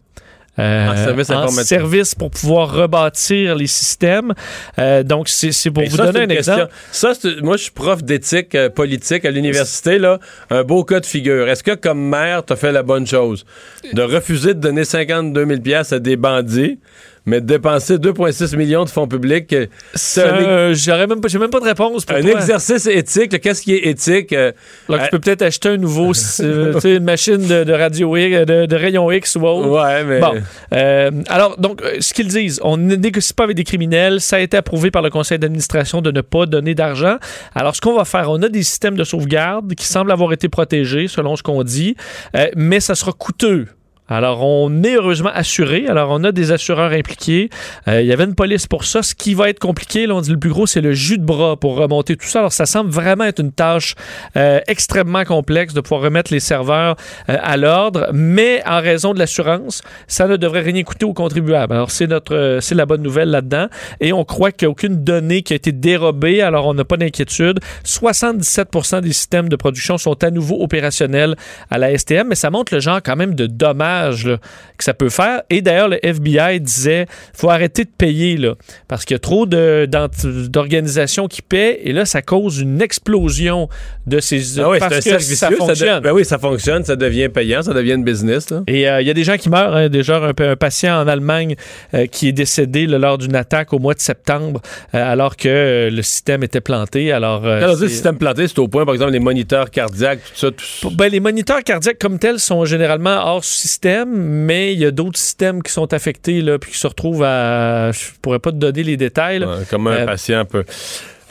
Euh, 0.58 0.88
En 0.90 0.96
service 0.96 1.30
informatique. 1.30 1.64
service 1.68 2.14
pour 2.14 2.30
pouvoir 2.30 2.72
rebâtir 2.72 3.54
les 3.54 3.68
systèmes. 3.68 4.34
Euh, 4.78 5.02
donc, 5.02 5.28
c'est 5.28 5.52
c'est 5.52 5.70
pour 5.70 5.82
Et 5.84 5.88
vous 5.88 5.96
ça, 5.96 6.06
donner 6.06 6.20
un 6.20 6.22
une 6.24 6.28
question. 6.36 6.54
exemple. 6.54 6.72
Ça, 6.92 7.12
moi, 7.42 7.56
je 7.56 7.62
suis 7.62 7.70
prof 7.70 8.02
d'éthique 8.02 8.54
euh, 8.54 8.68
politique 8.68 9.24
à 9.24 9.30
l'université. 9.30 9.98
là. 9.98 10.18
Un 10.50 10.62
beau 10.64 10.84
cas 10.84 11.00
de 11.00 11.06
figure. 11.06 11.48
Est-ce 11.48 11.62
que, 11.62 11.74
comme 11.74 12.00
maire, 12.06 12.44
tu 12.44 12.52
as 12.52 12.56
fait 12.56 12.72
la 12.72 12.82
bonne 12.82 13.06
chose? 13.06 13.46
De 13.94 14.02
refuser 14.02 14.54
de 14.54 14.60
donner 14.60 14.84
52 14.84 15.46
000 15.46 15.60
à 15.92 15.98
des 15.98 16.16
bandits, 16.16 16.78
mais 17.26 17.40
de 17.40 17.46
dépenser 17.46 17.96
2,6 17.98 18.56
millions 18.56 18.84
de 18.84 18.88
fonds 18.90 19.06
publics. 19.06 19.52
euh, 19.52 19.66
C'est 19.94 20.22
Euh, 20.24 20.74
J'aurais 20.74 21.06
même 21.06 21.20
pas, 21.20 21.28
j'ai 21.28 21.38
même 21.38 21.50
pas 21.50 21.60
de 21.60 21.64
réponse 21.64 22.04
pour 22.04 22.16
un 22.16 22.20
toi. 22.22 22.30
exercice 22.32 22.86
éthique. 22.86 23.40
Qu'est-ce 23.40 23.62
qui 23.62 23.74
est 23.74 23.86
éthique? 23.88 24.32
euh, 24.32 24.52
Alors, 24.88 25.00
euh, 25.00 25.04
tu 25.04 25.10
peux 25.10 25.18
peut-être 25.18 25.42
acheter 25.42 25.68
un 25.70 25.76
nouveau, 25.76 26.12
euh, 26.40 26.80
une 26.84 27.04
machine 27.04 27.36
de, 27.46 27.64
de 27.64 27.72
radio 27.72 28.16
X, 28.16 28.46
de, 28.46 28.66
de 28.66 28.76
rayon 28.76 29.10
X 29.10 29.36
ou 29.36 29.46
autre. 29.46 29.68
Ouais, 29.68 30.04
mais- 30.04 30.20
Bon. 30.20 30.34
Euh, 30.72 31.10
alors, 31.28 31.58
donc, 31.58 31.82
euh, 31.82 31.96
ce 32.00 32.12
qu'ils 32.14 32.28
disent, 32.28 32.60
on 32.62 32.76
ne 32.76 32.94
négocie 32.96 33.34
pas 33.34 33.44
avec 33.44 33.56
des 33.56 33.64
criminels. 33.64 34.20
Ça 34.20 34.36
a 34.36 34.40
été 34.40 34.56
approuvé 34.56 34.90
par 34.90 35.02
le 35.02 35.10
conseil 35.10 35.38
d'administration 35.38 36.00
de 36.02 36.10
ne 36.10 36.20
pas 36.20 36.46
donner 36.46 36.74
d'argent. 36.74 37.16
Alors, 37.54 37.74
ce 37.76 37.80
qu'on 37.80 37.94
va 37.96 38.04
faire, 38.04 38.30
on 38.30 38.42
a 38.42 38.48
des 38.48 38.62
systèmes 38.62 38.96
de 38.96 39.04
sauvegarde 39.04 39.74
qui 39.74 39.86
semblent 39.86 40.12
avoir 40.12 40.32
été 40.32 40.48
protégés, 40.48 41.06
selon 41.08 41.36
ce 41.36 41.42
qu'on 41.42 41.62
dit, 41.64 41.96
euh, 42.36 42.46
mais 42.56 42.80
ça 42.80 42.94
sera 42.94 43.12
coûteux. 43.12 43.66
Alors, 44.10 44.44
on 44.44 44.82
est 44.82 44.96
heureusement 44.96 45.30
assuré. 45.32 45.86
Alors, 45.86 46.10
on 46.10 46.24
a 46.24 46.32
des 46.32 46.50
assureurs 46.50 46.90
impliqués. 46.90 47.48
Euh, 47.86 48.02
il 48.02 48.08
y 48.08 48.12
avait 48.12 48.24
une 48.24 48.34
police 48.34 48.66
pour 48.66 48.84
ça. 48.84 49.04
Ce 49.04 49.14
qui 49.14 49.34
va 49.34 49.48
être 49.48 49.60
compliqué, 49.60 50.08
là, 50.08 50.16
on 50.16 50.20
dit 50.20 50.32
le 50.32 50.38
plus 50.38 50.50
gros, 50.50 50.66
c'est 50.66 50.80
le 50.80 50.92
jus 50.92 51.16
de 51.16 51.24
bras 51.24 51.56
pour 51.56 51.76
remonter 51.76 52.16
tout 52.16 52.26
ça. 52.26 52.40
Alors, 52.40 52.52
ça 52.52 52.66
semble 52.66 52.90
vraiment 52.90 53.22
être 53.22 53.38
une 53.38 53.52
tâche 53.52 53.94
euh, 54.36 54.58
extrêmement 54.66 55.22
complexe 55.24 55.74
de 55.74 55.80
pouvoir 55.80 56.02
remettre 56.02 56.32
les 56.32 56.40
serveurs 56.40 56.96
euh, 57.28 57.36
à 57.40 57.56
l'ordre. 57.56 58.08
Mais 58.12 58.64
en 58.66 58.80
raison 58.80 59.14
de 59.14 59.20
l'assurance, 59.20 59.82
ça 60.08 60.26
ne 60.26 60.36
devrait 60.36 60.62
rien 60.62 60.82
coûter 60.82 61.04
aux 61.04 61.14
contribuables. 61.14 61.72
Alors, 61.72 61.92
c'est 61.92 62.08
notre, 62.08 62.58
c'est 62.60 62.74
la 62.74 62.86
bonne 62.86 63.02
nouvelle 63.02 63.30
là-dedans. 63.30 63.68
Et 64.00 64.12
on 64.12 64.24
croit 64.24 64.50
qu'il 64.50 64.66
n'y 64.66 64.70
a 64.70 64.72
aucune 64.72 65.04
donnée 65.04 65.42
qui 65.42 65.52
a 65.52 65.56
été 65.56 65.70
dérobée. 65.70 66.42
Alors, 66.42 66.66
on 66.66 66.74
n'a 66.74 66.84
pas 66.84 66.96
d'inquiétude. 66.96 67.60
77% 67.84 69.02
des 69.02 69.12
systèmes 69.12 69.48
de 69.48 69.54
production 69.54 69.98
sont 69.98 70.24
à 70.24 70.32
nouveau 70.32 70.60
opérationnels 70.60 71.36
à 71.70 71.78
la 71.78 71.96
STM, 71.96 72.26
mais 72.26 72.34
ça 72.34 72.50
montre 72.50 72.74
le 72.74 72.80
genre 72.80 73.00
quand 73.04 73.14
même 73.14 73.36
de 73.36 73.46
dommages 73.46 73.99
là, 74.08 74.38
que 74.78 74.84
ça 74.84 74.94
peut 74.94 75.08
faire. 75.08 75.42
Et 75.50 75.60
d'ailleurs, 75.62 75.88
le 75.88 75.98
FBI 76.04 76.60
disait 76.60 77.06
faut 77.34 77.50
arrêter 77.50 77.84
de 77.84 77.90
payer 77.96 78.36
là, 78.36 78.54
parce 78.88 79.04
qu'il 79.04 79.14
y 79.14 79.16
a 79.16 79.20
trop 79.20 79.46
d'organisations 79.46 81.28
qui 81.28 81.42
paient 81.42 81.80
et 81.84 81.92
là, 81.92 82.04
ça 82.04 82.22
cause 82.22 82.58
une 82.60 82.80
explosion 82.82 83.68
de 84.06 84.20
ces. 84.20 84.58
Ah 84.60 84.68
oui, 84.70 84.78
parce 84.78 84.96
que 84.96 85.00
ça 85.10 85.16
vicieux, 85.16 85.34
ça 85.36 85.50
de- 85.50 85.54
fonctionne. 85.56 86.02
ben 86.02 86.12
oui, 86.12 86.24
ça 86.24 86.38
fonctionne, 86.38 86.84
ça 86.84 86.96
devient 86.96 87.28
payant, 87.28 87.62
ça 87.62 87.72
devient 87.74 87.92
une 87.94 88.04
business. 88.04 88.50
là. 88.50 88.62
Et 88.66 88.88
euh, 88.88 89.00
il 89.00 89.06
y 89.06 89.10
a 89.10 89.14
des 89.14 89.24
gens 89.24 89.36
qui 89.36 89.48
meurent. 89.48 89.74
hein. 89.74 89.88
déjà, 89.88 90.18
un, 90.18 90.32
un 90.38 90.56
patient 90.56 91.00
en 91.00 91.08
Allemagne 91.08 91.56
euh, 91.94 92.06
qui 92.06 92.28
est 92.28 92.32
décédé 92.32 92.86
là, 92.86 92.98
lors 92.98 93.18
d'une 93.18 93.36
attaque 93.36 93.72
au 93.72 93.78
mois 93.78 93.94
de 93.94 94.00
septembre, 94.00 94.60
euh, 94.94 95.12
alors 95.12 95.36
que 95.36 95.88
le 95.92 96.02
système 96.02 96.42
était 96.42 96.60
planté. 96.60 97.12
Alors, 97.12 97.42
le 97.44 97.88
système 97.88 98.16
planté, 98.18 98.48
c'est 98.48 98.58
au 98.58 98.68
point, 98.68 98.84
par 98.84 98.94
exemple, 98.94 99.12
les 99.12 99.18
moniteurs 99.20 99.70
cardiaques, 99.70 100.20
tout 100.34 100.38
ça. 100.38 100.48
Tout... 100.50 100.90
Ben, 100.90 101.08
les 101.10 101.20
moniteurs 101.20 101.62
cardiaques 101.62 101.98
comme 101.98 102.18
tels 102.18 102.38
sont 102.38 102.64
généralement 102.64 103.16
hors 103.26 103.44
système, 103.44 103.80
mais 104.06 104.72
il 104.72 104.78
y 104.78 104.84
a 104.84 104.90
d'autres 104.90 105.18
systèmes 105.18 105.62
qui 105.62 105.72
sont 105.72 105.92
affectés 105.92 106.40
là, 106.42 106.58
puis 106.58 106.72
qui 106.72 106.78
se 106.78 106.86
retrouvent 106.86 107.22
à. 107.22 107.90
Je 107.92 108.06
pourrais 108.22 108.38
pas 108.38 108.50
te 108.52 108.56
donner 108.56 108.82
les 108.82 108.96
détails. 108.96 109.40
Ouais, 109.44 109.64
comme 109.70 109.86
un 109.86 109.92
Euh, 109.92 110.06
patient 110.06 110.40
un 110.40 110.44
peu. 110.44 110.64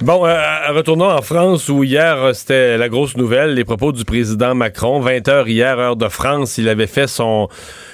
Bon, 0.02 0.26
euh, 0.26 0.38
retournons 0.70 1.10
en 1.12 1.22
France 1.22 1.68
où 1.68 1.84
hier, 1.84 2.16
euh, 2.24 2.34
c'était 2.34 2.78
la 2.78 2.88
grosse 2.88 3.18
nouvelle, 3.18 3.54
les 3.54 3.66
propos 3.66 3.92
du 3.92 4.06
président 4.06 4.56
Macron. 4.56 5.02
20 5.02 5.28
heures 5.28 5.48
hier, 5.50 5.78
heure 5.78 5.98
de 5.98 6.08
France, 6.08 6.58
il 6.58 6.70
avait 6.70 6.88
fait 6.88 7.08
son, 7.08 7.50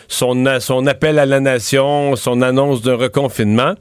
son, 0.08 0.60
son 0.60 0.86
appel 0.86 1.18
à 1.18 1.26
la 1.26 1.40
nation, 1.40 2.16
son 2.16 2.44
annonce 2.44 2.84
d'un 2.84 2.96
reconfinement. 2.96 3.74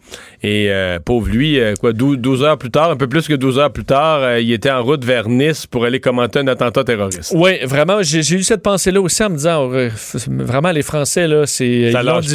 Et 0.47 0.67
euh, 0.69 0.99
pauvre 1.03 1.29
lui, 1.31 1.59
euh, 1.59 1.73
quoi, 1.81 1.95
12, 1.95 2.19
12 2.19 2.43
heures 2.43 2.59
plus 2.59 2.71
tard, 2.71 2.91
un 2.91 2.97
peu 2.97 3.09
plus 3.09 3.27
que 3.27 3.33
12 3.33 3.59
heures 3.59 3.73
plus 3.73 3.87
tard, 3.87 4.21
euh, 4.23 4.41
il 4.41 4.53
était 4.53 4.71
en 4.71 4.83
route 4.83 5.03
vers 5.03 5.27
Nice 5.27 5.67
pour 5.67 5.87
aller 5.87 6.01
commenter 6.01 6.39
un 6.41 6.47
attentat 6.49 6.85
terroriste. 6.85 7.33
Oui, 7.35 7.53
vraiment, 7.65 8.03
j'ai 8.03 8.19
eu 8.37 8.43
cette 8.43 8.63
pensée-là 8.63 9.01
aussi 9.01 9.23
en 9.25 9.31
me 9.31 9.37
disant, 9.37 9.73
euh, 9.73 9.89
f- 9.89 10.27
vraiment, 10.45 10.71
les 10.71 10.83
Français, 10.83 11.27
là, 11.27 11.47
c'est 11.47 11.91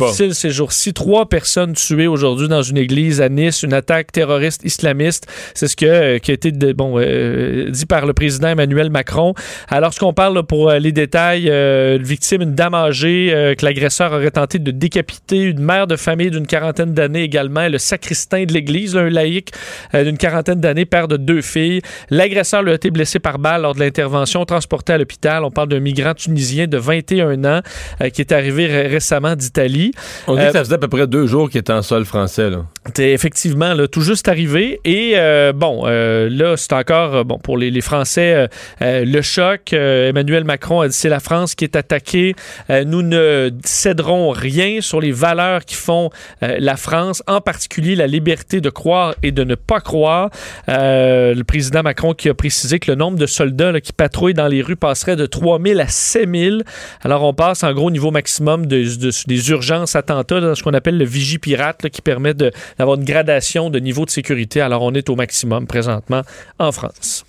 difficile 0.07 0.34
ces 0.34 0.49
jours-ci. 0.49 0.91
Trois 0.93 1.30
personnes 1.30 1.74
tuées 1.74 2.07
aujourd'hui 2.07 2.47
dans 2.47 2.64
une 2.64 2.78
église 2.78 3.22
à 3.22 3.30
Nice, 3.30 3.62
une 3.62 3.74
attaque 3.74 4.12
terroriste 4.12 4.64
islamiste. 4.66 5.28
C'est 5.53 5.68
ce 5.68 5.76
que, 5.76 5.86
euh, 5.86 6.18
qui 6.18 6.32
a 6.32 6.34
été 6.34 6.51
de- 6.51 6.74
bon, 6.74 6.95
euh, 6.97 7.70
dit 7.70 7.86
par 7.86 8.07
le 8.07 8.14
président 8.14 8.47
Emmanuel 8.47 8.89
Macron. 8.89 9.36
Alors, 9.68 9.93
ce 9.93 9.99
qu'on 9.99 10.14
parle 10.14 10.34
là, 10.34 10.41
pour 10.41 10.72
euh, 10.72 10.80
les 10.80 10.91
détails, 10.91 11.47
euh, 11.47 11.97
une 11.97 12.03
victime, 12.03 12.41
une 12.41 12.55
dame 12.55 12.74
âgée, 12.74 13.30
euh, 13.32 13.53
que 13.53 13.64
l'agresseur 13.64 14.14
aurait 14.14 14.32
tenté 14.32 14.57
de 14.57 14.72
décapiter, 14.72 15.43
une 15.43 15.60
mère 15.60 15.86
de 15.86 15.95
famille 15.95 16.32
d'une 16.32 16.47
quarantaine 16.47 16.95
d'années 16.95 17.22
également, 17.22 17.68
le 17.68 17.78
sacristain 18.04 18.45
de 18.45 18.54
l'église, 18.54 18.95
un 18.95 19.10
laïc 19.10 19.52
euh, 19.93 20.04
d'une 20.06 20.18
quarantaine 20.18 20.60
d'années, 20.62 20.86
père 20.86 21.08
de 21.08 21.18
deux 21.18 21.41
filles. 21.41 21.82
L'agresseur 22.10 22.64
lui 22.64 22.72
a 22.72 22.76
été 22.76 22.91
blessé 22.91 23.20
par 23.20 23.39
balle 23.39 23.64
lors 23.64 23.76
de 23.76 23.80
l'intervention, 23.82 24.45
transporté 24.45 24.93
à 24.93 24.97
l'hôpital. 24.97 25.43
On 25.43 25.52
parle 25.52 25.68
d'un 25.70 25.80
migrant 25.82 26.14
tunisien 26.14 26.68
de 26.68 26.78
21 26.78 27.43
ans 27.45 27.62
euh, 28.02 28.10
qui 28.10 28.22
est 28.22 28.32
arrivé 28.32 28.68
ré- 28.68 28.88
récemment 28.88 29.36
d'Italie. 29.36 29.91
On 30.28 30.36
dit 30.36 30.41
Euh, 30.41 30.47
que 30.47 30.54
ça 30.54 30.60
faisait 30.64 30.76
à 30.76 30.78
peu 30.78 30.88
près 30.88 31.08
deux 31.08 31.28
jours 31.28 31.50
qu'il 31.50 31.60
était 31.60 31.74
en 31.74 31.82
sol 31.82 32.06
français. 32.06 32.50
Là. 32.50 32.66
Effectivement 32.97 33.74
là, 33.74 33.88
tout 33.88 34.02
juste 34.02 34.28
arrivé. 34.28 34.80
Et 34.86 35.14
euh, 35.16 35.52
bon, 35.54 35.84
euh, 35.86 36.30
là, 36.32 36.56
c'est 36.56 36.74
encore 36.74 37.16
euh, 37.16 37.24
bon 37.24 37.38
pour 37.38 37.58
les, 37.58 37.70
les 37.70 37.82
Français 37.82 38.34
euh, 38.34 38.47
euh, 38.82 39.04
le 39.06 39.22
choc. 39.22 39.74
Euh, 39.74 40.10
Emmanuel 40.10 40.43
Macron 40.45 40.82
a 40.82 40.88
dit 40.88 40.93
c'est 40.95 41.10
la 41.10 41.20
France 41.20 41.54
qui 41.56 41.66
est 41.66 41.76
attaquée. 41.76 42.36
Euh, 42.70 42.84
nous 42.86 43.02
ne 43.02 43.50
céderons 43.66 44.30
rien 44.32 44.80
sur 44.82 45.02
les 45.02 45.12
valeurs 45.12 45.66
qui 45.66 45.76
font 45.76 46.10
euh, 46.43 46.56
la 46.60 46.78
France, 46.78 47.22
en 47.28 47.41
particulier 47.41 47.88
la 47.95 48.07
liberté 48.07 48.61
de 48.61 48.69
croire 48.69 49.15
et 49.23 49.31
de 49.31 49.43
ne 49.43 49.55
pas 49.55 49.79
croire. 49.81 50.29
Euh, 50.67 51.33
le 51.33 51.43
président 51.43 51.83
Macron 51.83 52.13
qui 52.13 52.29
a 52.29 52.33
précisé 52.33 52.79
que 52.79 52.91
le 52.91 52.95
nombre 52.95 53.17
de 53.17 53.25
soldats 53.25 53.79
qui 53.81 53.93
patrouillent 53.93 54.33
dans 54.33 54.47
les 54.47 54.61
rues 54.61 54.75
passerait 54.75 55.15
de 55.15 55.25
3 55.25 55.59
000 55.61 55.79
à 55.79 55.87
7 55.87 56.29
000. 56.33 56.57
Alors 57.01 57.23
on 57.23 57.33
passe 57.33 57.63
en 57.63 57.73
gros 57.73 57.91
niveau 57.91 58.11
maximum 58.11 58.65
de- 58.65 58.97
de- 58.97 59.11
des 59.27 59.49
urgences 59.49 59.95
attentats 59.95 60.39
dans 60.41 60.55
ce 60.55 60.63
qu'on 60.63 60.73
appelle 60.73 60.97
le 60.97 61.05
vigipirate 61.05 61.83
là, 61.83 61.89
qui 61.89 62.01
permet 62.01 62.33
d'avoir 62.33 62.97
une 62.97 63.05
gradation 63.05 63.69
de 63.69 63.79
niveau 63.79 64.05
de 64.05 64.09
sécurité. 64.11 64.61
Alors 64.61 64.81
on 64.83 64.93
est 64.93 65.09
au 65.09 65.15
maximum 65.15 65.67
présentement 65.67 66.21
en 66.59 66.71
France. 66.71 67.25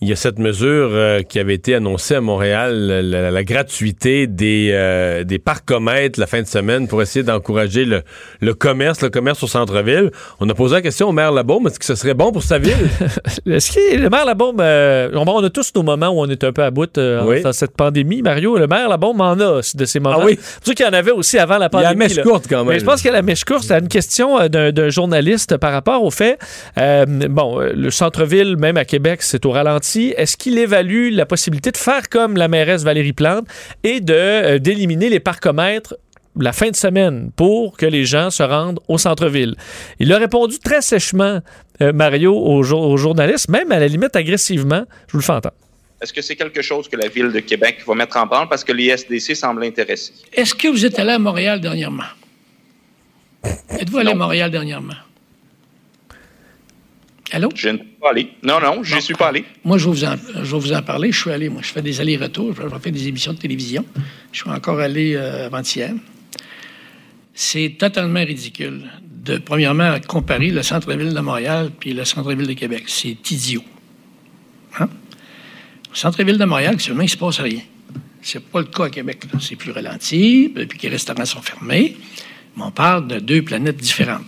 Il 0.00 0.08
y 0.08 0.12
a 0.12 0.16
cette 0.16 0.38
mesure 0.38 0.90
euh, 0.92 1.22
qui 1.22 1.40
avait 1.40 1.54
été 1.54 1.74
annoncée 1.74 2.14
à 2.14 2.20
Montréal, 2.20 2.72
la, 3.02 3.42
gratuité 3.42 4.28
des, 4.28 4.70
euh, 4.72 5.24
des 5.24 5.40
parcomètres 5.40 6.20
la 6.20 6.28
fin 6.28 6.40
de 6.40 6.46
semaine 6.46 6.86
pour 6.86 7.02
essayer 7.02 7.24
d'encourager 7.24 7.84
le, 7.84 8.02
le 8.40 8.54
commerce, 8.54 9.02
le 9.02 9.10
commerce 9.10 9.42
au 9.42 9.48
centre-ville. 9.48 10.12
On 10.38 10.48
a 10.48 10.54
posé 10.54 10.76
la 10.76 10.82
question 10.82 11.08
au 11.08 11.12
maire 11.12 11.32
Labaume, 11.32 11.66
est-ce 11.66 11.80
que 11.80 11.84
ce 11.84 11.96
serait 11.96 12.14
bon 12.14 12.30
pour 12.30 12.44
sa 12.44 12.58
ville? 12.58 12.76
Est-ce 13.46 13.72
que 13.72 13.96
le 13.96 14.08
maire 14.08 14.24
Labaume, 14.24 14.58
euh, 14.60 15.10
on, 15.14 15.42
a 15.42 15.50
tous 15.50 15.72
nos 15.74 15.82
moments 15.82 16.10
où 16.10 16.20
on 16.20 16.28
est 16.28 16.44
un 16.44 16.52
peu 16.52 16.62
à 16.62 16.70
bout 16.70 16.96
euh, 16.96 17.24
Oui. 17.24 17.42
dans 17.42 17.52
cette 17.52 17.76
pandémie, 17.76 18.22
Mario. 18.22 18.56
Le 18.56 18.68
maire 18.68 18.88
Labaume 18.88 19.20
en 19.20 19.32
a 19.32 19.60
de 19.74 19.84
ces 19.84 19.98
moments. 19.98 20.18
Ah 20.20 20.24
oui? 20.26 20.38
C'est 20.40 20.66
ça 20.66 20.74
qu'il 20.74 20.86
y 20.86 20.88
en 20.88 20.92
avait 20.92 21.10
aussi 21.10 21.38
avant 21.38 21.58
la 21.58 21.68
Il 21.72 21.76
y 21.76 21.78
a 21.78 21.82
pandémie. 21.82 21.88
la 21.88 21.94
mèche 22.06 22.16
là. 22.18 22.22
courte 22.22 22.44
quand 22.48 22.64
même. 22.64 22.74
Mais 22.74 22.78
je 22.78 22.84
pense 22.84 23.00
qu'il 23.02 23.06
y 23.10 23.14
a 23.14 23.16
la 23.16 23.22
mèche 23.22 23.44
courte. 23.44 23.64
C'est 23.64 23.76
une 23.76 23.88
question 23.88 24.46
d'un 24.46 24.70
d'un 24.70 24.90
journaliste 24.90 25.56
par 25.56 25.72
rapport 25.72 26.04
au 26.04 26.12
fait. 26.12 26.38
bon, 26.76 27.58
le 27.58 27.90
centre-ville, 27.90 28.56
même 28.56 28.76
à 28.76 28.84
Québec, 28.84 29.22
c'est 29.22 29.44
au 29.44 29.50
ralenti. 29.50 29.87
Est-ce 29.96 30.36
qu'il 30.36 30.58
évalue 30.58 31.10
la 31.12 31.26
possibilité 31.26 31.70
de 31.70 31.76
faire 31.76 32.08
comme 32.08 32.36
la 32.36 32.48
mairesse 32.48 32.82
Valérie 32.84 33.12
Plante 33.12 33.46
et 33.84 34.00
de 34.00 34.12
euh, 34.14 34.58
d'éliminer 34.58 35.08
les 35.08 35.20
parcomètres 35.20 35.96
la 36.40 36.52
fin 36.52 36.70
de 36.70 36.76
semaine 36.76 37.30
pour 37.34 37.76
que 37.76 37.86
les 37.86 38.04
gens 38.04 38.30
se 38.30 38.42
rendent 38.42 38.80
au 38.88 38.98
centre-ville? 38.98 39.56
Il 39.98 40.12
a 40.12 40.18
répondu 40.18 40.58
très 40.58 40.82
sèchement, 40.82 41.40
euh, 41.80 41.92
Mario, 41.92 42.36
aux, 42.36 42.62
jour- 42.62 42.82
aux 42.82 42.96
journalistes, 42.96 43.48
même 43.48 43.72
à 43.72 43.78
la 43.78 43.88
limite 43.88 44.14
agressivement. 44.14 44.84
Je 45.08 45.12
vous 45.12 45.18
le 45.18 45.24
fais 45.24 45.32
entendre. 45.32 45.54
Est-ce 46.00 46.12
que 46.12 46.22
c'est 46.22 46.36
quelque 46.36 46.62
chose 46.62 46.88
que 46.88 46.94
la 46.96 47.08
Ville 47.08 47.32
de 47.32 47.40
Québec 47.40 47.78
va 47.84 47.94
mettre 47.96 48.16
en 48.18 48.26
branle 48.26 48.48
parce 48.48 48.62
que 48.62 48.70
les 48.72 48.86
SDC 48.86 49.34
semblent 49.34 49.64
intéressés? 49.64 50.12
Est-ce 50.32 50.54
que 50.54 50.68
vous 50.68 50.84
êtes 50.86 50.96
allé 51.00 51.10
à 51.10 51.18
Montréal 51.18 51.60
dernièrement? 51.60 52.04
Êtes-vous 53.70 53.98
allé 53.98 54.10
à 54.10 54.14
Montréal 54.14 54.50
dernièrement? 54.50 54.94
Allô? 57.32 57.50
Je 57.54 57.68
ne 57.68 57.78
suis 57.78 57.86
pas 58.00 58.10
allé. 58.10 58.30
Non, 58.42 58.60
non, 58.60 58.82
je 58.82 58.96
ne 58.96 59.00
suis 59.00 59.14
pas 59.14 59.28
allé. 59.28 59.44
Moi, 59.64 59.76
je 59.78 59.84
vais, 59.84 59.90
vous 59.90 60.04
en, 60.04 60.16
je 60.16 60.50
vais 60.50 60.58
vous 60.58 60.72
en 60.72 60.82
parler. 60.82 61.12
Je 61.12 61.20
suis 61.20 61.30
allé, 61.30 61.48
moi, 61.48 61.60
je 61.62 61.70
fais 61.70 61.82
des 61.82 62.00
allers-retours, 62.00 62.54
je 62.54 62.78
fais 62.78 62.90
des 62.90 63.08
émissions 63.08 63.32
de 63.32 63.38
télévision. 63.38 63.84
Je 64.32 64.40
suis 64.40 64.50
encore 64.50 64.80
allé 64.80 65.14
euh, 65.14 65.46
avant-hier. 65.46 65.92
C'est 67.34 67.76
totalement 67.78 68.24
ridicule 68.24 68.90
de, 69.02 69.38
premièrement, 69.38 69.96
comparer 70.06 70.50
le 70.50 70.62
centre-ville 70.62 71.12
de 71.12 71.20
Montréal 71.20 71.70
puis 71.78 71.92
le 71.92 72.04
centre-ville 72.04 72.46
de 72.46 72.54
Québec. 72.54 72.84
C'est 72.86 73.30
idiot. 73.30 73.62
Hein? 74.80 74.88
Au 75.92 75.94
centre-ville 75.94 76.38
de 76.38 76.44
Montréal, 76.44 76.74
actuellement, 76.74 77.02
il 77.02 77.06
ne 77.06 77.10
se 77.10 77.16
passe 77.16 77.40
rien. 77.40 77.60
C'est 78.22 78.42
pas 78.42 78.60
le 78.60 78.66
cas 78.66 78.86
à 78.86 78.90
Québec. 78.90 79.22
C'est 79.40 79.56
plus 79.56 79.70
ralenti, 79.70 80.52
depuis 80.54 80.78
que 80.78 80.82
les 80.84 80.92
restaurants 80.92 81.24
sont 81.24 81.42
fermés. 81.42 81.96
Mais 82.56 82.62
on 82.64 82.70
parle 82.70 83.06
de 83.06 83.20
deux 83.20 83.42
planètes 83.42 83.76
différentes. 83.76 84.24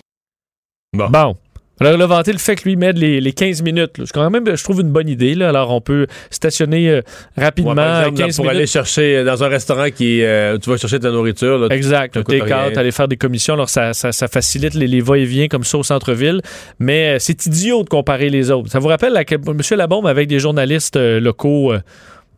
Bon. 0.92 1.36
Alors, 1.80 1.94
il 1.94 2.02
a 2.02 2.06
vanté 2.06 2.30
le 2.32 2.38
fait 2.38 2.56
que 2.56 2.64
lui 2.64 2.76
mette 2.76 2.98
les, 2.98 3.20
les 3.22 3.32
15 3.32 3.62
minutes. 3.62 3.96
là. 3.96 4.04
Quand 4.12 4.28
même, 4.28 4.44
je 4.54 4.62
trouve, 4.62 4.80
une 4.82 4.90
bonne 4.90 5.08
idée. 5.08 5.34
Là. 5.34 5.48
Alors, 5.48 5.70
on 5.70 5.80
peut 5.80 6.06
stationner 6.30 6.90
euh, 6.90 7.00
rapidement 7.38 7.70
Ouais, 7.70 7.76
par 7.76 8.00
exemple, 8.02 8.18
15 8.18 8.36
pour 8.36 8.44
minutes. 8.44 8.56
aller 8.58 8.66
chercher 8.66 9.16
euh, 9.16 9.24
dans 9.24 9.42
un 9.42 9.48
restaurant 9.48 9.86
qui 9.90 10.22
euh, 10.22 10.56
où 10.56 10.58
tu 10.58 10.68
vas 10.68 10.76
chercher 10.76 11.00
ta 11.00 11.10
nourriture. 11.10 11.58
là, 11.58 11.68
Exact. 11.74 12.22
take-out, 12.22 12.76
aller 12.76 12.92
faire 12.92 13.08
des 13.08 13.16
commissions. 13.16 13.54
Alors, 13.54 13.70
ça, 13.70 13.94
ça, 13.94 14.12
ça 14.12 14.28
facilite 14.28 14.74
les, 14.74 14.86
les 14.86 15.00
va-et-vient 15.00 15.48
comme 15.48 15.64
ça 15.64 15.78
au 15.78 15.82
centre-ville. 15.82 16.42
Mais 16.78 17.14
euh, 17.14 17.16
c'est 17.18 17.46
idiot 17.46 17.82
de 17.82 17.88
comparer 17.88 18.28
les 18.28 18.50
autres. 18.50 18.70
Ça 18.70 18.78
vous 18.78 18.88
rappelle 18.88 19.16
M. 19.16 19.60
Labombe 19.78 20.06
avec 20.06 20.28
des 20.28 20.38
journalistes 20.38 20.96
locaux. 20.98 21.72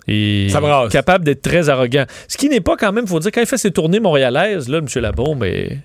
et 0.07 0.47
Ça 0.51 0.61
capable 0.91 1.25
d'être 1.25 1.43
très 1.43 1.69
arrogant. 1.69 2.05
Ce 2.29 2.37
qui 2.37 2.49
n'est 2.49 2.61
pas 2.61 2.77
quand 2.77 2.93
même, 2.93 3.07
faut 3.09 3.19
dire, 3.19 3.33
quand 3.33 3.41
il 3.41 3.47
fait 3.47 3.59
ses 3.59 3.73
tournées 3.73 4.01
montréalaises, 4.01 4.69
là, 4.69 4.79
M. 4.79 4.87
Labombe 5.03 5.45
est, 5.45 5.79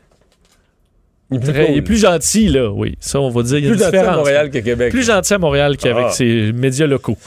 Il 1.30 1.38
est 1.38 1.40
plus 1.42 1.52
très- 1.52 1.66
cool. 1.66 1.74
il 1.74 1.78
est 1.78 1.82
plus 1.82 1.98
gentil, 2.02 2.48
là, 2.48 2.70
oui. 2.72 2.96
Ça, 3.02 3.20
on 3.20 3.30
va 3.30 3.44
dire. 3.44 3.58
Il 3.58 3.66
y 3.66 3.68
a 3.68 3.72
Plus 3.72 3.80
gentil 3.84 3.98
à. 3.98 4.16
Montréal 4.16 4.50
qu'à 4.50 4.62
Québec. 4.62 4.92
Plus 4.92 5.06
gentil 5.06 5.34
à 5.34 5.38
Montréal 5.38 5.76
qu'avec 5.76 6.06
Ah. 6.08 6.12
ses 6.12 6.52
médias 6.54 6.88
locaux. 6.88 7.18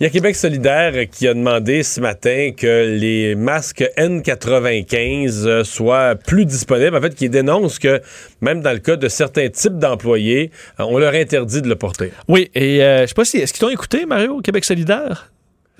Il 0.00 0.04
y 0.04 0.06
a 0.06 0.10
Québec 0.10 0.34
solidaire 0.34 0.92
qui 1.10 1.28
a 1.28 1.34
demandé 1.34 1.84
ce 1.84 2.00
matin 2.00 2.50
que 2.56 2.96
les 2.98 3.36
masques 3.36 3.84
N95 3.96 5.46
euh, 5.46 5.64
soient 5.64 6.14
plus 6.16 6.46
disponibles. 6.46 6.96
En 6.96 7.00
fait, 7.00 7.14
qui 7.14 7.28
dénonce 7.28 7.78
que 7.78 8.00
même 8.40 8.60
dans 8.60 8.72
le 8.72 8.78
cas 8.80 8.96
de 8.96 9.08
certains 9.08 9.48
types 9.48 9.78
d'employés, 9.78 10.50
euh, 10.80 10.84
on 10.88 10.98
leur 10.98 11.14
interdit 11.14 11.62
de 11.62 11.68
le 11.68 11.76
porter. 11.76 12.10
Oui, 12.28 12.50
et 12.54 12.82
euh, 12.82 13.02
je 13.02 13.06
sais 13.06 13.14
pas 13.14 13.24
si. 13.24 13.38
Est-ce 13.38 13.52
qu'ils 13.52 13.60
t'ont 13.60 13.70
écouté, 13.72 14.04
Mario, 14.06 14.38
au 14.38 14.40
Québec 14.40 14.64
solidaire? 14.64 15.30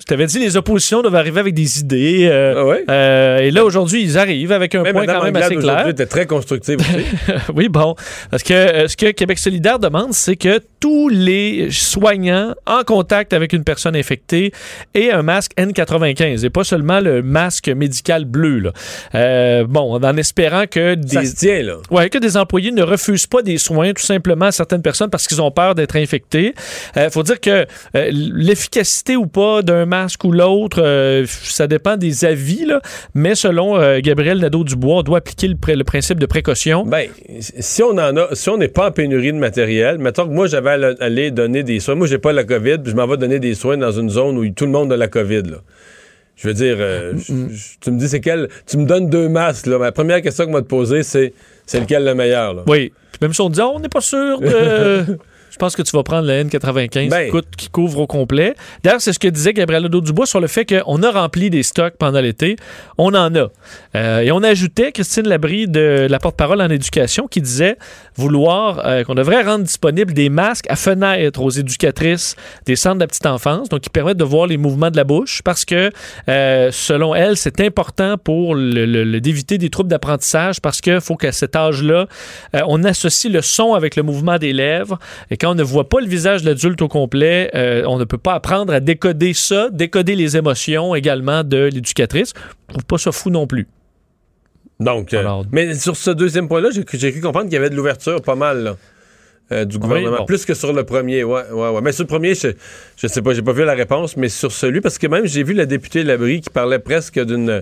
Je 0.05 0.09
t'avais 0.13 0.27
dit, 0.27 0.37
les 0.37 0.55
oppositions 0.55 1.01
doivent 1.01 1.15
arriver 1.15 1.39
avec 1.39 1.55
des 1.55 1.79
idées. 1.79 2.29
euh, 2.31 2.75
euh, 2.91 3.39
et 3.39 3.49
là, 3.49 3.65
aujourd'hui, 3.65 4.03
ils 4.03 4.19
arrivent 4.19 4.51
avec 4.51 4.75
un 4.75 4.83
Même 4.83 4.93
point 4.93 5.07
quand 5.07 5.23
même 5.23 5.35
Anglade 5.35 5.43
assez 5.51 5.55
clair. 5.55 5.87
était 5.87 6.05
très 6.05 6.27
constructive 6.27 6.77
aussi. 6.79 7.31
oui, 7.55 7.69
bon. 7.69 7.95
Parce 8.29 8.43
que 8.43 8.53
euh, 8.53 8.87
ce 8.87 8.95
que 8.95 9.09
Québec 9.09 9.39
solidaire 9.39 9.79
demande, 9.79 10.13
c'est 10.13 10.35
que 10.35 10.61
tous 10.79 11.09
les 11.09 11.69
soignants 11.71 12.53
en 12.67 12.83
contact 12.83 13.33
avec 13.33 13.51
une 13.51 13.63
personne 13.63 13.95
infectée 13.95 14.51
aient 14.93 15.09
un 15.09 15.23
masque 15.23 15.53
N95 15.57 16.45
et 16.45 16.49
pas 16.51 16.63
seulement 16.63 16.99
le 16.99 17.23
masque 17.23 17.69
médical 17.69 18.25
bleu. 18.25 18.59
Là. 18.59 18.73
Euh, 19.15 19.65
bon, 19.67 19.95
en 19.95 20.17
espérant 20.17 20.65
que 20.69 20.93
des, 20.93 21.15
Ça 21.15 21.25
se 21.25 21.35
tient, 21.35 21.63
là. 21.63 21.77
Ouais, 21.89 22.11
que 22.11 22.19
des 22.19 22.37
employés 22.37 22.71
ne 22.71 22.83
refusent 22.83 23.25
pas 23.25 23.41
des 23.41 23.57
soins 23.57 23.91
tout 23.93 24.03
simplement 24.05 24.45
à 24.45 24.51
certaines 24.51 24.83
personnes 24.83 25.09
parce 25.09 25.25
qu'ils 25.25 25.41
ont 25.41 25.49
peur 25.49 25.73
d'être 25.73 25.95
infectés. 25.95 26.53
Il 26.95 27.09
faut 27.09 27.23
dire 27.23 27.41
que 27.41 27.65
l'efficacité 27.95 29.15
ou 29.15 29.25
pas 29.25 29.63
d'un 29.63 29.87
masque 29.87 29.94
ou 30.23 30.31
l'autre, 30.31 30.81
euh, 30.81 31.25
ça 31.27 31.67
dépend 31.67 31.97
des 31.97 32.25
avis, 32.25 32.65
là, 32.65 32.81
mais 33.13 33.35
selon 33.35 33.77
euh, 33.79 33.99
Gabriel 34.01 34.39
Nadeau-Dubois, 34.39 34.97
on 34.97 35.03
doit 35.03 35.17
appliquer 35.19 35.47
le, 35.47 35.83
principe 35.83 36.19
de 36.19 36.25
précaution. 36.25 36.85
Ben, 36.85 37.07
si 37.39 37.83
on 37.83 37.91
en 37.91 38.15
a, 38.17 38.27
si 38.33 38.49
on 38.49 38.57
n'est 38.57 38.67
pas 38.67 38.87
en 38.87 38.91
pénurie 38.91 39.31
de 39.33 39.37
matériel, 39.37 39.97
mettons 39.97 40.27
que 40.27 40.33
moi 40.33 40.47
j'avais 40.47 40.71
à 40.71 40.77
le- 40.77 41.03
aller 41.03 41.31
donner 41.31 41.63
des 41.63 41.79
soins, 41.79 41.95
moi 41.95 42.07
j'ai 42.07 42.17
pas 42.17 42.33
la 42.33 42.43
COVID, 42.43 42.79
puis 42.79 42.91
je 42.91 42.95
m'en 42.95 43.07
vais 43.07 43.17
donner 43.17 43.39
des 43.39 43.53
soins 43.55 43.77
dans 43.77 43.91
une 43.91 44.09
zone 44.09 44.37
où 44.37 44.49
tout 44.49 44.65
le 44.65 44.71
monde 44.71 44.91
a 44.91 44.97
la 44.97 45.07
COVID, 45.07 45.43
là. 45.43 45.57
Je 46.35 46.47
veux 46.49 46.53
dire, 46.53 46.75
euh, 46.79 47.13
je- 47.17 47.33
tu 47.79 47.91
me 47.91 47.97
dis 47.97 48.09
c'est 48.09 48.19
quel, 48.19 48.49
tu 48.67 48.77
me 48.77 48.85
donnes 48.85 49.09
deux 49.09 49.29
masques, 49.29 49.67
là. 49.67 49.77
Ma 49.77 49.91
première 49.91 50.21
question 50.21 50.45
que 50.45 50.51
m'a 50.51 50.61
te 50.61 50.67
poser, 50.67 51.01
c'est, 51.03 51.33
c'est 51.65 51.79
lequel 51.79 52.03
le 52.03 52.13
meilleur, 52.13 52.53
là? 52.53 52.63
Oui. 52.67 52.91
Puis 53.11 53.19
même 53.21 53.33
si 53.33 53.39
on 53.41 53.49
dit, 53.49 53.61
Ah, 53.61 53.69
on 53.73 53.79
n'est 53.79 53.87
pas 53.89 54.01
sûr 54.01 54.39
de. 54.41 55.17
Je 55.55 55.57
pense 55.57 55.73
que 55.77 55.81
tu 55.83 55.95
vas 55.95 56.03
prendre 56.03 56.27
la 56.27 56.43
N95 56.43 57.09
Ben. 57.09 57.31
qui, 57.55 57.69
couvre 57.69 57.99
au 58.01 58.07
complet. 58.07 58.55
D'ailleurs, 58.83 58.99
c'est 58.99 59.13
ce 59.13 59.19
que 59.19 59.29
disait 59.29 59.53
Gabriel 59.53 59.83
Nadeau-Dubois 59.83 60.25
sur 60.25 60.41
le 60.41 60.47
fait 60.47 60.65
qu'on 60.65 61.01
a 61.01 61.11
rempli 61.11 61.49
des 61.49 61.63
stocks 61.63 61.93
pendant 61.97 62.19
l'été. 62.19 62.57
On 62.97 63.13
en 63.13 63.33
a. 63.35 63.47
Euh, 63.95 64.19
et 64.19 64.33
on 64.33 64.43
ajoutait 64.43 64.91
Christine 64.91 65.29
Labrie 65.29 65.69
de 65.69 66.07
la 66.09 66.19
porte-parole 66.19 66.61
en 66.61 66.69
éducation 66.69 67.27
qui 67.27 67.39
disait 67.39 67.77
vouloir 68.17 68.85
euh, 68.85 69.05
qu'on 69.05 69.15
devrait 69.15 69.43
rendre 69.43 69.63
disponibles 69.63 70.11
des 70.13 70.27
masques 70.27 70.65
à 70.69 70.75
fenêtre 70.75 71.41
aux 71.41 71.49
éducatrices 71.51 72.35
des 72.65 72.75
centres 72.75 72.95
de 72.95 72.99
la 73.01 73.07
petite 73.07 73.25
enfance, 73.25 73.69
donc 73.69 73.79
qui 73.79 73.89
permettent 73.89 74.17
de 74.17 74.25
voir 74.25 74.47
les 74.47 74.57
mouvements 74.57 74.91
de 74.91 74.97
la 74.97 75.05
bouche 75.05 75.41
parce 75.41 75.63
que, 75.63 75.89
euh, 76.27 76.69
selon 76.73 77.15
elle, 77.15 77.37
c'est 77.37 77.61
important 77.61 78.17
pour 78.17 78.55
le- 78.55 78.85
le- 78.85 79.05
le- 79.05 79.21
d'éviter 79.21 79.57
des 79.57 79.69
troubles 79.69 79.89
d'apprentissage 79.89 80.59
parce 80.59 80.81
qu'il 80.81 80.99
faut 80.99 81.15
qu'à 81.15 81.31
cet 81.31 81.55
âge-là, 81.55 82.07
on 82.67 82.83
associe 82.83 83.31
le 83.31 83.41
son 83.41 83.73
avec 83.73 83.95
le 83.95 84.03
mouvement 84.03 84.37
des 84.37 84.51
lèvres. 84.51 84.99
Et 85.31 85.37
quand 85.45 85.51
on 85.51 85.55
ne 85.55 85.63
voit 85.63 85.87
pas 85.87 85.99
le 85.99 86.07
visage 86.07 86.41
de 86.41 86.49
l'adulte 86.49 86.81
au 86.81 86.87
complet, 86.87 87.51
euh, 87.53 87.83
on 87.85 87.99
ne 87.99 88.03
peut 88.03 88.17
pas 88.17 88.33
apprendre 88.33 88.73
à 88.73 88.79
décoder 88.79 89.35
ça, 89.35 89.69
décoder 89.71 90.15
les 90.15 90.37
émotions 90.37 90.95
également 90.95 91.43
de 91.43 91.69
l'éducatrice. 91.71 92.33
Je 92.67 92.73
trouve 92.73 92.85
pas 92.85 92.97
ça 92.97 93.11
fou 93.11 93.29
non 93.29 93.45
plus. 93.45 93.67
Donc, 94.79 95.13
euh, 95.13 95.43
mais 95.51 95.75
sur 95.75 95.95
ce 95.95 96.09
deuxième 96.09 96.47
point-là, 96.47 96.69
j'ai 96.71 96.83
cru 96.83 97.21
comprendre 97.21 97.45
qu'il 97.45 97.53
y 97.53 97.57
avait 97.57 97.69
de 97.69 97.75
l'ouverture 97.75 98.23
pas 98.23 98.33
mal, 98.33 98.63
là, 98.63 98.77
euh, 99.51 99.65
du 99.65 99.77
gouvernement. 99.77 100.17
bon. 100.17 100.25
Plus 100.25 100.45
que 100.45 100.55
sur 100.55 100.73
le 100.73 100.83
premier, 100.83 101.23
ouais, 101.23 101.43
ouais, 101.51 101.69
ouais. 101.69 101.81
Mais 101.83 101.91
sur 101.91 102.05
le 102.05 102.07
premier, 102.07 102.33
je, 102.33 102.47
je 102.97 103.05
sais 103.05 103.21
pas, 103.21 103.35
j'ai 103.35 103.43
pas 103.43 103.53
vu 103.53 103.63
la 103.63 103.75
réponse, 103.75 104.17
mais 104.17 104.29
sur 104.29 104.51
celui, 104.51 104.81
parce 104.81 104.97
que 104.97 105.05
même 105.05 105.27
j'ai 105.27 105.43
vu 105.43 105.53
la 105.53 105.67
députée 105.67 106.03
Labrie 106.03 106.41
qui 106.41 106.49
parlait 106.49 106.79
presque 106.79 107.23
d'une 107.23 107.61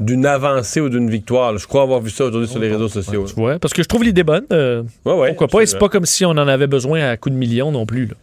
d'une 0.00 0.26
avancée 0.26 0.80
ou 0.80 0.88
d'une 0.88 1.10
victoire. 1.10 1.52
là. 1.52 1.58
Je 1.58 1.66
crois 1.66 1.82
avoir 1.82 2.00
vu 2.00 2.10
ça 2.10 2.24
aujourd'hui 2.24 2.48
sur 2.48 2.60
les 2.60 2.68
réseaux 2.70 2.88
sociaux. 2.88 3.24
Tu 3.28 3.34
vois, 3.34 3.58
parce 3.58 3.74
que 3.74 3.82
je 3.82 3.88
trouve 3.88 4.04
l'idée 4.04 4.22
bonne. 4.22 4.44
euh, 4.52 4.82
ouais, 5.04 5.28
pourquoi 5.28 5.48
pas? 5.48 5.60
Et 5.62 5.66
c'est 5.66 5.78
pas 5.78 5.88
comme 5.88 6.06
si 6.06 6.24
on 6.24 6.30
en 6.30 6.48
avait 6.48 6.66
besoin 6.68 7.08
à 7.10 7.16
coups 7.16 7.34
de 7.34 7.38
millions 7.38 7.72
non 7.72 7.84
plus. 7.86 8.06
là. 8.06 8.14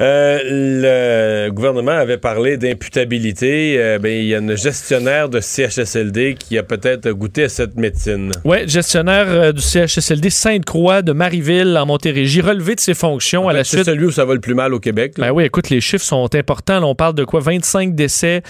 Euh, 0.00 1.46
le 1.46 1.50
gouvernement 1.50 1.92
avait 1.92 2.18
parlé 2.18 2.56
d'imputabilité. 2.56 3.76
Euh, 3.78 3.98
ben, 3.98 4.10
il 4.12 4.26
y 4.26 4.34
a 4.34 4.38
une 4.38 4.56
gestionnaire 4.56 5.28
de 5.28 5.40
CHSLD 5.40 6.34
qui 6.38 6.58
a 6.58 6.62
peut-être 6.62 7.08
goûté 7.10 7.44
à 7.44 7.48
cette 7.48 7.76
médecine. 7.76 8.32
Oui, 8.44 8.68
gestionnaire 8.68 9.26
euh, 9.28 9.52
du 9.52 9.60
CHSLD 9.62 10.30
Sainte-Croix 10.30 11.02
de 11.02 11.12
Marieville 11.12 11.76
en 11.78 11.86
Montérégie, 11.86 12.40
relevé 12.40 12.74
de 12.74 12.80
ses 12.80 12.94
fonctions 12.94 13.48
à 13.48 13.52
la 13.52 13.64
C'est 13.64 13.76
suite. 13.76 13.86
celui 13.86 14.06
où 14.06 14.10
ça 14.10 14.24
va 14.24 14.34
le 14.34 14.40
plus 14.40 14.54
mal 14.54 14.74
au 14.74 14.80
Québec. 14.80 15.18
là. 15.18 15.28
Ben 15.28 15.32
oui, 15.32 15.44
écoute, 15.44 15.70
les 15.70 15.80
chiffres 15.80 16.04
sont 16.04 16.34
importants. 16.34 16.82
On 16.82 16.94
parle 16.94 17.14
de 17.14 17.24
quoi? 17.24 17.40
25 17.40 17.94
décès 17.94 18.42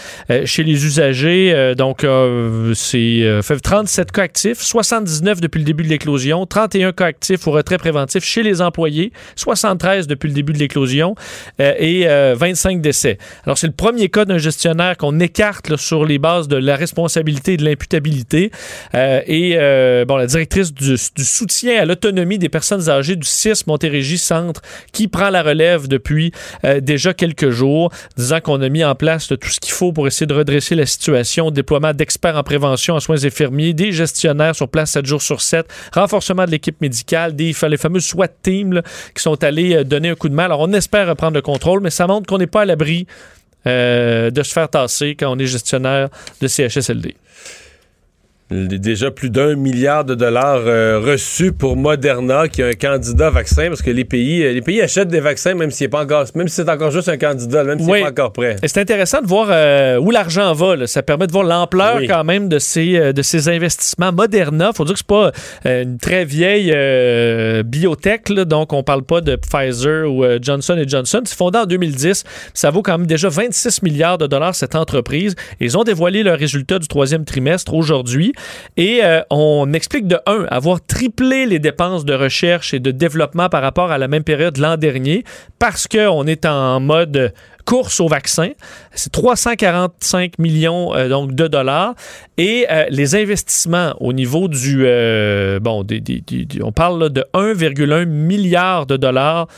chez 0.45 0.63
les 0.65 0.85
usagers. 0.85 1.53
Euh, 1.55 1.75
donc, 1.75 2.05
euh, 2.47 2.75
c'est 2.75 3.23
euh, 3.23 3.43
fait 3.43 3.59
37 3.59 4.13
cas 4.13 4.23
actifs, 4.23 4.61
79 4.61 5.41
depuis 5.41 5.59
le 5.59 5.65
début 5.65 5.83
de 5.83 5.89
l'éclosion, 5.89 6.47
31 6.47 6.93
cas 6.93 7.07
actifs 7.07 7.47
au 7.47 7.51
retrait 7.51 7.79
préventif 7.79 8.25
chez 8.25 8.43
les 8.43 8.63
employés, 8.63 9.13
73 9.37 10.07
depuis 10.07 10.29
le 10.29 10.35
début 10.35 10.53
de 10.53 10.59
l'éclosion 10.59 11.15
euh, 11.61 11.75
et 11.79 12.09
euh, 12.09 12.35
25 12.39 12.81
décès. 12.81 13.19
Alors, 13.45 13.59
c'est 13.59 13.67
le 13.67 13.73
premier 13.73 14.09
cas 14.09 14.25
d'un 14.25 14.39
gestionnaire 14.39 14.97
qu'on 14.97 15.19
écarte 15.21 15.77
sur 15.77 16.05
les 16.05 16.19
bases 16.19 16.49
de 16.49 16.57
la 16.57 16.77
responsabilité 16.77 17.55
et 17.55 17.57
de 17.57 17.65
l'imputabilité. 17.65 18.51
Euh, 18.95 19.21
et, 19.27 19.55
euh, 19.57 20.05
bon, 20.05 20.17
la 20.17 20.27
directrice 20.27 20.73
du, 20.73 20.97
soutien 20.97 21.81
à 21.81 21.85
l'autonomie 21.85 22.39
des 22.39 22.49
personnes 22.49 22.89
âgées 22.89 23.17
du 23.17 23.27
CIS 23.27 23.65
Montérégie 23.67 24.19
Centre 24.19 24.63
qui 24.93 25.09
prend 25.09 25.31
la 25.31 25.43
relève 25.43 25.89
depuis 25.89 26.33
euh, 26.65 26.81
déjà 26.81 27.15
quelques 27.15 27.51
jours, 27.51 27.91
disant 28.17 28.41
qu'on 28.41 28.61
a 28.61 28.69
mis 28.69 28.85
en 28.85 28.95
place 28.95 29.29
tout 29.29 29.49
ce 29.49 29.61
qu'il 29.61 29.73
faut 29.73 29.93
pour 29.93 30.07
essayer 30.07 30.27
de 30.27 30.35
redresser 30.35 30.75
la 30.75 30.87
situation, 30.87 31.51
déploiement 31.51 31.93
d'experts 31.93 32.36
en 32.37 32.43
prévention 32.43 32.95
en 32.95 33.01
soins 33.01 33.25
infirmiers, 33.25 33.73
des 33.73 33.93
gestionnaires 33.93 34.55
sur 34.55 34.69
place 34.69 34.93
7 34.93 35.07
jours 35.07 35.23
sur 35.23 35.41
7, 35.41 35.67
renforcement 35.93 36.45
de 36.45 36.51
l'équipe 36.51 36.81
médicale, 36.81 37.35
des 37.35 37.55
les 37.69 37.77
fameux 37.77 38.01
SWAT 38.01 38.29
teams 38.43 38.83
qui 39.15 39.23
sont 39.23 39.43
allés 39.43 39.75
euh, 39.75 39.85
donner 39.85 40.11
un 40.11 40.15
coup 40.15 40.29
de 40.29 40.35
main. 40.35 40.45
Alors 40.45 40.61
on 40.61 40.73
espère 40.73 41.09
reprendre 41.09 41.35
le 41.35 41.43
contrôle, 41.43 41.81
mais 41.81 41.91
ça 41.91 42.07
montre 42.07 42.27
qu'on 42.27 42.39
n'est 42.39 42.47
pas 42.47 42.63
à 42.63 42.65
l'abri 42.65 43.07
euh, 43.67 44.31
de 44.31 44.43
se 44.43 44.53
faire 44.53 44.69
tasser 44.69 45.17
quand 45.19 45.35
on 45.35 45.39
est 45.39 45.47
gestionnaire 45.47 46.09
de 46.41 46.47
CHSLD. 46.47 47.17
Il 48.53 48.71
y 48.71 48.75
a 48.77 48.79
Déjà 48.79 49.11
plus 49.11 49.29
d'un 49.31 49.57
milliard 49.57 50.05
de 50.05 50.15
dollars 50.15 50.61
euh, 50.67 51.01
reçus 51.05 51.51
pour 51.51 51.77
Moderna, 51.77 52.47
qui 52.47 52.61
est 52.63 52.65
un 52.71 52.73
candidat 52.75 53.29
vaccin, 53.31 53.67
parce 53.69 53.83
que 53.83 53.91
les 53.91 54.05
pays, 54.05 54.45
euh, 54.45 54.53
les 54.53 54.61
pays 54.63 54.81
achètent 54.81 55.09
des 55.09 55.19
vaccins 55.19 55.55
même 55.55 55.73
s'il 55.73 55.91
pas 55.91 56.03
encore, 56.05 56.25
même 56.37 56.47
si 56.47 56.55
c'est 56.55 56.69
encore 56.71 56.93
juste 56.93 57.09
un 57.09 57.17
candidat, 57.17 57.65
même 57.65 57.81
s'il 57.81 57.91
Oui. 57.91 57.99
n'est 57.99 58.05
pas 58.05 58.11
encore 58.11 58.33
prêt. 58.33 58.55
C'est 58.65 58.79
intéressant 58.79 59.21
de 59.21 59.27
voir 59.27 59.49
euh, 59.51 59.99
où 59.99 60.13
l'argent 60.13 60.53
va. 60.53 60.77
là. 60.77 60.87
Ça 60.87 61.03
permet 61.03 61.27
de 61.27 61.33
voir 61.33 61.43
l'ampleur 61.43 61.97
Oui. 61.97 62.07
quand 62.07 62.23
même 62.23 62.49
de 62.49 62.61
ces, 62.61 63.13
de 63.13 63.23
ces 63.23 63.49
investissements. 63.49 64.13
Moderna, 64.13 64.71
faut 64.73 64.85
dire 64.85 64.95
que 64.95 65.01
c'est 65.01 65.07
pas 65.09 65.33
une 65.65 65.99
très 65.99 66.25
vieille 66.25 66.71
euh, 66.73 67.65
biotech, 67.65 68.29
là, 68.29 68.45
donc 68.45 68.73
on 68.73 68.85
parle 68.85 69.03
pas 69.03 69.21
de 69.21 69.35
Pfizer 69.35 70.09
ou 70.09 70.25
Johnson 70.41 70.81
Johnson. 70.87 71.23
C'est 71.25 71.37
fondé 71.37 71.59
en 71.59 71.67
2010. 71.67 72.23
Ça 72.55 72.71
vaut 72.71 72.83
quand 72.83 72.97
même 72.99 73.09
déjà 73.09 73.29
26 73.29 73.83
milliards 73.83 74.19
de 74.19 74.29
dollars 74.29 74.55
cette 74.55 74.77
entreprise. 74.77 75.35
Ils 75.59 75.77
ont 75.77 75.83
dévoilé 75.83 76.23
leurs 76.23 76.39
résultats 76.39 76.79
du 76.79 76.87
troisième 76.87 77.25
trimestre 77.25 77.75
aujourd'hui. 77.75 78.33
Et 78.77 79.01
euh, 79.03 79.21
on 79.31 79.73
explique 79.73 80.07
de 80.07 80.19
un, 80.27 80.45
avoir 80.51 80.85
triplé 80.85 81.47
les 81.47 81.59
dépenses 81.59 82.05
de 82.05 82.15
recherche 82.15 82.75
et 82.75 82.81
de 82.81 82.91
développement 82.91 83.49
par 83.49 83.63
rapport 83.63 83.91
à 83.91 83.99
la 83.99 84.09
même 84.09 84.25
période 84.25 84.57
l'an 84.59 84.77
dernier, 84.77 85.25
parce 85.59 85.87
qu'on 85.87 86.27
est 86.27 86.45
en 86.47 86.81
mode 86.81 87.33
course 87.65 87.99
au 88.01 88.07
vaccin. 88.09 88.51
C'est 88.93 89.11
345 89.11 90.39
millions 90.39 90.95
euh, 90.95 91.09
donc 91.09 91.35
de 91.35 91.49
dollars. 91.49 91.95
Et 92.39 92.67
euh, 92.71 92.85
les 92.91 93.17
investissements 93.17 93.95
au 94.01 94.13
niveau 94.13 94.49
du... 94.49 94.85
bon, 95.61 95.83
des- 95.83 96.03
on 96.63 96.73
parle 96.73 97.11
de 97.11 97.25
1,1 97.35 98.05
milliard 98.07 98.87
de 98.87 98.97
dollars 98.97 99.49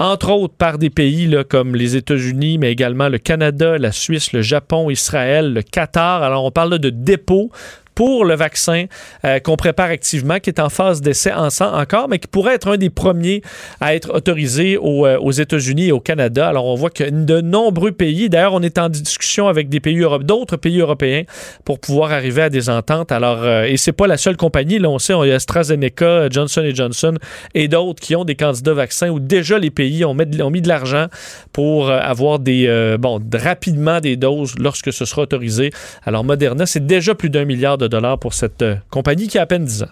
entre 0.00 0.30
autres 0.30 0.54
par 0.56 0.78
des 0.78 0.90
pays 0.90 1.26
là, 1.26 1.42
comme 1.42 1.74
les 1.74 1.96
États-Unis, 1.96 2.58
mais 2.58 2.70
également 2.70 3.08
le 3.08 3.18
Canada, 3.18 3.78
la 3.78 3.90
Suisse, 3.90 4.32
le 4.32 4.42
Japon, 4.42 4.90
Israël, 4.90 5.52
le 5.52 5.62
Qatar. 5.62 6.22
Alors, 6.22 6.44
on 6.44 6.52
parle 6.52 6.78
de 6.78 6.90
dépôts 6.90 7.50
pour 7.98 8.24
le 8.24 8.36
vaccin 8.36 8.84
euh, 9.24 9.40
qu'on 9.40 9.56
prépare 9.56 9.90
activement, 9.90 10.38
qui 10.38 10.50
est 10.50 10.60
en 10.60 10.68
phase 10.68 11.00
d'essai 11.00 11.32
en 11.32 11.50
sang 11.50 11.76
encore, 11.76 12.08
mais 12.08 12.20
qui 12.20 12.28
pourrait 12.28 12.54
être 12.54 12.68
un 12.68 12.76
des 12.76 12.90
premiers 12.90 13.42
à 13.80 13.96
être 13.96 14.14
autorisé 14.14 14.76
au, 14.76 15.04
euh, 15.04 15.18
aux 15.18 15.32
États-Unis 15.32 15.88
et 15.88 15.92
au 15.92 15.98
Canada. 15.98 16.46
Alors, 16.46 16.66
on 16.66 16.76
voit 16.76 16.90
que 16.90 17.02
de 17.10 17.40
nombreux 17.40 17.90
pays, 17.90 18.28
d'ailleurs, 18.28 18.54
on 18.54 18.62
est 18.62 18.78
en 18.78 18.88
discussion 18.88 19.48
avec 19.48 19.68
des 19.68 19.80
pays 19.80 20.00
d'autres 20.20 20.56
pays 20.56 20.78
européens 20.78 21.24
pour 21.64 21.80
pouvoir 21.80 22.12
arriver 22.12 22.42
à 22.42 22.50
des 22.50 22.70
ententes. 22.70 23.10
Alors, 23.10 23.42
euh, 23.42 23.64
et 23.64 23.76
c'est 23.76 23.90
pas 23.90 24.06
la 24.06 24.16
seule 24.16 24.36
compagnie. 24.36 24.78
Là, 24.78 24.88
on 24.90 25.00
sait, 25.00 25.14
on 25.14 25.24
y 25.24 25.32
a 25.32 25.34
AstraZeneca, 25.34 26.28
Johnson 26.30 26.70
Johnson 26.72 27.14
et 27.54 27.66
d'autres 27.66 28.00
qui 28.00 28.14
ont 28.14 28.24
des 28.24 28.36
candidats 28.36 28.74
vaccins 28.74 29.08
où 29.08 29.18
déjà 29.18 29.58
les 29.58 29.70
pays 29.70 30.04
ont, 30.04 30.14
mis- 30.14 30.40
ont 30.40 30.50
mis 30.50 30.62
de 30.62 30.68
l'argent 30.68 31.06
pour 31.52 31.88
euh, 31.88 31.98
avoir 31.98 32.38
des, 32.38 32.96
bon, 33.00 33.18
de- 33.18 33.38
rapidement 33.38 33.98
des 33.98 34.14
doses 34.14 34.54
lorsque 34.60 34.92
ce 34.92 35.04
sera 35.04 35.22
autorisé. 35.22 35.72
Alors, 36.04 36.22
Moderna, 36.22 36.64
c'est 36.64 36.86
déjà 36.86 37.16
plus 37.16 37.30
d'un 37.30 37.44
milliard 37.44 37.76
de 37.76 37.87
dollars 37.88 38.18
pour 38.18 38.34
cette 38.34 38.62
euh, 38.62 38.76
compagnie 38.90 39.28
qui 39.28 39.38
a 39.38 39.42
à 39.42 39.46
peine 39.46 39.64
10 39.64 39.82
ans. 39.84 39.88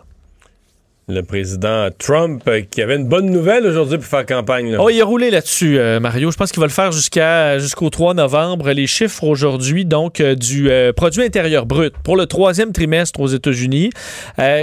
Le 1.08 1.22
président 1.22 1.88
Trump, 1.96 2.42
euh, 2.48 2.62
qui 2.68 2.82
avait 2.82 2.96
une 2.96 3.06
bonne 3.06 3.30
nouvelle 3.30 3.64
aujourd'hui 3.64 3.96
pour 3.96 4.06
faire 4.06 4.26
campagne. 4.26 4.72
là. 4.72 4.78
Oh, 4.80 4.90
il 4.90 5.00
a 5.00 5.04
roulé 5.04 5.30
là-dessus, 5.30 5.78
euh, 5.78 6.00
Mario. 6.00 6.32
Je 6.32 6.36
pense 6.36 6.50
qu'il 6.50 6.58
va 6.58 6.66
le 6.66 6.72
faire 6.72 6.90
jusqu'à 6.90 7.60
jusqu'au 7.60 7.90
3 7.90 8.14
novembre. 8.14 8.72
Les 8.72 8.88
chiffres 8.88 9.22
aujourd'hui, 9.22 9.84
donc, 9.84 10.18
euh, 10.18 10.34
du 10.34 10.68
euh, 10.68 10.92
produit 10.92 11.22
intérieur 11.22 11.64
brut 11.64 11.94
pour 12.02 12.16
le 12.16 12.26
troisième 12.26 12.72
trimestre 12.72 13.20
aux 13.20 13.28
États-Unis, 13.28 13.90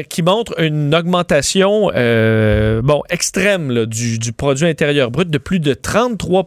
qui 0.10 0.22
montre 0.22 0.60
une 0.60 0.94
augmentation, 0.94 1.90
bon, 2.84 3.04
extrême 3.10 3.72
là, 3.72 3.86
du, 3.86 4.20
du 4.20 4.34
produit 4.34 4.68
intérieur 4.68 5.12
brut 5.12 5.30
de 5.30 5.38
plus 5.38 5.62
de 5.62 5.74
33 5.74 6.46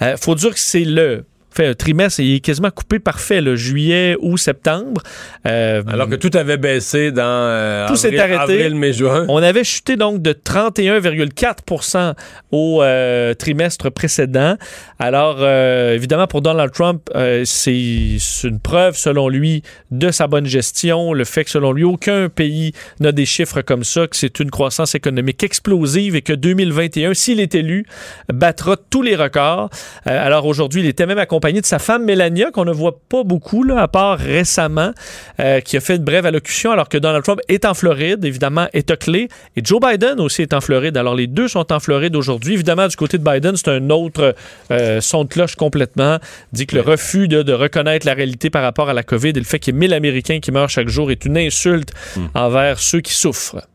Il 0.00 0.14
faut 0.20 0.36
dire 0.36 0.50
que 0.50 0.60
c'est 0.60 0.84
le 0.84 1.24
fait 1.50 1.66
un 1.66 1.74
trimestre, 1.74 2.20
il 2.20 2.36
est 2.36 2.40
quasiment 2.40 2.70
coupé 2.70 2.98
parfait, 2.98 3.40
le 3.40 3.56
juillet 3.56 4.16
ou 4.20 4.36
septembre. 4.36 5.02
Euh, 5.46 5.82
Alors 5.88 6.08
que 6.08 6.14
tout 6.14 6.30
avait 6.34 6.56
baissé 6.56 7.10
dans 7.10 7.22
euh, 7.24 7.88
tout 7.88 7.94
avril, 7.94 8.20
arrêté. 8.20 8.52
avril, 8.54 8.74
mai, 8.76 8.92
juin. 8.92 9.26
On 9.28 9.42
avait 9.42 9.64
chuté 9.64 9.96
donc 9.96 10.22
de 10.22 10.32
31,4% 10.32 12.14
au 12.52 12.82
euh, 12.82 13.34
trimestre 13.34 13.90
précédent. 13.90 14.56
Alors, 14.98 15.38
euh, 15.40 15.94
évidemment, 15.94 16.26
pour 16.26 16.40
Donald 16.40 16.72
Trump, 16.72 17.10
c'est 17.44 18.16
une 18.44 18.60
preuve, 18.60 18.96
selon 18.96 19.28
lui, 19.28 19.62
de 19.90 20.10
sa 20.10 20.26
bonne 20.26 20.46
gestion, 20.46 21.12
le 21.12 21.24
fait 21.24 21.44
que, 21.44 21.50
selon 21.50 21.72
lui, 21.72 21.84
aucun 21.84 22.28
pays 22.28 22.72
n'a 23.00 23.12
des 23.12 23.26
chiffres 23.26 23.62
comme 23.62 23.84
ça, 23.84 24.06
que 24.06 24.16
c'est 24.16 24.40
une 24.40 24.50
croissance 24.50 24.94
économique 24.94 25.42
explosive 25.42 26.14
et 26.14 26.22
que 26.22 26.32
2021, 26.32 27.14
s'il 27.14 27.40
est 27.40 27.54
élu, 27.54 27.86
battra 28.32 28.76
tous 28.76 29.02
les 29.02 29.16
records. 29.16 29.70
Alors, 30.04 30.46
aujourd'hui, 30.46 30.82
il 30.82 30.86
était 30.86 31.06
même 31.06 31.18
accompagné 31.18 31.39
de 31.40 31.66
sa 31.66 31.78
femme 31.78 32.04
Melania, 32.04 32.50
qu'on 32.50 32.64
ne 32.64 32.72
voit 32.72 32.98
pas 33.08 33.24
beaucoup, 33.24 33.62
là, 33.64 33.82
à 33.82 33.88
part 33.88 34.18
récemment, 34.18 34.92
euh, 35.40 35.60
qui 35.60 35.76
a 35.76 35.80
fait 35.80 35.96
une 35.96 36.04
brève 36.04 36.26
allocution, 36.26 36.70
alors 36.70 36.88
que 36.88 36.98
Donald 36.98 37.24
Trump 37.24 37.40
est 37.48 37.64
en 37.64 37.74
Floride, 37.74 38.24
évidemment, 38.24 38.68
est 38.72 38.96
clé. 38.96 39.28
Et 39.56 39.62
Joe 39.64 39.80
Biden 39.80 40.20
aussi 40.20 40.42
est 40.42 40.54
en 40.54 40.60
Floride. 40.60 40.96
Alors, 40.96 41.14
les 41.14 41.26
deux 41.26 41.48
sont 41.48 41.72
en 41.72 41.80
Floride 41.80 42.14
aujourd'hui. 42.14 42.54
Évidemment, 42.54 42.86
du 42.86 42.96
côté 42.96 43.18
de 43.18 43.24
Biden, 43.24 43.56
c'est 43.56 43.68
un 43.68 43.90
autre 43.90 44.34
euh, 44.70 45.00
son 45.00 45.24
de 45.24 45.28
cloche 45.28 45.56
complètement. 45.56 46.18
dit 46.52 46.66
que 46.66 46.76
le 46.76 46.82
refus 46.82 47.28
de, 47.28 47.42
de 47.42 47.52
reconnaître 47.52 48.06
la 48.06 48.14
réalité 48.14 48.50
par 48.50 48.62
rapport 48.62 48.88
à 48.88 48.94
la 48.94 49.02
COVID 49.02 49.30
et 49.30 49.32
le 49.32 49.44
fait 49.44 49.58
qu'il 49.58 49.74
y 49.74 49.76
ait 49.76 49.80
1000 49.80 49.94
Américains 49.94 50.40
qui 50.40 50.52
meurent 50.52 50.68
chaque 50.68 50.88
jour 50.88 51.10
est 51.10 51.24
une 51.24 51.38
insulte 51.38 51.92
envers 52.34 52.78
ceux 52.78 53.00
qui 53.00 53.14
souffrent. 53.14 53.66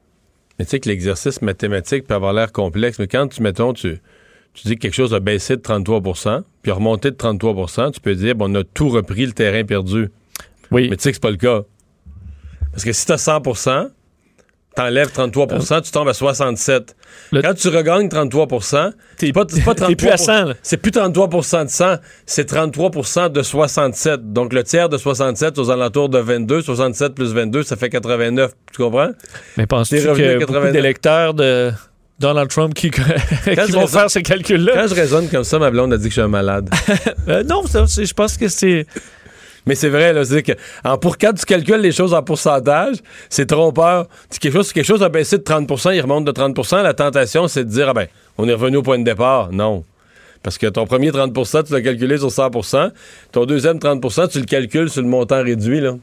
Mais 0.57 0.65
tu 0.65 0.71
sais 0.71 0.79
que 0.79 0.89
l'exercice 0.89 1.41
mathématique 1.41 2.07
peut 2.07 2.13
avoir 2.13 2.33
l'air 2.33 2.51
complexe, 2.51 2.99
mais 2.99 3.07
quand 3.07 3.27
tu, 3.27 3.41
mettons, 3.41 3.73
tu, 3.73 3.99
tu 4.55 4.67
dis 4.67 4.75
que 4.75 4.81
quelque 4.81 4.93
chose 4.93 5.13
a 5.13 5.19
baissé 5.19 5.55
de 5.57 5.61
33% 5.61 6.41
puis 6.61 6.71
a 6.71 6.75
remonté 6.75 7.11
de 7.11 7.15
33% 7.15 7.91
tu 7.91 7.99
peux 7.99 8.15
dire, 8.15 8.35
bon, 8.35 8.51
on 8.51 8.55
a 8.55 8.63
tout 8.63 8.89
repris 8.89 9.25
le 9.25 9.33
terrain 9.33 9.63
perdu. 9.63 10.09
Oui. 10.71 10.87
Mais 10.89 10.97
tu 10.97 11.03
sais 11.03 11.11
que 11.11 11.15
c'est 11.15 11.21
pas 11.21 11.31
le 11.31 11.37
cas. 11.37 11.61
Parce 12.71 12.83
que 12.83 12.91
si 12.91 13.05
tu 13.05 13.11
as 13.11 13.17
100 13.17 13.41
t'enlèves 14.75 15.09
33% 15.09 15.81
tu 15.81 15.91
tombes 15.91 16.09
à 16.09 16.13
67. 16.13 16.95
Quand 17.31 17.53
tu 17.53 17.69
regagnes 17.69 18.09
33 18.09 18.47
c'est 19.17 19.31
pas, 19.31 19.45
pas 19.45 19.45
33 19.45 19.75
T'es 19.87 19.95
plus 19.95 20.09
à 20.09 20.17
100, 20.17 20.45
là. 20.45 20.53
C'est 20.61 20.77
plus 20.77 20.91
33% 20.91 21.65
de 21.65 21.69
100, 21.69 21.95
c'est 22.25 22.51
33% 22.51 23.31
de 23.31 23.41
67. 23.41 24.33
Donc 24.33 24.53
le 24.53 24.63
tiers 24.63 24.89
de 24.89 24.97
67 24.97 25.57
aux 25.57 25.69
alentours 25.69 26.09
de 26.09 26.19
22, 26.19 26.61
67 26.61 27.15
plus 27.15 27.33
22, 27.33 27.63
ça 27.63 27.77
fait 27.77 27.89
89. 27.89 28.51
Tu 28.73 28.81
comprends? 28.81 29.11
Mais 29.57 29.65
penses-tu 29.65 29.97
a 29.97 30.13
beaucoup 30.13 30.39
89. 30.39 30.73
d'électeurs 30.73 31.33
de 31.33 31.71
Donald 32.19 32.49
Trump 32.49 32.73
qui, 32.73 32.89
qui 32.91 33.01
vont 33.01 33.55
raisonne- 33.55 33.87
faire 33.87 34.09
ces 34.09 34.23
calculs-là? 34.23 34.71
Quand 34.73 34.87
je 34.87 34.95
raisonne 34.95 35.27
comme 35.29 35.43
ça, 35.43 35.59
ma 35.59 35.69
blonde 35.69 35.93
a 35.93 35.97
dit 35.97 36.03
que 36.03 36.09
je 36.09 36.13
suis 36.13 36.21
un 36.21 36.27
malade. 36.27 36.69
Euh, 37.27 37.43
non, 37.43 37.63
je 37.65 38.13
pense 38.13 38.37
que 38.37 38.47
c'est... 38.47 38.85
Mais 39.65 39.73
c'est 39.73 39.89
vrai, 39.89 40.13
là, 40.13 40.23
c'est 40.23 40.43
que 40.43 40.51
en, 40.83 40.97
pour 40.99 41.17
quand 41.17 41.33
tu 41.33 41.43
calcules 41.43 41.77
les 41.81 41.91
choses 41.91 42.13
en 42.13 42.21
pourcentage, 42.21 42.97
c'est 43.29 43.47
trompeur. 43.47 44.07
Si 44.29 44.37
quelque 44.37 44.53
chose, 44.53 44.71
quelque 44.71 44.85
chose 44.85 45.01
a 45.01 45.09
baissé 45.09 45.39
de 45.39 45.43
30% 45.43 45.95
il 45.95 46.01
remonte 46.01 46.23
de 46.25 46.31
30% 46.31 46.83
la 46.83 46.93
tentation, 46.93 47.47
c'est 47.47 47.63
de 47.63 47.69
dire, 47.69 47.89
ah 47.89 47.93
ben, 47.93 48.05
on 48.37 48.47
est 48.47 48.53
revenu 48.53 48.77
au 48.77 48.83
point 48.83 48.99
de 48.99 49.03
départ. 49.03 49.51
Non. 49.51 49.83
Parce 50.43 50.59
que 50.59 50.67
ton 50.67 50.85
premier 50.85 51.09
30% 51.09 51.65
tu 51.65 51.73
l'as 51.73 51.81
calculé 51.81 52.19
sur 52.19 52.27
100% 52.27 52.91
Ton 53.31 53.45
deuxième 53.45 53.77
30% 53.79 54.29
tu 54.29 54.37
le 54.39 54.45
calcules 54.45 54.91
sur 54.91 55.01
le 55.01 55.07
montant 55.07 55.41
réduit, 55.43 55.81
là. 55.81 55.95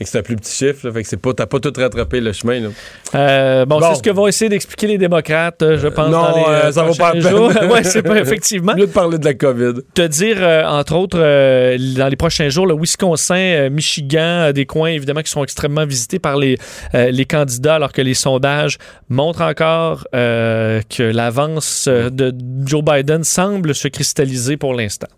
Et 0.00 0.04
que 0.04 0.10
c'est 0.10 0.18
un 0.18 0.22
plus 0.22 0.36
petit 0.36 0.54
chiffre, 0.54 0.86
là. 0.86 0.92
Fait 0.92 1.02
que 1.02 1.08
c'est 1.08 1.16
pas, 1.16 1.32
t'as 1.34 1.46
pas 1.46 1.58
tout 1.58 1.72
rattrapé 1.76 2.20
le 2.20 2.32
chemin, 2.32 2.60
là. 2.60 2.68
Euh, 3.14 3.64
bon, 3.66 3.80
Bon. 3.80 3.88
c'est 3.90 3.96
ce 3.96 4.02
que 4.02 4.10
vont 4.10 4.26
essayer 4.28 4.48
d'expliquer 4.48 4.86
les 4.86 4.98
démocrates, 4.98 5.60
euh, 5.62 5.76
je 5.78 5.88
pense, 5.88 6.10
non, 6.10 6.22
dans 6.22 6.36
les 6.36 6.42
euh, 6.44 6.72
ça 6.72 6.82
vaut 6.84 6.94
pas 6.94 7.14
la 7.14 7.20
prochains 7.20 7.28
peine. 7.30 7.62
jours. 7.62 7.70
ouais, 7.72 7.82
c'est 7.84 8.02
pas 8.02 8.16
effectivement. 8.20 8.74
Mieux 8.76 8.86
de 8.86 8.92
parler 8.92 9.18
de 9.18 9.24
la 9.24 9.34
COVID. 9.34 9.80
Te 9.94 10.02
dire, 10.06 10.36
euh, 10.40 10.62
entre 10.64 10.94
autres, 10.94 11.18
euh, 11.20 11.76
dans 11.96 12.06
les 12.08 12.16
prochains 12.16 12.48
jours, 12.48 12.66
le 12.66 12.74
Wisconsin, 12.74 13.34
euh, 13.36 13.70
Michigan, 13.70 14.18
euh, 14.48 14.52
des 14.52 14.66
coins 14.66 14.90
évidemment 14.90 15.22
qui 15.22 15.30
sont 15.30 15.42
extrêmement 15.42 15.84
visités 15.86 16.18
par 16.20 16.36
les, 16.36 16.58
euh, 16.94 17.10
les 17.10 17.24
candidats, 17.24 17.74
alors 17.76 17.92
que 17.92 18.02
les 18.02 18.14
sondages 18.14 18.78
montrent 19.08 19.42
encore 19.42 20.06
euh, 20.14 20.80
que 20.88 21.02
l'avance 21.02 21.88
de 21.88 22.32
Joe 22.64 22.82
Biden 22.84 23.24
semble 23.24 23.74
se 23.74 23.88
cristalliser 23.88 24.56
pour 24.56 24.74
l'instant. 24.74 25.08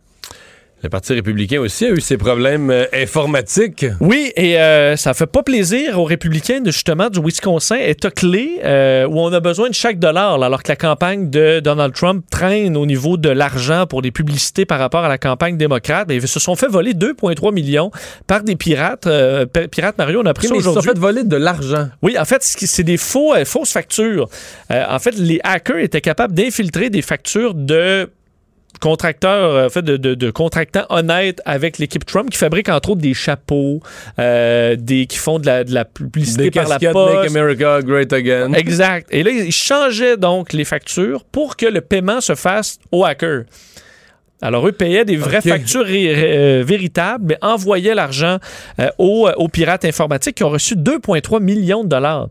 Le 0.83 0.89
Parti 0.89 1.13
républicain 1.13 1.61
aussi 1.61 1.85
a 1.85 1.91
eu 1.91 2.01
ses 2.01 2.17
problèmes 2.17 2.71
euh, 2.71 2.87
informatiques. 2.95 3.85
Oui, 4.01 4.33
et 4.35 4.59
euh, 4.59 4.97
ça 4.97 5.13
fait 5.13 5.27
pas 5.27 5.43
plaisir 5.43 5.99
aux 6.01 6.05
républicains 6.05 6.61
de 6.63 6.71
justement 6.71 7.11
du 7.11 7.21
Wisconsin 7.21 7.77
est 7.77 8.09
clé 8.15 8.61
euh, 8.65 9.07
où 9.07 9.21
on 9.21 9.31
a 9.33 9.41
besoin 9.41 9.69
de 9.69 9.75
chaque 9.75 9.99
dollar, 9.99 10.39
là, 10.39 10.47
alors 10.47 10.63
que 10.63 10.69
la 10.73 10.77
campagne 10.77 11.29
de 11.29 11.61
Donald 11.61 11.93
Trump 11.95 12.25
traîne 12.31 12.79
au 12.79 12.87
niveau 12.87 13.19
de 13.19 13.29
l'argent 13.29 13.87
pour 13.87 14.01
les 14.01 14.11
publicités 14.11 14.65
par 14.65 14.79
rapport 14.79 15.05
à 15.05 15.09
la 15.09 15.19
campagne 15.19 15.59
démocrate. 15.59 16.07
Mais 16.09 16.17
ils 16.17 16.27
se 16.27 16.41
sont 16.41 16.57
fait 16.57 16.69
voler 16.69 16.95
2,3 16.95 17.53
millions 17.53 17.91
par 18.27 18.43
des 18.43 18.57
pirates. 18.57 19.07
Euh, 19.07 19.45
pi- 19.45 19.69
pirates 19.69 19.99
Mario, 19.99 20.23
on 20.23 20.27
a 20.27 20.31
appris 20.31 20.47
ça 20.47 20.55
Mais 20.55 20.61
ils 20.61 20.63
se 20.63 20.65
sont 20.65 20.71
aujourd'hui. 20.71 20.93
fait 20.93 20.99
voler 20.99 21.25
de 21.25 21.37
l'argent. 21.37 21.89
Oui, 22.01 22.17
en 22.19 22.25
fait, 22.25 22.39
c'est 22.43 22.85
des 22.85 22.97
faux, 22.97 23.35
euh, 23.35 23.45
fausses 23.45 23.73
factures. 23.73 24.29
Euh, 24.73 24.83
en 24.89 24.99
fait, 24.99 25.15
les 25.19 25.41
hackers 25.45 25.79
étaient 25.79 26.01
capables 26.01 26.33
d'infiltrer 26.33 26.89
des 26.89 27.03
factures 27.03 27.53
de 27.55 28.09
contracteurs, 28.81 29.55
euh, 29.55 29.67
en 29.67 29.69
fait, 29.71 29.83
de, 29.83 29.97
de- 29.97 30.15
de 30.15 30.31
contractants 30.31 30.87
honnêtes 30.91 31.41
avec 31.45 31.79
l'équipe 31.79 32.05
Trump 32.05 32.31
qui 32.31 32.39
fabrique 32.39 32.69
entre 32.69 32.91
autres 32.91 33.01
des 33.01 33.15
chapeaux, 33.15 33.81
euh, 34.19 34.77
des 34.79 35.07
qui 35.07 35.19
font 35.19 35.39
de 35.39 35.47
la, 35.47 35.65
de 35.65 35.73
la 35.73 35.85
publicité 35.85 36.45
Des 36.45 36.51
par 36.51 36.69
la 36.69 36.79
poste. 36.93 37.15
Make 37.15 37.31
America 37.31 37.81
Great 37.83 38.13
Again. 38.13 38.53
Exact. 38.55 39.07
Et 39.11 39.23
là, 39.23 39.31
ils 39.31 39.53
changeaient 39.53 40.17
donc 40.17 40.53
les 40.53 40.65
factures 40.65 41.25
pour 41.25 41.57
que 41.57 41.67
le 41.67 41.81
paiement 41.81 42.21
se 42.21 42.35
fasse 42.35 42.79
au 42.91 43.05
hacker. 43.05 43.45
Alors, 44.43 44.67
eux 44.67 44.73
payaient 44.73 45.05
des 45.05 45.17
vraies 45.17 45.43
factures 45.43 45.85
euh, 45.87 46.63
véritables, 46.67 47.25
mais 47.29 47.39
envoyaient 47.43 47.95
l'argent 47.95 48.39
euh, 48.79 48.89
aux, 48.97 49.29
aux 49.37 49.49
pirates 49.49 49.85
informatiques 49.85 50.37
qui 50.37 50.45
ont 50.45 50.49
reçu 50.51 50.77
2,3 50.77 51.43
millions 51.43 51.85
de 51.85 51.89
dollars 51.91 52.29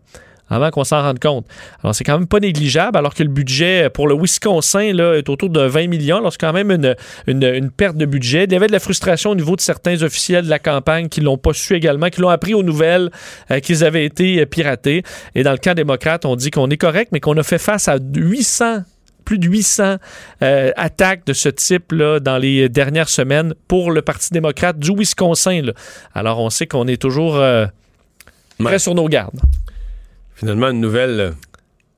avant 0.50 0.70
qu'on 0.72 0.84
s'en 0.84 1.02
rende 1.02 1.20
compte. 1.20 1.46
Alors, 1.84 1.96
c'est 1.96 2.04
quand 2.04 2.18
même 2.18 2.28
pas 2.28 2.40
négligeable, 2.40 2.98
alors 2.98 3.14
que 3.14 3.24
le 3.24 3.30
budget 3.30 3.90
pour 3.90 4.08
le 4.08 4.16
Wisconsin 4.16 4.94
là, 4.94 5.16
est 5.16 5.30
autour 5.30 5.50
de 5.50 5.62
20 5.62 5.88
millions. 5.88 6.18
Alors, 6.18 6.32
c'est 6.32 6.42
quand 6.42 6.54
même 6.54 6.72
une, 6.72 6.96
une, 7.28 7.44
une 7.44 7.72
perte 7.72 7.98
de 7.98 8.06
budget. 8.06 8.46
Il 8.46 8.54
y 8.54 8.56
avait 8.56 8.68
de 8.68 8.72
la 8.72 8.80
frustration 8.80 9.32
au 9.32 9.36
niveau 9.36 9.56
de 9.56 9.62
certains 9.62 10.02
officiels 10.04 10.46
de 10.46 10.50
la 10.50 10.60
campagne 10.60 11.10
qui 11.10 11.22
l'ont 11.22 11.38
pas 11.38 11.54
su 11.54 11.76
également, 11.76 12.10
qui 12.10 12.22
l'ont 12.22 12.30
appris 12.30 12.54
aux 12.54 12.64
nouvelles 12.64 13.12
euh, 13.52 13.60
qu'ils 13.60 13.84
avaient 13.84 14.06
été 14.06 14.42
euh, 14.42 14.46
piratés. 14.46 15.04
Et 15.36 15.44
dans 15.44 15.52
le 15.52 15.58
camp 15.58 15.76
démocrate, 15.76 16.26
on 16.26 16.36
dit 16.36 16.52
qu'on 16.52 16.70
est 16.70 16.78
correct, 16.78 17.10
mais 17.12 17.20
qu'on 17.20 17.38
a 17.38 17.44
fait 17.44 17.58
face 17.58 17.88
à 17.88 17.98
800 18.16 18.84
plus 19.30 19.38
de 19.38 19.48
800 19.48 19.98
euh, 20.42 20.72
attaques 20.76 21.24
de 21.28 21.34
ce 21.34 21.50
type-là 21.50 22.20
dans 22.20 22.40
les 22.40 22.68
dernières 22.68 23.10
semaines 23.10 23.54
pour 23.68 23.92
le 23.92 24.02
Parti 24.02 24.32
démocrate 24.32 24.80
du 24.80 24.92
Wisconsin. 24.92 25.62
là. 25.62 25.74
Alors, 26.16 26.40
on 26.40 26.50
sait 26.50 26.66
qu'on 26.66 26.88
est 26.88 27.00
toujours 27.00 27.36
euh, 27.36 27.68
très 28.60 28.80
sur 28.80 28.96
nos 28.96 29.08
gardes. 29.08 29.40
Finalement, 30.40 30.70
une 30.70 30.80
nouvelle 30.80 31.20
euh, 31.20 31.32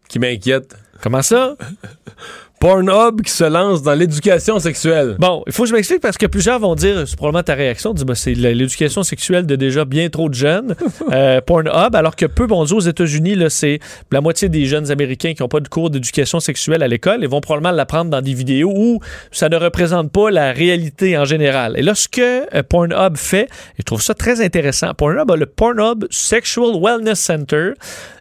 qui 0.10 0.18
m'inquiète. 0.18 0.76
Comment 1.00 1.22
ça? 1.22 1.56
Pornhub 2.62 3.24
qui 3.24 3.32
se 3.32 3.44
lance 3.44 3.82
dans 3.82 3.96
l'éducation 3.96 4.60
sexuelle. 4.60 5.16
Bon, 5.18 5.42
il 5.48 5.52
faut 5.52 5.64
que 5.64 5.70
je 5.70 5.74
m'explique 5.74 6.00
parce 6.00 6.16
que 6.16 6.28
plusieurs 6.28 6.60
vont 6.60 6.76
dire, 6.76 7.08
c'est 7.08 7.16
probablement 7.16 7.42
ta 7.42 7.56
réaction, 7.56 7.92
dis, 7.92 8.06
ben, 8.06 8.14
c'est 8.14 8.36
l'éducation 8.36 9.02
sexuelle 9.02 9.48
de 9.48 9.56
déjà 9.56 9.84
bien 9.84 10.10
trop 10.10 10.30
de 10.30 10.36
jeunes. 10.36 10.76
Euh, 11.12 11.42
Pornhub, 11.42 11.96
alors 11.96 12.16
que 12.16 12.26
peu 12.26 12.48
dire 12.48 12.78
aux 12.78 12.82
États-Unis, 12.82 13.36
c'est 13.50 13.80
la 14.12 14.22
moitié 14.22 14.48
des 14.48 14.66
jeunes 14.66 14.92
Américains 14.92 15.34
qui 15.34 15.42
n'ont 15.42 15.50
pas 15.50 15.60
de 15.60 15.68
cours 15.68 15.90
d'éducation 15.90 16.40
sexuelle 16.40 16.84
à 16.84 16.88
l'école 16.88 17.24
et 17.24 17.28
vont 17.28 17.42
probablement 17.42 17.76
l'apprendre 17.76 18.12
dans 18.12 18.22
des 18.22 18.34
vidéos 18.34 18.72
où 18.74 19.00
ça 19.32 19.50
ne 19.50 19.58
représente 19.58 20.12
pas 20.12 20.32
la 20.32 20.54
réalité 20.54 21.18
en 21.18 21.26
général. 21.26 21.78
Et 21.78 21.82
là, 21.82 21.96
ce 21.96 22.08
que 22.08 22.56
euh, 22.56 22.64
Pornhub 22.64 23.18
fait, 23.18 23.44
et 23.44 23.80
je 23.80 23.84
trouve 23.84 24.02
ça 24.02 24.14
très 24.14 24.42
intéressant, 24.42 24.94
Pornhub 24.94 25.30
a 25.32 25.36
le 25.36 25.48
Pornhub 25.48 26.06
Sexual 26.12 26.80
Wellness 26.82 27.20
Center 27.20 27.72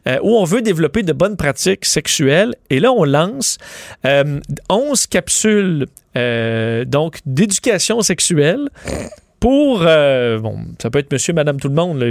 euh, 0.07 0.19
où 0.23 0.37
on 0.37 0.45
veut 0.45 0.63
développer 0.63 1.03
de 1.03 1.13
bonnes 1.13 1.37
pratiques 1.37 1.85
sexuelles. 1.85 2.55
Et 2.71 2.81
là, 2.81 2.93
on 2.93 3.05
lance 3.05 3.59
euh, 4.05 4.41
11 4.69 5.07
capsules 5.07 5.87
euh, 6.17 6.85
donc 6.85 7.19
d'éducation 7.27 8.01
sexuelle 8.03 8.69
pour, 9.41 9.83
euh, 9.87 10.39
bon, 10.39 10.57
ça 10.81 10.91
peut 10.91 10.99
être 10.99 11.11
monsieur, 11.13 11.33
madame, 11.33 11.59
tout 11.59 11.69
le 11.69 11.75
monde, 11.75 11.99
là, 11.99 12.07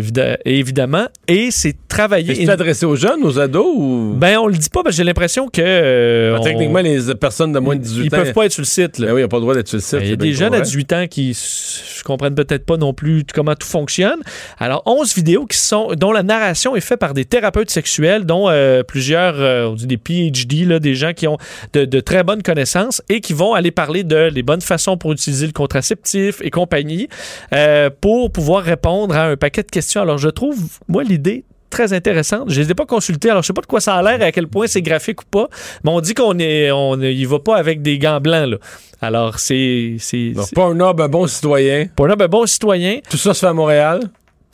évidemment, 0.46 1.06
et 1.28 1.52
c'est 1.52 1.76
travailler... 1.88 2.32
Est-ce 2.42 2.50
adressé 2.50 2.86
aux 2.88 2.96
jeunes, 2.96 3.24
aux 3.24 3.38
ados 3.40 3.68
ou? 3.78 4.16
Ben, 4.18 4.40
on 4.40 4.48
le 4.48 4.58
dit 4.58 4.70
pas 4.70 4.82
parce 4.84 4.96
que 4.96 4.98
j'ai 4.98 5.04
l'impression 5.04 5.48
que... 5.48 5.62
euh, 5.64 6.34
Ben, 6.34 6.40
on- 6.40 6.44
Techniquement, 6.44 6.80
les 6.80 7.14
personnes 7.16 7.54
de 7.54 7.60
moins 7.60 7.76
de 7.76 7.82
18 7.84 8.06
ils 8.06 8.08
ans. 8.16 8.18
peuvent 8.18 8.34
pas 8.34 8.46
être 8.46 8.52
sur 8.52 8.62
le 8.62 8.66
site. 8.66 8.98
Là. 8.98 9.08
Ben 9.08 9.14
oui, 9.14 9.20
ils 9.22 9.24
n'ont 9.24 9.28
pas 9.30 9.38
le 9.38 9.42
droit 9.42 9.54
d'être 9.54 9.68
sur 9.68 9.78
le 9.78 9.82
site. 9.82 10.00
Il 10.02 10.06
y 10.06 10.08
a 10.08 10.12
c'est 10.14 10.18
des 10.18 10.34
jeunes 10.34 10.48
à 10.54 10.58
correct. 10.58 10.66
18 10.66 10.94
ans 10.94 11.06
qui 11.08 11.30
ne 11.30 12.04
comprennent 12.04 12.34
peut-être 12.36 12.66
pas 12.66 12.78
non 12.78 12.94
plus 12.96 13.24
comment 13.32 13.54
tout 13.54 13.68
fonctionne. 13.68 14.20
Alors, 14.58 14.82
11 14.88 15.14
vidéos 15.14 15.46
qui 15.46 15.58
sont, 15.58 15.90
dont 15.96 16.12
la 16.12 16.24
narration 16.24 16.76
est 16.76 16.82
faite 16.82 17.00
par 17.00 17.14
des 17.14 17.26
thérapeutes 17.26 17.70
sexuels, 17.70 18.26
dont 18.26 18.50
euh, 18.50 18.82
plusieurs, 18.82 19.36
euh, 19.40 19.68
on 19.68 19.76
dit 19.76 19.86
des 19.86 19.98
PhD, 19.98 20.66
là, 20.66 20.80
des 20.80 20.96
gens 20.96 21.14
qui 21.14 21.28
ont 21.28 21.38
de, 21.74 21.86
de 21.86 22.00
très 22.00 22.24
bonnes 22.24 22.42
connaissances 22.42 23.04
et 23.08 23.22
qui 23.22 23.34
vont 23.34 23.54
aller 23.54 23.70
parler 23.72 24.04
de 24.04 24.30
les 24.34 24.42
bonnes 24.42 24.62
façons 24.62 24.98
pour 24.98 25.12
utiliser 25.12 25.46
le 25.46 25.54
contraceptif 25.54 26.42
et 26.42 26.50
compagnie 26.50 27.08
euh, 27.54 27.90
pour 28.02 28.32
pouvoir 28.32 28.64
répondre 28.64 29.16
à 29.16 29.26
un 29.26 29.38
paquet 29.38 29.64
de 29.64 29.72
questions. 29.72 30.02
Alors, 30.02 30.18
je 30.18 30.30
trouve, 30.30 30.58
moi, 30.88 31.04
l'idée 31.04 31.44
très 31.70 31.94
intéressantes. 31.94 32.46
Je 32.50 32.62
les 32.62 32.72
ai 32.72 32.74
pas 32.74 32.86
consultées, 32.88 33.30
alors 33.30 33.44
je 33.44 33.48
sais 33.48 33.54
pas 33.54 33.62
de 33.62 33.68
quoi 33.68 33.80
ça 33.80 33.94
a 33.96 34.02
l'air 34.02 34.20
et 34.22 34.26
à 34.26 34.32
quel 34.32 34.48
point 34.48 34.66
c'est 34.66 34.82
graphique 34.82 35.22
ou 35.22 35.26
pas, 35.30 35.48
mais 35.84 35.92
on 35.92 36.02
dit 36.02 36.16
qu'on 36.16 36.40
est, 36.40 36.72
on 36.72 37.00
y 37.00 37.26
va 37.26 37.38
pas 37.40 37.58
avec 37.58 37.84
des 37.84 38.00
gants 38.00 38.20
blancs, 38.20 38.50
là. 38.50 38.58
Alors, 39.02 39.38
c'est... 39.40 39.96
c'est 40.00 40.32
Donc, 40.32 40.52
Pornhub, 40.54 41.00
un 41.00 41.08
bon 41.08 41.28
citoyen. 41.28 41.86
Pornhub, 41.96 42.22
un 42.22 42.28
bon 42.28 42.46
citoyen. 42.48 43.00
Tout 43.10 43.18
ça 43.18 43.34
se 43.34 43.40
fait 43.42 43.46
à 43.48 43.54
Montréal. 43.54 44.02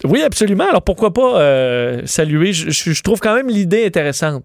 Oui, 0.04 0.22
absolument. 0.22 0.66
Alors, 0.70 0.82
pourquoi 0.84 1.14
pas 1.14 1.40
euh, 1.40 2.02
saluer? 2.06 2.52
Je, 2.54 2.70
je- 2.70 2.92
je 2.92 3.02
trouve 3.02 3.20
quand 3.22 3.34
même 3.34 3.48
l'idée 3.48 3.86
intéressante. 3.86 4.44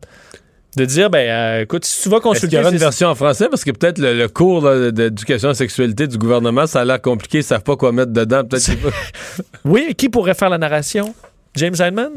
De 0.76 0.84
dire, 0.84 1.10
ben, 1.10 1.28
euh, 1.28 1.62
écoute, 1.62 1.84
si 1.84 2.02
tu 2.02 2.08
vas 2.08 2.16
Est-ce 2.18 2.22
qu'il 2.22 2.30
consulter... 2.30 2.56
y 2.56 2.60
aura 2.60 2.70
une 2.70 2.76
version 2.76 3.08
en 3.08 3.14
français? 3.16 3.48
Parce 3.50 3.64
que 3.64 3.72
peut-être 3.72 3.98
le, 3.98 4.16
le 4.16 4.28
cours 4.28 4.62
là, 4.64 4.92
d'éducation 4.92 5.48
à 5.48 5.50
la 5.50 5.54
sexualité 5.56 6.06
du 6.06 6.16
gouvernement, 6.16 6.66
ça 6.68 6.82
a 6.82 6.84
l'air 6.84 7.02
compliqué, 7.02 7.38
ils 7.38 7.44
savent 7.44 7.64
pas 7.64 7.76
quoi 7.76 7.90
mettre 7.90 8.12
dedans. 8.12 8.44
Peut-être 8.44 8.70
Oui, 9.64 9.94
qui 9.96 10.08
pourrait 10.08 10.34
faire 10.34 10.48
la 10.48 10.58
narration? 10.58 11.12
James 11.56 11.74
Hyndman? 11.76 12.12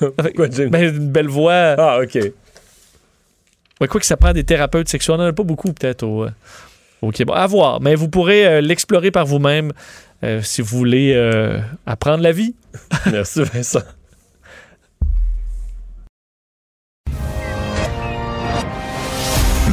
Avec 0.18 0.34
Quoi, 0.36 0.48
James? 0.50 0.70
ben, 0.70 0.94
une 0.96 1.10
belle 1.10 1.28
voix. 1.28 1.74
Ah, 1.76 1.98
OK. 2.02 2.18
Ouais, 3.80 3.86
quoi 3.86 4.00
que 4.00 4.06
ça 4.06 4.16
prend 4.16 4.32
des 4.32 4.44
thérapeutes 4.44 4.88
sexuels. 4.88 5.16
On 5.16 5.18
n'en 5.18 5.28
a 5.28 5.32
pas 5.34 5.42
beaucoup, 5.42 5.72
peut-être, 5.74 6.04
au, 6.04 6.24
euh, 6.24 6.30
au 7.02 7.10
Québec. 7.10 7.34
À 7.36 7.46
voir. 7.46 7.82
Mais 7.82 7.94
vous 7.94 8.08
pourrez 8.08 8.46
euh, 8.46 8.60
l'explorer 8.62 9.10
par 9.10 9.26
vous-même 9.26 9.72
euh, 10.24 10.40
si 10.42 10.62
vous 10.62 10.78
voulez 10.78 11.14
apprendre 11.86 12.22
la 12.22 12.32
vie. 12.32 12.54
Merci, 13.12 13.42
Vincent. 13.42 13.80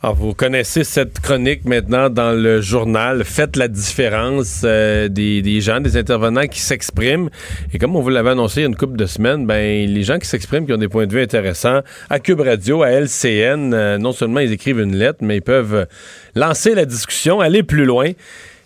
Alors, 0.00 0.14
vous 0.14 0.32
connaissez 0.32 0.84
cette 0.84 1.18
chronique 1.18 1.64
maintenant 1.64 2.08
dans 2.08 2.30
le 2.30 2.60
journal. 2.60 3.24
Faites 3.24 3.56
la 3.56 3.66
différence 3.66 4.62
euh, 4.62 5.08
des, 5.08 5.42
des 5.42 5.60
gens, 5.60 5.80
des 5.80 5.96
intervenants 5.96 6.46
qui 6.46 6.60
s'expriment. 6.60 7.30
Et 7.72 7.80
comme 7.80 7.96
on 7.96 8.00
vous 8.00 8.08
l'avait 8.08 8.30
annoncé 8.30 8.60
il 8.60 8.62
y 8.62 8.66
a 8.66 8.68
une 8.68 8.76
couple 8.76 8.96
de 8.96 9.06
semaines, 9.06 9.44
ben 9.44 9.88
les 9.88 10.02
gens 10.04 10.20
qui 10.20 10.28
s'expriment, 10.28 10.66
qui 10.66 10.72
ont 10.72 10.78
des 10.78 10.86
points 10.86 11.08
de 11.08 11.12
vue 11.12 11.20
intéressants, 11.20 11.80
à 12.10 12.20
Cube 12.20 12.38
Radio, 12.38 12.84
à 12.84 12.90
LCN, 12.90 13.74
euh, 13.74 13.98
non 13.98 14.12
seulement 14.12 14.38
ils 14.38 14.52
écrivent 14.52 14.78
une 14.78 14.94
lettre, 14.94 15.18
mais 15.22 15.38
ils 15.38 15.42
peuvent 15.42 15.88
lancer 16.36 16.76
la 16.76 16.84
discussion, 16.84 17.40
aller 17.40 17.64
plus 17.64 17.84
loin. 17.84 18.12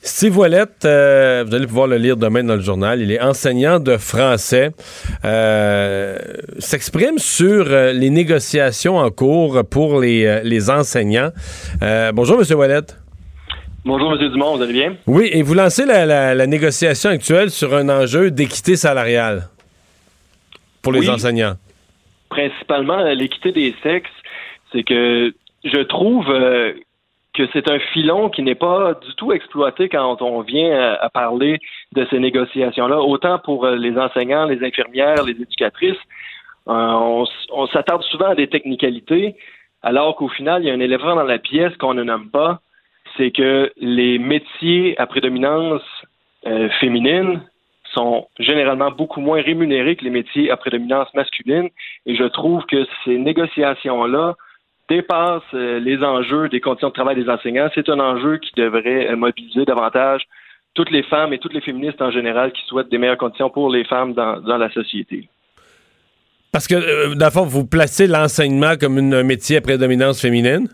Steve 0.04 0.36
Ouellette, 0.36 0.84
euh, 0.84 1.44
vous 1.46 1.54
allez 1.54 1.66
pouvoir 1.66 1.86
le 1.86 1.96
lire 1.96 2.16
demain 2.16 2.42
dans 2.42 2.56
le 2.56 2.60
journal. 2.60 3.00
Il 3.00 3.12
est 3.12 3.20
enseignant 3.20 3.78
de 3.78 3.96
français. 3.96 4.70
Euh, 5.24 6.18
S'exprime 6.58 7.18
sur 7.18 7.66
euh, 7.70 7.92
les 7.92 8.10
négociations 8.10 8.96
en 8.98 9.10
cours 9.10 9.62
pour 9.68 10.00
les, 10.00 10.40
les 10.42 10.70
enseignants. 10.70 11.30
Euh, 11.82 12.10
bonjour, 12.12 12.38
Monsieur 12.38 12.56
Ouellette. 12.56 12.98
Bonjour, 13.84 14.12
M. 14.12 14.18
Dumont, 14.30 14.56
vous 14.56 14.62
allez 14.62 14.72
bien? 14.72 14.96
Oui, 15.06 15.30
et 15.32 15.42
vous 15.42 15.54
lancez 15.54 15.84
la, 15.86 16.04
la- 16.04 16.34
la 16.34 16.46
négociation 16.48 17.10
actuelle 17.10 17.50
sur 17.50 17.72
un 17.74 17.88
enjeu 17.88 18.30
d'équité 18.32 18.74
salariale 18.76 19.48
pour 20.82 20.92
les 20.92 21.00
Oui. 21.00 21.10
enseignants. 21.10 21.54
Principalement, 22.28 23.02
l'équité 23.12 23.52
des 23.52 23.74
sexes, 23.84 24.10
c'est 24.72 24.82
que 24.82 25.32
je 25.64 25.82
trouve 25.84 26.28
euh, 26.28 26.72
que 27.34 27.48
c'est 27.52 27.68
un 27.70 27.78
filon 27.78 28.28
qui 28.28 28.42
n'est 28.42 28.54
pas 28.54 28.94
du 28.94 29.14
tout 29.14 29.32
exploité 29.32 29.88
quand 29.88 30.20
on 30.20 30.40
vient 30.42 30.70
euh, 30.70 30.96
à 31.00 31.09
parler 31.09 31.59
de 31.92 32.06
ces 32.10 32.18
négociations-là, 32.18 33.00
autant 33.00 33.38
pour 33.38 33.64
euh, 33.64 33.76
les 33.76 33.96
enseignants, 33.98 34.46
les 34.46 34.62
infirmières, 34.64 35.22
les 35.24 35.32
éducatrices. 35.32 35.96
Euh, 36.68 37.24
on, 37.52 37.66
s'attarde 37.68 38.02
souvent 38.02 38.28
à 38.28 38.34
des 38.34 38.48
technicalités, 38.48 39.34
alors 39.82 40.16
qu'au 40.16 40.28
final, 40.28 40.62
il 40.62 40.68
y 40.68 40.70
a 40.70 40.74
un 40.74 40.80
éléphant 40.80 41.16
dans 41.16 41.24
la 41.24 41.38
pièce 41.38 41.74
qu'on 41.78 41.94
ne 41.94 42.02
nomme 42.02 42.30
pas, 42.30 42.60
c'est 43.16 43.30
que 43.30 43.72
les 43.78 44.18
métiers 44.18 44.98
à 44.98 45.06
prédominance 45.06 45.82
féminine 46.80 47.40
sont 47.92 48.26
généralement 48.38 48.90
beaucoup 48.90 49.20
moins 49.20 49.40
rémunérés 49.42 49.96
que 49.96 50.04
les 50.04 50.10
métiers 50.10 50.50
à 50.50 50.56
prédominance 50.56 51.12
masculine. 51.14 51.68
Et 52.06 52.16
je 52.16 52.24
trouve 52.24 52.64
que 52.64 52.86
ces 53.04 53.18
négociations-là 53.18 54.34
dépassent 54.88 55.42
euh, 55.54 55.78
les 55.80 56.02
enjeux 56.02 56.48
des 56.48 56.60
conditions 56.60 56.88
de 56.88 56.92
travail 56.94 57.16
des 57.16 57.28
enseignants. 57.28 57.68
C'est 57.74 57.88
un 57.88 58.00
enjeu 58.00 58.38
qui 58.38 58.50
devrait 58.56 59.10
euh, 59.10 59.16
mobiliser 59.16 59.64
davantage 59.64 60.22
toutes 60.74 60.90
les 60.90 61.02
femmes 61.02 61.32
et 61.32 61.38
toutes 61.38 61.54
les 61.54 61.60
féministes 61.60 62.00
en 62.00 62.10
général 62.10 62.52
qui 62.52 62.62
souhaitent 62.66 62.90
des 62.90 62.98
meilleures 62.98 63.18
conditions 63.18 63.50
pour 63.50 63.70
les 63.70 63.84
femmes 63.84 64.14
dans, 64.14 64.40
dans 64.40 64.56
la 64.56 64.70
société. 64.70 65.28
Parce 66.52 66.66
que, 66.66 66.74
euh, 66.74 67.14
dans 67.14 67.26
le 67.26 67.30
fond, 67.32 67.44
vous 67.44 67.66
placez 67.66 68.06
l'enseignement 68.06 68.74
comme 68.78 68.98
une- 68.98 69.14
un 69.14 69.22
métier 69.22 69.56
à 69.59 69.60
prédominance 69.60 70.20
féminine? 70.20 70.68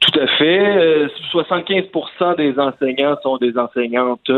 Tout 0.00 0.18
à 0.18 0.26
fait. 0.38 0.60
Euh, 0.78 1.08
75% 1.32 2.34
des 2.36 2.58
enseignants 2.58 3.16
sont 3.22 3.36
des 3.36 3.56
enseignantes. 3.58 4.30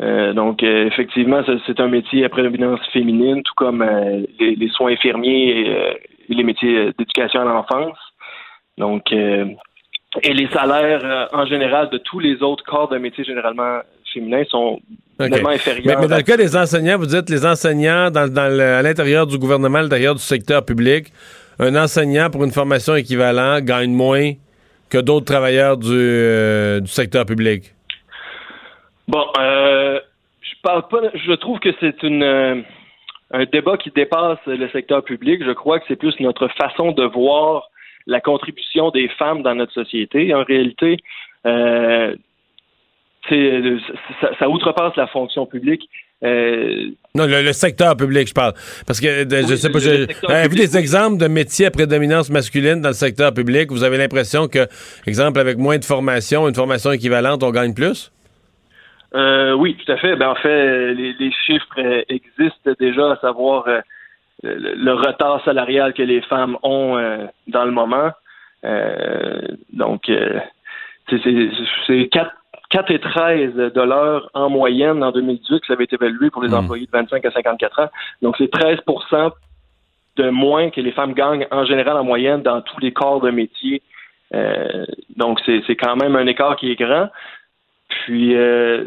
Euh, 0.00 0.32
donc, 0.32 0.62
euh, 0.62 0.86
effectivement, 0.86 1.42
c'est 1.66 1.80
un 1.80 1.88
métier 1.88 2.24
à 2.24 2.28
prédominance 2.28 2.80
féminine, 2.92 3.42
tout 3.42 3.54
comme 3.56 3.82
euh, 3.82 4.24
les, 4.38 4.54
les 4.56 4.68
soins 4.68 4.92
infirmiers 4.92 5.96
les 6.34 6.44
métiers 6.44 6.76
euh, 6.78 6.92
d'éducation 6.98 7.40
à 7.40 7.44
l'enfance. 7.44 7.96
Donc, 8.76 9.02
euh, 9.12 9.46
et 10.22 10.32
les 10.32 10.48
salaires 10.48 11.00
euh, 11.04 11.26
en 11.32 11.46
général 11.46 11.90
de 11.90 11.98
tous 11.98 12.18
les 12.20 12.42
autres 12.42 12.64
corps 12.64 12.88
de 12.88 12.98
métier 12.98 13.24
généralement 13.24 13.80
féminins 14.12 14.44
sont 14.48 14.80
OK. 15.20 15.28
nettement 15.28 15.48
Mais, 15.50 15.54
inférieurs. 15.56 16.00
mais 16.00 16.06
dans 16.08 16.16
le 16.16 16.22
cas 16.22 16.36
des 16.36 16.56
enseignants, 16.56 16.96
vous 16.96 17.06
dites 17.06 17.28
les 17.28 17.44
enseignants 17.44 18.10
dans, 18.10 18.32
dans 18.32 18.48
le- 18.48 18.60
à 18.76 18.82
l'intérieur 18.82 19.26
du 19.26 19.36
gouvernement, 19.38 19.78
à 19.78 19.82
l'intérieur 19.82 20.14
du 20.14 20.22
secteur 20.22 20.64
public, 20.64 21.08
un 21.58 21.74
enseignant 21.76 22.30
pour 22.30 22.44
une 22.44 22.52
formation 22.52 22.94
équivalente 22.94 23.64
gagne 23.64 23.90
moins 23.92 24.32
que 24.88 24.98
d'autres 24.98 25.26
travailleurs 25.26 25.76
du, 25.76 25.88
euh, 25.92 26.80
du 26.80 26.86
secteur 26.86 27.26
public. 27.26 27.74
Bon, 29.08 29.24
je 29.36 30.54
parle 30.62 30.86
pas. 30.88 31.00
Je 31.14 31.32
trouve 31.32 31.58
que 31.58 31.70
c'est 31.80 32.02
une 32.02 32.64
un 33.30 33.44
débat 33.44 33.76
qui 33.76 33.90
dépasse 33.90 34.38
le 34.46 34.68
secteur 34.70 35.04
public. 35.04 35.42
Je 35.44 35.52
crois 35.52 35.78
que 35.80 35.84
c'est 35.88 35.96
plus 35.96 36.14
notre 36.20 36.48
façon 36.56 36.92
de 36.92 37.04
voir 37.04 37.68
la 38.06 38.20
contribution 38.20 38.90
des 38.90 39.08
femmes 39.18 39.42
dans 39.42 39.54
notre 39.54 39.72
société. 39.72 40.32
En 40.34 40.44
réalité, 40.44 40.96
euh, 41.46 42.14
ça, 43.28 44.30
ça 44.38 44.48
outrepasse 44.48 44.96
la 44.96 45.06
fonction 45.08 45.46
publique. 45.46 45.82
Euh, 46.24 46.86
Non, 47.14 47.26
le, 47.26 47.42
le 47.42 47.52
secteur 47.52 47.96
public, 47.96 48.26
je 48.28 48.34
parle. 48.34 48.54
Parce 48.86 49.00
que, 49.00 49.24
de- 49.24 49.36
je 49.42 49.52
Oui, 49.52 49.56
sais 49.58 49.70
pas, 49.70 49.78
je- 49.78 49.90
vu 50.00 50.06
public, 50.48 50.58
des 50.58 50.76
exemples 50.78 51.18
de 51.18 51.28
métiers 51.28 51.66
à 51.66 51.70
prédominance 51.70 52.30
masculine 52.30 52.80
dans 52.80 52.88
le 52.88 52.94
secteur 52.94 53.32
public? 53.32 53.70
Vous 53.70 53.84
avez 53.84 53.98
l'impression 53.98 54.48
que, 54.48 54.66
exemple, 55.06 55.38
avec 55.38 55.58
moins 55.58 55.78
de 55.78 55.84
formation, 55.84 56.48
une 56.48 56.54
formation 56.54 56.90
équivalente, 56.92 57.42
on 57.44 57.50
gagne 57.50 57.74
plus? 57.74 58.10
Euh, 59.14 59.52
oui, 59.54 59.76
tout 59.76 59.90
à 59.90 59.96
fait. 59.96 60.16
Ben, 60.16 60.28
en 60.28 60.34
fait, 60.34 60.94
les, 60.94 61.12
les 61.14 61.32
chiffres 61.32 61.66
euh, 61.78 62.02
existent 62.08 62.70
déjà, 62.78 63.12
à 63.12 63.16
savoir 63.16 63.66
euh, 63.68 63.80
le, 64.42 64.74
le 64.74 64.92
retard 64.94 65.42
salarial 65.44 65.94
que 65.94 66.02
les 66.02 66.20
femmes 66.22 66.56
ont 66.62 66.96
dans 67.46 67.64
le 67.64 67.70
moment. 67.70 68.10
Donc, 69.72 70.02
c'est- 70.08 71.20
c'est 71.24 71.50
c'est 71.86 72.08
4, 72.08 72.30
4 72.70 72.90
et 72.90 73.00
13 73.00 73.54
dollars 73.74 74.28
en 74.34 74.50
moyenne 74.50 75.02
en 75.02 75.10
2018 75.10 75.60
que 75.60 75.66
ça 75.66 75.72
avait 75.72 75.84
été 75.84 75.96
évalué 75.96 76.30
pour 76.30 76.42
les 76.42 76.50
employés 76.58 76.86
de 76.86 76.90
25 76.92 77.24
à 77.24 77.30
54 77.30 77.80
ans. 77.80 77.88
Donc, 78.22 78.36
c'est 78.36 78.50
13% 78.50 79.32
de 80.16 80.28
moins 80.30 80.70
que 80.70 80.80
les 80.80 80.92
femmes 80.92 81.14
gagnent 81.14 81.46
en 81.50 81.64
général 81.64 81.96
en 81.96 82.04
moyenne 82.04 82.42
dans 82.42 82.60
tous 82.60 82.78
les 82.80 82.92
corps 82.92 83.20
de 83.20 83.30
métier. 83.30 83.82
Donc, 85.16 85.40
c'est 85.46 85.76
quand 85.76 85.96
même 85.96 86.14
un 86.16 86.26
écart 86.26 86.56
qui 86.56 86.70
est 86.70 86.76
grand. 86.78 87.08
Puis, 87.88 88.36
euh, 88.36 88.84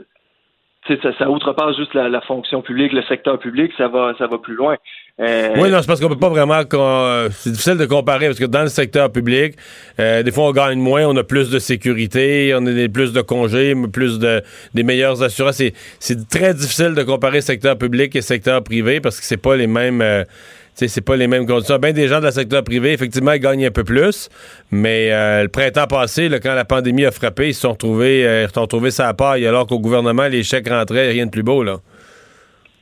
ça, 0.88 0.96
ça 1.18 1.30
outrepasse 1.30 1.78
juste 1.78 1.94
la, 1.94 2.10
la 2.10 2.22
fonction 2.22 2.62
publique, 2.62 2.92
le 2.94 3.04
secteur 3.04 3.38
public, 3.40 3.72
ça 3.78 3.88
va, 3.88 4.14
ça 4.18 4.28
va 4.28 4.38
plus 4.38 4.56
loin. 4.56 4.76
Euh, 5.20 5.50
Oui, 5.58 5.70
non, 5.70 5.78
c'est 5.82 5.88
parce 5.88 6.00
qu'on 6.02 6.10
peut 6.10 6.18
pas 6.18 6.30
vraiment. 6.30 6.62
euh, 6.74 7.30
C'est 7.32 7.52
difficile 7.52 7.78
de 7.78 7.86
comparer 7.86 8.28
parce 8.28 8.40
que 8.40 8.46
dans 8.46 8.64
le 8.64 8.68
secteur 8.70 9.12
public, 9.12 9.56
euh, 10.00 10.24
des 10.24 10.32
fois 10.32 10.46
on 10.48 10.52
gagne 10.52 10.80
moins, 10.80 11.06
on 11.06 11.16
a 11.18 11.24
plus 11.24 11.50
de 11.52 11.60
sécurité, 11.60 12.54
on 12.58 12.66
a 12.66 12.88
plus 12.90 13.14
de 13.14 13.22
congés, 13.22 13.76
plus 13.94 14.18
de 14.20 14.42
des 14.74 14.84
meilleures 14.84 15.22
assurances. 15.22 15.62
C'est, 16.00 16.28
très 16.30 16.54
difficile 16.54 16.96
de 16.96 17.04
comparer 17.04 17.42
secteur 17.42 17.78
public 17.78 18.16
et 18.16 18.22
secteur 18.22 18.64
privé 18.64 19.00
parce 19.02 19.20
que 19.20 19.26
c'est 19.26 19.38
pas 19.42 19.56
les 19.56 19.68
mêmes. 19.68 20.02
euh, 20.02 20.24
c'est 20.74 21.06
pas 21.06 21.16
les 21.16 21.28
mêmes 21.28 21.46
conditions. 21.46 21.78
Bien 21.78 21.92
des 21.94 22.08
gens 22.08 22.20
de 22.20 22.26
la 22.26 22.32
secteur 22.32 22.64
privé, 22.64 22.94
effectivement, 22.94 23.34
ils 23.34 23.40
gagnent 23.40 23.66
un 23.68 23.72
peu 23.72 23.84
plus, 23.84 24.30
mais 24.72 25.12
euh, 25.12 25.44
le 25.44 25.50
printemps 25.50 25.88
passé, 25.88 26.30
là, 26.30 26.40
quand 26.40 26.54
la 26.56 26.66
pandémie 26.66 27.06
a 27.06 27.12
frappé, 27.12 27.50
ils 27.50 27.54
se 27.54 27.62
sont 27.62 27.72
retrouvés, 27.74 28.26
euh, 28.26 28.44
ils 28.44 28.48
se 28.48 28.54
sont 28.54 28.62
retrouvés 28.62 28.92
sa 28.92 29.14
paille, 29.14 29.46
alors 29.46 29.68
qu'au 29.68 29.80
gouvernement, 29.80 30.28
les 30.28 30.44
chèques 30.44 30.70
rentraient, 30.70 31.10
rien 31.12 31.26
de 31.28 31.32
plus 31.32 31.44
beau, 31.44 31.64
là. 31.64 31.78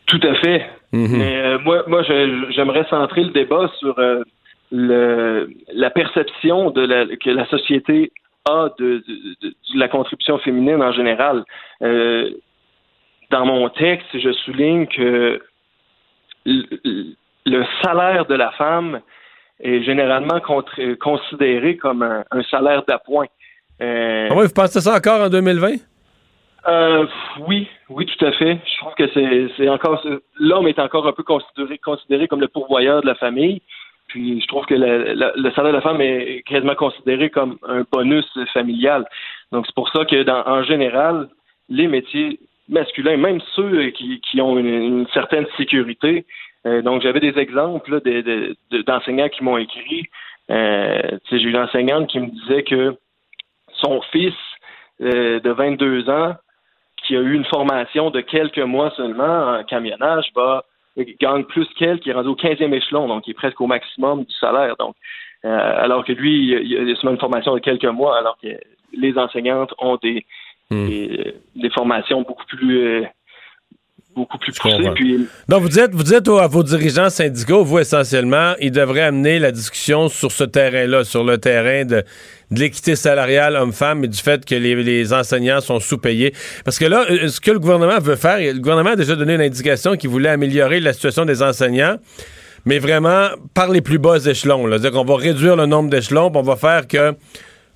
Tout 0.06 0.20
à 0.24 0.36
fait. 0.36 0.66
Mais 0.92 1.38
euh, 1.38 1.60
moi, 1.60 1.84
moi 1.88 2.02
j'aimerais 2.04 2.86
centrer 2.90 3.24
le 3.24 3.30
débat 3.32 3.70
sur 3.80 3.98
euh, 4.00 4.24
le, 4.72 5.50
la 5.74 5.90
perception 5.92 6.72
de 6.72 6.82
la, 6.82 7.06
que 7.06 7.30
la 7.30 7.46
société 7.48 8.12
a 8.46 8.70
de, 8.80 9.04
de- 9.08 9.36
de- 9.42 9.50
de 9.74 9.80
la 9.80 9.88
contribution 9.88 10.40
féminine 10.40 10.82
en 10.82 10.92
général. 10.92 11.44
Dans 11.82 13.46
mon 13.46 13.70
texte, 13.70 14.08
je 14.14 14.32
souligne 14.32 14.88
que 14.88 15.40
le, 17.46 17.66
salaire 17.82 18.26
de 18.26 18.36
la 18.36 18.52
femme 18.52 19.02
est 19.62 19.84
généralement 19.84 20.40
contre- 20.40 20.94
considéré 20.96 21.78
comme 21.78 22.02
un, 22.04 22.24
un 22.32 22.44
salaire 22.44 22.84
d'appoint. 22.88 23.28
Euh, 23.82 24.28
Ah 24.30 24.36
ouais, 24.36 24.48
vous 24.48 24.54
pensez 24.54 24.82
ça 24.82 24.96
encore 24.96 25.22
en 25.22 25.30
2020? 25.30 25.74
euh, 26.68 27.06
oui, 27.48 27.68
oui, 27.90 28.06
tout 28.06 28.26
à 28.26 28.32
fait. 28.34 28.60
Je 28.66 28.78
trouve 28.80 28.94
que 28.96 29.50
c'est, 29.58 29.70
encore 29.70 30.06
l'homme 30.38 30.68
est 30.68 30.80
encore 30.80 31.08
un 31.08 31.14
peu 31.14 31.24
considéré, 31.24 31.78
considéré 31.78 32.28
comme 32.28 32.42
le 32.42 32.50
pourvoyeur 32.50 33.02
de 33.02 33.08
la 33.08 33.16
famille. 33.16 33.62
Puis 34.08 34.42
je 34.42 34.48
trouve 34.48 34.66
que 34.66 34.74
le, 34.76 35.52
salaire 35.52 35.72
de 35.72 35.78
la 35.78 35.82
femme 35.82 36.02
est 36.02 36.44
quasiment 36.46 36.76
considéré 36.76 37.30
comme 37.30 37.58
un 37.68 37.84
bonus 37.92 38.26
familial. 38.54 39.06
Donc 39.52 39.66
c'est 39.68 39.76
pour 39.76 39.90
ça 39.90 40.04
que 40.04 40.24
dans, 40.24 40.44
en 40.46 40.64
général, 40.64 41.30
les 41.70 41.88
métiers 41.88 42.40
masculins, 42.68 43.18
même 43.18 43.40
ceux 43.56 43.90
qui, 43.92 44.20
qui 44.22 44.42
ont 44.42 44.58
une, 44.58 44.68
une 44.68 45.08
certaine 45.14 45.46
sécurité. 45.58 46.26
Euh, 46.70 46.82
donc 46.82 47.02
j'avais 47.02 47.20
des 47.20 47.38
exemples 47.40 48.02
de- 48.02 48.56
de- 48.72 48.82
d'enseignants 48.84 49.30
qui 49.30 49.44
m'ont 49.44 49.58
écrit. 49.58 50.06
Euh, 50.52 51.18
j'ai 51.32 51.38
eu 51.38 51.50
une 51.50 51.58
enseignante 51.58 52.08
qui 52.08 52.20
me 52.20 52.28
disait 52.28 52.64
que 52.64 52.96
son 53.74 54.02
fils 54.12 54.34
euh, 55.02 55.40
de 55.40 55.50
22 55.52 56.10
ans 56.10 56.36
qui 57.06 57.16
a 57.16 57.20
eu 57.22 57.34
une 57.34 57.46
formation 57.46 58.10
de 58.12 58.22
quelques 58.22 58.60
mois 58.60 58.92
seulement 58.92 59.58
en 59.58 59.64
camionnage, 59.64 60.26
bah, 60.36 60.64
gagne 61.20 61.46
plus 61.46 61.68
qu'elle, 61.78 62.00
qui 62.00 62.10
est 62.10 62.14
rendu 62.14 62.30
au 62.30 62.36
15e 62.36 62.74
échelon, 62.74 63.08
donc 63.08 63.26
il 63.26 63.32
est 63.32 63.36
presque 63.36 63.62
au 63.62 63.68
maximum 63.68 64.26
du 64.26 64.34
salaire. 64.36 64.76
Donc, 64.78 64.96
euh, 65.46 65.84
alors 65.84 66.04
que 66.04 66.12
lui, 66.12 66.50
il 66.50 66.92
a, 66.92 66.96
seulement 66.96 67.12
une 67.12 67.20
formation 67.20 67.54
de 67.54 67.60
quelques 67.60 67.86
mois, 67.86 68.18
alors 68.18 68.38
que 68.42 68.50
les 68.94 69.18
enseignantes 69.18 69.74
ont 69.80 69.98
des, 70.02 70.26
des, 70.90 71.36
des 71.56 71.70
formations 71.70 72.22
beaucoup 72.24 72.46
plus 72.46 72.80
euh, 72.80 73.06
beaucoup 74.16 74.38
plus. 74.38 74.52
Puis, 74.96 75.28
Donc, 75.48 75.62
vous 75.62 75.70
dites, 75.70 75.92
vous 75.94 76.04
dites 76.04 76.28
aux- 76.28 76.40
à 76.40 76.48
vos 76.48 76.64
dirigeants 76.64 77.10
syndicaux, 77.10 77.64
vous 77.64 77.80
essentiellement, 77.80 78.54
ils 78.60 78.72
devraient 78.72 79.02
amener 79.04 79.40
la 79.40 79.52
discussion 79.52 80.10
sur 80.10 80.32
ce 80.32 80.44
terrain-là, 80.44 81.04
sur 81.04 81.24
le 81.24 81.38
terrain 81.38 81.86
de, 81.86 82.04
de 82.52 82.60
l'équité 82.60 82.96
salariale 82.96 83.56
homme-femme 83.56 84.04
et 84.04 84.08
du 84.08 84.18
fait 84.18 84.44
que 84.46 84.56
les, 84.56 84.76
les 84.84 85.14
enseignants 85.14 85.62
sont 85.62 85.80
sous-payés. 85.80 86.34
Parce 86.66 86.80
que 86.80 86.86
là, 86.86 87.06
euh, 87.10 87.28
ce 87.30 87.40
que 87.40 87.52
le 87.52 87.60
gouvernement 87.60 88.00
veut 88.00 88.16
faire, 88.16 88.40
le 88.40 88.60
gouvernement 88.60 88.92
a 88.92 88.96
déjà 88.96 89.16
donné 89.16 89.36
une 89.36 89.42
indication 89.42 89.96
qu'il 89.96 90.10
voulait 90.10 90.30
améliorer 90.30 90.80
la 90.80 90.94
situation 90.94 91.24
des 91.26 91.42
enseignants, 91.42 91.98
mais 92.66 92.80
vraiment 92.80 93.30
par 93.54 93.70
les 93.70 93.82
plus 93.82 94.00
bas 94.00 94.18
échelons. 94.26 94.68
C'est-à-dire 94.68 94.92
qu'on 94.92 95.06
va 95.06 95.16
réduire 95.16 95.56
le 95.56 95.66
nombre 95.66 95.90
d'échelons, 95.90 96.32
on 96.34 96.42
va 96.42 96.56
faire 96.56 96.88
que 96.88 97.14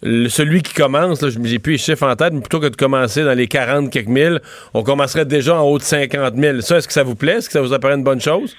le- 0.03 0.29
celui 0.29 0.61
qui 0.61 0.73
commence, 0.73 1.21
là, 1.21 1.29
j'ai 1.43 1.59
plus 1.59 1.73
les 1.73 1.77
chiffres 1.77 2.05
en 2.07 2.15
tête, 2.15 2.33
mais 2.33 2.41
plutôt 2.41 2.59
que 2.59 2.67
de 2.69 2.75
commencer 2.75 3.23
dans 3.23 3.37
les 3.37 3.47
40 3.47 3.89
quelques 3.91 4.07
mille, 4.07 4.39
on 4.73 4.83
commencerait 4.83 5.25
déjà 5.25 5.55
en 5.61 5.63
haut 5.67 5.77
de 5.77 5.83
50 5.83 6.35
000. 6.35 6.61
Ça, 6.61 6.77
est-ce 6.77 6.87
que 6.87 6.93
ça 6.93 7.03
vous 7.03 7.15
plaît? 7.15 7.33
Est-ce 7.37 7.47
que 7.47 7.53
ça 7.53 7.61
vous 7.61 7.73
apparaît 7.73 7.95
une 7.95 8.03
bonne 8.03 8.21
chose? 8.21 8.55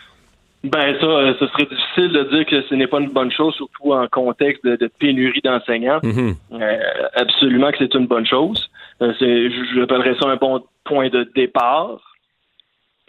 Ben 0.64 0.98
ça, 0.98 1.06
euh, 1.06 1.34
ce 1.38 1.46
serait 1.48 1.66
difficile 1.66 2.12
de 2.12 2.22
dire 2.36 2.46
que 2.46 2.62
ce 2.62 2.74
n'est 2.74 2.86
pas 2.86 2.98
une 2.98 3.10
bonne 3.10 3.30
chose, 3.30 3.54
surtout 3.54 3.92
en 3.92 4.08
contexte 4.08 4.64
de, 4.64 4.76
de 4.76 4.90
pénurie 4.98 5.42
d'enseignants. 5.44 6.00
Mhm. 6.02 6.34
Euh, 6.52 6.78
absolument 7.14 7.70
que 7.70 7.76
c'est 7.80 7.94
une 7.94 8.06
bonne 8.06 8.26
chose. 8.26 8.70
Euh, 9.02 9.12
c'est, 9.18 9.50
je- 9.50 9.74
j'appellerais 9.76 10.14
ça 10.18 10.26
un 10.28 10.36
bon 10.36 10.64
point 10.84 11.10
de 11.10 11.30
départ. 11.34 12.00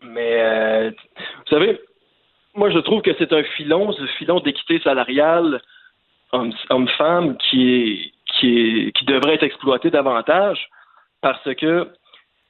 Mais 0.03 0.89
vous 0.89 1.49
savez, 1.49 1.79
moi 2.55 2.69
je 2.71 2.79
trouve 2.79 3.01
que 3.01 3.11
c'est 3.17 3.31
un 3.33 3.43
filon, 3.55 3.91
ce 3.93 4.05
filon 4.17 4.39
d'équité 4.41 4.79
salariale 4.83 5.61
homme- 6.31 6.53
homme-femme 6.69 7.37
qui 7.37 7.73
est, 7.73 8.11
qui 8.39 9.05
devrait 9.05 9.35
être 9.35 9.43
exploité 9.43 9.89
davantage 9.89 10.67
parce 11.21 11.55
que 11.55 11.89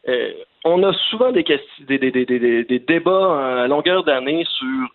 euh, 0.08 0.34
on 0.66 0.84
a 0.84 0.94
souvent 1.10 1.32
des, 1.32 1.44
des, 1.44 2.80
débats 2.80 3.64
à 3.64 3.68
longueur 3.68 4.04
d'année 4.04 4.46
sur 4.46 4.88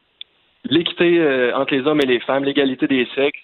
l'équité 0.65 1.19
euh, 1.19 1.57
entre 1.57 1.75
les 1.75 1.87
hommes 1.87 2.01
et 2.01 2.07
les 2.07 2.21
femmes, 2.21 2.45
l'égalité 2.45 2.87
des 2.87 3.09
sexes. 3.15 3.41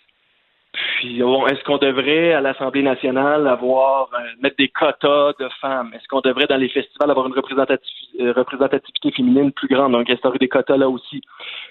Puis, 0.72 1.20
est-ce 1.20 1.64
qu'on 1.64 1.78
devrait, 1.78 2.34
à 2.34 2.42
l'Assemblée 2.42 2.82
nationale, 2.82 3.48
avoir 3.48 4.10
euh, 4.12 4.18
mettre 4.42 4.56
des 4.56 4.68
quotas 4.68 5.32
de 5.40 5.48
femmes? 5.60 5.90
Est-ce 5.94 6.06
qu'on 6.06 6.20
devrait, 6.20 6.46
dans 6.46 6.58
les 6.58 6.68
festivals, 6.68 7.10
avoir 7.10 7.26
une 7.26 7.32
représentativ- 7.32 8.32
représentativité 8.32 9.10
féminine 9.10 9.52
plus 9.52 9.68
grande? 9.68 9.92
Donc, 9.92 10.10
instaurer 10.10 10.38
des 10.38 10.48
quotas 10.48 10.76
là 10.76 10.88
aussi? 10.88 11.22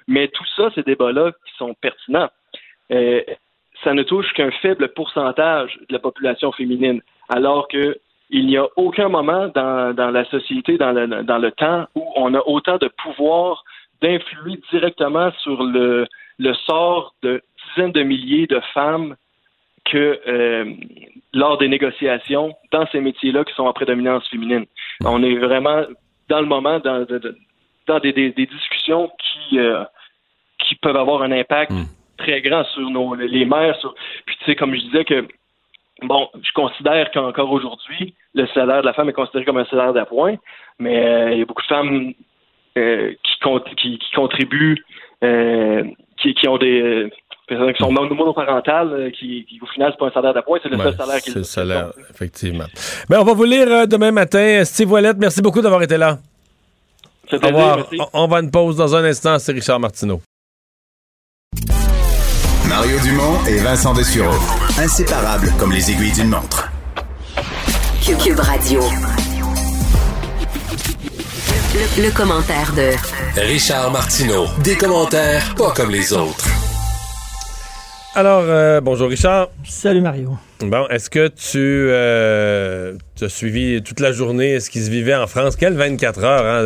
Mais 0.07 0.27
tout 0.29 0.45
ça, 0.55 0.71
ces 0.73 0.81
débats-là 0.81 1.31
qui 1.45 1.55
sont 1.57 1.75
pertinents, 1.75 2.29
ça 3.83 3.93
ne 3.93 4.03
touche 4.03 4.31
qu'un 4.33 4.51
faible 4.61 4.89
pourcentage 4.89 5.77
de 5.89 5.93
la 5.93 5.99
population 5.99 6.51
féminine, 6.51 7.01
alors 7.29 7.67
que 7.67 7.97
il 8.31 8.47
n'y 8.47 8.57
a 8.57 8.65
aucun 8.75 9.07
moment 9.07 9.49
dans, 9.53 9.93
dans 9.93 10.09
la 10.09 10.25
société, 10.25 10.77
dans 10.77 10.91
le, 10.91 11.23
dans 11.23 11.37
le 11.37 11.51
temps, 11.51 11.85
où 11.93 12.03
on 12.15 12.33
a 12.33 12.39
autant 12.47 12.77
de 12.77 12.87
pouvoir 13.03 13.63
d'influer 14.01 14.59
directement 14.71 15.31
sur 15.43 15.61
le, 15.63 16.07
sort 16.65 17.13
de 17.21 17.41
dizaines 17.75 17.91
de 17.91 18.01
milliers 18.03 18.47
de 18.47 18.59
femmes 18.73 19.15
que 19.85 20.19
euh, 20.27 20.65
lors 21.33 21.59
des 21.59 21.67
négociations 21.67 22.55
dans 22.71 22.87
ces 22.91 22.99
métiers-là 22.99 23.43
qui 23.43 23.53
sont 23.53 23.65
en 23.65 23.73
prédominance 23.73 24.27
féminine. 24.29 24.65
On 25.05 25.21
est 25.21 25.35
vraiment 25.35 25.83
dans 26.27 26.39
le 26.41 26.47
moment, 26.47 26.79
dans, 26.79 27.01
de- 27.05 27.19
de- 27.19 27.37
dans 27.85 27.99
des, 27.99 28.11
discussions 28.31 29.11
euh, 29.53 29.83
qui 30.59 30.75
peuvent 30.75 30.97
avoir 30.97 31.21
un 31.21 31.31
impact 31.31 31.71
très 32.17 32.41
grand 32.41 32.63
sur 32.73 32.89
nos, 32.89 33.15
les 33.15 33.45
mères. 33.45 33.75
Sur, 33.79 33.93
puis 34.25 34.35
tu 34.39 34.45
sais, 34.45 34.55
comme 34.55 34.73
je 34.75 34.81
disais 34.81 35.05
que 35.05 35.27
Bon, 36.01 36.27
je 36.35 36.51
considère 36.53 37.09
qu'encore 37.11 37.49
aujourd'hui, 37.53 38.15
le 38.33 38.45
salaire 38.47 38.81
de 38.81 38.85
la 38.85 38.91
femme 38.91 39.07
est 39.07 39.13
considéré 39.13 39.45
comme 39.45 39.55
un 39.59 39.65
salaire 39.65 39.93
d'appoint, 39.93 40.35
mais 40.77 40.97
euh, 41.07 41.31
il 41.31 41.39
y 41.39 41.41
a 41.41 41.45
beaucoup 41.45 41.61
de 41.61 41.67
femmes 41.67 42.11
euh, 42.77 43.13
qui, 43.23 43.75
qui, 43.77 43.97
qui 43.99 44.11
contribuent, 44.13 44.75
euh, 45.23 45.85
qui, 46.21 46.33
qui 46.33 46.49
ont 46.49 46.57
des 46.57 47.09
personnes 47.47 47.71
qui 47.71 47.81
sont 47.81 47.93
mon- 47.93 48.13
monoparentales, 48.13 49.09
qui, 49.17 49.45
qui 49.45 49.57
au 49.61 49.67
final, 49.67 49.93
c'est 49.93 49.97
pas 49.97 50.07
un 50.07 50.11
salaire 50.11 50.33
d'appoint, 50.33 50.59
c'est 50.61 50.67
le 50.67 50.77
seul 50.77 50.97
salaire 50.97 51.15
c'est 51.15 51.31
qu'ils 51.31 51.35
le 51.35 51.43
salaire, 51.43 51.91
effectivement. 52.09 52.65
Ben, 53.09 53.21
on 53.21 53.23
va 53.23 53.31
vous 53.33 53.45
lire 53.45 53.87
demain 53.87 54.11
matin. 54.11 54.65
Steve 54.65 54.91
Ouellette, 54.91 55.17
merci 55.17 55.41
beaucoup 55.41 55.61
d'avoir 55.61 55.81
été 55.81 55.95
là. 55.95 56.17
Au 57.31 57.37
revoir. 57.37 57.87
On, 58.13 58.25
on 58.25 58.27
va 58.27 58.41
une 58.41 58.51
pause 58.51 58.75
dans 58.75 58.93
un 58.97 59.05
instant. 59.05 59.39
C'est 59.39 59.53
Richard 59.53 59.79
Martineau. 59.79 60.19
Mario 62.75 62.99
Dumont 62.99 63.39
et 63.47 63.55
Vincent 63.59 63.93
Dessureau. 63.93 64.35
Inséparables 64.77 65.49
comme 65.57 65.71
les 65.71 65.91
aiguilles 65.91 66.11
d'une 66.11 66.27
montre. 66.27 66.69
Cube, 68.01 68.37
Radio. 68.37 68.81
Le, 71.73 72.03
le 72.03 72.11
commentaire 72.11 72.73
de 72.73 72.91
Richard 73.39 73.91
Martineau. 73.91 74.47
Des 74.61 74.75
commentaires 74.75 75.55
pas 75.55 75.71
comme 75.71 75.89
les 75.89 76.11
autres. 76.11 76.54
Alors, 78.17 78.45
euh, 78.47 78.79
bonjour 78.79 79.09
Richard. 79.09 79.49
Salut 79.65 79.99
Mario. 79.99 80.37
Bon, 80.61 80.87
est-ce 80.87 81.09
que 81.09 81.27
tu, 81.27 81.57
euh, 81.57 82.93
tu 83.17 83.25
as 83.25 83.29
suivi 83.29 83.83
toute 83.83 83.99
la 83.99 84.13
journée 84.13 84.61
ce 84.61 84.69
qui 84.69 84.79
se 84.79 84.89
vivait 84.89 85.15
en 85.15 85.27
France? 85.27 85.57
Quelle 85.57 85.73
24 85.73 86.23
heures 86.23 86.45
hein, 86.45 86.63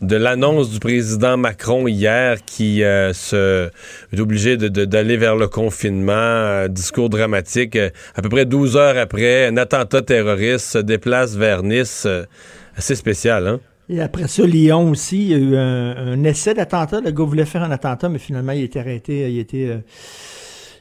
de, 0.00 0.06
de 0.06 0.16
l'annonce 0.16 0.70
du 0.70 0.78
président 0.78 1.36
Macron 1.36 1.86
hier 1.86 2.38
qui 2.46 2.82
euh, 2.82 3.12
se, 3.12 3.68
est 4.10 4.20
obligé 4.20 4.56
d'aller 4.56 5.18
vers 5.18 5.36
le 5.36 5.48
confinement, 5.48 6.12
euh, 6.14 6.68
discours 6.68 7.10
dramatique. 7.10 7.76
à 7.76 8.22
peu 8.22 8.30
près 8.30 8.46
12 8.46 8.78
heures 8.78 8.96
après, 8.96 9.48
un 9.48 9.58
attentat 9.58 10.00
terroriste 10.00 10.64
se 10.66 10.78
déplace 10.78 11.36
vers 11.36 11.62
Nice. 11.62 12.08
assez 12.74 12.94
spécial, 12.94 13.46
hein? 13.46 13.60
Et 13.90 14.00
après 14.00 14.28
ça, 14.28 14.44
Lyon 14.44 14.90
aussi, 14.92 15.24
il 15.24 15.28
y 15.28 15.34
a 15.34 15.36
eu 15.36 15.56
un, 15.56 15.94
un 15.94 16.24
essai 16.24 16.54
d'attentat. 16.54 17.02
Le 17.02 17.10
gars 17.10 17.24
voulait 17.24 17.44
faire 17.44 17.62
un 17.62 17.70
attentat, 17.70 18.08
mais 18.08 18.18
finalement, 18.18 18.52
il 18.52 18.62
a 18.62 18.64
été 18.64 18.80
arrêté. 18.80 19.30
Il 19.30 19.38
a 19.38 19.40
été 19.42 19.76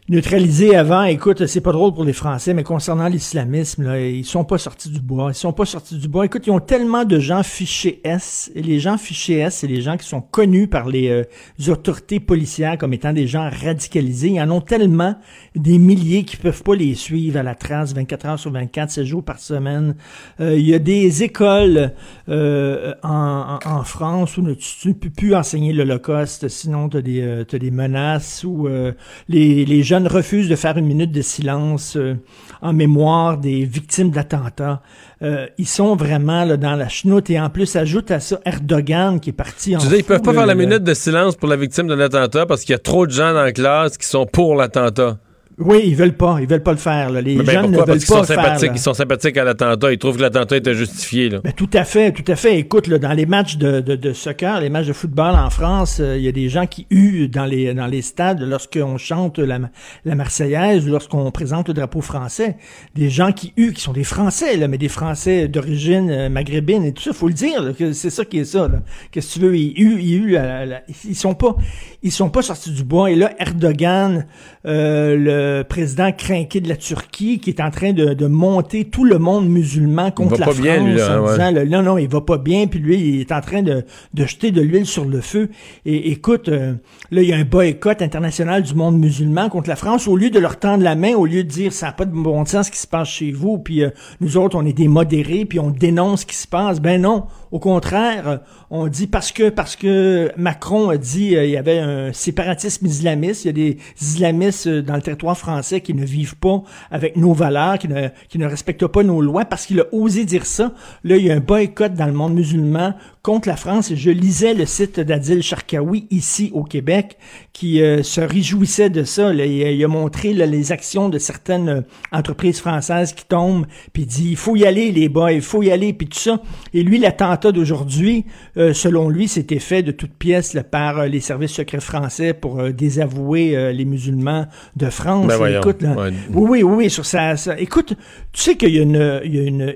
neutralisé 0.08 0.76
avant. 0.76 1.04
Écoute, 1.04 1.48
c'est 1.48 1.62
pas 1.62 1.72
drôle 1.72 1.94
pour 1.94 2.04
les 2.04 2.14
Français, 2.14 2.54
mais 2.54 2.64
concernant 2.64 3.08
l'islamisme, 3.08 3.96
ils 3.98 4.24
sont 4.24 4.44
pas 4.44 4.60
sortis 4.60 4.90
du 4.90 5.00
bois. 5.00 5.32
Ils 5.32 5.36
sont 5.36 5.52
pas 5.52 5.66
sortis 5.66 5.98
du 5.98 6.08
bois. 6.08 6.26
Écoute, 6.26 6.46
ils 6.46 6.52
ont 6.52 6.60
tellement 6.60 7.06
de 7.06 7.20
gens 7.20 7.42
fichés 7.42 8.02
S. 8.04 8.52
Les 8.54 8.80
gens 8.80 8.98
fichés 8.98 9.40
S, 9.40 9.58
c'est 9.58 9.68
les 9.68 9.82
gens 9.82 9.98
qui 9.98 10.08
sont 10.08 10.22
connus 10.22 10.68
par 10.68 10.88
les, 10.88 11.10
euh, 11.10 11.24
autorités 11.72 12.20
policières 12.20 12.78
comme 12.78 12.94
étant 12.94 13.14
des 13.14 13.26
gens 13.26 13.50
radicalisés. 13.50 14.30
Ils 14.30 14.42
en 14.42 14.52
ont 14.52 14.62
tellement 14.62 15.16
des 15.56 15.80
milliers 15.80 16.24
qui 16.24 16.38
peuvent 16.38 16.62
pas 16.62 16.76
les 16.76 16.94
suivre 16.94 17.40
à 17.40 17.44
la 17.44 17.56
trace 17.56 17.94
24 17.94 18.26
heures 18.28 18.40
sur 18.40 18.52
24, 18.52 18.92
7 18.92 19.06
jours 19.06 19.24
par 19.24 19.40
semaine. 19.40 19.96
Euh, 20.40 20.56
il 20.56 20.68
y 20.68 20.76
a 20.76 20.80
des 20.80 21.24
écoles 21.24 21.94
euh, 22.30 22.94
en, 23.04 23.60
en, 23.66 23.84
France 23.84 24.38
où 24.38 24.56
tu 24.56 24.88
ne 24.90 24.94
peux 24.94 25.10
plus 25.10 25.36
enseigner 25.36 25.74
l'Holocauste, 25.74 26.48
sinon 26.48 26.90
tu 26.90 26.98
as, 26.98 27.02
des, 27.02 27.22
euh, 27.22 27.44
des 27.44 27.72
menaces 27.72 28.44
où 28.44 28.68
euh, 28.68 28.94
les, 29.30 29.66
les 29.66 29.84
jeunes 29.96 30.08
refusent 30.08 30.50
de 30.50 30.56
faire 30.56 30.78
une 30.78 30.86
minute 30.86 31.12
de 31.12 31.22
silence 31.22 31.96
euh, 31.96 32.16
en 32.62 32.74
mémoire 32.74 33.38
des 33.38 33.64
victimes 33.64 34.12
d'attentats. 34.12 34.82
Euh, 35.22 35.48
ils 35.58 35.68
sont 35.68 35.96
vraiment 35.96 36.44
là, 36.44 36.58
dans 36.58 36.76
la 36.76 36.90
chenoute 36.90 37.30
et 37.30 37.40
en 37.40 37.50
plus 37.50 37.76
ajoute 37.76 38.12
à 38.12 38.20
ça 38.20 38.40
Erdogan 38.46 39.20
qui 39.20 39.30
est 39.30 39.34
parti 39.34 39.76
en 39.76 39.80
Tu 39.80 39.88
dis, 39.88 39.96
ils 39.98 40.04
peuvent 40.04 40.22
pas 40.22 40.34
faire 40.34 40.46
la 40.46 40.56
minute 40.56 40.84
de 40.84 40.94
silence 40.94 41.36
pour 41.36 41.48
la 41.48 41.56
victime 41.56 41.88
d'un 41.88 42.00
attentat 42.00 42.46
parce 42.46 42.62
qu'il 42.62 42.74
y 42.74 42.76
a 42.76 42.80
trop 42.80 43.08
de 43.08 43.12
gens 43.12 43.34
dans 43.34 43.44
la 43.44 43.54
classe 43.54 43.98
qui 43.98 44.08
sont 44.08 44.26
pour 44.26 44.56
l'attentat. 44.56 45.18
Oui, 45.58 45.84
ils 45.86 45.96
veulent 45.96 46.18
pas. 46.18 46.38
Ils 46.42 46.48
veulent 46.48 46.64
pas 46.64 46.72
le 46.74 46.78
faire. 46.78 47.10
Là. 47.10 47.22
Les 47.22 47.38
Mais 47.38 47.44
ben, 47.44 47.52
jeunes 47.54 47.72
ne 47.72 47.78
veulent 47.78 47.86
Parce 47.86 48.06
pas 48.06 48.14
sont 48.16 48.20
le 48.22 48.26
faire. 48.26 48.36
sympathiques, 48.36 48.68
là. 48.70 48.74
ils 48.76 48.80
sont 48.80 48.94
sympathiques 48.94 49.38
à 49.38 49.44
l'attentat. 49.46 49.92
Ils 49.94 49.98
trouvent 49.98 50.18
que 50.18 50.22
l'attentat 50.22 50.58
était 50.58 50.74
justifié. 50.74 51.30
Là. 51.30 51.40
Ben, 51.44 51.54
tout 51.54 51.70
à 51.74 51.86
fait, 51.86 52.12
tout 52.12 52.30
à 52.30 52.36
fait. 52.36 52.60
Écoute, 52.60 52.88
là, 52.88 52.98
dans 53.00 53.14
les 53.14 53.26
matchs 53.26 53.56
de, 53.58 53.80
de, 53.80 53.96
de 53.96 54.12
soccer, 54.12 54.60
les 54.60 54.70
matchs 54.70 54.88
de 54.88 54.94
football 54.94 55.34
en 55.36 55.50
France, 55.50 56.00
euh, 56.02 56.18
il 56.18 56.24
y 56.24 56.28
a 56.28 56.34
des 56.34 56.50
gens 56.50 56.66
qui 56.68 56.86
huent 56.92 57.30
dans 57.30 57.46
les, 57.46 57.74
dans 57.74 57.88
les 57.88 58.02
stades 58.02 58.42
lorsqu'on 58.42 58.98
chante 58.98 59.40
la, 59.40 59.60
la 60.04 60.16
Marseillaise 60.16 60.86
ou 60.88 60.92
lorsqu'on 60.92 61.32
présente 61.32 61.70
le 61.70 61.74
drapeau 61.74 62.02
français. 62.02 62.58
Des 62.96 63.10
gens 63.10 63.32
qui 63.32 63.54
huent, 63.56 63.72
qui 63.74 63.82
sont 63.82 63.94
des 63.94 64.04
Français, 64.04 64.58
là, 64.58 64.68
mais 64.68 64.78
des 64.78 64.90
Français 64.90 65.48
d'origine 65.48 66.10
euh, 66.12 66.28
maghrébine 66.30 66.84
et 66.84 66.92
tout 66.92 67.04
ça. 67.04 67.14
Faut 67.14 67.28
le 67.30 67.34
dire, 67.34 67.64
là, 67.64 67.72
que 67.72 67.94
c'est 67.94 68.10
ça 68.10 68.26
qui 68.26 68.40
est 68.40 68.46
ça. 68.46 68.70
Qu'est-ce 69.12 69.36
que 69.36 69.40
tu 69.40 69.46
veux? 69.46 69.56
Ils 69.58 69.74
huent, 69.78 70.00
ils 70.02 70.18
huent. 70.18 70.32
la- 70.34 70.82
ils 71.08 71.16
sont 71.16 71.34
pas, 71.34 71.56
ils 72.04 72.12
sont 72.12 72.30
pas 72.30 72.42
sortis 72.42 72.72
du 72.72 72.84
bois. 72.84 73.10
Et 73.10 73.16
là, 73.16 73.32
Erdogan, 73.40 74.26
euh, 74.66 75.16
le 75.18 75.64
président 75.64 76.12
crinqué 76.12 76.60
de 76.60 76.68
la 76.68 76.76
Turquie, 76.76 77.40
qui 77.40 77.50
est 77.52 77.62
en 77.62 77.70
train 77.70 77.94
de, 77.94 78.14
de 78.14 78.28
monter 78.28 78.86
tout 78.86 79.06
le 79.06 79.20
monde 79.20 79.48
musulman 79.48 80.12
contre 80.12 80.40
la 80.40 80.48
bien, 80.54 80.76
France 80.76 80.88
lui, 80.88 80.96
là, 80.96 81.22
en 81.22 81.26
ouais. 81.26 81.32
disant, 81.34 81.52
là, 81.52 81.66
non, 81.66 81.84
non, 81.84 81.98
il 81.98 82.08
va 82.08 82.22
pas 82.22 82.38
bien, 82.38 82.68
puis 82.68 82.80
lui, 82.80 82.98
il 82.98 83.22
est 83.22 83.32
en 83.32 83.42
train 83.42 83.62
de, 83.62 83.84
de 84.14 84.26
jeter 84.26 84.52
de 84.52 84.62
l'huile 84.62 84.86
sur 84.86 85.06
le 85.06 85.22
feu. 85.22 85.50
Et 85.86 86.12
écoute, 86.12 86.50
euh, 86.50 86.74
là, 87.12 87.22
il 87.22 87.30
y 87.30 87.34
a 87.34 87.38
un 87.38 87.44
boycott 87.44 88.02
international 88.02 88.64
du 88.64 88.74
monde 88.74 88.98
musulman 88.98 89.50
contre 89.50 89.70
la 89.70 89.76
France. 89.76 90.08
Au 90.08 90.18
lieu 90.18 90.30
de 90.30 90.40
leur 90.40 90.58
tendre 90.58 90.84
la 90.84 90.96
main, 90.96 91.14
au 91.14 91.26
lieu 91.26 91.44
de 91.44 91.50
dire, 91.50 91.72
ça 91.72 91.88
n'a 91.88 91.92
pas 91.92 92.06
de 92.06 92.12
bon 92.12 92.44
sens 92.46 92.68
ce 92.68 92.72
qui 92.72 92.80
se 92.80 92.88
passe 92.88 93.08
chez 93.08 93.32
vous, 93.32 93.58
puis 93.60 93.84
euh, 93.84 93.90
nous 94.22 94.38
autres, 94.38 94.58
on 94.58 94.66
est 94.66 94.74
des 94.74 94.88
modérés, 94.88 95.46
puis 95.46 95.60
on 95.60 95.70
dénonce 95.70 96.22
ce 96.22 96.26
qui 96.26 96.36
se 96.36 96.48
passe. 96.48 96.80
Ben 96.80 97.02
non, 97.02 97.26
au 97.56 97.60
contraire, 97.60 98.42
on 98.70 98.88
dit 98.88 99.08
parce 99.08 99.32
que 99.32 99.48
parce 99.48 99.78
que 99.78 100.30
Macron 100.36 100.90
a 100.90 100.98
dit 100.98 101.38
euh, 101.38 101.46
il 101.46 101.52
y 101.52 101.56
avait 101.56 101.80
un 101.80 102.12
séparatisme 102.12 102.86
islamiste, 102.86 103.46
il 103.46 103.48
y 103.48 103.50
a 103.50 103.54
des 103.54 103.78
islamistes 104.02 104.68
euh, 104.68 104.82
dans 104.82 104.96
le 104.96 105.02
territoire 105.02 105.38
français 105.38 105.80
qui 105.80 105.94
ne 105.94 106.04
vivent 106.04 106.36
pas 106.36 106.64
avec 106.92 107.16
nos 107.16 107.32
valeurs, 107.32 107.78
qui 107.80 107.88
ne, 107.88 108.46
respectent 108.46 108.88
pas 108.88 109.04
nos 109.04 109.22
lois, 109.22 109.46
parce 109.46 109.66
qu'il 109.68 109.80
a 109.80 109.86
osé 109.94 110.26
dire 110.26 110.46
ça. 110.46 110.74
Là, 111.06 111.16
il 111.16 111.26
y 111.28 111.32
a 111.32 111.36
un 111.36 111.40
boycott 111.40 111.94
dans 111.94 112.08
le 112.08 112.12
monde 112.12 112.34
musulman 112.34 112.94
contre 113.24 113.48
la 113.48 113.56
France. 113.56 113.94
Je 113.96 114.12
lisais 114.12 114.54
le 114.54 114.66
site 114.66 115.00
d'Adil 115.00 115.42
Sharkawi 115.42 116.08
ici 116.12 116.52
au 116.54 116.66
Québec 116.66 117.18
qui 117.58 117.82
euh, 117.82 118.04
se 118.04 118.20
réjouissait 118.20 118.90
de 118.90 119.06
ça. 119.06 119.32
Là, 119.32 119.46
il, 119.46 119.64
a- 119.64 119.72
il 119.72 119.82
a 119.82 119.88
montré 119.88 120.34
là, 120.34 120.46
les 120.46 120.74
actions 120.74 121.08
de 121.08 121.18
certaines 121.18 121.70
euh, 121.70 121.82
entreprises 122.12 122.60
françaises 122.60 123.14
qui 123.14 123.24
tombent, 123.26 123.66
puis 123.94 124.04
il 124.04 124.08
dit 124.08 124.28
il 124.32 124.36
faut 124.36 124.58
y 124.58 124.66
aller 124.66 124.92
les 124.92 125.08
boys, 125.08 125.32
il 125.32 125.42
faut 125.42 125.64
y 125.64 125.72
aller, 125.72 125.94
puis 125.94 126.06
tout 126.10 126.20
ça. 126.20 126.42
Et 126.74 126.84
lui, 126.84 126.98
l'attentat 127.00 127.54
d'aujourd'hui, 127.54 128.26
euh, 128.58 128.74
selon 128.74 129.08
lui, 129.08 129.30
c'était 129.30 129.60
fait 129.60 129.84
de 129.84 129.94
toutes 129.94 130.16
pièces 130.16 130.54
là, 130.54 130.66
par 130.66 131.00
euh, 131.00 131.08
les 131.08 131.22
services 131.22 131.52
secrets 131.54 131.80
français 131.80 132.34
pour 132.34 132.62
désavouer 132.74 133.56
euh, 133.56 133.72
les 133.72 133.86
musulmans 133.86 134.48
de 134.76 134.90
France. 134.90 135.28
Ben 135.28 135.38
voyons. 135.38 135.62
Écoute, 135.62 135.82
là, 135.82 135.94
Ouais. 135.96 136.10
oui, 136.34 136.44
oui, 136.50 136.64
oui, 136.64 136.76
oui, 136.76 136.90
sur 136.90 137.06
ça, 137.06 137.38
ça- 137.38 137.58
Écoute, 137.58 137.94
tu 138.34 138.42
sais 138.42 138.58
qu'il 138.58 138.76
y 138.76 138.80
a 138.80 138.82
une, 138.84 139.22
il 139.24 139.34
y 139.34 139.40
a 139.40 139.44
une 139.44 139.76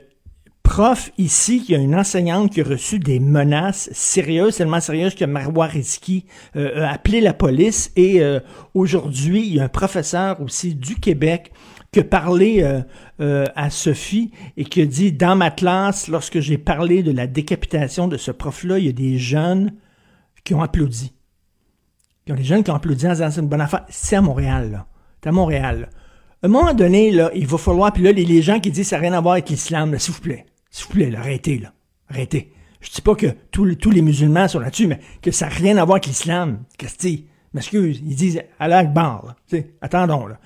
prof 0.69 1.11
ici, 1.17 1.65
il 1.67 1.73
y 1.73 1.75
a 1.75 1.79
une 1.79 1.95
enseignante 1.95 2.51
qui 2.51 2.61
a 2.61 2.63
reçu 2.63 2.99
des 2.99 3.19
menaces 3.19 3.89
sérieuses, 3.91 4.57
tellement 4.57 4.79
sérieuses 4.79 5.15
que 5.15 5.25
Marois 5.25 5.65
Risky 5.65 6.27
euh, 6.55 6.85
a 6.85 6.91
appelé 6.91 7.21
la 7.21 7.33
police 7.33 7.91
et 7.95 8.21
euh, 8.21 8.39
aujourd'hui, 8.75 9.47
il 9.47 9.55
y 9.55 9.59
a 9.59 9.63
un 9.63 9.67
professeur 9.67 10.39
aussi 10.43 10.75
du 10.75 10.93
Québec 10.97 11.51
qui 11.91 12.01
a 12.01 12.03
parlé 12.03 12.83
euh, 13.19 13.45
à 13.55 13.71
Sophie 13.71 14.29
et 14.57 14.63
qui 14.63 14.83
a 14.83 14.85
dit 14.85 15.11
dans 15.11 15.35
ma 15.35 15.49
classe, 15.49 16.07
lorsque 16.07 16.39
j'ai 16.39 16.59
parlé 16.59 17.01
de 17.01 17.11
la 17.11 17.25
décapitation 17.25 18.07
de 18.07 18.17
ce 18.17 18.29
prof-là, 18.29 18.77
il 18.77 18.85
y 18.85 18.89
a 18.89 18.93
des 18.93 19.17
jeunes 19.17 19.73
qui 20.43 20.53
ont 20.53 20.61
applaudi. 20.61 21.15
Il 22.27 22.29
y 22.29 22.33
a 22.33 22.35
des 22.35 22.43
jeunes 22.43 22.63
qui 22.63 22.69
ont 22.69 22.75
applaudi 22.75 23.07
en 23.07 23.13
disant 23.13 23.31
c'est 23.31 23.41
une 23.41 23.47
bonne 23.47 23.61
affaire. 23.61 23.87
C'est 23.89 24.17
à 24.17 24.21
Montréal, 24.21 24.69
là. 24.71 24.85
C'est 25.23 25.29
à 25.29 25.31
Montréal. 25.31 25.89
À 26.43 26.45
un 26.45 26.49
moment 26.49 26.75
donné, 26.75 27.11
il 27.33 27.47
va 27.47 27.57
falloir, 27.57 27.91
puis 27.91 28.03
là, 28.03 28.11
les, 28.11 28.41
gens 28.43 28.59
qui 28.59 28.69
disent 28.69 28.89
ça 28.89 28.97
n'a 28.97 29.01
rien 29.01 29.13
à 29.13 29.19
voir 29.19 29.33
avec 29.33 29.49
l'islam, 29.49 29.97
s'il 29.97 30.13
vous 30.13 30.21
plaît. 30.21 30.45
S'il 30.69 30.87
vous 30.87 30.93
plaît, 30.93 31.15
arrêtez, 31.15 31.57
là. 31.59 31.73
Arrêtez. 32.09 32.51
Je 32.81 32.89
dis 32.91 33.01
pas 33.01 33.15
que 33.15 33.27
tous 33.51 33.65
les- 33.91 34.01
musulmans 34.01 34.47
sont 34.47 34.59
là-dessus, 34.59 34.87
mais 34.87 34.99
que 35.21 35.31
ça 35.31 35.47
n'a 35.47 35.53
rien 35.53 35.77
à 35.77 35.83
voir 35.85 35.95
avec 35.95 36.07
l'islam. 36.07 36.63
Christy, 36.77 37.25
m'excuse, 37.53 38.01
ils 38.05 38.15
disent 38.15 38.41
Allah 38.59 38.79
Akbar, 38.79 39.25
là. 39.51 39.59
Attendons, 39.81 40.27
là. 40.27 40.39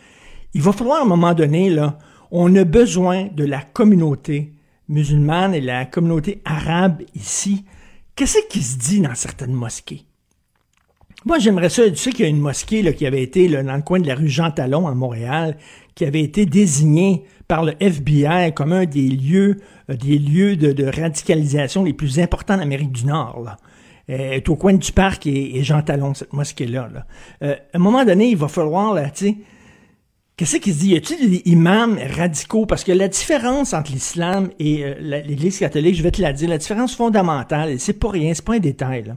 Il 0.53 0.61
va 0.61 0.71
falloir 0.71 0.99
à 0.99 1.03
un 1.03 1.07
moment 1.07 1.33
donné, 1.33 1.69
là, 1.69 1.97
on 2.31 2.55
a 2.55 2.63
besoin 2.63 3.27
de 3.27 3.43
la 3.45 3.61
communauté 3.61 4.53
musulmane 4.87 5.53
et 5.53 5.61
la 5.61 5.85
communauté 5.85 6.41
arabe 6.45 7.01
ici. 7.15 7.65
Qu'est-ce 8.15 8.39
qui 8.49 8.61
se 8.61 8.77
dit 8.77 8.99
dans 9.01 9.15
certaines 9.15 9.53
mosquées? 9.53 10.05
Moi, 11.25 11.39
j'aimerais 11.39 11.69
ça. 11.69 11.89
Tu 11.89 11.95
sais 11.95 12.11
qu'il 12.11 12.21
y 12.21 12.27
a 12.27 12.29
une 12.29 12.39
mosquée 12.39 12.93
qui 12.95 13.05
avait 13.05 13.23
été 13.23 13.47
dans 13.47 13.75
le 13.75 13.81
coin 13.81 13.99
de 13.99 14.07
la 14.07 14.15
rue 14.15 14.27
Jean 14.27 14.51
Talon 14.51 14.87
à 14.87 14.93
Montréal, 14.93 15.57
qui 15.95 16.05
avait 16.05 16.21
été 16.21 16.45
désignée 16.45 17.23
par 17.53 17.63
le 17.63 17.75
FBI 17.79 18.51
comme 18.55 18.73
un 18.73 18.85
des 18.85 19.07
lieux, 19.07 19.57
euh, 19.91 19.95
des 19.95 20.17
lieux 20.17 20.55
de, 20.55 20.85
radicalisation 20.85 21.83
les 21.83 21.93
plus 21.93 22.19
importants 22.19 22.57
d'Amérique 22.57 22.91
du 22.91 23.05
Nord. 23.05 23.43
Là. 23.45 23.57
Euh, 24.09 24.31
est 24.31 24.49
au 24.49 24.55
coin 24.55 24.73
du 24.73 24.91
parc 24.91 25.27
et, 25.27 25.57
et 25.57 25.63
Jean 25.63 25.83
Talon, 25.83 26.15
cette 26.15 26.33
mosquée-là. 26.33 26.89
là. 26.91 27.05
Euh, 27.43 27.53
à 27.53 27.77
un 27.77 27.79
moment 27.79 28.03
donné, 28.05 28.29
il 28.29 28.37
va 28.37 28.47
falloir, 28.47 28.95
tu 29.11 29.25
sais, 29.27 29.37
Qu'est-ce 30.35 30.57
qui 30.57 30.73
se 30.73 30.79
dit? 30.79 30.89
Y 30.93 30.95
a-t-il 30.95 31.29
des 31.29 31.41
imams 31.51 31.99
radicaux? 32.17 32.65
Parce 32.65 32.83
que 32.83 32.91
la 32.91 33.07
différence 33.07 33.75
entre 33.75 33.91
l'islam 33.91 34.49
et 34.57 34.95
l'Église 34.99 35.59
catholique, 35.59 35.93
je 35.93 36.01
vais 36.01 36.09
te 36.09 36.23
la 36.23 36.33
dire, 36.33 36.49
la 36.49 36.57
différence 36.57 36.95
fondamentale, 36.95 37.79
c'est 37.79 37.99
pas 37.99 38.09
rien, 38.09 38.33
c'est 38.33 38.43
pas 38.43 38.55
un 38.55 38.59
détail. 38.59 39.13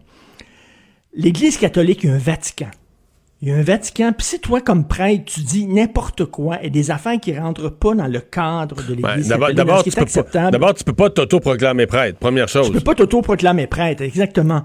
L'Église 1.15 1.57
catholique, 1.57 2.05
a 2.05 2.13
un 2.13 2.19
Vatican. 2.19 2.69
Il 3.43 3.49
y 3.49 3.53
a 3.53 3.57
un 3.57 3.63
Vatican, 3.63 4.13
puis 4.17 4.27
si 4.27 4.41
toi, 4.41 4.63
comme 4.63 4.89
prêtre, 4.89 5.25
tu 5.27 5.41
dis 5.41 5.67
n'importe 5.67 6.25
quoi 6.25 6.63
et 6.63 6.71
des 6.71 6.91
affaires 6.91 7.21
qui 7.21 7.39
rentrent 7.39 7.69
pas 7.69 7.95
dans 7.95 8.07
le 8.07 8.21
cadre 8.21 8.77
de 8.77 8.95
Ouais, 8.95 9.11
l'Église 9.11 9.29
D'abord, 9.29 9.49
catholique, 9.49 9.57
d'abord, 9.57 9.83
tu 9.83 9.89
est 9.91 9.93
peux 9.93 9.97
pas, 9.97 10.03
acceptable, 10.03 10.51
d'abord, 10.53 10.75
tu 10.75 10.85
peux 10.85 10.93
pas 10.95 11.11
t'auto-proclamer 11.11 11.87
prêtre, 11.87 12.19
première 12.19 12.49
chose. 12.49 12.67
tu 12.69 12.73
peux 12.73 12.81
pas 12.81 12.95
t'auto-proclamer 12.95 13.67
prêtre, 13.67 14.03
exactement. 14.03 14.63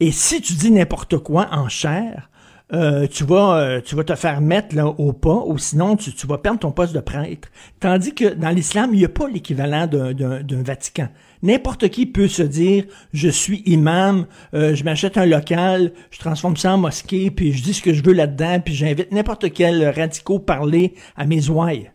Et 0.00 0.10
si 0.10 0.40
tu 0.40 0.54
dis 0.54 0.72
n'importe 0.72 1.18
quoi 1.18 1.46
en 1.52 1.68
chair, 1.68 2.28
euh, 2.72 3.06
tu 3.06 3.24
vas 3.24 3.56
euh, 3.56 3.80
tu 3.80 3.94
vas 3.94 4.04
te 4.04 4.14
faire 4.14 4.40
mettre 4.40 4.74
là 4.74 4.86
au 4.86 5.12
pas, 5.12 5.42
ou 5.46 5.56
sinon 5.56 5.96
tu, 5.96 6.12
tu 6.12 6.26
vas 6.26 6.38
perdre 6.38 6.58
ton 6.58 6.72
poste 6.72 6.94
de 6.94 7.00
prêtre. 7.00 7.48
Tandis 7.80 8.14
que 8.14 8.34
dans 8.34 8.50
l'islam, 8.50 8.90
il 8.92 8.98
n'y 8.98 9.04
a 9.04 9.08
pas 9.08 9.28
l'équivalent 9.28 9.86
d'un 9.86 10.62
Vatican. 10.62 11.08
N'importe 11.42 11.88
qui 11.88 12.06
peut 12.06 12.28
se 12.28 12.42
dire 12.42 12.84
je 13.12 13.28
suis 13.28 13.62
imam, 13.66 14.26
euh, 14.54 14.74
je 14.74 14.84
m'achète 14.84 15.16
un 15.16 15.26
local, 15.26 15.92
je 16.10 16.18
transforme 16.18 16.56
ça 16.56 16.74
en 16.74 16.78
mosquée, 16.78 17.30
puis 17.30 17.52
je 17.52 17.62
dis 17.62 17.74
ce 17.74 17.82
que 17.82 17.92
je 17.92 18.02
veux 18.02 18.12
là-dedans, 18.12 18.60
puis 18.64 18.74
j'invite 18.74 19.12
n'importe 19.12 19.52
quel 19.52 19.88
radicaux 19.88 20.38
parler 20.38 20.94
à 21.16 21.26
mes 21.26 21.48
ouailles. 21.48 21.90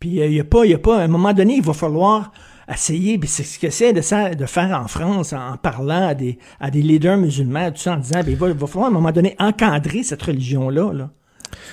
Puis 0.00 0.16
il 0.16 0.30
n'y 0.30 0.40
a 0.40 0.44
pas, 0.44 0.64
il 0.64 0.72
y 0.72 0.74
a 0.74 0.78
pas, 0.78 1.00
à 1.00 1.02
un 1.04 1.08
moment 1.08 1.32
donné, 1.32 1.56
il 1.56 1.62
va 1.62 1.72
falloir 1.72 2.32
essayer, 2.72 3.18
puis 3.18 3.28
c'est 3.28 3.42
ce 3.42 3.58
que 3.58 3.70
c'est 3.70 3.92
de, 3.92 4.00
faire 4.46 4.80
en 4.82 4.88
France 4.88 5.32
en 5.32 5.56
parlant 5.56 6.08
à 6.08 6.14
des, 6.14 6.38
à 6.60 6.70
des 6.70 6.82
leaders 6.82 7.16
musulmans, 7.16 7.70
tout 7.70 7.78
ça, 7.78 7.94
en 7.94 7.98
disant, 7.98 8.20
ben, 8.20 8.30
il 8.30 8.36
va, 8.36 8.52
va 8.52 8.66
falloir 8.66 8.86
à 8.86 8.88
un 8.90 8.94
moment 8.94 9.12
donné 9.12 9.34
encadrer 9.38 10.02
cette 10.02 10.22
religion-là. 10.22 10.92
Là. 10.92 11.10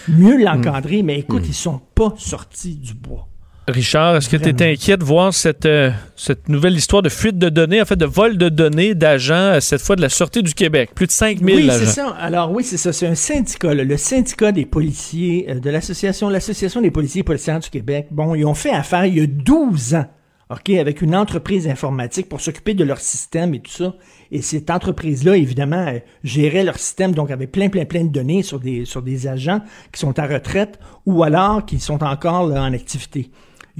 Mieux 0.08 0.44
l'encadrer, 0.44 1.04
mais 1.04 1.20
écoute, 1.20 1.44
ils 1.48 1.54
sont 1.54 1.82
pas 1.96 2.14
sortis 2.18 2.76
du 2.76 2.94
bois. 2.94 3.28
Richard, 3.68 4.18
est-ce 4.18 4.28
que 4.28 4.38
tu 4.38 4.50
es 4.50 4.72
inquiet 4.74 4.98
de 4.98 5.04
voir 5.04 5.34
cette, 5.34 5.66
euh, 5.68 5.92
cette 6.16 6.50
nouvelle 6.50 6.76
histoire 6.76 7.02
de 7.04 7.10
fuite 7.10 7.38
de 7.38 7.48
données, 7.48 7.82
en 7.82 7.86
fait, 7.86 7.96
de 7.96 8.06
vol 8.08 8.38
de 8.38 8.50
données 8.50 8.96
d'agents, 8.96 9.36
euh, 9.36 9.60
cette 9.60 9.82
fois 9.82 9.96
de 9.96 10.02
la 10.02 10.10
Sûreté 10.10 10.42
du 10.42 10.54
Québec? 10.54 10.90
Plus 10.96 11.06
de 11.06 11.12
5000 11.12 11.56
Oui, 11.56 11.70
agents. 11.70 11.80
c'est 11.80 11.86
ça. 11.86 12.10
Alors 12.20 12.52
oui, 12.52 12.64
c'est 12.64 12.78
ça. 12.78 12.92
C'est 12.92 13.08
un 13.08 13.16
syndicat, 13.16 13.74
là, 13.74 13.84
le 13.84 13.98
syndicat 13.98 14.52
des 14.52 14.66
policiers 14.66 15.46
euh, 15.48 15.60
de 15.60 15.70
l'association, 15.70 16.28
l'association 16.30 16.82
des 16.82 16.92
policiers 16.92 17.22
et 17.22 17.24
policières 17.24 17.60
du 17.60 17.70
Québec. 17.70 18.08
Bon, 18.12 18.34
ils 18.34 18.46
ont 18.46 18.56
fait 18.56 18.72
affaire 18.72 19.06
il 19.06 19.18
y 19.18 19.22
a 19.22 19.28
12 19.28 19.94
ans, 19.94 20.06
ok, 20.50 20.72
avec 20.72 21.02
une 21.04 21.16
entreprise 21.16 21.68
informatique 21.68 22.28
pour 22.30 22.42
s'occuper 22.42 22.74
de 22.74 22.84
leur 22.84 23.00
système 23.00 23.54
et 23.54 23.60
tout 23.60 23.72
ça. 23.72 23.94
Et 24.32 24.42
cette 24.42 24.72
entreprise-là, 24.72 25.38
évidemment, 25.38 25.86
euh, 25.88 26.00
gérait 26.24 26.64
leur 26.64 26.80
système, 26.80 27.14
donc 27.14 27.30
avait 27.30 27.48
plein, 27.48 27.70
plein, 27.70 27.86
plein 27.86 28.04
de 28.06 28.12
données 28.12 28.42
sur 28.42 28.60
des 28.60 28.86
sur 28.86 29.04
des 29.04 29.28
agents 29.28 29.62
qui 29.94 30.00
sont 30.00 30.18
à 30.18 30.26
retraite 30.26 30.80
ou 31.06 31.24
alors 31.24 31.64
qui 31.66 31.80
sont 31.80 32.04
encore 32.04 32.48
là, 32.48 32.64
en 32.64 32.74
activité. 32.74 33.30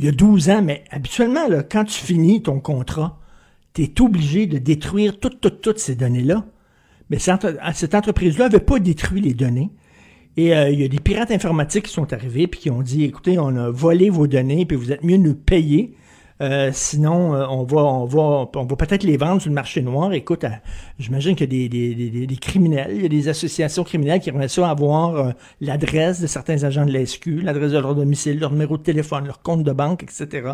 Il 0.02 0.06
y 0.06 0.08
a 0.08 0.14
12 0.14 0.50
ans, 0.50 0.64
mais 0.64 0.84
habituellement, 0.90 1.48
quand 1.70 1.86
tu 1.86 1.94
finis 1.94 2.42
ton 2.42 2.60
contrat, 2.60 3.20
tu 3.76 3.84
es 3.84 4.02
obligé 4.02 4.48
de 4.48 4.58
détruire 4.58 5.20
toutes, 5.20 5.40
toutes, 5.40 5.62
toutes 5.62 5.78
ces 5.78 5.94
données-là. 5.94 6.44
Mais 7.12 7.20
cette, 7.20 7.94
entreprise-là 7.94 8.46
n'avait 8.46 8.64
pas 8.64 8.80
détruit 8.80 9.22
les 9.22 9.36
données. 9.36 9.70
Et 10.38 10.56
euh, 10.56 10.72
il 10.72 10.82
y 10.82 10.84
a 10.84 10.88
des 10.88 11.00
pirates 11.00 11.30
informatiques 11.30 11.86
qui 11.86 11.94
sont 11.94 12.14
arrivés 12.14 12.48
puis 12.48 12.60
qui 12.60 12.72
ont 12.72 12.82
dit 12.82 13.04
écoutez, 13.04 13.38
on 13.38 13.56
a 13.56 13.70
volé 13.70 14.10
vos 14.10 14.26
données, 14.26 14.66
puis 14.66 14.76
vous 14.76 14.92
êtes 14.92 15.04
mieux 15.04 15.18
nous 15.18 15.36
payer. 15.36 15.96
Euh, 16.42 16.72
sinon, 16.74 17.36
euh, 17.36 17.46
on 17.50 17.64
va, 17.64 17.84
on 17.84 18.06
va, 18.06 18.50
on 18.56 18.66
va 18.66 18.76
peut-être 18.76 19.04
les 19.04 19.16
vendre 19.16 19.40
sur 19.42 19.50
le 19.50 19.54
marché 19.54 19.82
noir. 19.84 20.12
Écoute, 20.14 20.44
euh, 20.44 20.50
j'imagine 20.98 21.36
qu'il 21.36 21.54
y 21.54 21.66
a 21.66 21.70
des, 21.70 21.94
des, 21.94 22.10
des- 22.10 22.26
des- 22.26 22.36
criminels, 22.38 22.92
il 22.96 23.04
y 23.04 23.06
a 23.06 23.10
des 23.10 23.28
associations 23.28 23.84
criminelles 23.84 24.20
qui 24.22 24.30
aimeraient 24.30 24.48
ça 24.48 24.68
avoir 24.70 25.16
euh, 25.18 25.32
l'adresse 25.60 26.20
de 26.20 26.26
certains 26.28 26.64
agents 26.64 26.86
de 26.86 26.92
la 26.92 27.06
SQ, 27.06 27.42
l'adresse 27.44 27.74
de 27.74 27.78
leur 27.78 27.94
domicile, 27.94 28.40
leur 28.40 28.52
numéro 28.52 28.76
de 28.78 28.82
téléphone, 28.82 29.26
leur 29.28 29.44
compte 29.44 29.64
de 29.64 29.72
banque, 29.72 30.02
etc. 30.02 30.54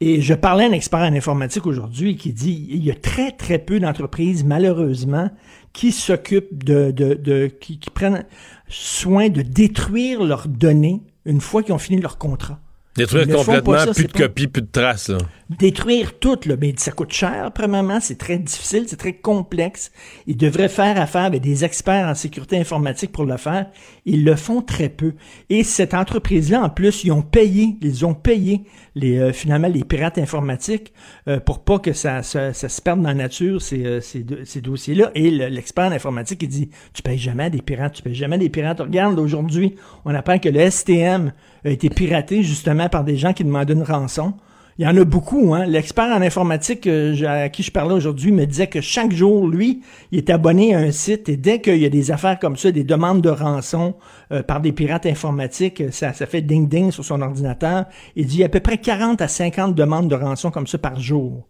Et 0.00 0.20
je 0.20 0.34
parlais 0.34 0.64
à 0.64 0.68
un 0.68 0.72
expert 0.72 1.00
en 1.00 1.14
informatique 1.14 1.66
aujourd'hui 1.66 2.16
qui 2.16 2.32
dit 2.32 2.68
il 2.70 2.84
y 2.84 2.90
a 2.90 2.94
très 2.94 3.32
très 3.32 3.58
peu 3.58 3.80
d'entreprises 3.80 4.44
malheureusement 4.44 5.30
qui 5.72 5.90
s'occupent 5.90 6.62
de, 6.62 6.90
de, 6.90 7.14
de 7.14 7.46
qui, 7.46 7.78
qui 7.78 7.88
prennent 7.90 8.24
soin 8.68 9.30
de 9.30 9.40
détruire 9.42 10.22
leurs 10.22 10.48
données 10.48 11.00
une 11.24 11.40
fois 11.40 11.62
qu'ils 11.62 11.72
ont 11.74 11.78
fini 11.78 12.00
leur 12.00 12.18
contrat. 12.18 12.60
Détruire 12.96 13.28
complètement, 13.28 13.78
ça, 13.78 13.92
plus 13.92 14.06
de 14.06 14.12
copies, 14.12 14.46
plus 14.46 14.62
de 14.62 14.68
traces. 14.70 15.08
Là. 15.08 15.18
Détruire 15.48 16.18
tout, 16.18 16.38
là, 16.46 16.56
mais 16.60 16.74
ça 16.76 16.90
coûte 16.90 17.12
cher, 17.12 17.52
premièrement, 17.54 18.00
c'est 18.00 18.18
très 18.18 18.36
difficile, 18.38 18.84
c'est 18.88 18.96
très 18.96 19.12
complexe. 19.12 19.92
Ils 20.26 20.36
devraient 20.36 20.68
faire 20.68 21.00
affaire 21.00 21.22
avec 21.22 21.40
des 21.40 21.64
experts 21.64 22.08
en 22.08 22.14
sécurité 22.14 22.58
informatique 22.58 23.12
pour 23.12 23.24
le 23.24 23.36
faire. 23.36 23.66
Ils 24.06 24.24
le 24.24 24.34
font 24.34 24.60
très 24.60 24.88
peu. 24.88 25.14
Et 25.48 25.62
cette 25.62 25.94
entreprise-là, 25.94 26.62
en 26.62 26.68
plus, 26.68 27.04
ils 27.04 27.12
ont 27.12 27.22
payé, 27.22 27.76
ils 27.80 28.04
ont 28.04 28.14
payé 28.14 28.62
les, 28.96 29.18
euh, 29.18 29.32
finalement 29.32 29.68
les 29.68 29.84
pirates 29.84 30.18
informatiques 30.18 30.92
euh, 31.28 31.38
pour 31.38 31.60
pas 31.60 31.78
que 31.78 31.92
ça, 31.92 32.22
se 32.24 32.80
perde 32.82 33.00
dans 33.02 33.08
la 33.08 33.14
nature, 33.14 33.62
ces, 33.62 33.84
euh, 33.86 34.00
ces, 34.00 34.24
do- 34.24 34.44
ces 34.44 34.60
dossiers-là. 34.60 35.12
Et 35.14 35.30
le- 35.30 35.46
l'expert 35.46 35.84
en 35.86 35.92
informatique, 35.92 36.42
il 36.42 36.48
dit, 36.48 36.70
tu 36.92 37.02
payes 37.02 37.18
jamais 37.18 37.50
des 37.50 37.62
pirates, 37.62 37.92
tu 37.94 38.02
payes 38.02 38.14
jamais 38.16 38.38
des 38.38 38.48
pirates. 38.48 38.80
Regarde, 38.80 39.16
aujourd'hui, 39.20 39.76
on 40.04 40.14
apprend 40.14 40.38
que 40.40 40.48
le 40.48 40.58
STM 40.70 41.32
a 41.64 41.70
été 41.70 41.88
piraté 41.88 42.42
justement 42.42 42.88
par 42.88 43.04
des 43.04 43.16
gens 43.16 43.32
qui 43.32 43.44
demandaient 43.44 43.74
une 43.74 43.82
rançon. 43.84 44.34
Il 44.78 44.84
y 44.84 44.88
en 44.88 44.94
a 44.96 45.04
beaucoup, 45.04 45.54
hein. 45.54 45.64
L'expert 45.64 46.14
en 46.14 46.20
informatique 46.20 46.86
euh, 46.86 47.14
à 47.44 47.48
qui 47.48 47.62
je 47.62 47.70
parlais 47.70 47.94
aujourd'hui 47.94 48.30
me 48.30 48.44
disait 48.44 48.66
que 48.66 48.82
chaque 48.82 49.10
jour, 49.12 49.48
lui, 49.48 49.80
il 50.12 50.18
est 50.18 50.28
abonné 50.28 50.74
à 50.74 50.78
un 50.80 50.90
site 50.90 51.30
et 51.30 51.38
dès 51.38 51.62
qu'il 51.62 51.78
y 51.78 51.86
a 51.86 51.88
des 51.88 52.10
affaires 52.10 52.38
comme 52.38 52.58
ça, 52.58 52.70
des 52.70 52.84
demandes 52.84 53.22
de 53.22 53.30
rançon 53.30 53.94
euh, 54.32 54.42
par 54.42 54.60
des 54.60 54.72
pirates 54.72 55.06
informatiques, 55.06 55.80
euh, 55.80 55.90
ça, 55.90 56.12
ça 56.12 56.26
fait 56.26 56.42
ding-ding 56.42 56.90
sur 56.90 57.04
son 57.06 57.22
ordinateur. 57.22 57.86
Il 58.16 58.26
dit 58.26 58.36
il 58.36 58.40
y 58.40 58.42
a 58.42 58.46
à 58.46 58.50
peu 58.50 58.60
près 58.60 58.76
40 58.76 59.22
à 59.22 59.28
50 59.28 59.74
demandes 59.74 60.08
de 60.10 60.14
rançon 60.14 60.50
comme 60.50 60.66
ça 60.66 60.76
par 60.76 61.00
jour 61.00 61.46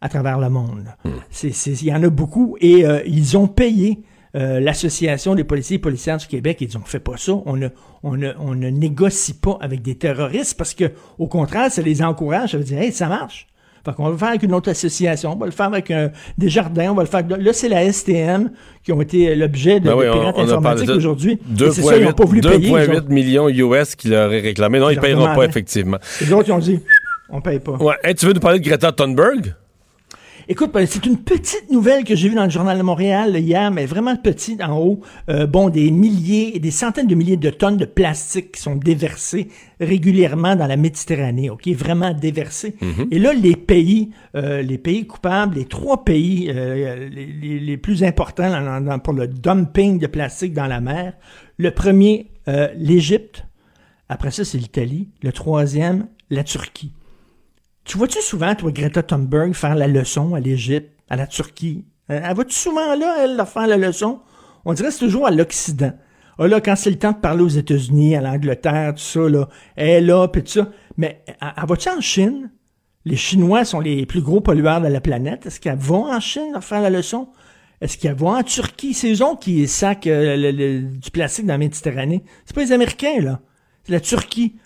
à 0.00 0.08
travers 0.08 0.38
le 0.38 0.48
monde. 0.48 0.84
C'est, 1.30 1.50
c'est- 1.50 1.82
il 1.82 1.88
y 1.88 1.92
en 1.92 2.02
a 2.04 2.08
beaucoup 2.10 2.56
et 2.60 2.86
euh, 2.86 3.00
ils 3.06 3.36
ont 3.36 3.48
payé 3.48 4.02
euh, 4.36 4.60
l'Association 4.60 5.34
des 5.34 5.44
policiers 5.44 5.76
et 5.76 5.80
policières 5.80 6.18
du 6.18 6.26
Québec. 6.26 6.58
Ils 6.60 6.76
ont 6.76 6.82
fait 6.84 7.00
pas 7.00 7.16
ça. 7.16 7.32
On 7.46 7.56
ne, 7.56 7.68
on, 8.02 8.16
ne, 8.16 8.32
on 8.38 8.54
ne 8.54 8.68
négocie 8.68 9.34
pas 9.34 9.58
avec 9.60 9.82
des 9.82 9.94
terroristes 9.96 10.56
parce 10.58 10.74
que, 10.74 10.92
au 11.18 11.26
contraire, 11.26 11.70
ça 11.70 11.82
les 11.82 12.02
encourage. 12.02 12.50
Ça 12.52 12.58
veut 12.58 12.64
dire, 12.64 12.78
hey, 12.78 12.92
ça 12.92 13.08
marche. 13.08 13.46
Fait 13.84 13.94
qu'on 13.94 14.04
va 14.04 14.10
le 14.10 14.16
faire 14.18 14.28
avec 14.28 14.42
une 14.42 14.52
autre 14.54 14.70
association, 14.70 15.32
on 15.32 15.36
va 15.36 15.46
le 15.46 15.52
faire 15.52 15.66
avec 15.66 15.90
un, 15.90 16.10
des 16.36 16.48
jardins, 16.50 16.90
on 16.90 16.94
va 16.94 17.04
le 17.04 17.08
faire. 17.08 17.22
Là, 17.26 17.52
c'est 17.52 17.68
la 17.68 17.90
STM 17.90 18.50
qui 18.82 18.92
ont 18.92 19.00
été 19.00 19.34
l'objet 19.36 19.78
de, 19.80 19.86
Ben 19.88 19.94
oui, 19.96 20.04
de 20.04 20.10
on- 20.10 20.12
pirates 20.12 20.26
on 20.26 20.32
parlé 20.34 20.52
informatiques 20.52 20.90
aujourd'hui. 20.90 21.32
Et 21.34 21.70
C'est 21.70 21.82
ça, 21.82 21.96
ils 21.96 22.02
n'ont 22.04 22.10
2,8 22.10 22.14
pas 22.16 22.24
voulu 22.24 22.40
payer. 22.40 22.70
eux 22.74 22.78
2,8 22.86 22.96
autres. 22.96 23.08
millions 23.08 23.48
US 23.48 23.94
qu'il 23.94 24.12
aurait 24.14 24.40
réclamé. 24.40 24.78
Non, 24.80 24.90
ils 24.90 24.96
ne 24.96 25.00
payeront 25.00 25.20
leur 25.20 25.28
pas, 25.28 25.34
demandaient. 25.36 25.48
effectivement. 25.50 25.98
Les 26.20 26.32
autres, 26.32 26.48
ils 26.48 26.52
ont 26.52 26.58
dit, 26.58 26.80
on 27.30 27.40
paye 27.40 27.60
pas. 27.60 27.72
Ouais. 27.76 27.94
Hey, 28.02 28.14
tu 28.16 28.26
veux 28.26 28.32
nous 28.34 28.40
parler 28.40 28.58
de 28.58 28.64
Greta 28.68 28.92
Thunberg? 28.92 29.54
Écoute, 30.50 30.72
ben, 30.72 30.86
c'est 30.86 31.04
une 31.04 31.18
petite 31.18 31.70
nouvelle 31.70 32.04
que 32.04 32.14
j'ai 32.16 32.30
vue 32.30 32.34
dans 32.34 32.44
le 32.44 32.50
Journal 32.50 32.78
de 32.78 32.82
Montréal 32.82 33.36
hier, 33.36 33.70
mais 33.70 33.84
vraiment 33.84 34.16
petite 34.16 34.62
en 34.62 34.78
haut. 34.78 35.00
Euh, 35.28 35.46
bon, 35.46 35.68
des 35.68 35.90
milliers 35.90 36.56
et 36.56 36.58
des 36.58 36.70
centaines 36.70 37.06
de 37.06 37.14
milliers 37.14 37.36
de 37.36 37.50
tonnes 37.50 37.76
de 37.76 37.84
plastique 37.84 38.52
qui 38.52 38.62
sont 38.62 38.74
déversées 38.74 39.48
régulièrement 39.78 40.56
dans 40.56 40.66
la 40.66 40.78
Méditerranée, 40.78 41.50
ok, 41.50 41.68
vraiment 41.68 42.14
déversées. 42.14 42.76
Et 43.10 43.18
là, 43.18 43.34
les 43.34 43.56
pays, 43.56 44.08
euh, 44.36 44.62
les 44.62 44.78
pays 44.78 45.06
coupables, 45.06 45.56
les 45.56 45.66
trois 45.66 46.02
pays 46.02 46.50
euh, 46.50 47.10
les, 47.10 47.26
les- 47.26 47.60
les 47.60 47.76
plus 47.76 48.02
importants 48.02 48.48
dans- 48.48 48.80
dans- 48.82 48.98
pour 48.98 49.12
le 49.12 49.28
dumping 49.28 49.98
de 49.98 50.06
plastique 50.06 50.54
dans 50.54 50.66
la 50.66 50.80
mer, 50.80 51.12
le 51.58 51.72
premier, 51.72 52.28
euh, 52.48 52.68
l'Égypte. 52.74 53.44
Après 54.08 54.30
ça, 54.30 54.46
c'est 54.46 54.56
l'Italie. 54.56 55.10
Le 55.22 55.30
troisième, 55.32 56.06
la 56.30 56.42
Turquie. 56.42 56.92
Tu 57.88 57.96
vois-tu 57.96 58.20
souvent, 58.20 58.54
toi, 58.54 58.70
Greta 58.70 59.02
Thunberg, 59.02 59.54
faire 59.54 59.74
la 59.74 59.88
leçon 59.88 60.34
à 60.34 60.40
l'Égypte, 60.40 60.92
à 61.08 61.16
la 61.16 61.26
Turquie? 61.26 61.86
Euh, 62.10 62.20
Elle 62.22 62.36
va-tu 62.36 62.54
souvent 62.54 62.94
là, 62.94 63.16
elle, 63.24 63.36
leur 63.36 63.48
faire 63.48 63.66
la 63.66 63.76
leçon? 63.78 64.20
On 64.66 64.74
dirait 64.74 64.88
que 64.88 64.94
c'est 64.94 65.06
toujours 65.06 65.26
à 65.26 65.30
l'Occident. 65.30 65.92
Ah 66.38 66.46
là, 66.46 66.60
quand 66.60 66.76
c'est 66.76 66.90
le 66.90 66.98
temps 66.98 67.12
de 67.12 67.16
parler 67.16 67.42
aux 67.42 67.48
États-Unis, 67.48 68.14
à 68.14 68.20
l'Angleterre, 68.20 68.94
tout 68.94 69.02
ça, 69.02 69.28
là, 69.28 69.48
elle 69.74 70.06
là, 70.06 70.28
puis 70.28 70.42
tout 70.42 70.50
ça. 70.52 70.70
Mais 70.98 71.24
elle, 71.26 71.66
va-tu 71.66 71.88
en 71.88 72.00
Chine? 72.00 72.50
Les 73.06 73.16
Chinois 73.16 73.64
sont 73.64 73.80
les 73.80 74.04
plus 74.06 74.20
gros 74.20 74.40
pollueurs 74.42 74.82
de 74.82 74.88
la 74.88 75.00
planète. 75.00 75.46
Est-ce 75.46 75.58
qu'elle 75.58 75.78
va 75.78 75.96
en 75.96 76.20
Chine 76.20 76.52
leur 76.52 76.62
faire 76.62 76.82
la 76.82 76.90
leçon? 76.90 77.28
Est-ce 77.80 77.96
qu'elle 77.96 78.16
va 78.16 78.28
en 78.28 78.42
Turquie? 78.42 78.92
C'est 78.92 79.12
eux 79.12 79.36
qui 79.40 79.66
sacent 79.66 79.96
euh, 80.06 80.36
le- 80.36 80.50
le- 80.50 80.82
du 80.82 81.10
plastique 81.10 81.46
dans 81.46 81.54
la 81.54 81.58
Méditerranée. 81.58 82.22
C'est 82.44 82.54
pas 82.54 82.60
les 82.62 82.72
Américains, 82.72 83.20
là. 83.22 83.40
C'est 83.84 83.92
la 83.92 84.00
Turquie. 84.00 84.56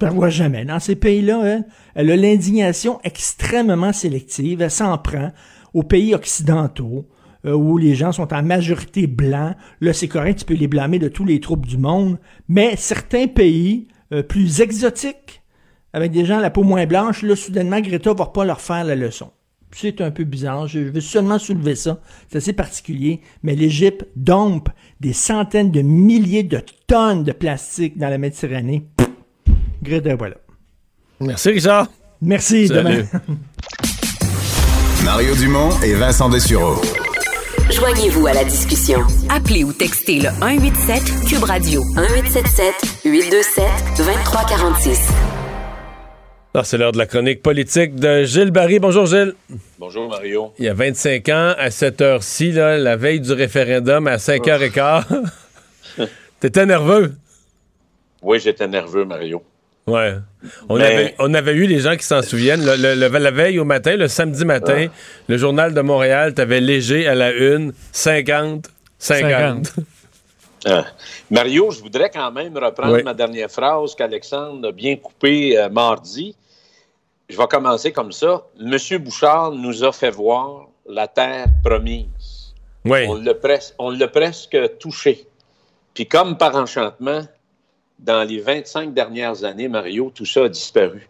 Elle 0.00 0.08
ne 0.08 0.14
voit 0.14 0.30
jamais. 0.30 0.64
Dans 0.64 0.78
ces 0.78 0.94
pays-là, 0.94 1.40
elle, 1.44 1.64
elle 1.94 2.10
a 2.10 2.16
l'indignation 2.16 3.00
extrêmement 3.02 3.92
sélective. 3.92 4.62
Elle 4.62 4.70
s'en 4.70 4.96
prend 4.98 5.32
aux 5.74 5.82
pays 5.82 6.14
occidentaux, 6.14 7.06
euh, 7.44 7.52
où 7.52 7.78
les 7.78 7.94
gens 7.94 8.12
sont 8.12 8.32
en 8.32 8.42
majorité 8.42 9.06
blancs. 9.06 9.54
Là, 9.80 9.92
c'est 9.92 10.08
correct, 10.08 10.40
tu 10.40 10.44
peux 10.44 10.54
les 10.54 10.68
blâmer 10.68 10.98
de 10.98 11.08
tous 11.08 11.24
les 11.24 11.40
troubles 11.40 11.66
du 11.66 11.78
monde. 11.78 12.18
Mais 12.48 12.76
certains 12.76 13.26
pays 13.26 13.88
euh, 14.12 14.22
plus 14.22 14.60
exotiques, 14.60 15.42
avec 15.92 16.12
des 16.12 16.24
gens 16.24 16.38
à 16.38 16.42
la 16.42 16.50
peau 16.50 16.62
moins 16.62 16.86
blanche, 16.86 17.22
là, 17.22 17.34
soudainement, 17.34 17.80
Greta 17.80 18.12
va 18.14 18.26
pas 18.26 18.44
leur 18.44 18.60
faire 18.60 18.84
la 18.84 18.94
leçon. 18.94 19.30
C'est 19.72 20.00
un 20.00 20.10
peu 20.10 20.24
bizarre. 20.24 20.66
Je 20.66 20.78
veux 20.78 21.00
seulement 21.00 21.38
soulever 21.38 21.74
ça. 21.74 22.00
C'est 22.28 22.38
assez 22.38 22.52
particulier. 22.54 23.20
Mais 23.42 23.54
l'Égypte 23.54 24.06
dompe 24.16 24.70
des 25.00 25.12
centaines 25.12 25.70
de 25.70 25.82
milliers 25.82 26.42
de 26.42 26.62
tonnes 26.86 27.22
de 27.24 27.32
plastique 27.32 27.98
dans 27.98 28.08
la 28.08 28.16
Méditerranée. 28.16 28.88
Voilà. 29.82 30.36
Merci, 31.20 31.50
Richard. 31.50 31.86
Merci, 32.20 32.68
Salut. 32.68 32.82
demain. 32.82 33.04
Mario 35.04 35.34
Dumont 35.36 35.70
et 35.82 35.94
Vincent 35.94 36.28
Dessureau. 36.28 36.80
Joignez-vous 37.70 38.26
à 38.26 38.32
la 38.32 38.44
discussion. 38.44 39.00
Appelez 39.28 39.62
ou 39.62 39.72
textez 39.72 40.20
le 40.20 40.30
187 40.40 41.02
Cube 41.28 41.44
Radio 41.44 41.82
1877 41.94 42.74
827 43.04 43.64
2346. 43.98 45.08
Ah, 46.54 46.64
c'est 46.64 46.78
l'heure 46.78 46.92
de 46.92 46.98
la 46.98 47.06
chronique 47.06 47.42
politique 47.42 47.94
de 47.94 48.24
Gilles 48.24 48.50
Barry. 48.50 48.78
Bonjour, 48.80 49.06
Gilles. 49.06 49.34
Bonjour 49.78 50.08
Mario. 50.08 50.52
Il 50.58 50.64
y 50.64 50.68
a 50.68 50.74
25 50.74 51.28
ans, 51.28 51.54
à 51.56 51.70
cette 51.70 52.00
heure-ci, 52.00 52.52
la 52.52 52.96
veille 52.96 53.20
du 53.20 53.32
référendum, 53.32 54.06
à 54.08 54.16
5h15, 54.16 55.04
t'étais 56.40 56.66
nerveux. 56.66 57.14
Oui, 58.22 58.40
j'étais 58.40 58.66
nerveux, 58.66 59.04
Mario. 59.04 59.42
Ouais. 59.88 60.14
On, 60.68 60.76
Mais- 60.76 60.84
avait, 60.84 61.14
on 61.18 61.34
avait 61.34 61.52
eu 61.54 61.66
les 61.66 61.80
gens 61.80 61.96
qui 61.96 62.04
s'en 62.04 62.22
souviennent. 62.22 62.64
Le, 62.64 62.76
le- 62.76 62.94
le- 63.08 63.18
la 63.18 63.30
veille 63.30 63.58
au 63.58 63.64
matin, 63.64 63.96
le 63.96 64.08
samedi 64.08 64.44
matin, 64.44 64.86
le 65.28 65.36
journal 65.36 65.74
de 65.74 65.80
Montréal, 65.80 66.34
t'avais 66.34 66.60
léger 66.60 67.06
à 67.08 67.14
la 67.14 67.32
une, 67.32 67.72
50, 67.92 68.68
50. 68.98 69.72
Ah. 70.66 70.84
Mario, 71.30 71.70
je 71.70 71.80
voudrais 71.80 72.10
quand 72.10 72.30
même 72.32 72.56
reprendre 72.58 72.94
Oui. 72.94 73.02
ma 73.02 73.14
dernière 73.14 73.50
phrase 73.50 73.94
qu'Alexandre 73.94 74.68
a 74.68 74.72
bien 74.72 74.96
coupée 74.96 75.56
euh, 75.58 75.68
mardi. 75.68 76.34
Je 77.28 77.36
vais 77.36 77.46
commencer 77.46 77.92
comme 77.92 78.10
ça. 78.12 78.42
Monsieur 78.58 78.98
Bouchard 78.98 79.52
nous 79.52 79.84
a 79.84 79.92
fait 79.92 80.10
voir 80.10 80.66
la 80.88 81.06
terre 81.06 81.46
promise. 81.64 82.54
Oui. 82.84 83.00
On 83.08 83.14
l'a 83.16 83.34
pres- 83.34 83.72
on 83.78 83.90
l'a 83.90 84.08
presque 84.08 84.56
touché. 84.78 85.26
Puis 85.94 86.06
comme 86.06 86.36
par 86.38 86.56
enchantement, 86.56 87.22
dans 87.98 88.26
les 88.26 88.40
25 88.40 88.94
dernières 88.94 89.44
années, 89.44 89.68
Mario, 89.68 90.10
tout 90.14 90.26
ça 90.26 90.44
a 90.44 90.48
disparu. 90.48 91.08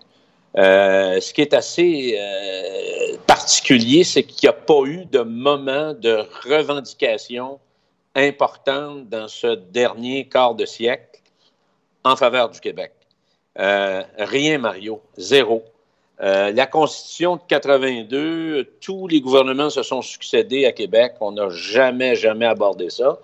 Euh, 0.56 1.20
ce 1.20 1.32
qui 1.32 1.42
est 1.42 1.54
assez 1.54 2.18
euh, 2.18 3.16
particulier, 3.26 4.04
c'est 4.04 4.22
qu'il 4.22 4.48
n'y 4.48 4.48
a 4.48 4.58
pas 4.58 4.82
eu 4.84 5.04
de 5.04 5.20
moment 5.20 5.92
de 5.92 6.24
revendication 6.48 7.60
importante 8.14 9.08
dans 9.08 9.28
ce 9.28 9.54
dernier 9.54 10.26
quart 10.26 10.54
de 10.54 10.64
siècle 10.64 11.20
en 12.04 12.16
faveur 12.16 12.48
du 12.48 12.60
Québec. 12.60 12.92
Euh, 13.58 14.02
rien, 14.18 14.58
Mario. 14.58 15.02
Zéro. 15.16 15.64
La 16.20 16.66
Constitution 16.66 17.36
de 17.36 17.42
82, 17.46 18.64
tous 18.80 19.06
les 19.06 19.20
gouvernements 19.20 19.70
se 19.70 19.84
sont 19.84 20.02
succédés 20.02 20.66
à 20.66 20.72
Québec. 20.72 21.12
On 21.20 21.30
n'a 21.30 21.48
jamais, 21.48 22.16
jamais 22.16 22.46
abordé 22.46 22.90
ça. 22.90 23.20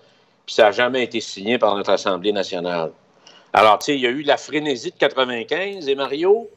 Puis 0.47 0.55
ça 0.55 0.65
n'a 0.65 0.71
jamais 0.71 1.03
été 1.03 1.21
signé 1.21 1.59
par 1.59 1.75
notre 1.75 1.91
Assemblée 1.91 2.31
nationale. 2.31 2.93
Alors, 3.57 3.79
tu 3.79 3.85
sais, 3.85 3.95
il 3.95 4.01
y 4.01 4.07
a 4.09 4.11
eu 4.11 4.23
la 4.23 4.37
frénésie 4.37 4.91
de 4.91 4.97
95 4.97 5.89
et 5.89 5.95
Mario, 5.95 6.51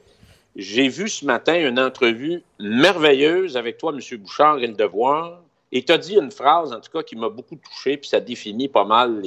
j'ai 0.56 0.88
vu 0.88 1.08
ce 1.08 1.26
matin 1.26 1.54
une 1.54 1.80
entrevue 1.80 2.42
merveilleuse 2.60 3.56
avec 3.56 3.78
toi, 3.78 3.94
M. 3.94 4.18
Bouchard 4.18 4.58
et 4.58 4.66
le 4.66 4.74
Devoir, 4.74 5.44
et 5.72 5.86
tu 5.86 5.92
as 5.92 6.00
dit 6.00 6.16
une 6.16 6.32
phrase, 6.32 6.74
en 6.74 6.82
tout 6.82 6.90
cas, 6.92 7.04
qui 7.04 7.16
m'a 7.16 7.30
beaucoup 7.30 7.56
touché, 7.56 7.98
puis 7.98 8.10
ça 8.10 8.20
définit 8.20 8.68
pas 8.68 8.84
mal 8.84 9.22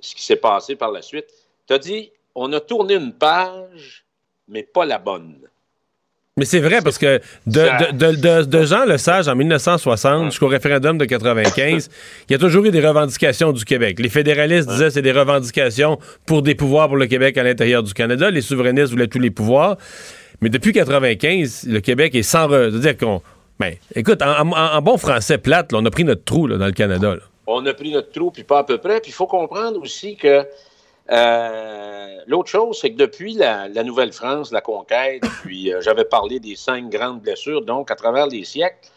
ce 0.00 0.14
qui 0.14 0.24
s'est 0.24 0.36
passé 0.36 0.76
par 0.76 0.90
la 0.90 1.02
suite. 1.02 1.26
Tu 1.66 1.74
as 1.74 1.78
dit, 1.78 2.10
on 2.34 2.50
a 2.54 2.60
tourné 2.60 2.94
une 2.94 3.12
page, 3.12 4.06
mais 4.46 4.62
pas 4.62 4.86
la 4.86 4.96
bonne. 4.96 5.46
Mais 6.38 6.44
c'est 6.44 6.60
vrai, 6.60 6.80
parce 6.82 6.96
que 6.98 7.20
de, 7.46 7.92
de, 7.92 8.14
de, 8.16 8.44
de- 8.44 8.62
Jean 8.64 8.84
Lesage 8.86 9.28
en 9.28 9.34
1960 9.36 10.26
jusqu'au 10.30 10.46
référendum 10.48 10.96
de 10.96 11.04
95, 11.04 11.90
il 12.28 12.32
y 12.32 12.34
a 12.36 12.38
toujours 12.38 12.64
eu 12.64 12.70
des 12.70 12.80
revendications 12.86 13.52
du 13.52 13.64
Québec. 13.64 13.98
Les 13.98 14.08
fédéralistes 14.08 14.68
disaient 14.68 14.90
c'est 14.90 15.02
des 15.02 15.12
revendications 15.12 15.98
pour 16.26 16.42
des 16.42 16.54
pouvoirs 16.54 16.88
pour 16.88 16.96
le 16.96 17.06
Québec 17.06 17.36
à 17.38 17.42
l'intérieur 17.42 17.82
du 17.82 17.92
Canada. 17.92 18.30
Les 18.30 18.40
souverainistes 18.40 18.90
voulaient 18.90 19.08
tous 19.08 19.18
les 19.18 19.30
pouvoirs. 19.30 19.76
Mais 20.40 20.48
depuis 20.48 20.72
95, 20.72 21.66
le 21.68 21.80
Québec 21.80 22.14
est 22.14 22.22
sans... 22.22 22.48
re- 22.48 22.70
C'est-à-dire 22.70 22.96
qu'on... 22.96 23.20
Ben, 23.58 23.74
écoute, 23.94 24.22
en, 24.22 24.48
en- 24.48 24.52
en 24.56 24.82
bon 24.82 24.96
français 24.96 25.38
plate, 25.38 25.72
là, 25.72 25.78
on 25.82 25.84
a 25.84 25.90
pris 25.90 26.04
notre 26.04 26.22
trou 26.24 26.46
là, 26.46 26.56
dans 26.58 26.66
le 26.66 26.72
Canada. 26.72 27.14
là. 27.16 27.20
On 27.48 27.64
a 27.66 27.74
pris 27.74 27.90
notre 27.92 28.12
trou, 28.12 28.30
puis 28.30 28.44
pas 28.44 28.58
à 28.60 28.64
peu 28.64 28.78
près. 28.78 29.00
Puis 29.00 29.10
il 29.10 29.14
faut 29.14 29.26
comprendre 29.26 29.80
aussi 29.82 30.14
que 30.16 30.44
Euh, 31.10 31.98
L'autre 32.28 32.50
chose, 32.50 32.78
c'est 32.78 32.90
que 32.90 32.98
depuis 32.98 33.32
la, 33.32 33.68
la 33.68 33.82
Nouvelle-France, 33.82 34.52
la 34.52 34.60
conquête, 34.60 35.22
puis 35.42 35.72
euh, 35.72 35.80
j'avais 35.80 36.04
parlé 36.04 36.40
des 36.40 36.56
cinq 36.56 36.90
grandes 36.90 37.22
blessures, 37.22 37.62
donc 37.62 37.90
à 37.90 37.94
travers 37.94 38.26
les 38.26 38.44
siècles, 38.44 38.90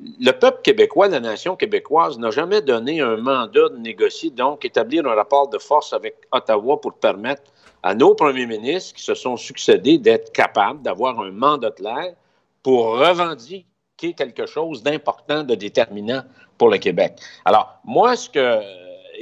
le 0.00 0.30
peuple 0.30 0.62
québécois, 0.62 1.08
la 1.08 1.20
nation 1.20 1.56
québécoise, 1.56 2.18
n'a 2.18 2.30
jamais 2.30 2.62
donné 2.62 3.02
un 3.02 3.18
mandat 3.18 3.68
de 3.68 3.76
négocier, 3.76 4.30
donc 4.30 4.64
établir 4.64 5.06
un 5.06 5.14
rapport 5.14 5.48
de 5.48 5.58
force 5.58 5.92
avec 5.92 6.16
Ottawa 6.32 6.80
pour 6.80 6.94
permettre 6.94 7.42
à 7.82 7.94
nos 7.94 8.14
premiers 8.14 8.46
ministres 8.46 8.94
qui 8.94 9.02
se 9.02 9.14
sont 9.14 9.36
succédés 9.36 9.98
d'être 9.98 10.32
capables 10.32 10.80
d'avoir 10.80 11.20
un 11.20 11.30
mandat 11.30 11.72
clair 11.72 12.14
pour 12.62 12.98
revendiquer 12.98 14.14
quelque 14.16 14.46
chose 14.46 14.82
d'important, 14.82 15.42
de 15.44 15.54
déterminant 15.54 16.22
pour 16.56 16.70
le 16.70 16.78
Québec. 16.78 17.16
Alors, 17.44 17.78
moi, 17.84 18.16
ce 18.16 18.30
que. 18.30 18.60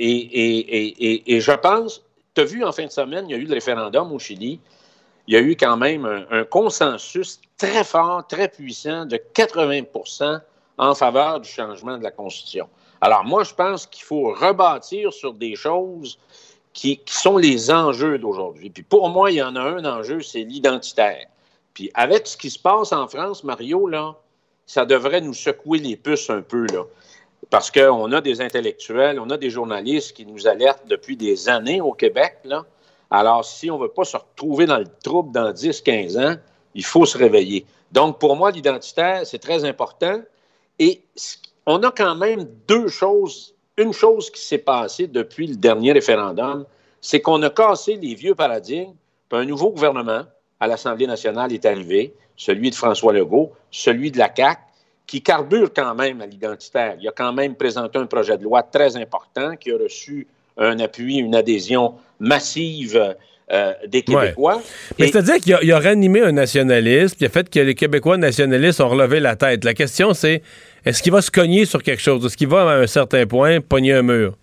Et, 0.00 0.06
et, 0.06 1.08
et, 1.12 1.36
et 1.36 1.40
je 1.40 1.50
pense, 1.50 2.04
tu 2.38 2.42
as 2.42 2.44
vu 2.44 2.64
en 2.64 2.70
fin 2.70 2.84
de 2.84 2.90
semaine, 2.90 3.24
il 3.28 3.32
y 3.32 3.34
a 3.34 3.38
eu 3.38 3.46
le 3.46 3.54
référendum 3.54 4.12
au 4.12 4.18
Chili. 4.20 4.60
Il 5.26 5.34
y 5.34 5.36
a 5.36 5.40
eu 5.40 5.56
quand 5.56 5.76
même 5.76 6.06
un, 6.30 6.44
consensus 6.44 7.40
très 7.56 7.82
fort, 7.82 8.26
très 8.28 8.48
puissant 8.48 9.06
de 9.06 9.20
80% 9.34 10.40
en 10.78 10.94
faveur 10.94 11.40
du 11.40 11.48
changement 11.48 11.98
de 11.98 12.04
la 12.04 12.12
Constitution. 12.12 12.68
Alors, 13.00 13.24
moi, 13.24 13.42
je 13.42 13.52
pense 13.52 13.86
qu'il 13.86 14.04
faut 14.04 14.32
rebâtir 14.32 15.12
sur 15.12 15.34
des 15.34 15.56
choses 15.56 16.18
qui, 16.72 16.98
qui 16.98 17.14
sont 17.14 17.38
les 17.38 17.72
enjeux 17.72 18.18
d'aujourd'hui. 18.18 18.70
Puis 18.70 18.84
pour 18.84 19.08
moi, 19.08 19.32
il 19.32 19.38
y 19.38 19.42
en 19.42 19.56
a 19.56 19.60
un 19.60 19.84
enjeu, 19.84 20.22
c'est 20.22 20.44
l'identitaire. 20.44 21.26
Puis 21.74 21.90
avec 21.94 22.28
ce 22.28 22.36
qui 22.36 22.50
se 22.50 22.58
passe 22.58 22.92
en 22.92 23.08
France, 23.08 23.42
Mario, 23.42 23.88
là, 23.88 24.14
ça 24.64 24.86
devrait 24.86 25.22
nous 25.22 25.34
secouer 25.34 25.80
les 25.80 25.96
puces 25.96 26.30
un 26.30 26.42
peu, 26.42 26.66
là. 26.66 26.84
Parce 27.50 27.70
qu'on 27.70 28.12
a 28.12 28.20
des 28.20 28.40
intellectuels, 28.40 29.18
on 29.18 29.30
a 29.30 29.36
des 29.36 29.50
journalistes 29.50 30.14
qui 30.14 30.26
nous 30.26 30.46
alertent 30.46 30.86
depuis 30.86 31.16
des 31.16 31.48
années 31.48 31.80
au 31.80 31.92
Québec. 31.92 32.38
Alors, 33.10 33.44
si 33.44 33.70
on 33.70 33.78
ne 33.78 33.82
veut 33.84 33.90
pas 33.90 34.04
se 34.04 34.16
retrouver 34.16 34.66
dans 34.66 34.78
le 34.78 34.86
trouble 35.02 35.32
dans 35.32 35.52
10, 35.52 35.80
15 35.80 36.18
ans, 36.18 36.34
il 36.74 36.84
faut 36.84 37.06
se 37.06 37.16
réveiller. 37.16 37.64
Donc, 37.90 38.18
pour 38.18 38.36
moi, 38.36 38.50
l'identitaire, 38.50 39.26
c'est 39.26 39.38
très 39.38 39.64
important. 39.64 40.20
Et 40.78 41.02
on 41.64 41.82
a 41.82 41.90
quand 41.90 42.14
même 42.16 42.46
deux 42.66 42.88
choses. 42.88 43.54
Une 43.76 43.92
chose 43.92 44.30
qui 44.30 44.42
s'est 44.42 44.58
passée 44.58 45.06
depuis 45.06 45.46
le 45.46 45.56
dernier 45.56 45.92
référendum, 45.92 46.66
c'est 47.00 47.20
qu'on 47.20 47.42
a 47.42 47.50
cassé 47.50 47.96
les 47.96 48.14
vieux 48.14 48.34
paradigmes, 48.34 48.92
puis 49.28 49.38
un 49.38 49.44
nouveau 49.44 49.70
gouvernement 49.70 50.24
à 50.60 50.66
l'Assemblée 50.66 51.06
nationale 51.06 51.52
est 51.52 51.64
arrivé, 51.64 52.14
celui 52.36 52.70
de 52.70 52.74
François 52.74 53.12
Legault, 53.12 53.52
celui 53.70 54.10
de 54.10 54.18
la 54.18 54.30
CAQ, 54.34 54.60
qui 55.08 55.22
carbure 55.22 55.70
quand 55.74 55.94
même 55.96 56.20
à 56.20 56.26
l'identitaire. 56.26 56.94
Il 57.00 57.08
a 57.08 57.12
quand 57.12 57.32
même 57.32 57.54
présenté 57.56 57.98
un 57.98 58.06
projet 58.06 58.36
de 58.38 58.44
loi 58.44 58.62
très 58.62 58.94
important 58.96 59.56
qui 59.56 59.72
a 59.72 59.76
reçu 59.76 60.28
un 60.58 60.78
appui, 60.80 61.16
une 61.16 61.34
adhésion 61.34 61.94
massive 62.20 63.16
euh, 63.50 63.72
des 63.86 64.02
Québécois. 64.02 64.56
Ouais. 64.56 64.62
Mais 64.98 65.06
Et- 65.08 65.10
c'est-à-dire 65.10 65.36
qu'il 65.36 65.54
a, 65.54 65.62
il 65.62 65.72
a 65.72 65.78
ranimé 65.80 66.20
un 66.20 66.32
nationalisme, 66.32 67.16
puis 67.16 67.24
le 67.24 67.30
fait 67.32 67.48
que 67.48 67.58
les 67.60 67.74
Québécois 67.74 68.18
nationalistes 68.18 68.80
ont 68.82 68.88
relevé 68.90 69.18
la 69.18 69.34
tête. 69.34 69.64
La 69.64 69.72
question, 69.72 70.12
c'est 70.12 70.42
est-ce 70.84 71.02
qu'il 71.02 71.12
va 71.12 71.22
se 71.22 71.30
cogner 71.30 71.64
sur 71.64 71.82
quelque 71.82 72.02
chose? 72.02 72.24
Est-ce 72.26 72.36
qu'il 72.36 72.48
va, 72.48 72.70
à 72.70 72.74
un 72.76 72.86
certain 72.86 73.24
point, 73.26 73.60
pogner 73.62 73.94
un 73.94 74.02
mur? 74.02 74.34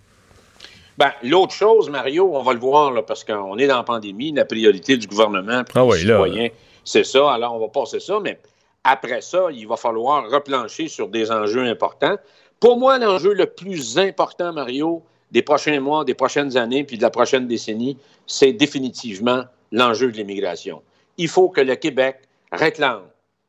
Ben, 0.98 1.12
l'autre 1.24 1.54
chose, 1.54 1.90
Mario, 1.92 2.32
on 2.34 2.42
va 2.42 2.54
le 2.54 2.60
voir, 2.60 2.92
là, 2.92 3.04
parce 3.04 3.24
qu'on 3.24 3.58
est 3.60 3.68
dans 3.68 3.78
la 3.78 3.84
pandémie, 3.84 4.32
la 4.32 4.46
priorité 4.46 4.98
du 4.98 5.06
gouvernement 5.06 5.64
puis 5.64 5.74
Ah 5.76 5.86
oui, 5.86 6.00
citoyens, 6.00 6.48
c'est 6.84 7.04
ça. 7.06 7.32
Alors, 7.34 7.54
on 7.54 7.60
va 7.60 7.68
passer 7.68 8.00
ça, 8.00 8.20
mais 8.24 8.40
après 8.86 9.22
ça, 9.22 9.48
il 9.52 9.68
va 9.68 9.78
falloir 9.78 10.30
replancher 10.30 10.88
sur 10.88 11.10
des 11.10 11.32
enjeux 11.32 11.66
importants. 11.66 12.18
Pour 12.60 12.78
moi, 12.78 13.00
l'enjeu 13.00 13.34
le 13.34 13.48
plus 13.48 13.98
important, 13.98 14.54
Mario, 14.54 15.02
des 15.32 15.42
prochains 15.42 15.80
mois, 15.80 16.06
des 16.06 16.14
prochaines 16.14 16.56
années, 16.56 16.84
puis 16.84 16.98
de 16.98 17.02
la 17.02 17.10
prochaine 17.10 17.48
décennie, 17.48 17.98
c'est 18.28 18.54
définitivement 18.54 19.44
l'enjeu 19.72 20.12
de 20.12 20.18
l'immigration. 20.18 20.84
Il 21.18 21.28
faut 21.28 21.50
que 21.50 21.62
le 21.62 21.76
Québec 21.76 22.30
réclame, 22.52 23.02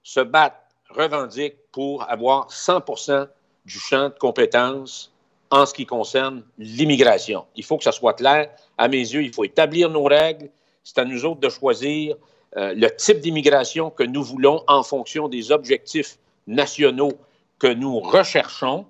se 0.02 0.20
batte, 0.20 0.56
revendique 0.88 1.56
pour 1.70 2.10
avoir 2.10 2.48
100% 2.48 3.28
du 3.66 3.78
champ 3.78 4.08
de 4.08 4.14
compétences 4.18 5.12
en 5.50 5.66
ce 5.66 5.74
qui 5.74 5.84
concerne 5.84 6.44
l'immigration. 6.58 7.44
Il 7.56 7.64
faut 7.64 7.76
que 7.76 7.84
ça 7.84 7.92
soit 7.92 8.14
clair. 8.14 8.48
À 8.78 8.88
mes 8.88 8.98
yeux, 8.98 9.22
il 9.22 9.34
faut 9.34 9.44
établir 9.44 9.90
nos 9.90 10.04
règles. 10.04 10.48
C'est 10.82 10.98
à 10.98 11.04
nous 11.04 11.26
autres 11.26 11.40
de 11.40 11.50
choisir 11.50 12.16
euh, 12.56 12.72
le 12.74 12.94
type 12.94 13.20
d'immigration 13.20 13.90
que 13.90 14.02
nous 14.02 14.22
voulons 14.22 14.62
en 14.66 14.82
fonction 14.82 15.28
des 15.28 15.52
objectifs 15.52 16.18
nationaux 16.46 17.12
que 17.58 17.66
nous 17.66 18.00
recherchons. 18.00 18.86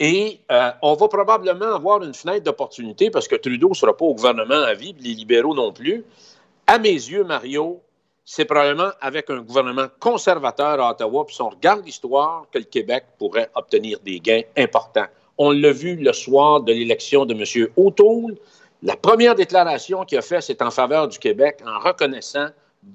Et 0.00 0.40
euh, 0.50 0.70
on 0.82 0.94
va 0.94 1.08
probablement 1.08 1.74
avoir 1.74 2.02
une 2.02 2.14
fenêtre 2.14 2.44
d'opportunité 2.44 3.10
parce 3.10 3.28
que 3.28 3.36
Trudeau 3.36 3.68
ne 3.70 3.74
sera 3.74 3.96
pas 3.96 4.04
au 4.04 4.14
gouvernement 4.14 4.62
à 4.62 4.74
vie, 4.74 4.94
les 4.98 5.14
libéraux 5.14 5.54
non 5.54 5.72
plus. 5.72 6.04
À 6.66 6.78
mes 6.78 6.90
yeux, 6.90 7.24
Mario, 7.24 7.80
c'est 8.24 8.44
probablement 8.44 8.90
avec 9.00 9.30
un 9.30 9.42
gouvernement 9.42 9.86
conservateur 10.00 10.80
à 10.80 10.90
Ottawa, 10.90 11.24
puis 11.26 11.34
si 11.34 11.42
on 11.42 11.50
regarde 11.50 11.84
l'histoire, 11.84 12.46
que 12.50 12.58
le 12.58 12.64
Québec 12.64 13.04
pourrait 13.18 13.50
obtenir 13.54 13.98
des 14.00 14.18
gains 14.18 14.42
importants. 14.56 15.06
On 15.36 15.50
l'a 15.50 15.72
vu 15.72 15.96
le 15.96 16.12
soir 16.12 16.60
de 16.62 16.72
l'élection 16.72 17.26
de 17.26 17.34
M. 17.34 17.68
O'Toole. 17.76 18.36
La 18.82 18.96
première 18.96 19.34
déclaration 19.34 20.04
qu'il 20.04 20.18
a 20.18 20.22
faite, 20.22 20.42
c'est 20.42 20.62
en 20.62 20.70
faveur 20.70 21.08
du 21.08 21.18
Québec 21.18 21.60
en 21.66 21.78
reconnaissant 21.78 22.48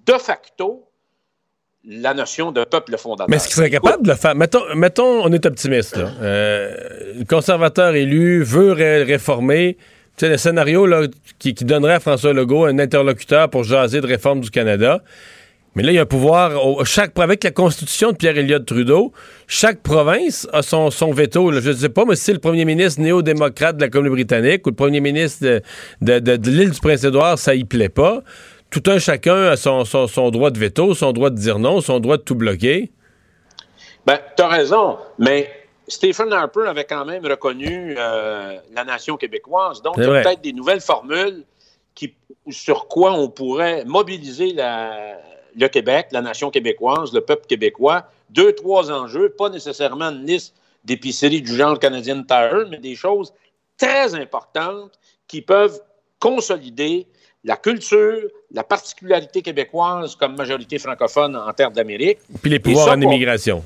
de 0.05 0.13
facto 0.13 0.85
la 1.85 2.13
notion 2.13 2.51
de 2.51 2.63
peuple 2.65 2.97
fondateur. 2.97 3.29
Mais 3.29 3.37
est-ce 3.37 3.47
qu'il 3.47 3.55
serait 3.55 3.69
capable 3.69 4.03
de 4.03 4.09
le 4.09 4.15
faire? 4.17 4.35
Mettons, 4.35 4.63
mettons 4.75 5.23
on 5.23 5.31
est 5.31 5.45
optimiste. 5.45 5.95
Là. 5.97 6.09
Euh, 6.21 6.75
le 7.19 7.25
conservateur 7.25 7.95
élu 7.95 8.43
veut 8.43 8.73
ré- 8.73 9.03
réformer. 9.03 9.77
Tu 10.17 10.25
sais, 10.25 10.29
le 10.29 10.37
scénario 10.37 10.85
là, 10.85 11.03
qui, 11.39 11.53
qui 11.53 11.63
donnerait 11.63 11.93
à 11.93 11.99
François 12.01 12.33
Legault 12.33 12.65
un 12.65 12.77
interlocuteur 12.79 13.49
pour 13.49 13.63
jaser 13.63 14.01
de 14.01 14.07
réforme 14.07 14.41
du 14.41 14.49
Canada. 14.51 15.01
Mais 15.75 15.83
là, 15.83 15.91
il 15.91 15.95
y 15.95 15.99
a 15.99 16.01
un 16.01 16.05
pouvoir. 16.05 16.65
au- 16.65 16.83
chaque, 16.83 17.17
avec 17.17 17.43
la 17.45 17.51
constitution 17.51 18.11
de 18.11 18.17
Pierre-Éliott 18.17 18.65
Trudeau, 18.65 19.13
chaque 19.47 19.79
province 19.81 20.47
a 20.51 20.61
son, 20.61 20.91
son 20.91 21.13
veto. 21.13 21.49
là. 21.49 21.61
Je 21.61 21.69
ne 21.69 21.75
sais 21.75 21.89
pas, 21.89 22.03
mais 22.05 22.17
si 22.17 22.33
le 22.33 22.39
premier 22.39 22.65
ministre 22.65 22.99
néo-démocrate 22.99 23.77
de 23.77 23.81
la 23.81 23.89
Colombie-Britannique 23.89 24.67
ou 24.67 24.71
le 24.71 24.75
premier 24.75 24.99
ministre 24.99 25.45
de, 25.45 25.61
de- 26.01 26.19
de- 26.19 26.35
de 26.35 26.49
l'île 26.51 26.71
du 26.71 26.79
Prince-Édouard, 26.81 27.39
ça 27.39 27.55
y 27.55 27.63
plaît 27.63 27.87
pas. 27.87 28.21
Tout 28.71 28.83
un 28.87 28.99
chacun 28.99 29.47
a 29.49 29.57
son, 29.57 29.83
son- 29.85 30.07
son 30.07 30.29
droit 30.29 30.51
de 30.51 30.59
veto, 30.59 30.93
son 30.93 31.11
droit 31.11 31.29
de 31.31 31.35
dire 31.37 31.57
non, 31.59 31.81
son 31.81 31.99
droit 31.99 32.17
de 32.17 32.21
tout 32.21 32.35
bloquer. 32.35 32.91
Ben, 34.05 34.19
tu 34.37 34.43
as 34.43 34.47
raison, 34.47 34.97
mais 35.17 35.49
Stephen 35.87 36.31
Harper 36.31 36.67
avait 36.67 36.85
quand 36.85 37.03
même 37.05 37.25
reconnu 37.25 37.95
euh, 37.97 38.57
la 38.73 38.83
nation 38.83 39.17
québécoise. 39.17 39.81
Donc, 39.81 39.95
il 39.97 40.03
y 40.03 40.05
a 40.05 40.09
peut-être 40.23 40.41
des 40.41 40.53
nouvelles 40.53 40.81
formules 40.81 41.43
qui, 41.95 42.13
sur 42.49 42.87
quoi 42.87 43.13
on 43.13 43.29
pourrait 43.29 43.85
mobiliser 43.85 44.53
la- 44.53 45.17
le 45.55 45.67
Québec, 45.67 46.07
la 46.11 46.21
nation 46.21 46.51
québécoise, 46.51 47.11
le 47.11 47.21
peuple 47.21 47.47
québécois. 47.47 48.05
Deux, 48.29 48.53
trois 48.53 48.91
enjeux, 48.91 49.29
pas 49.29 49.49
nécessairement 49.49 50.05
une 50.11 50.25
liste 50.25 50.53
d'épiceries 50.85 51.41
du 51.41 51.55
genre 51.55 51.79
Canadian 51.79 52.23
Tire, 52.23 52.67
mais 52.69 52.77
des 52.77 52.95
choses 52.95 53.33
très 53.77 54.13
importantes 54.13 54.91
qui 55.27 55.41
peuvent 55.41 55.81
consolider 56.19 57.07
la 57.43 57.57
culture, 57.57 58.29
la 58.51 58.63
particularité 58.63 59.41
québécoise 59.41 60.15
comme 60.15 60.35
majorité 60.35 60.79
francophone 60.79 61.35
en 61.35 61.53
terre 61.53 61.71
d'Amérique. 61.71 62.19
Puis 62.41 62.51
les 62.51 62.59
pouvoirs 62.59 62.87
ça, 62.87 62.93
en 62.93 63.01
immigration. 63.01 63.63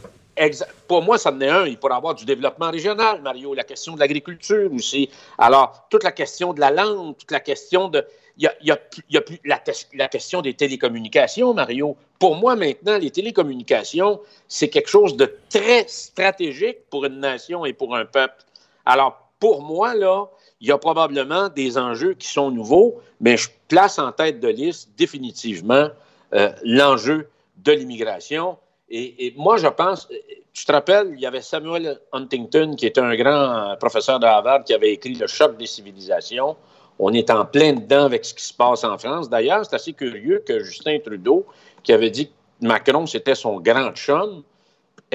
Pour 0.88 1.04
moi, 1.04 1.18
ça 1.18 1.32
en 1.32 1.40
est 1.42 1.48
un. 1.50 1.66
Il 1.68 1.78
pourrait 1.78 1.94
y 1.94 1.98
avoir 1.98 2.16
du 2.16 2.26
développement 2.26 2.72
régional, 2.72 3.22
Mario, 3.22 3.54
la 3.54 3.64
question 3.64 3.94
de 3.94 4.00
l'agriculture 4.00 4.70
aussi. 4.74 5.10
Alors, 5.38 5.86
toute 5.90 6.04
la 6.04 6.12
question 6.12 6.54
de 6.54 6.60
la 6.60 6.72
langue, 6.72 7.16
toute 7.18 7.32
la 7.32 7.40
question 7.40 7.88
de. 7.88 8.06
Il 8.38 8.46
y 8.46 8.48
a, 8.48 8.54
il 8.62 8.68
y 8.68 8.72
a 8.72 8.78
plus- 8.78 9.04
il 9.10 9.14
y 9.14 9.18
a 9.18 9.22
plus 9.22 9.40
la, 9.46 9.62
la 9.94 10.08
question 10.08 10.42
des 10.42 10.56
télécommunications, 10.56 11.54
Mario. 11.54 11.96
Pour 12.18 12.36
moi, 12.36 12.56
maintenant, 12.56 12.98
les 12.98 13.12
télécommunications, 13.12 14.20
c'est 14.48 14.70
quelque 14.70 14.90
chose 14.90 15.16
de 15.16 15.38
très 15.50 15.86
stratégique 15.88 16.90
pour 16.90 17.06
une 17.06 17.20
nation 17.20 17.64
et 17.64 17.74
pour 17.74 17.96
un 17.96 18.06
peuple. 18.06 18.44
Alors, 18.88 19.30
pour 19.40 19.62
moi, 19.62 19.94
là, 19.94 20.26
il 20.64 20.70
y 20.70 20.72
a 20.72 20.78
probablement 20.78 21.50
des 21.50 21.78
enjeux 21.78 22.14
qui 22.14 22.30
sont 22.30 22.50
nouveaux, 22.50 23.02
mais 23.20 23.36
je 23.36 23.50
place 23.68 24.00
en 24.00 24.14
tête 24.14 24.40
de 24.40 24.48
liste 24.48 24.92
définitivement 24.98 25.90
euh, 26.34 26.50
l'enjeu 26.64 27.28
de 27.58 27.74
l'immigration. 27.74 28.58
Et, 28.90 29.28
et 29.28 29.34
moi, 29.36 29.58
je 29.58 29.68
pense, 29.68 30.08
tu 30.54 30.64
te 30.66 30.72
rappelles, 30.72 31.12
il 31.16 31.20
y 31.20 31.26
avait 31.26 31.42
Samuel 31.42 32.00
Huntington, 32.14 32.76
qui 32.78 32.86
était 32.86 33.02
un 33.02 33.14
grand 33.14 33.72
euh, 33.72 33.76
professeur 33.76 34.22
de 34.22 34.26
Harvard, 34.26 34.64
qui 34.64 34.74
avait 34.74 34.94
écrit 34.94 35.16
Le 35.16 35.28
choc 35.28 35.58
des 35.58 35.66
civilisations. 35.66 36.56
On 36.98 37.12
est 37.12 37.30
en 37.30 37.44
plein 37.44 37.74
dedans 37.74 38.06
avec 38.06 38.24
ce 38.24 38.34
qui 38.34 38.46
se 38.46 38.54
passe 38.54 38.86
en 38.86 38.98
France. 38.98 39.30
D'ailleurs, 39.30 39.66
c'est 39.66 39.76
assez 39.76 39.92
curieux 39.92 40.46
que 40.48 40.64
Justin 40.64 40.98
Trudeau, 41.00 41.46
qui 41.84 41.92
avait 41.92 42.10
dit 42.10 42.28
que 42.28 42.34
Macron, 42.66 43.06
c'était 43.06 43.36
son 43.36 43.60
grand 43.60 43.92
chum, 43.92 44.44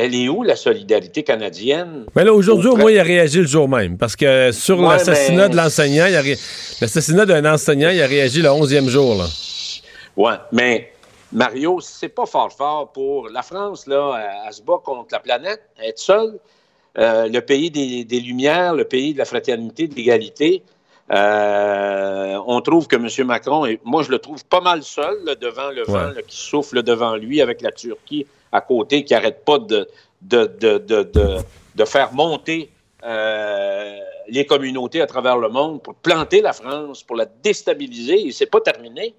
elle 0.00 0.14
est 0.14 0.28
où 0.28 0.44
la 0.44 0.54
solidarité 0.54 1.24
canadienne? 1.24 2.06
Mais 2.14 2.22
là, 2.24 2.32
aujourd'hui, 2.32 2.68
au 2.70 2.76
moins, 2.76 2.90
il 2.92 2.98
a 2.98 3.02
réagi 3.02 3.38
le 3.38 3.46
jour 3.46 3.68
même. 3.68 3.98
Parce 3.98 4.14
que 4.14 4.52
sur 4.52 4.78
Ouais, 4.78 4.88
l'assassinat 4.90 5.48
mais- 5.48 5.52
de 5.54 5.56
l'enseignant, 5.56 6.06
il 6.06 6.14
a 6.14 6.20
ré- 6.20 6.38
l'assassinat 6.80 7.26
d'un 7.26 7.44
enseignant, 7.52 7.90
il 7.90 8.00
a 8.00 8.06
réagi 8.06 8.40
le 8.40 8.48
11e 8.50 8.88
jour. 8.88 9.16
Là. 9.16 9.24
Ouais, 10.16 10.36
mais 10.52 10.92
Mario, 11.32 11.80
c'est 11.80 12.08
pas 12.08 12.26
fort 12.26 12.52
fort 12.52 12.92
pour 12.92 13.28
la 13.28 13.42
France, 13.42 13.86
là, 13.88 14.42
elle, 14.46 14.52
se 14.52 14.62
bat 14.62 14.78
contre 14.84 15.08
la 15.12 15.18
planète, 15.20 15.60
être 15.84 15.98
seule. 15.98 16.38
Euh, 16.98 17.28
le 17.28 17.40
pays 17.40 17.70
des, 17.70 18.04
des 18.04 18.20
Lumières, 18.20 18.74
le 18.74 18.84
pays 18.84 19.12
de 19.12 19.18
la 19.18 19.24
fraternité, 19.24 19.86
de 19.88 19.94
l'égalité. 19.94 20.62
Euh, 21.10 22.38
on 22.46 22.60
trouve 22.60 22.86
que 22.86 22.96
M. 22.96 23.26
Macron, 23.26 23.64
moi 23.84 24.02
je 24.02 24.10
le 24.10 24.18
trouve 24.18 24.44
pas 24.44 24.60
mal 24.60 24.82
seul 24.82 25.16
là, 25.24 25.34
devant 25.34 25.70
le 25.70 25.82
vent 25.84 26.08
là, 26.14 26.22
qui 26.26 26.36
souffle 26.36 26.82
devant 26.82 27.16
lui 27.16 27.40
avec 27.40 27.60
la 27.62 27.72
Turquie 27.72 28.26
à 28.52 28.60
côté 28.60 29.04
qui 29.04 29.12
n'arrête 29.12 29.44
pas 29.44 29.58
de, 29.58 29.88
de, 30.22 30.46
de, 30.60 30.78
de, 30.78 31.40
de, 31.74 31.84
faire 31.84 32.12
monter 32.12 32.70
euh, 33.04 33.98
les 34.28 34.46
communautés 34.46 35.00
à 35.00 35.06
travers 35.06 35.38
le 35.38 35.48
monde 35.48 35.82
pour 35.82 35.94
planter 35.94 36.40
la 36.40 36.52
France, 36.52 37.02
pour 37.02 37.16
la 37.16 37.26
déstabiliser 37.26 38.26
et 38.26 38.32
c'est 38.32 38.46
pas 38.46 38.60
terminé. 38.60 39.14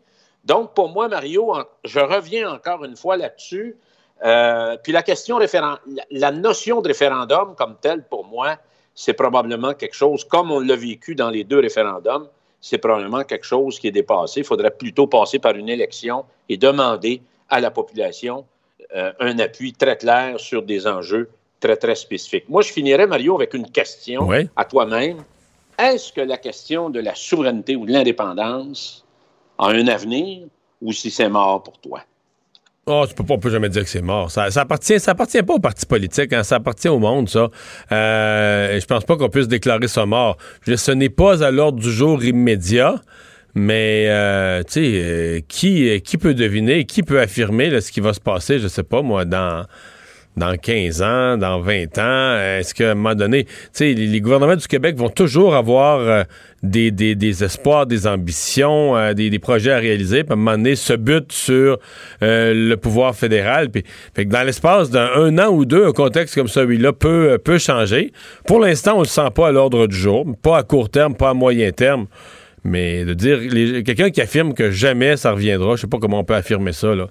Donc 0.46 0.74
pour 0.74 0.90
moi, 0.90 1.08
Mario, 1.08 1.54
je 1.84 2.00
reviens 2.00 2.52
encore 2.54 2.84
une 2.84 2.96
fois 2.96 3.18
là-dessus. 3.18 3.78
Euh, 4.26 4.78
puis 4.84 4.92
la 4.92 5.04
question 5.04 5.38
référendum, 5.38 5.80
la, 5.88 6.04
la 6.12 6.32
notion 6.32 6.82
de 6.82 6.88
référendum 6.88 7.56
comme 7.56 7.78
telle, 7.80 8.04
pour 8.04 8.26
moi, 8.26 8.58
c'est 8.96 9.14
probablement 9.14 9.74
quelque 9.74 9.96
chose, 9.96 10.26
comme 10.26 10.52
on 10.52 10.60
l'a 10.60 10.76
vécu 10.76 11.16
dans 11.16 11.30
les 11.30 11.46
deux 11.46 11.60
référendums, 11.60 12.28
c'est 12.60 12.78
probablement 12.78 13.24
quelque 13.24 13.46
chose 13.46 13.80
qui 13.80 13.88
est 13.88 13.92
dépassé. 13.92 14.42
Il 14.42 14.46
faudrait 14.46 14.72
plutôt 14.72 15.08
passer 15.08 15.40
par 15.40 15.56
une 15.56 15.70
élection 15.70 16.26
et 16.50 16.58
demander 16.58 17.22
à 17.48 17.60
la 17.60 17.72
population 17.72 18.46
euh, 18.96 19.12
un 19.20 19.38
appui 19.40 19.74
très 19.74 19.98
clair 19.98 20.40
sur 20.40 20.64
des 20.64 20.88
enjeux 20.88 21.30
très, 21.60 21.76
très 21.76 21.96
spécifiques. 21.96 22.50
Moi, 22.50 22.62
je 22.62 22.72
finirais, 22.72 23.08
Mario, 23.08 23.36
avec 23.36 23.54
une 23.54 23.70
question 23.70 24.30
à 24.56 24.66
toi-même. 24.66 25.18
Est-ce 25.78 26.12
que 26.12 26.22
la 26.22 26.38
question 26.38 26.90
de 26.90 27.00
la 27.00 27.16
souveraineté 27.16 27.76
ou 27.76 27.86
de 27.86 27.92
l'indépendance 27.92 29.06
a 29.58 29.68
un 29.68 29.88
avenir 29.88 30.48
ou 30.82 30.92
si 30.92 31.12
c'est 31.12 31.30
mort 31.30 31.64
pour 31.64 31.80
toi? 31.80 32.02
Oh, 32.92 33.06
tu 33.08 33.14
peux 33.14 33.24
pas, 33.24 33.36
on 33.36 33.40
peut 33.40 33.52
jamais 33.52 33.70
dire 33.70 33.84
que 33.84 33.90
c'est 33.90 34.02
mort. 34.02 34.32
Ça, 34.32 34.50
ça 34.50 34.62
appartient, 34.62 35.00
ça 35.00 35.12
appartient 35.12 35.44
pas 35.44 35.54
aux 35.54 35.60
partis 35.60 35.86
politiques, 35.86 36.34
hein, 36.34 36.44
ça 36.44 36.56
appartient 36.56 36.90
au 36.90 36.98
monde, 36.98 37.30
ça. 37.30 37.50
Euh, 37.92 38.76
et 38.76 38.80
je 38.80 38.86
pense 38.88 39.06
pas 39.06 39.16
qu'on 39.16 39.30
puisse 39.30 39.48
déclarer 39.48 39.88
ça 39.88 40.08
mort. 40.08 40.38
Je 40.64 40.76
ce 40.76 40.92
n'est 40.92 41.10
pas 41.10 41.44
à 41.44 41.52
l'ordre 41.52 41.80
du 41.80 41.92
jour 41.92 42.24
immédiat, 42.24 42.96
mais 43.56 44.06
euh, 44.08 44.62
tu 44.64 44.74
sais, 44.74 44.92
euh, 44.96 45.40
qui, 45.48 45.90
euh, 45.90 46.00
qui 46.00 46.18
peut 46.18 46.34
deviner, 46.34 46.86
qui 46.86 47.04
peut 47.04 47.20
affirmer 47.20 47.80
ce 47.82 47.92
qui 47.92 48.00
va 48.00 48.14
se 48.14 48.20
passer, 48.20 48.60
je 48.60 48.68
sais 48.68 48.84
pas 48.84 49.02
moi, 49.02 49.26
dans 49.26 49.66
dans 50.38 50.56
15 50.56 51.02
ans, 51.02 51.38
dans 51.38 51.60
20 51.60 51.98
ans? 51.98 52.40
Est-ce 52.40 52.74
qu'à 52.74 52.92
un 52.92 52.96
moment 52.96 53.16
donné, 53.16 53.44
tu 53.44 53.52
sais, 53.74 53.94
les, 53.94 54.22
gouvernements 54.22 54.56
du 54.56 54.68
Québec 54.68 54.96
vont 54.96 55.10
toujours 55.10 55.54
avoir 55.54 56.24
des, 56.64 56.92
des- 56.92 57.16
des 57.16 57.44
espoirs, 57.44 57.86
des 57.86 58.08
ambitions, 58.08 59.14
des, 59.14 59.30
des 59.30 59.40
projets 59.40 59.72
à 59.74 59.80
réaliser, 59.80 60.24
puis 60.24 60.32
à 60.32 60.34
un 60.34 60.38
moment 60.38 60.52
donné, 60.56 60.78
se 60.78 60.94
butent 60.94 61.34
sur 61.34 61.80
le 62.22 62.76
pouvoir 62.76 63.16
fédéral. 63.16 63.70
Puis, 63.70 63.84
dans 64.28 64.44
l'espace 64.46 64.90
d'un 64.90 65.10
un 65.14 65.38
an 65.40 65.50
ou 65.50 65.66
deux, 65.66 65.88
un 65.88 65.92
contexte 65.92 66.36
comme 66.36 66.48
celui-là 66.48 66.94
peut, 66.94 67.38
peut 67.44 67.58
changer. 67.58 68.14
Pour 68.48 68.62
l'instant, 68.62 68.96
on 68.96 69.02
le 69.02 69.08
sent 69.08 69.32
pas 69.36 69.50
à 69.50 69.52
l'ordre 69.52 69.88
du 69.88 69.96
jour, 69.98 70.26
pas 70.42 70.60
à 70.60 70.64
court 70.64 70.90
terme, 70.90 71.16
pas 71.16 71.32
à 71.32 71.34
moyen 71.34 71.72
terme. 71.72 72.06
Mais 72.64 73.06
de 73.06 73.14
dire, 73.14 73.40
quelqu'un 73.84 74.10
qui 74.10 74.22
affirme 74.22 74.54
que 74.54 74.72
jamais 74.72 75.18
ça 75.18 75.32
reviendra, 75.32 75.76
je 75.76 75.82
sais 75.82 75.88
pas 75.88 75.98
comment 76.00 76.20
on 76.20 76.24
peut 76.24 76.36
affirmer 76.36 76.74
ça. 76.74 76.94
là. 76.96 77.08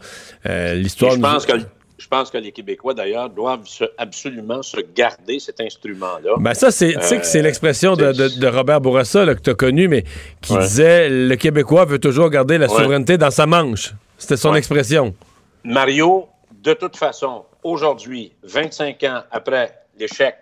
Euh, 0.46 0.74
L'histoire. 0.74 1.12
Je 1.12 1.16
nous- 1.16 1.22
pense, 1.22 1.46
que, 1.46 1.52
je 1.98 2.06
pense 2.08 2.30
que 2.30 2.38
les 2.38 2.52
Québécois, 2.52 2.94
d'ailleurs, 2.94 3.30
doivent 3.30 3.66
se- 3.66 3.84
absolument 3.96 4.62
se 4.62 4.76
garder 4.94 5.38
cet 5.38 5.60
instrument-là. 5.60 6.32
Ben 6.38 6.54
ça, 6.54 6.70
c'est, 6.70 6.92
tu 6.94 7.02
sais 7.02 7.18
que 7.18 7.26
c'est 7.26 7.40
Euh, 7.40 7.42
l'expression 7.42 7.96
de, 7.96 8.12
de- 8.12 8.38
de 8.40 8.46
Robert 8.46 8.80
Bourassa 8.80 9.24
là, 9.24 9.34
que 9.34 9.40
tu 9.40 9.50
as 9.50 9.54
connu, 9.54 9.88
mais 9.88 10.04
qui 10.42 10.52
Ouais. 10.52 10.60
disait 10.60 11.08
le 11.08 11.34
Québécois 11.36 11.84
veut 11.86 11.98
toujours 11.98 12.28
garder 12.30 12.58
la 12.58 12.66
Ouais. 12.70 12.76
souveraineté 12.82 13.16
dans 13.18 13.30
sa 13.30 13.46
manche. 13.46 13.94
C'était 14.18 14.36
son 14.36 14.52
Ouais. 14.52 14.58
expression. 14.58 15.14
Mario, 15.64 16.26
de 16.62 16.72
toute 16.74 16.96
façon, 16.96 17.44
aujourd'hui, 17.64 18.32
25 18.42 19.02
ans 19.04 19.22
après 19.30 19.72
l'échec 19.98 20.34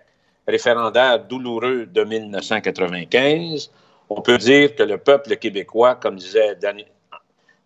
référendaire 0.49 1.25
douloureux 1.25 1.87
de 1.87 2.05
1995, 2.05 3.71
on 4.09 4.21
peut 4.21 4.39
dire 4.39 4.75
que 4.75 4.83
le 4.83 4.99
peuple 4.99 5.37
québécois, 5.37 5.95
comme 5.95 6.17
disait 6.17 6.55
Dani, 6.57 6.87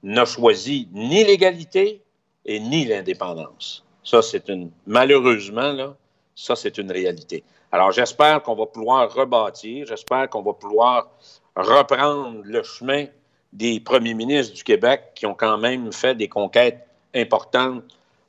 n'a 0.02 0.24
choisi 0.24 0.88
ni 0.92 1.24
l'égalité 1.24 2.02
et 2.46 2.60
ni 2.60 2.84
l'indépendance. 2.84 3.84
Ça, 4.02 4.22
c'est 4.22 4.48
une. 4.48 4.70
Malheureusement, 4.86 5.72
là, 5.72 5.94
ça, 6.34 6.56
c'est 6.56 6.78
une 6.78 6.90
réalité. 6.90 7.44
Alors, 7.72 7.92
j'espère 7.92 8.42
qu'on 8.42 8.54
va 8.54 8.66
pouvoir 8.66 9.12
rebâtir, 9.12 9.86
j'espère 9.86 10.28
qu'on 10.30 10.42
va 10.42 10.54
pouvoir 10.54 11.08
reprendre 11.54 12.40
le 12.44 12.62
chemin 12.62 13.06
des 13.52 13.80
premiers 13.80 14.14
ministres 14.14 14.54
du 14.54 14.64
Québec 14.64 15.12
qui 15.14 15.26
ont 15.26 15.34
quand 15.34 15.58
même 15.58 15.92
fait 15.92 16.14
des 16.14 16.28
conquêtes 16.28 16.86
importantes 17.14 17.84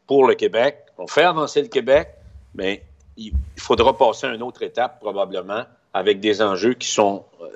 pour 0.06 0.28
le 0.28 0.36
Québec. 0.36 0.78
On 0.98 1.08
fait 1.08 1.24
avancer 1.24 1.62
le 1.62 1.70
Québec, 1.70 2.10
mais 2.54 2.84
il 3.18 3.32
il 3.62 3.62
faudra 3.62 3.96
passer 3.96 4.26
à 4.26 4.34
une 4.34 4.42
autre 4.42 4.64
étape 4.64 5.00
probablement 5.00 5.64
avec 5.94 6.20
des 6.20 6.42
enjeux 6.42 6.74
qui 6.74 6.88
sont 6.88 7.26
euh, 7.42 7.48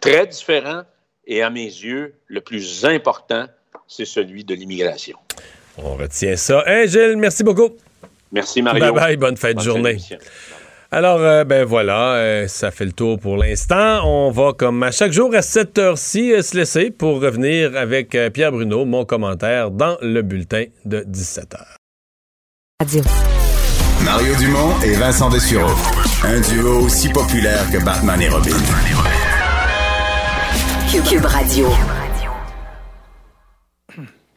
très 0.00 0.26
différents 0.26 0.82
et 1.26 1.42
à 1.42 1.50
mes 1.50 1.64
yeux, 1.64 2.14
le 2.26 2.40
plus 2.40 2.84
important, 2.84 3.46
c'est 3.86 4.04
celui 4.04 4.44
de 4.44 4.54
l'immigration. 4.54 5.16
On 5.78 5.96
retient 5.96 6.36
ça. 6.36 6.62
Hey 6.66 6.88
Gilles, 6.88 7.16
merci 7.16 7.44
beaucoup. 7.44 7.70
Merci 8.32 8.62
Mario. 8.62 8.80
Bye 8.80 8.92
bye, 8.92 9.16
bonne 9.16 9.36
fin 9.36 9.52
de 9.52 9.60
journée. 9.60 9.98
Alors, 10.92 11.20
euh, 11.20 11.44
ben 11.44 11.64
voilà, 11.64 12.14
euh, 12.14 12.48
ça 12.48 12.72
fait 12.72 12.84
le 12.84 12.90
tour 12.92 13.20
pour 13.20 13.36
l'instant. 13.36 14.00
On 14.04 14.32
va, 14.32 14.52
comme 14.52 14.82
à 14.82 14.90
chaque 14.90 15.12
jour, 15.12 15.32
à 15.36 15.42
cette 15.42 15.78
heure-ci, 15.78 16.32
euh, 16.32 16.42
se 16.42 16.56
laisser 16.56 16.90
pour 16.90 17.20
revenir 17.20 17.76
avec 17.76 18.16
euh, 18.16 18.28
Pierre 18.28 18.50
Bruno, 18.50 18.84
mon 18.84 19.04
commentaire, 19.04 19.70
dans 19.70 19.96
le 20.02 20.22
bulletin 20.22 20.64
de 20.84 21.06
17h. 21.08 21.58
Mario 24.04 24.34
Dumont 24.34 24.80
et 24.82 24.94
Vincent 24.94 25.30
Dessureau. 25.30 25.70
Un 26.24 26.40
duo 26.40 26.86
aussi 26.86 27.08
populaire 27.10 27.70
que 27.70 27.84
Batman 27.84 28.20
et 28.20 28.28
Robin. 28.28 28.56
Cube 30.90 31.24
Radio. 31.24 31.68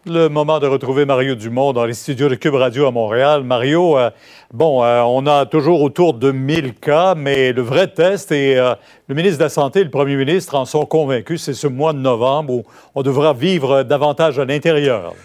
Le 0.06 0.28
moment 0.28 0.60
de 0.60 0.68
retrouver 0.68 1.04
Mario 1.04 1.34
Dumont 1.34 1.74
dans 1.74 1.84
les 1.84 1.96
studios 1.96 2.30
de 2.30 2.36
Cube 2.36 2.54
Radio 2.54 2.86
à 2.86 2.92
Montréal. 2.92 3.44
Mario, 3.44 3.98
euh, 3.98 4.12
bon, 4.54 4.84
euh, 4.84 5.02
on 5.02 5.26
a 5.26 5.48
toujours 5.48 5.82
autour 5.82 6.14
de 6.14 6.32
1000 6.32 6.76
cas, 6.76 7.16
mais 7.16 7.54
le 7.54 7.64
vrai 7.64 7.88
test, 7.88 8.32
et 8.32 8.60
euh, 8.60 8.76
le 9.08 9.16
ministre 9.16 9.40
de 9.40 9.46
la 9.46 9.50
Santé 9.50 9.80
et 9.80 9.84
le 9.84 9.90
premier 9.90 10.16
ministre 10.16 10.54
en 10.54 10.66
sont 10.66 10.86
convaincus, 10.86 11.42
c'est 11.42 11.56
ce 11.56 11.66
mois 11.66 11.92
de 11.92 11.98
novembre 11.98 12.54
où 12.54 12.64
on 12.94 13.02
devra 13.02 13.34
vivre 13.34 13.82
davantage 13.82 14.38
à 14.38 14.46
l'intérieur. 14.46 15.16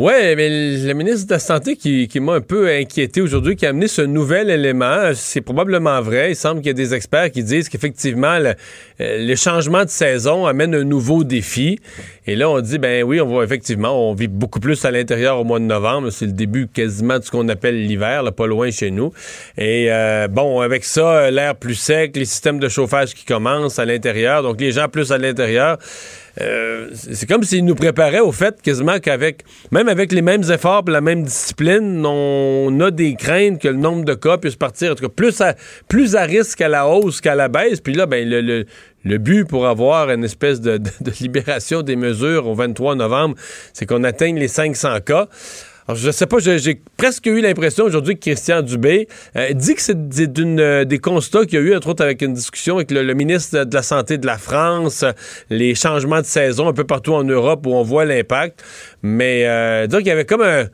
Oui, 0.00 0.12
mais 0.36 0.48
le 0.48 0.92
ministre 0.92 1.26
de 1.26 1.32
la 1.32 1.40
Santé 1.40 1.74
qui, 1.74 2.06
qui 2.06 2.20
m'a 2.20 2.34
un 2.34 2.40
peu 2.40 2.68
inquiété 2.68 3.20
aujourd'hui, 3.20 3.56
qui 3.56 3.66
a 3.66 3.70
amené 3.70 3.88
ce 3.88 4.00
nouvel 4.00 4.48
élément, 4.48 5.10
c'est 5.12 5.40
probablement 5.40 6.00
vrai. 6.00 6.30
Il 6.30 6.36
semble 6.36 6.60
qu'il 6.60 6.68
y 6.68 6.70
a 6.70 6.74
des 6.74 6.94
experts 6.94 7.32
qui 7.32 7.42
disent 7.42 7.68
qu'effectivement, 7.68 8.38
le- 8.38 8.54
euh, 9.00 9.18
les 9.18 9.34
changements 9.34 9.82
de 9.84 9.88
saison 9.90 10.46
amènent 10.46 10.76
un 10.76 10.84
nouveau 10.84 11.24
défi. 11.24 11.80
Et 12.28 12.36
là, 12.36 12.48
on 12.48 12.60
dit, 12.60 12.78
ben 12.78 13.02
oui, 13.02 13.20
on 13.20 13.36
va 13.36 13.42
effectivement, 13.42 14.08
on 14.08 14.14
vit 14.14 14.28
beaucoup 14.28 14.60
plus 14.60 14.84
à 14.84 14.92
l'intérieur 14.92 15.40
au 15.40 15.42
mois 15.42 15.58
de 15.58 15.64
novembre. 15.64 16.10
C'est 16.10 16.26
le 16.26 16.32
début 16.32 16.68
quasiment 16.68 17.18
de 17.18 17.24
ce 17.24 17.32
qu'on 17.32 17.48
appelle 17.48 17.84
l'hiver, 17.84 18.22
là, 18.22 18.30
pas 18.30 18.46
loin 18.46 18.70
chez 18.70 18.92
nous. 18.92 19.12
Et 19.56 19.88
euh, 19.90 20.28
bon, 20.28 20.60
avec 20.60 20.84
ça, 20.84 21.28
l'air 21.32 21.56
plus 21.56 21.74
sec, 21.74 22.16
les 22.16 22.24
systèmes 22.24 22.60
de 22.60 22.68
chauffage 22.68 23.14
qui 23.14 23.24
commencent 23.24 23.80
à 23.80 23.84
l'intérieur, 23.84 24.44
donc 24.44 24.60
les 24.60 24.70
gens 24.70 24.86
plus 24.88 25.10
à 25.10 25.18
l'intérieur. 25.18 25.76
Euh, 26.40 26.88
c'est 26.94 27.28
comme 27.28 27.42
s'ils 27.42 27.64
nous 27.64 27.74
préparaient 27.74 28.20
au 28.20 28.32
fait 28.32 28.60
quasiment 28.62 28.98
qu'avec, 29.00 29.42
même 29.72 29.88
avec 29.88 30.12
les 30.12 30.22
mêmes 30.22 30.42
efforts 30.50 30.84
la 30.88 31.00
même 31.00 31.24
discipline, 31.24 32.04
on 32.06 32.78
a 32.80 32.90
des 32.90 33.14
craintes 33.16 33.60
que 33.60 33.68
le 33.68 33.76
nombre 33.76 34.04
de 34.04 34.14
cas 34.14 34.38
puisse 34.38 34.56
partir. 34.56 34.92
En 34.92 34.94
tout 34.94 35.02
cas, 35.08 35.12
plus 35.14 35.40
à, 35.40 35.54
plus 35.88 36.14
à 36.16 36.22
risque 36.22 36.60
à 36.60 36.68
la 36.68 36.86
hausse 36.88 37.20
qu'à 37.20 37.34
la 37.34 37.48
baisse. 37.48 37.80
Puis 37.80 37.94
là, 37.94 38.06
ben, 38.06 38.28
le, 38.28 38.40
le- 38.40 38.64
le 39.04 39.16
but 39.18 39.46
pour 39.46 39.66
avoir 39.66 40.10
une 40.10 40.24
espèce 40.24 40.60
de, 40.60 40.76
de- 40.76 40.90
de 41.00 41.12
libération 41.20 41.82
des 41.82 41.96
mesures 41.96 42.46
au 42.46 42.54
23 42.54 42.94
novembre, 42.96 43.36
c'est 43.72 43.86
qu'on 43.86 44.02
atteigne 44.04 44.38
les 44.38 44.48
500 44.48 45.00
cas. 45.00 45.28
Alors, 45.88 45.96
je 45.96 46.10
sais 46.10 46.26
pas, 46.26 46.36
j'ai 46.38 46.82
presque 46.98 47.24
eu 47.24 47.40
l'impression 47.40 47.84
aujourd'hui 47.84 48.16
que 48.16 48.20
Christian 48.20 48.60
Dubé 48.60 49.08
euh, 49.36 49.54
dit 49.54 49.74
que 49.74 49.80
c'est 49.80 50.10
d'une, 50.10 50.60
euh, 50.60 50.84
des 50.84 50.98
constats 50.98 51.46
qu'il 51.46 51.54
y 51.54 51.62
a 51.62 51.64
eu, 51.64 51.74
entre 51.74 51.88
autres 51.88 52.04
avec 52.04 52.20
une 52.20 52.34
discussion 52.34 52.76
avec 52.76 52.90
le, 52.90 53.14
ministre 53.14 53.64
de 53.64 53.74
la 53.74 53.80
Santé 53.80 54.18
de 54.18 54.26
la 54.26 54.36
France, 54.36 55.02
euh, 55.02 55.12
les 55.48 55.74
changements 55.74 56.20
de 56.20 56.26
saison 56.26 56.68
un 56.68 56.74
peu 56.74 56.84
partout 56.84 57.14
en 57.14 57.24
Europe 57.24 57.66
où 57.66 57.72
on 57.72 57.82
voit 57.82 58.04
l'impact. 58.04 58.62
Mais 59.00 59.46
euh, 59.46 59.86
dire 59.86 60.00
qu'il 60.00 60.08
y 60.08 60.10
avait 60.10 60.26
comme 60.26 60.42
un 60.42 60.66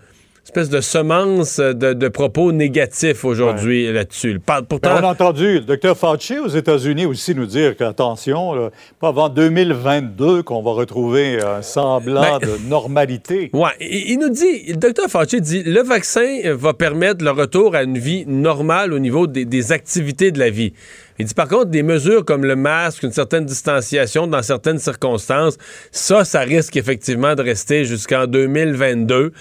espèce 0.44 0.68
de 0.68 0.80
semence 0.82 1.58
de, 1.58 1.94
de 1.94 2.08
propos 2.08 2.52
négatifs 2.52 3.24
aujourd'hui 3.24 3.90
là-dessus. 3.90 4.40
Pourtant, 4.68 4.96
on 5.00 5.04
a 5.04 5.12
entendu 5.12 5.54
le 5.54 5.60
docteur 5.60 5.96
Fauci 5.96 6.38
aux 6.38 6.48
États-Unis 6.48 7.06
aussi 7.06 7.34
nous 7.34 7.46
dire 7.46 7.74
qu'attention, 7.76 8.70
pas 9.00 9.08
avant 9.08 9.30
2022 9.30 10.42
qu'on 10.42 10.62
va 10.62 10.72
retrouver 10.72 11.40
un 11.42 11.62
semblant 11.62 12.38
Ben- 12.38 12.46
de 12.46 12.68
normalité. 12.68 13.50
Ouais, 13.54 13.70
il, 13.80 14.18
nous 14.18 14.28
dit, 14.28 14.66
le 14.68 14.76
docteur 14.76 15.08
Fauci 15.08 15.40
dit, 15.40 15.62
le 15.62 15.82
vaccin 15.82 16.40
va 16.52 16.74
permettre 16.74 17.24
le 17.24 17.30
retour 17.30 17.74
à 17.74 17.82
une 17.82 17.98
vie 17.98 18.24
normale 18.26 18.92
au 18.92 18.98
niveau 18.98 19.26
des, 19.26 19.46
des 19.46 19.72
activités 19.72 20.30
de 20.30 20.38
la 20.38 20.50
vie. 20.50 20.74
Il 21.18 21.26
dit 21.26 21.34
par 21.34 21.48
contre, 21.48 21.66
des 21.66 21.82
mesures 21.84 22.24
comme 22.24 22.44
le 22.44 22.56
masque, 22.56 23.04
une 23.04 23.12
certaine 23.12 23.44
distanciation 23.46 24.26
dans 24.26 24.42
certaines 24.42 24.78
circonstances, 24.78 25.56
ça, 25.90 26.24
ça 26.24 26.40
risque 26.40 26.76
effectivement 26.76 27.34
de 27.34 27.42
rester 27.42 27.84
jusqu'en 27.84 28.26
2022. 28.26 29.32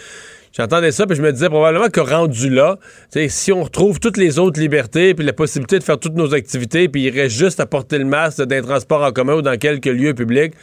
J'entendais 0.55 0.91
ça, 0.91 1.07
puis 1.07 1.15
je 1.15 1.21
me 1.23 1.31
disais 1.31 1.49
probablement 1.49 1.89
que 1.89 1.99
rendu 1.99 2.49
là, 2.49 2.77
tu 3.11 3.19
sais, 3.19 3.27
si 3.27 3.51
on 3.51 3.63
retrouve 3.63 3.99
toutes 3.99 4.17
les 4.17 4.37
autres 4.37 4.59
libertés, 4.59 5.15
puis 5.15 5.25
la 5.25 5.33
possibilité 5.33 5.79
de 5.79 5.83
faire 5.83 5.97
toutes 5.99 6.13
nos 6.15 6.33
activités, 6.35 6.87
puis 6.89 7.03
il 7.05 7.09
reste 7.09 7.35
juste 7.35 7.59
à 7.59 7.65
porter 7.65 7.97
le 7.97 8.05
masque 8.05 8.43
d'un 8.43 8.61
transport 8.61 9.01
en 9.01 9.11
commun 9.11 9.33
ou 9.33 9.41
dans 9.41 9.57
quelques 9.57 9.87
lieux 9.87 10.13
publics, 10.13 10.53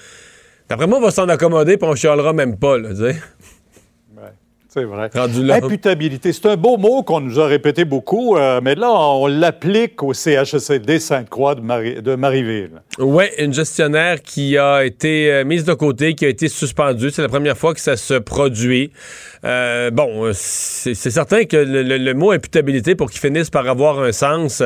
d'après 0.69 0.87
moi, 0.87 0.99
on 0.99 1.03
va 1.03 1.11
s'en 1.11 1.29
accommoder, 1.29 1.77
puis 1.77 1.89
on 1.91 1.97
chialera 1.97 2.33
même 2.33 2.57
pas, 2.57 2.79
là, 2.79 2.91
tu. 2.95 3.19
C'est 4.73 4.85
vrai. 4.85 5.11
Rendu 5.13 5.45
là. 5.45 5.57
Imputabilité, 5.57 6.33
c'est 6.33 6.47
un 6.47 6.55
beau 6.57 6.77
mot 6.77 7.03
qu'on 7.03 7.21
nous 7.21 7.41
a 7.41 7.47
répété 7.49 7.85
beaucoup, 7.85 8.37
euh, 8.37 8.61
mais 8.63 8.77
là, 8.77 8.89
on 8.93 9.27
l'applique 9.27 10.01
au 10.05 10.15
CHSLD 10.15 11.01
Sainte-Croix 11.01 11.57
de, 11.57 11.61
Marie- 11.61 12.01
de 12.01 12.15
Marieville. 12.15 12.81
Oui, 13.01 13.25
une 13.39 13.53
gestionnaire 13.53 14.23
qui 14.23 14.57
a 14.57 14.85
été 14.85 15.33
euh, 15.33 15.45
mise 15.45 15.65
de 15.65 15.75
côté, 15.75 16.15
qui 16.15 16.25
a 16.25 16.29
été 16.29 16.47
suspendue. 16.47 17.11
C'est 17.11 17.23
la 17.23 17.29
première 17.29 17.59
fois 17.59 17.75
que 17.75 17.81
ça 17.81 17.97
se 17.97 18.15
produit. 18.15 18.93
Euh, 19.45 19.91
bon, 19.91 20.27
euh, 20.27 20.33
c'est 20.35 20.95
certain 20.95 21.45
que 21.45 21.57
le, 21.57 22.15
mot 22.15 22.31
imputabilité, 22.31 22.95
pour 22.95 23.11
qu'il 23.11 23.21
finisse 23.21 23.51
par 23.51 23.67
avoir 23.69 24.01
un 24.01 24.13
sens, 24.13 24.63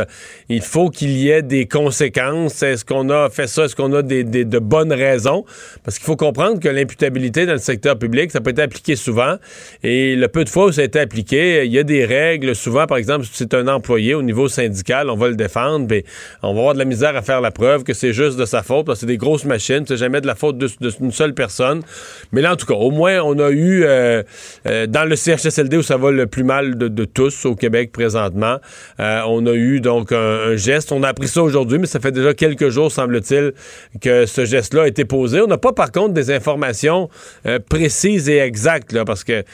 il 0.49 0.63
faut 0.63 0.91
qu'il 0.91 1.11
y 1.11 1.31
ait 1.31 1.43
des 1.43 1.67
conséquences. 1.67 2.63
Est-ce 2.63 2.85
qu'on 2.85 3.09
a 3.11 3.31
fait 3.31 3.47
ça? 3.47 3.65
Est-ce 3.65 3.77
qu'on 3.77 3.93
a 3.93 4.03
des, 4.03 4.25
de 4.25 4.59
bonnes 4.59 4.93
raisons? 4.93 5.45
Parce 5.85 5.99
qu'il 5.99 6.07
faut 6.07 6.17
comprendre 6.17 6.61
que 6.61 6.69
l'imputabilité 6.69 7.47
dans 7.47 7.53
le 7.53 7.59
secteur 7.59 7.99
public, 7.99 8.31
ça 8.31 8.41
peut 8.41 8.51
être 8.51 8.59
appliqué 8.61 8.97
souvent. 8.97 9.37
Et 9.83 10.17
le 10.17 10.29
peu 10.29 10.45
de 10.45 10.49
fois 10.49 10.67
où 10.67 10.73
ça 10.73 10.81
a 10.81 10.85
été 10.85 10.99
appliqué, 10.99 11.65
il 11.65 11.73
y 11.73 11.79
a 11.79 11.85
des 11.85 12.05
règles. 12.05 12.55
Souvent, 12.55 12.87
par 12.87 12.99
exemple, 12.99 13.25
si 13.25 13.33
c'est 13.35 13.55
un 13.55 13.69
employé 13.69 14.15
au 14.15 14.23
niveau 14.23 14.49
syndical, 14.49 15.11
on 15.11 15.17
va 15.17 15.29
le 15.29 15.37
défendre, 15.37 15.87
mais 15.89 16.05
on 16.43 16.53
va 16.55 16.61
avoir 16.61 16.75
de 16.75 16.79
la 16.79 16.85
misère 16.85 17.17
à 17.17 17.23
faire 17.23 17.41
la 17.41 17.51
preuve 17.51 17.85
que 17.85 17.95
c'est 17.95 18.13
juste 18.13 18.39
de 18.39 18.45
sa 18.45 18.63
faute, 18.63 18.93
c'est 18.95 19.07
des 19.07 19.19
grosses 19.19 19.45
machines, 19.45 19.85
c'est 19.87 19.97
jamais 19.97 20.21
de 20.21 20.27
la 20.27 20.35
faute 20.35 20.59
d'une 20.59 21.13
seule 21.13 21.35
personne. 21.35 21.83
Mais 22.33 22.41
là, 22.41 22.53
en 22.53 22.57
tout 22.57 22.67
cas, 22.67 22.75
au 22.75 22.91
moins, 22.91 23.21
on 23.21 23.39
a 23.39 23.51
eu, 23.51 23.85
euh, 23.85 24.23
euh, 24.67 24.87
dans 24.87 25.05
le 25.05 25.17
CHSLD 25.17 25.77
où 25.77 25.83
ça 25.83 25.97
va 25.97 26.11
le 26.11 26.27
plus 26.27 26.45
mal 26.45 26.77
de, 26.77 27.05
tous 27.05 27.45
au 27.45 27.55
Québec 27.55 27.93
présentement, 27.93 28.59
euh, 28.99 29.21
on 29.27 29.47
a 29.47 29.53
eu 29.53 29.81
donc 29.81 30.13
un, 30.13 30.57
geste. 30.57 30.93
On 30.93 31.03
a 31.03 31.09
appris 31.09 31.29
ça 31.29 31.43
aujourd'hui, 31.43 31.79
mais 31.79 31.87
ça 31.87 32.01
fait 32.01 32.13
déjà 32.13 32.35
quelques 32.35 32.71
jours, 32.71 32.91
semble-t-il, 32.91 33.53
que 34.01 34.27
ce 34.27 34.45
geste-là 34.45 34.83
a 34.83 34.89
été 34.89 35.05
posé. 35.05 35.41
On 35.41 35.47
n'a 35.47 35.59
pas, 35.59 35.73
par 35.73 35.93
contre, 35.93 36.15
des 36.15 36.31
informations 36.31 37.11
euh, 37.47 37.59
précises 37.59 38.29
et 38.29 38.39
exactes, 38.39 38.93
là, 38.93 39.05
parce 39.05 39.25
que 39.25 39.45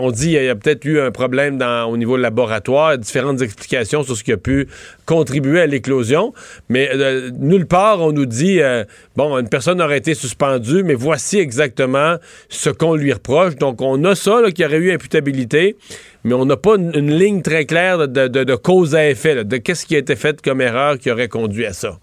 on 0.00 0.10
dit 0.10 0.30
qu'il 0.30 0.44
y 0.44 0.48
a 0.48 0.56
peut-être 0.56 0.84
eu 0.84 1.00
un 1.00 1.12
problème 1.12 1.62
au 1.88 1.96
niveau 1.96 2.16
laboratoire, 2.16 2.98
différentes 2.98 3.40
explications 3.40 4.02
sur 4.02 4.16
ce 4.16 4.24
qui 4.24 4.32
a 4.32 4.36
pu 4.36 4.66
contribuer 5.04 5.60
à 5.60 5.66
l'éclosion, 5.66 6.34
mais 6.68 6.90
nulle 7.38 7.66
part 7.66 8.02
on 8.02 8.10
nous 8.10 8.26
dit, 8.26 8.58
bon, 9.14 9.38
une 9.38 9.48
personne 9.48 9.80
aurait 9.80 9.98
été 9.98 10.14
suspendue, 10.14 10.82
mais 10.82 10.94
voici 10.94 11.38
exactement 11.38 12.16
ce 12.48 12.68
qu'on 12.70 12.96
lui 12.96 13.12
reproche. 13.12 13.54
Donc 13.54 13.80
on 13.80 14.02
a 14.02 14.16
ça, 14.16 14.40
là, 14.40 14.50
qu'il 14.56 14.64
y 14.64 14.66
aurait 14.66 14.78
eu 14.78 14.92
imputabilité, 14.92 15.76
mais 16.24 16.34
on 16.34 16.44
n'a 16.44 16.56
pas 16.56 16.76
une, 16.76 17.16
ligne 17.16 17.42
très 17.42 17.66
claire 17.66 18.08
de, 18.08 18.54
cause 18.56 18.94
à 18.94 19.08
effet, 19.08 19.44
de 19.44 19.56
qu'est-ce 19.58 19.86
qui 19.86 19.94
a 19.94 19.98
été 19.98 20.16
fait 20.16 20.40
comme 20.42 20.60
erreur 20.60 20.98
qui 20.98 21.10
aurait 21.10 21.28
conduit 21.28 21.66
à 21.66 21.72
ça. 21.72 21.98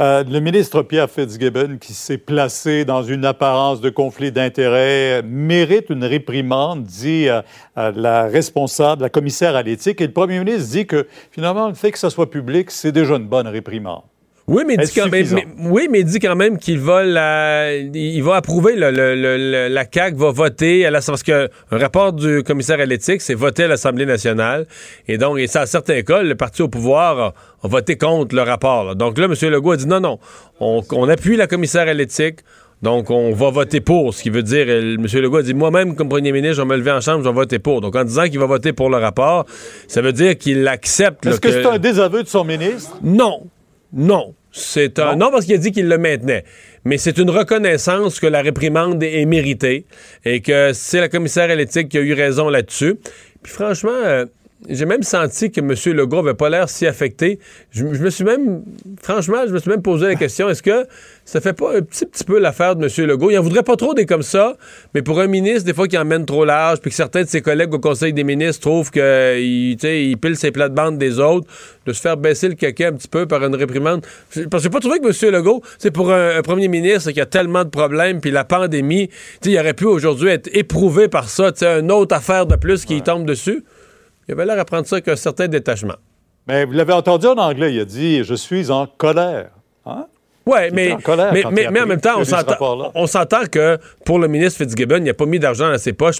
Euh, 0.00 0.24
le 0.24 0.40
ministre 0.40 0.82
Pierre 0.82 1.08
Fitzgibbon, 1.08 1.78
qui 1.80 1.92
s'est 1.92 2.18
placé 2.18 2.84
dans 2.84 3.02
une 3.04 3.24
apparence 3.24 3.80
de 3.80 3.90
conflit 3.90 4.32
d'intérêts, 4.32 5.22
mérite 5.22 5.88
une 5.88 6.04
réprimande, 6.04 6.82
dit 6.82 7.28
euh, 7.28 7.42
euh, 7.78 7.92
la 7.94 8.24
responsable, 8.24 9.02
la 9.02 9.08
commissaire 9.08 9.54
à 9.54 9.62
l'éthique. 9.62 10.00
Et 10.00 10.06
le 10.06 10.12
premier 10.12 10.40
ministre 10.40 10.68
dit 10.68 10.86
que 10.86 11.06
finalement, 11.30 11.68
le 11.68 11.74
fait 11.74 11.92
que 11.92 11.98
ça 11.98 12.10
soit 12.10 12.28
public, 12.28 12.72
c'est 12.72 12.90
déjà 12.90 13.14
une 13.14 13.28
bonne 13.28 13.46
réprimande. 13.46 14.02
Oui, 14.46 14.62
mais, 14.66 14.74
il 14.74 14.80
dit 14.84 14.92
quand 14.94 15.08
même, 15.08 15.26
mais- 15.32 15.46
oui, 15.70 15.88
mais 15.90 16.02
dit 16.02 16.18
quand 16.18 16.36
même 16.36 16.58
qu'il 16.58 16.78
va 16.78 17.02
la, 17.02 17.72
il 17.74 18.22
va 18.22 18.36
approuver 18.36 18.76
le, 18.76 18.90
le- 18.90 19.14
le- 19.14 19.36
le- 19.38 19.68
la 19.68 19.84
CAQ 19.90 20.16
va 20.18 20.32
voter 20.32 20.84
à 20.84 20.90
la, 20.90 21.00
parce 21.00 21.22
que 21.22 21.48
un 21.70 21.78
rapport 21.78 22.12
du 22.12 22.42
commissaire 22.42 22.78
à 22.78 22.84
l'éthique, 22.84 23.22
c'est 23.22 23.32
voté 23.34 23.64
à 23.64 23.68
l'Assemblée 23.68 24.04
nationale, 24.04 24.66
et 25.08 25.16
donc, 25.16 25.38
et 25.38 25.46
ça, 25.46 25.62
à 25.62 25.66
certains 25.66 26.02
cas, 26.02 26.22
le 26.22 26.34
parti 26.34 26.60
au 26.60 26.68
pouvoir 26.68 27.18
a, 27.18 27.34
a 27.62 27.68
voté 27.68 27.96
contre 27.96 28.34
le 28.36 28.42
rapport. 28.42 28.84
là. 28.84 28.94
Donc 28.94 29.16
là, 29.16 29.24
M. 29.24 29.34
Legault 29.50 29.72
a 29.72 29.76
dit 29.78 29.86
non, 29.86 30.00
non, 30.00 30.18
on, 30.60 30.82
on 30.92 31.08
appuie 31.08 31.36
la 31.36 31.46
commissaire 31.46 31.88
à 31.88 31.94
l'éthique. 31.94 32.40
Donc, 32.82 33.08
on 33.10 33.32
va 33.32 33.48
voter 33.50 33.80
pour, 33.80 34.12
ce 34.12 34.22
qui 34.22 34.28
veut 34.28 34.42
dire, 34.42 34.66
euh, 34.68 34.96
M. 34.96 35.06
Legault 35.22 35.38
a 35.38 35.42
dit, 35.42 35.54
moi-même, 35.54 35.94
comme 35.96 36.10
premier 36.10 36.32
ministre, 36.32 36.56
je 36.56 36.60
vais 36.60 36.68
me 36.68 36.76
lever 36.76 36.90
en 36.90 37.00
chambre, 37.00 37.24
je 37.24 37.28
vais 37.30 37.34
voter 37.34 37.58
pour. 37.58 37.80
Donc, 37.80 37.96
en 37.96 38.04
disant 38.04 38.24
qu'il 38.24 38.38
va 38.38 38.44
voter 38.44 38.74
pour 38.74 38.90
le 38.90 38.98
rapport, 38.98 39.46
ça 39.88 40.02
veut 40.02 40.12
dire 40.12 40.36
qu'il 40.36 40.68
accepte... 40.68 41.24
Est-ce 41.24 41.40
que, 41.40 41.50
c'est 41.50 41.64
un 41.64 41.78
désaveu 41.78 42.22
de 42.22 42.28
son 42.28 42.44
ministre? 42.44 42.98
non. 43.02 43.46
Non. 43.94 44.34
C'est 44.52 44.98
un. 45.00 45.16
Non, 45.16 45.30
parce 45.30 45.46
qu'il 45.46 45.54
a 45.54 45.58
dit 45.58 45.72
qu'il 45.72 45.88
le 45.88 45.98
maintenait. 45.98 46.44
Mais 46.84 46.98
c'est 46.98 47.18
une 47.18 47.30
reconnaissance 47.30 48.20
que 48.20 48.26
la 48.26 48.40
réprimande 48.40 49.02
est 49.02 49.24
méritée 49.24 49.86
et 50.24 50.42
que 50.42 50.72
c'est 50.72 51.00
la 51.00 51.08
commissaire 51.08 51.50
à 51.50 51.54
l'éthique 51.54 51.88
qui 51.88 51.98
a 51.98 52.00
eu 52.00 52.12
raison 52.12 52.48
là-dessus. 52.48 52.96
Puis 53.42 53.52
franchement, 53.52 53.90
euh, 53.90 54.26
j'ai 54.68 54.86
même 54.86 55.02
senti 55.02 55.50
que 55.50 55.60
M. 55.60 55.96
Legault 55.96 56.22
n'avait 56.22 56.34
pas 56.34 56.48
l'air 56.48 56.68
si 56.68 56.86
affecté. 56.86 57.38
Je, 57.70 57.86
je 57.92 58.02
me 58.02 58.10
suis 58.10 58.24
même, 58.24 58.62
franchement, 59.02 59.46
je 59.46 59.52
me 59.52 59.58
suis 59.58 59.70
même 59.70 59.82
posé 59.82 60.06
la 60.06 60.14
question 60.14 60.48
est-ce 60.48 60.62
que 60.62 60.86
ça 61.24 61.40
fait 61.40 61.52
pas 61.52 61.76
un 61.76 61.82
petit, 61.82 62.06
petit 62.06 62.24
peu 62.24 62.38
l'affaire 62.38 62.76
de 62.76 62.84
M. 62.84 63.06
Legault? 63.08 63.30
Il 63.30 63.38
en 63.38 63.42
voudrait 63.42 63.62
pas 63.62 63.76
trop 63.76 63.94
des 63.94 64.06
comme 64.06 64.22
ça, 64.22 64.56
mais 64.94 65.02
pour 65.02 65.20
un 65.20 65.26
ministre, 65.26 65.64
des 65.64 65.74
fois, 65.74 65.88
qui 65.88 65.98
emmène 65.98 66.26
trop 66.26 66.44
large, 66.44 66.80
puis 66.80 66.90
que 66.90 66.96
certains 66.96 67.22
de 67.22 67.28
ses 67.28 67.42
collègues 67.42 67.74
au 67.74 67.78
Conseil 67.78 68.12
des 68.12 68.24
ministres 68.24 68.62
trouvent 68.62 68.90
qu'il 68.90 69.02
il 69.82 70.16
pile 70.18 70.36
ses 70.36 70.50
plates-bandes 70.50 70.98
des 70.98 71.18
autres, 71.18 71.46
de 71.86 71.92
se 71.92 72.00
faire 72.00 72.16
baisser 72.16 72.48
le 72.48 72.54
caquet 72.54 72.86
un 72.86 72.92
petit 72.92 73.08
peu 73.08 73.26
par 73.26 73.44
une 73.44 73.54
réprimande. 73.54 74.04
Parce 74.50 74.62
que 74.62 74.68
j'ai 74.68 74.70
pas 74.70 74.80
trouvé 74.80 74.98
que 75.00 75.06
M. 75.06 75.32
Legault, 75.32 75.62
c'est 75.78 75.90
pour 75.90 76.12
un, 76.12 76.38
un 76.38 76.42
premier 76.42 76.68
ministre 76.68 77.10
qui 77.10 77.20
a 77.20 77.26
tellement 77.26 77.64
de 77.64 77.70
problèmes, 77.70 78.20
puis 78.20 78.30
la 78.30 78.44
pandémie, 78.44 79.10
il 79.44 79.58
aurait 79.58 79.74
pu 79.74 79.86
aujourd'hui 79.86 80.30
être 80.30 80.48
éprouvé 80.52 81.08
par 81.08 81.28
ça, 81.28 81.52
une 81.62 81.92
autre 81.92 82.14
affaire 82.14 82.46
de 82.46 82.56
plus 82.56 82.84
qui 82.84 83.02
tombe 83.02 83.24
dessus. 83.26 83.64
Il 84.28 84.32
avait 84.32 84.46
l'air 84.46 84.58
à 84.58 84.64
prendre 84.64 84.86
ça 84.86 84.96
avec 84.96 85.08
un 85.08 85.16
certain 85.16 85.48
détachement. 85.48 85.96
Mais 86.46 86.64
vous 86.64 86.72
l'avez 86.72 86.92
entendu 86.92 87.26
en 87.26 87.36
anglais, 87.36 87.74
il 87.74 87.80
a 87.80 87.84
dit 87.84 88.22
Je 88.24 88.34
suis 88.34 88.70
en 88.70 88.86
colère. 88.86 89.50
Hein? 89.86 90.06
Il 90.46 90.52
mais, 90.74 90.96
mais, 91.32 91.70
mais, 91.70 91.80
en 91.80 91.86
même 91.86 92.00
temps, 92.00 92.18
on 92.94 93.06
s'entend, 93.06 93.46
que 93.50 93.78
pour 94.04 94.18
le 94.18 94.28
ministre 94.28 94.58
Fitzgibbon, 94.58 94.98
il 94.98 95.04
n'a 95.04 95.14
pas 95.14 95.24
mis 95.24 95.38
d'argent 95.38 95.70
dans 95.70 95.78
ses 95.78 95.94
poches. 95.94 96.18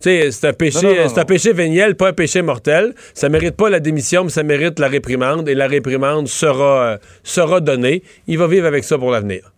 C'est 0.00 0.44
un- 0.44 0.52
péché, 0.54 0.98
un 1.14 1.24
péché 1.26 1.52
véniel, 1.52 1.94
pas 1.94 2.08
un 2.08 2.12
péché 2.14 2.40
mortel. 2.40 2.94
Ça 3.12 3.28
mérite 3.28 3.54
pas 3.54 3.68
la 3.68 3.80
démission, 3.80 4.24
mais 4.24 4.30
ça 4.30 4.42
mérite 4.42 4.78
la 4.78 4.88
réprimande. 4.88 5.46
Et 5.48 5.54
la 5.54 5.66
réprimande 5.66 6.26
sera, 6.26 6.82
euh, 6.92 6.98
sera 7.22 7.60
donnée. 7.60 8.02
Il 8.26 8.38
va 8.38 8.46
vivre 8.46 8.66
avec 8.66 8.82
ça 8.82 8.96
pour 8.96 9.10
l'avenir. 9.10 9.52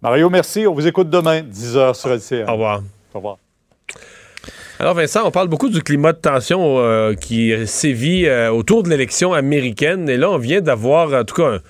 Mario, 0.00 0.30
merci. 0.30 0.66
On 0.66 0.72
vous 0.72 0.86
écoute 0.86 1.10
demain, 1.10 1.42
10h 1.42 1.94
sur 1.94 2.10
LCN. 2.10 2.48
Au 2.48 2.52
revoir. 2.52 2.82
Au 3.12 3.18
revoir. 3.18 3.36
Alors 4.82 4.94
Vincent, 4.94 5.20
on 5.24 5.30
parle 5.30 5.46
beaucoup 5.46 5.68
du 5.68 5.80
climat 5.80 6.12
de 6.12 6.18
tension 6.18 6.80
euh, 6.80 7.14
qui 7.14 7.52
sévit 7.68 8.26
euh, 8.26 8.50
autour 8.50 8.82
de 8.82 8.88
l'élection 8.88 9.32
américaine. 9.32 10.08
Et 10.08 10.16
là, 10.16 10.28
on 10.28 10.38
vient 10.38 10.60
d'avoir, 10.60 11.14
en 11.14 11.22
tout 11.22 11.36
cas, 11.36 11.50
un, 11.52 11.60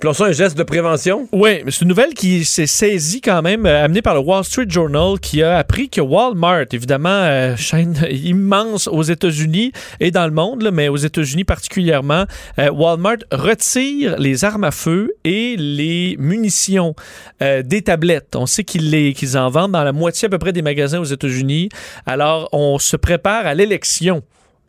appelons 0.00 0.26
un 0.26 0.32
geste 0.32 0.56
de 0.56 0.62
prévention? 0.62 1.28
Oui, 1.30 1.60
mais 1.62 1.70
c'est 1.70 1.82
une 1.82 1.88
nouvelle 1.88 2.14
qui 2.14 2.46
s'est 2.46 2.66
saisie 2.66 3.20
quand 3.20 3.42
même, 3.42 3.66
euh, 3.66 3.84
amenée 3.84 4.00
par 4.00 4.14
le 4.14 4.20
Wall 4.20 4.42
Street 4.44 4.64
Journal, 4.66 5.20
qui 5.20 5.42
a 5.42 5.58
appris 5.58 5.90
que 5.90 6.00
Walmart, 6.00 6.64
évidemment, 6.72 7.10
euh, 7.10 7.54
chaîne 7.58 7.98
immense 8.10 8.88
aux 8.88 9.02
États-Unis 9.02 9.72
et 10.00 10.10
dans 10.10 10.24
le 10.24 10.32
monde, 10.32 10.70
mais 10.72 10.88
aux 10.88 10.96
États-Unis 10.96 11.44
particulièrement, 11.44 12.24
euh, 12.58 12.70
Walmart 12.70 13.18
retire 13.30 14.18
les 14.18 14.42
armes 14.42 14.64
à 14.64 14.70
feu 14.70 15.12
et 15.24 15.56
les 15.58 16.16
munitions 16.18 16.94
des 17.40 17.82
tablettes. 17.82 18.36
On 18.36 18.46
sait 18.46 18.64
qu'ils 18.64 19.14
qu'ils 19.14 19.36
en 19.36 19.48
vendent 19.50 19.72
dans 19.72 19.84
la 19.84 19.92
moitié 19.92 20.26
à 20.26 20.28
peu 20.28 20.38
près 20.38 20.52
des 20.52 20.62
magasins 20.62 21.00
aux 21.00 21.04
États-Unis. 21.04 21.68
Alors, 22.06 22.48
on 22.52 22.78
se 22.78 22.96
prépare 22.96 23.46
à 23.46 23.54
l'élection. 23.54 24.22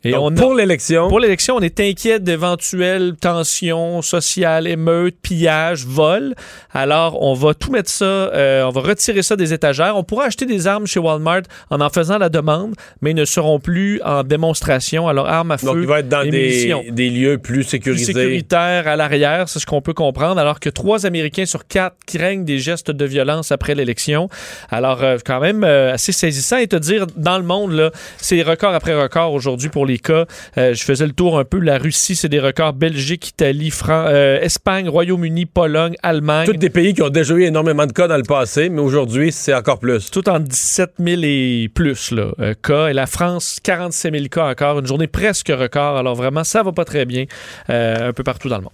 Et 0.04 0.12
Donc, 0.12 0.22
on 0.24 0.36
a- 0.36 0.40
pour 0.40 0.56
l'élection, 0.56 1.08
pour 1.10 1.20
l'élection, 1.20 1.56
on 1.58 1.62
est 1.62 1.80
inquiet 1.80 2.20
d'éventuelles 2.20 3.14
tensions 3.20 4.02
sociales, 4.02 4.66
émeutes, 4.68 5.16
pillages, 5.22 5.86
vols. 5.86 6.34
Alors, 6.74 7.22
on 7.22 7.34
va 7.36 7.54
tout 7.54 7.72
mettre 7.72 7.90
ça, 7.90 8.06
euh, 8.06 8.64
on 8.64 8.70
va 8.72 8.82
retirer 8.82 9.22
ça 9.22 9.36
des 9.36 9.54
étagères. 9.54 9.96
On 9.96 10.04
pourra 10.04 10.26
acheter 10.26 10.46
des 10.46 10.66
armes 10.66 10.88
chez 10.88 11.00
Walmart 11.00 11.42
en 11.70 11.82
en 11.82 11.90
faisant 11.90 12.18
la 12.18 12.30
demande, 12.30 12.74
mais 13.02 13.12
ils 13.12 13.16
ne 13.16 13.26
seront 13.26 13.60
plus 13.60 14.02
en 14.04 14.24
démonstration. 14.24 15.08
Alors, 15.08 15.28
armes 15.28 15.52
à 15.52 15.58
feu 15.58 15.68
donc 15.68 15.78
il 15.82 15.86
va 15.88 16.00
être 16.00 16.10
dans 16.10 16.28
des, 16.28 16.74
des 16.90 17.10
lieux 17.10 17.38
plus 17.38 17.52
Plus 17.60 17.64
sécurisés. 17.64 18.06
sécuritaire 18.14 18.88
à 18.88 18.96
l'arrière, 18.96 19.50
c'est 19.50 19.60
ce 19.60 19.66
qu'on 19.66 19.82
peut 19.82 19.94
comprendre, 19.94 20.40
alors 20.40 20.60
que 20.60 20.70
trois 20.70 21.06
Américains 21.06 21.46
sur 21.46 21.68
quatre 21.68 21.96
craignent 22.08 22.44
des 22.46 22.58
gestes 22.60 22.90
de 22.92 23.06
violence 23.06 23.52
après 23.52 23.76
l'élection. 23.76 24.30
Alors, 24.70 25.04
euh, 25.04 25.18
quand 25.24 25.40
même 25.40 25.64
euh, 25.64 25.94
assez 25.94 26.12
saisissant. 26.12 26.58
Et 26.58 26.68
te 26.68 26.76
dire, 26.76 27.06
dans 27.18 27.38
le 27.38 27.44
monde, 27.44 27.72
là, 27.74 27.92
c'est 28.18 28.42
record 28.42 28.74
après 28.74 29.00
record 29.00 29.34
aujourd'hui 29.34 29.70
pour 29.70 29.86
les 29.86 29.91
cas. 30.00 30.26
Euh, 30.58 30.74
je 30.74 30.84
faisais 30.84 31.06
le 31.06 31.14
tour 31.14 31.38
un 31.40 31.46
peu. 31.46 31.60
La 31.60 31.78
Russie, 31.78 32.16
c'est 32.16 32.30
des 32.30 32.40
records. 32.40 32.74
Belgique, 32.74 33.30
Italie, 33.30 33.70
Fran- 33.72 34.06
euh, 34.08 34.40
Espagne, 34.42 34.90
Royaume-Uni, 34.90 35.46
Pologne, 35.46 35.96
Allemagne. 36.04 36.46
Tous 36.48 36.54
des 36.58 36.70
pays 36.70 36.94
qui 36.94 37.02
ont 37.02 37.10
déjà 37.10 37.34
eu 37.36 37.44
énormément 37.44 37.86
de 37.86 37.92
cas 37.94 38.08
dans 38.08 38.18
le 38.18 38.24
passé, 38.24 38.70
mais 38.70 38.82
aujourd'hui, 38.82 39.32
c'est 39.32 39.54
encore 39.54 39.80
plus. 39.80 40.10
Tout 40.12 40.28
en 40.30 40.40
17 40.40 40.92
000 41.00 41.22
et 41.24 41.70
plus 41.74 42.12
là, 42.12 42.32
euh, 42.40 42.54
cas. 42.62 42.88
Et 42.88 42.94
la 42.94 43.08
France, 43.08 43.60
47 43.64 44.14
000 44.14 44.26
cas 44.28 44.50
encore. 44.50 44.80
Une 44.80 44.88
journée 44.88 45.08
presque 45.08 45.50
record. 45.50 45.98
Alors 45.98 46.16
vraiment, 46.16 46.44
ça 46.44 46.64
va 46.64 46.72
pas 46.72 46.86
très 46.86 47.06
bien 47.06 47.26
euh, 47.70 48.10
un 48.10 48.14
peu 48.14 48.24
partout 48.24 48.50
dans 48.50 48.58
le 48.58 48.64
monde. 48.64 48.72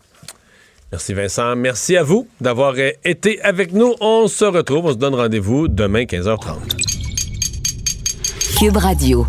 Merci 0.91 1.13
Vincent. 1.13 1.55
Merci 1.57 1.97
à 1.97 2.03
vous 2.03 2.29
d'avoir 2.39 2.75
été 3.03 3.41
avec 3.41 3.73
nous. 3.73 3.93
On 3.99 4.27
se 4.27 4.45
retrouve. 4.45 4.85
On 4.85 4.91
se 4.93 4.97
donne 4.97 5.15
rendez-vous 5.15 5.67
demain 5.67 6.03
15h30. 6.03 6.55
Cube 8.57 8.77
Radio. 8.77 9.27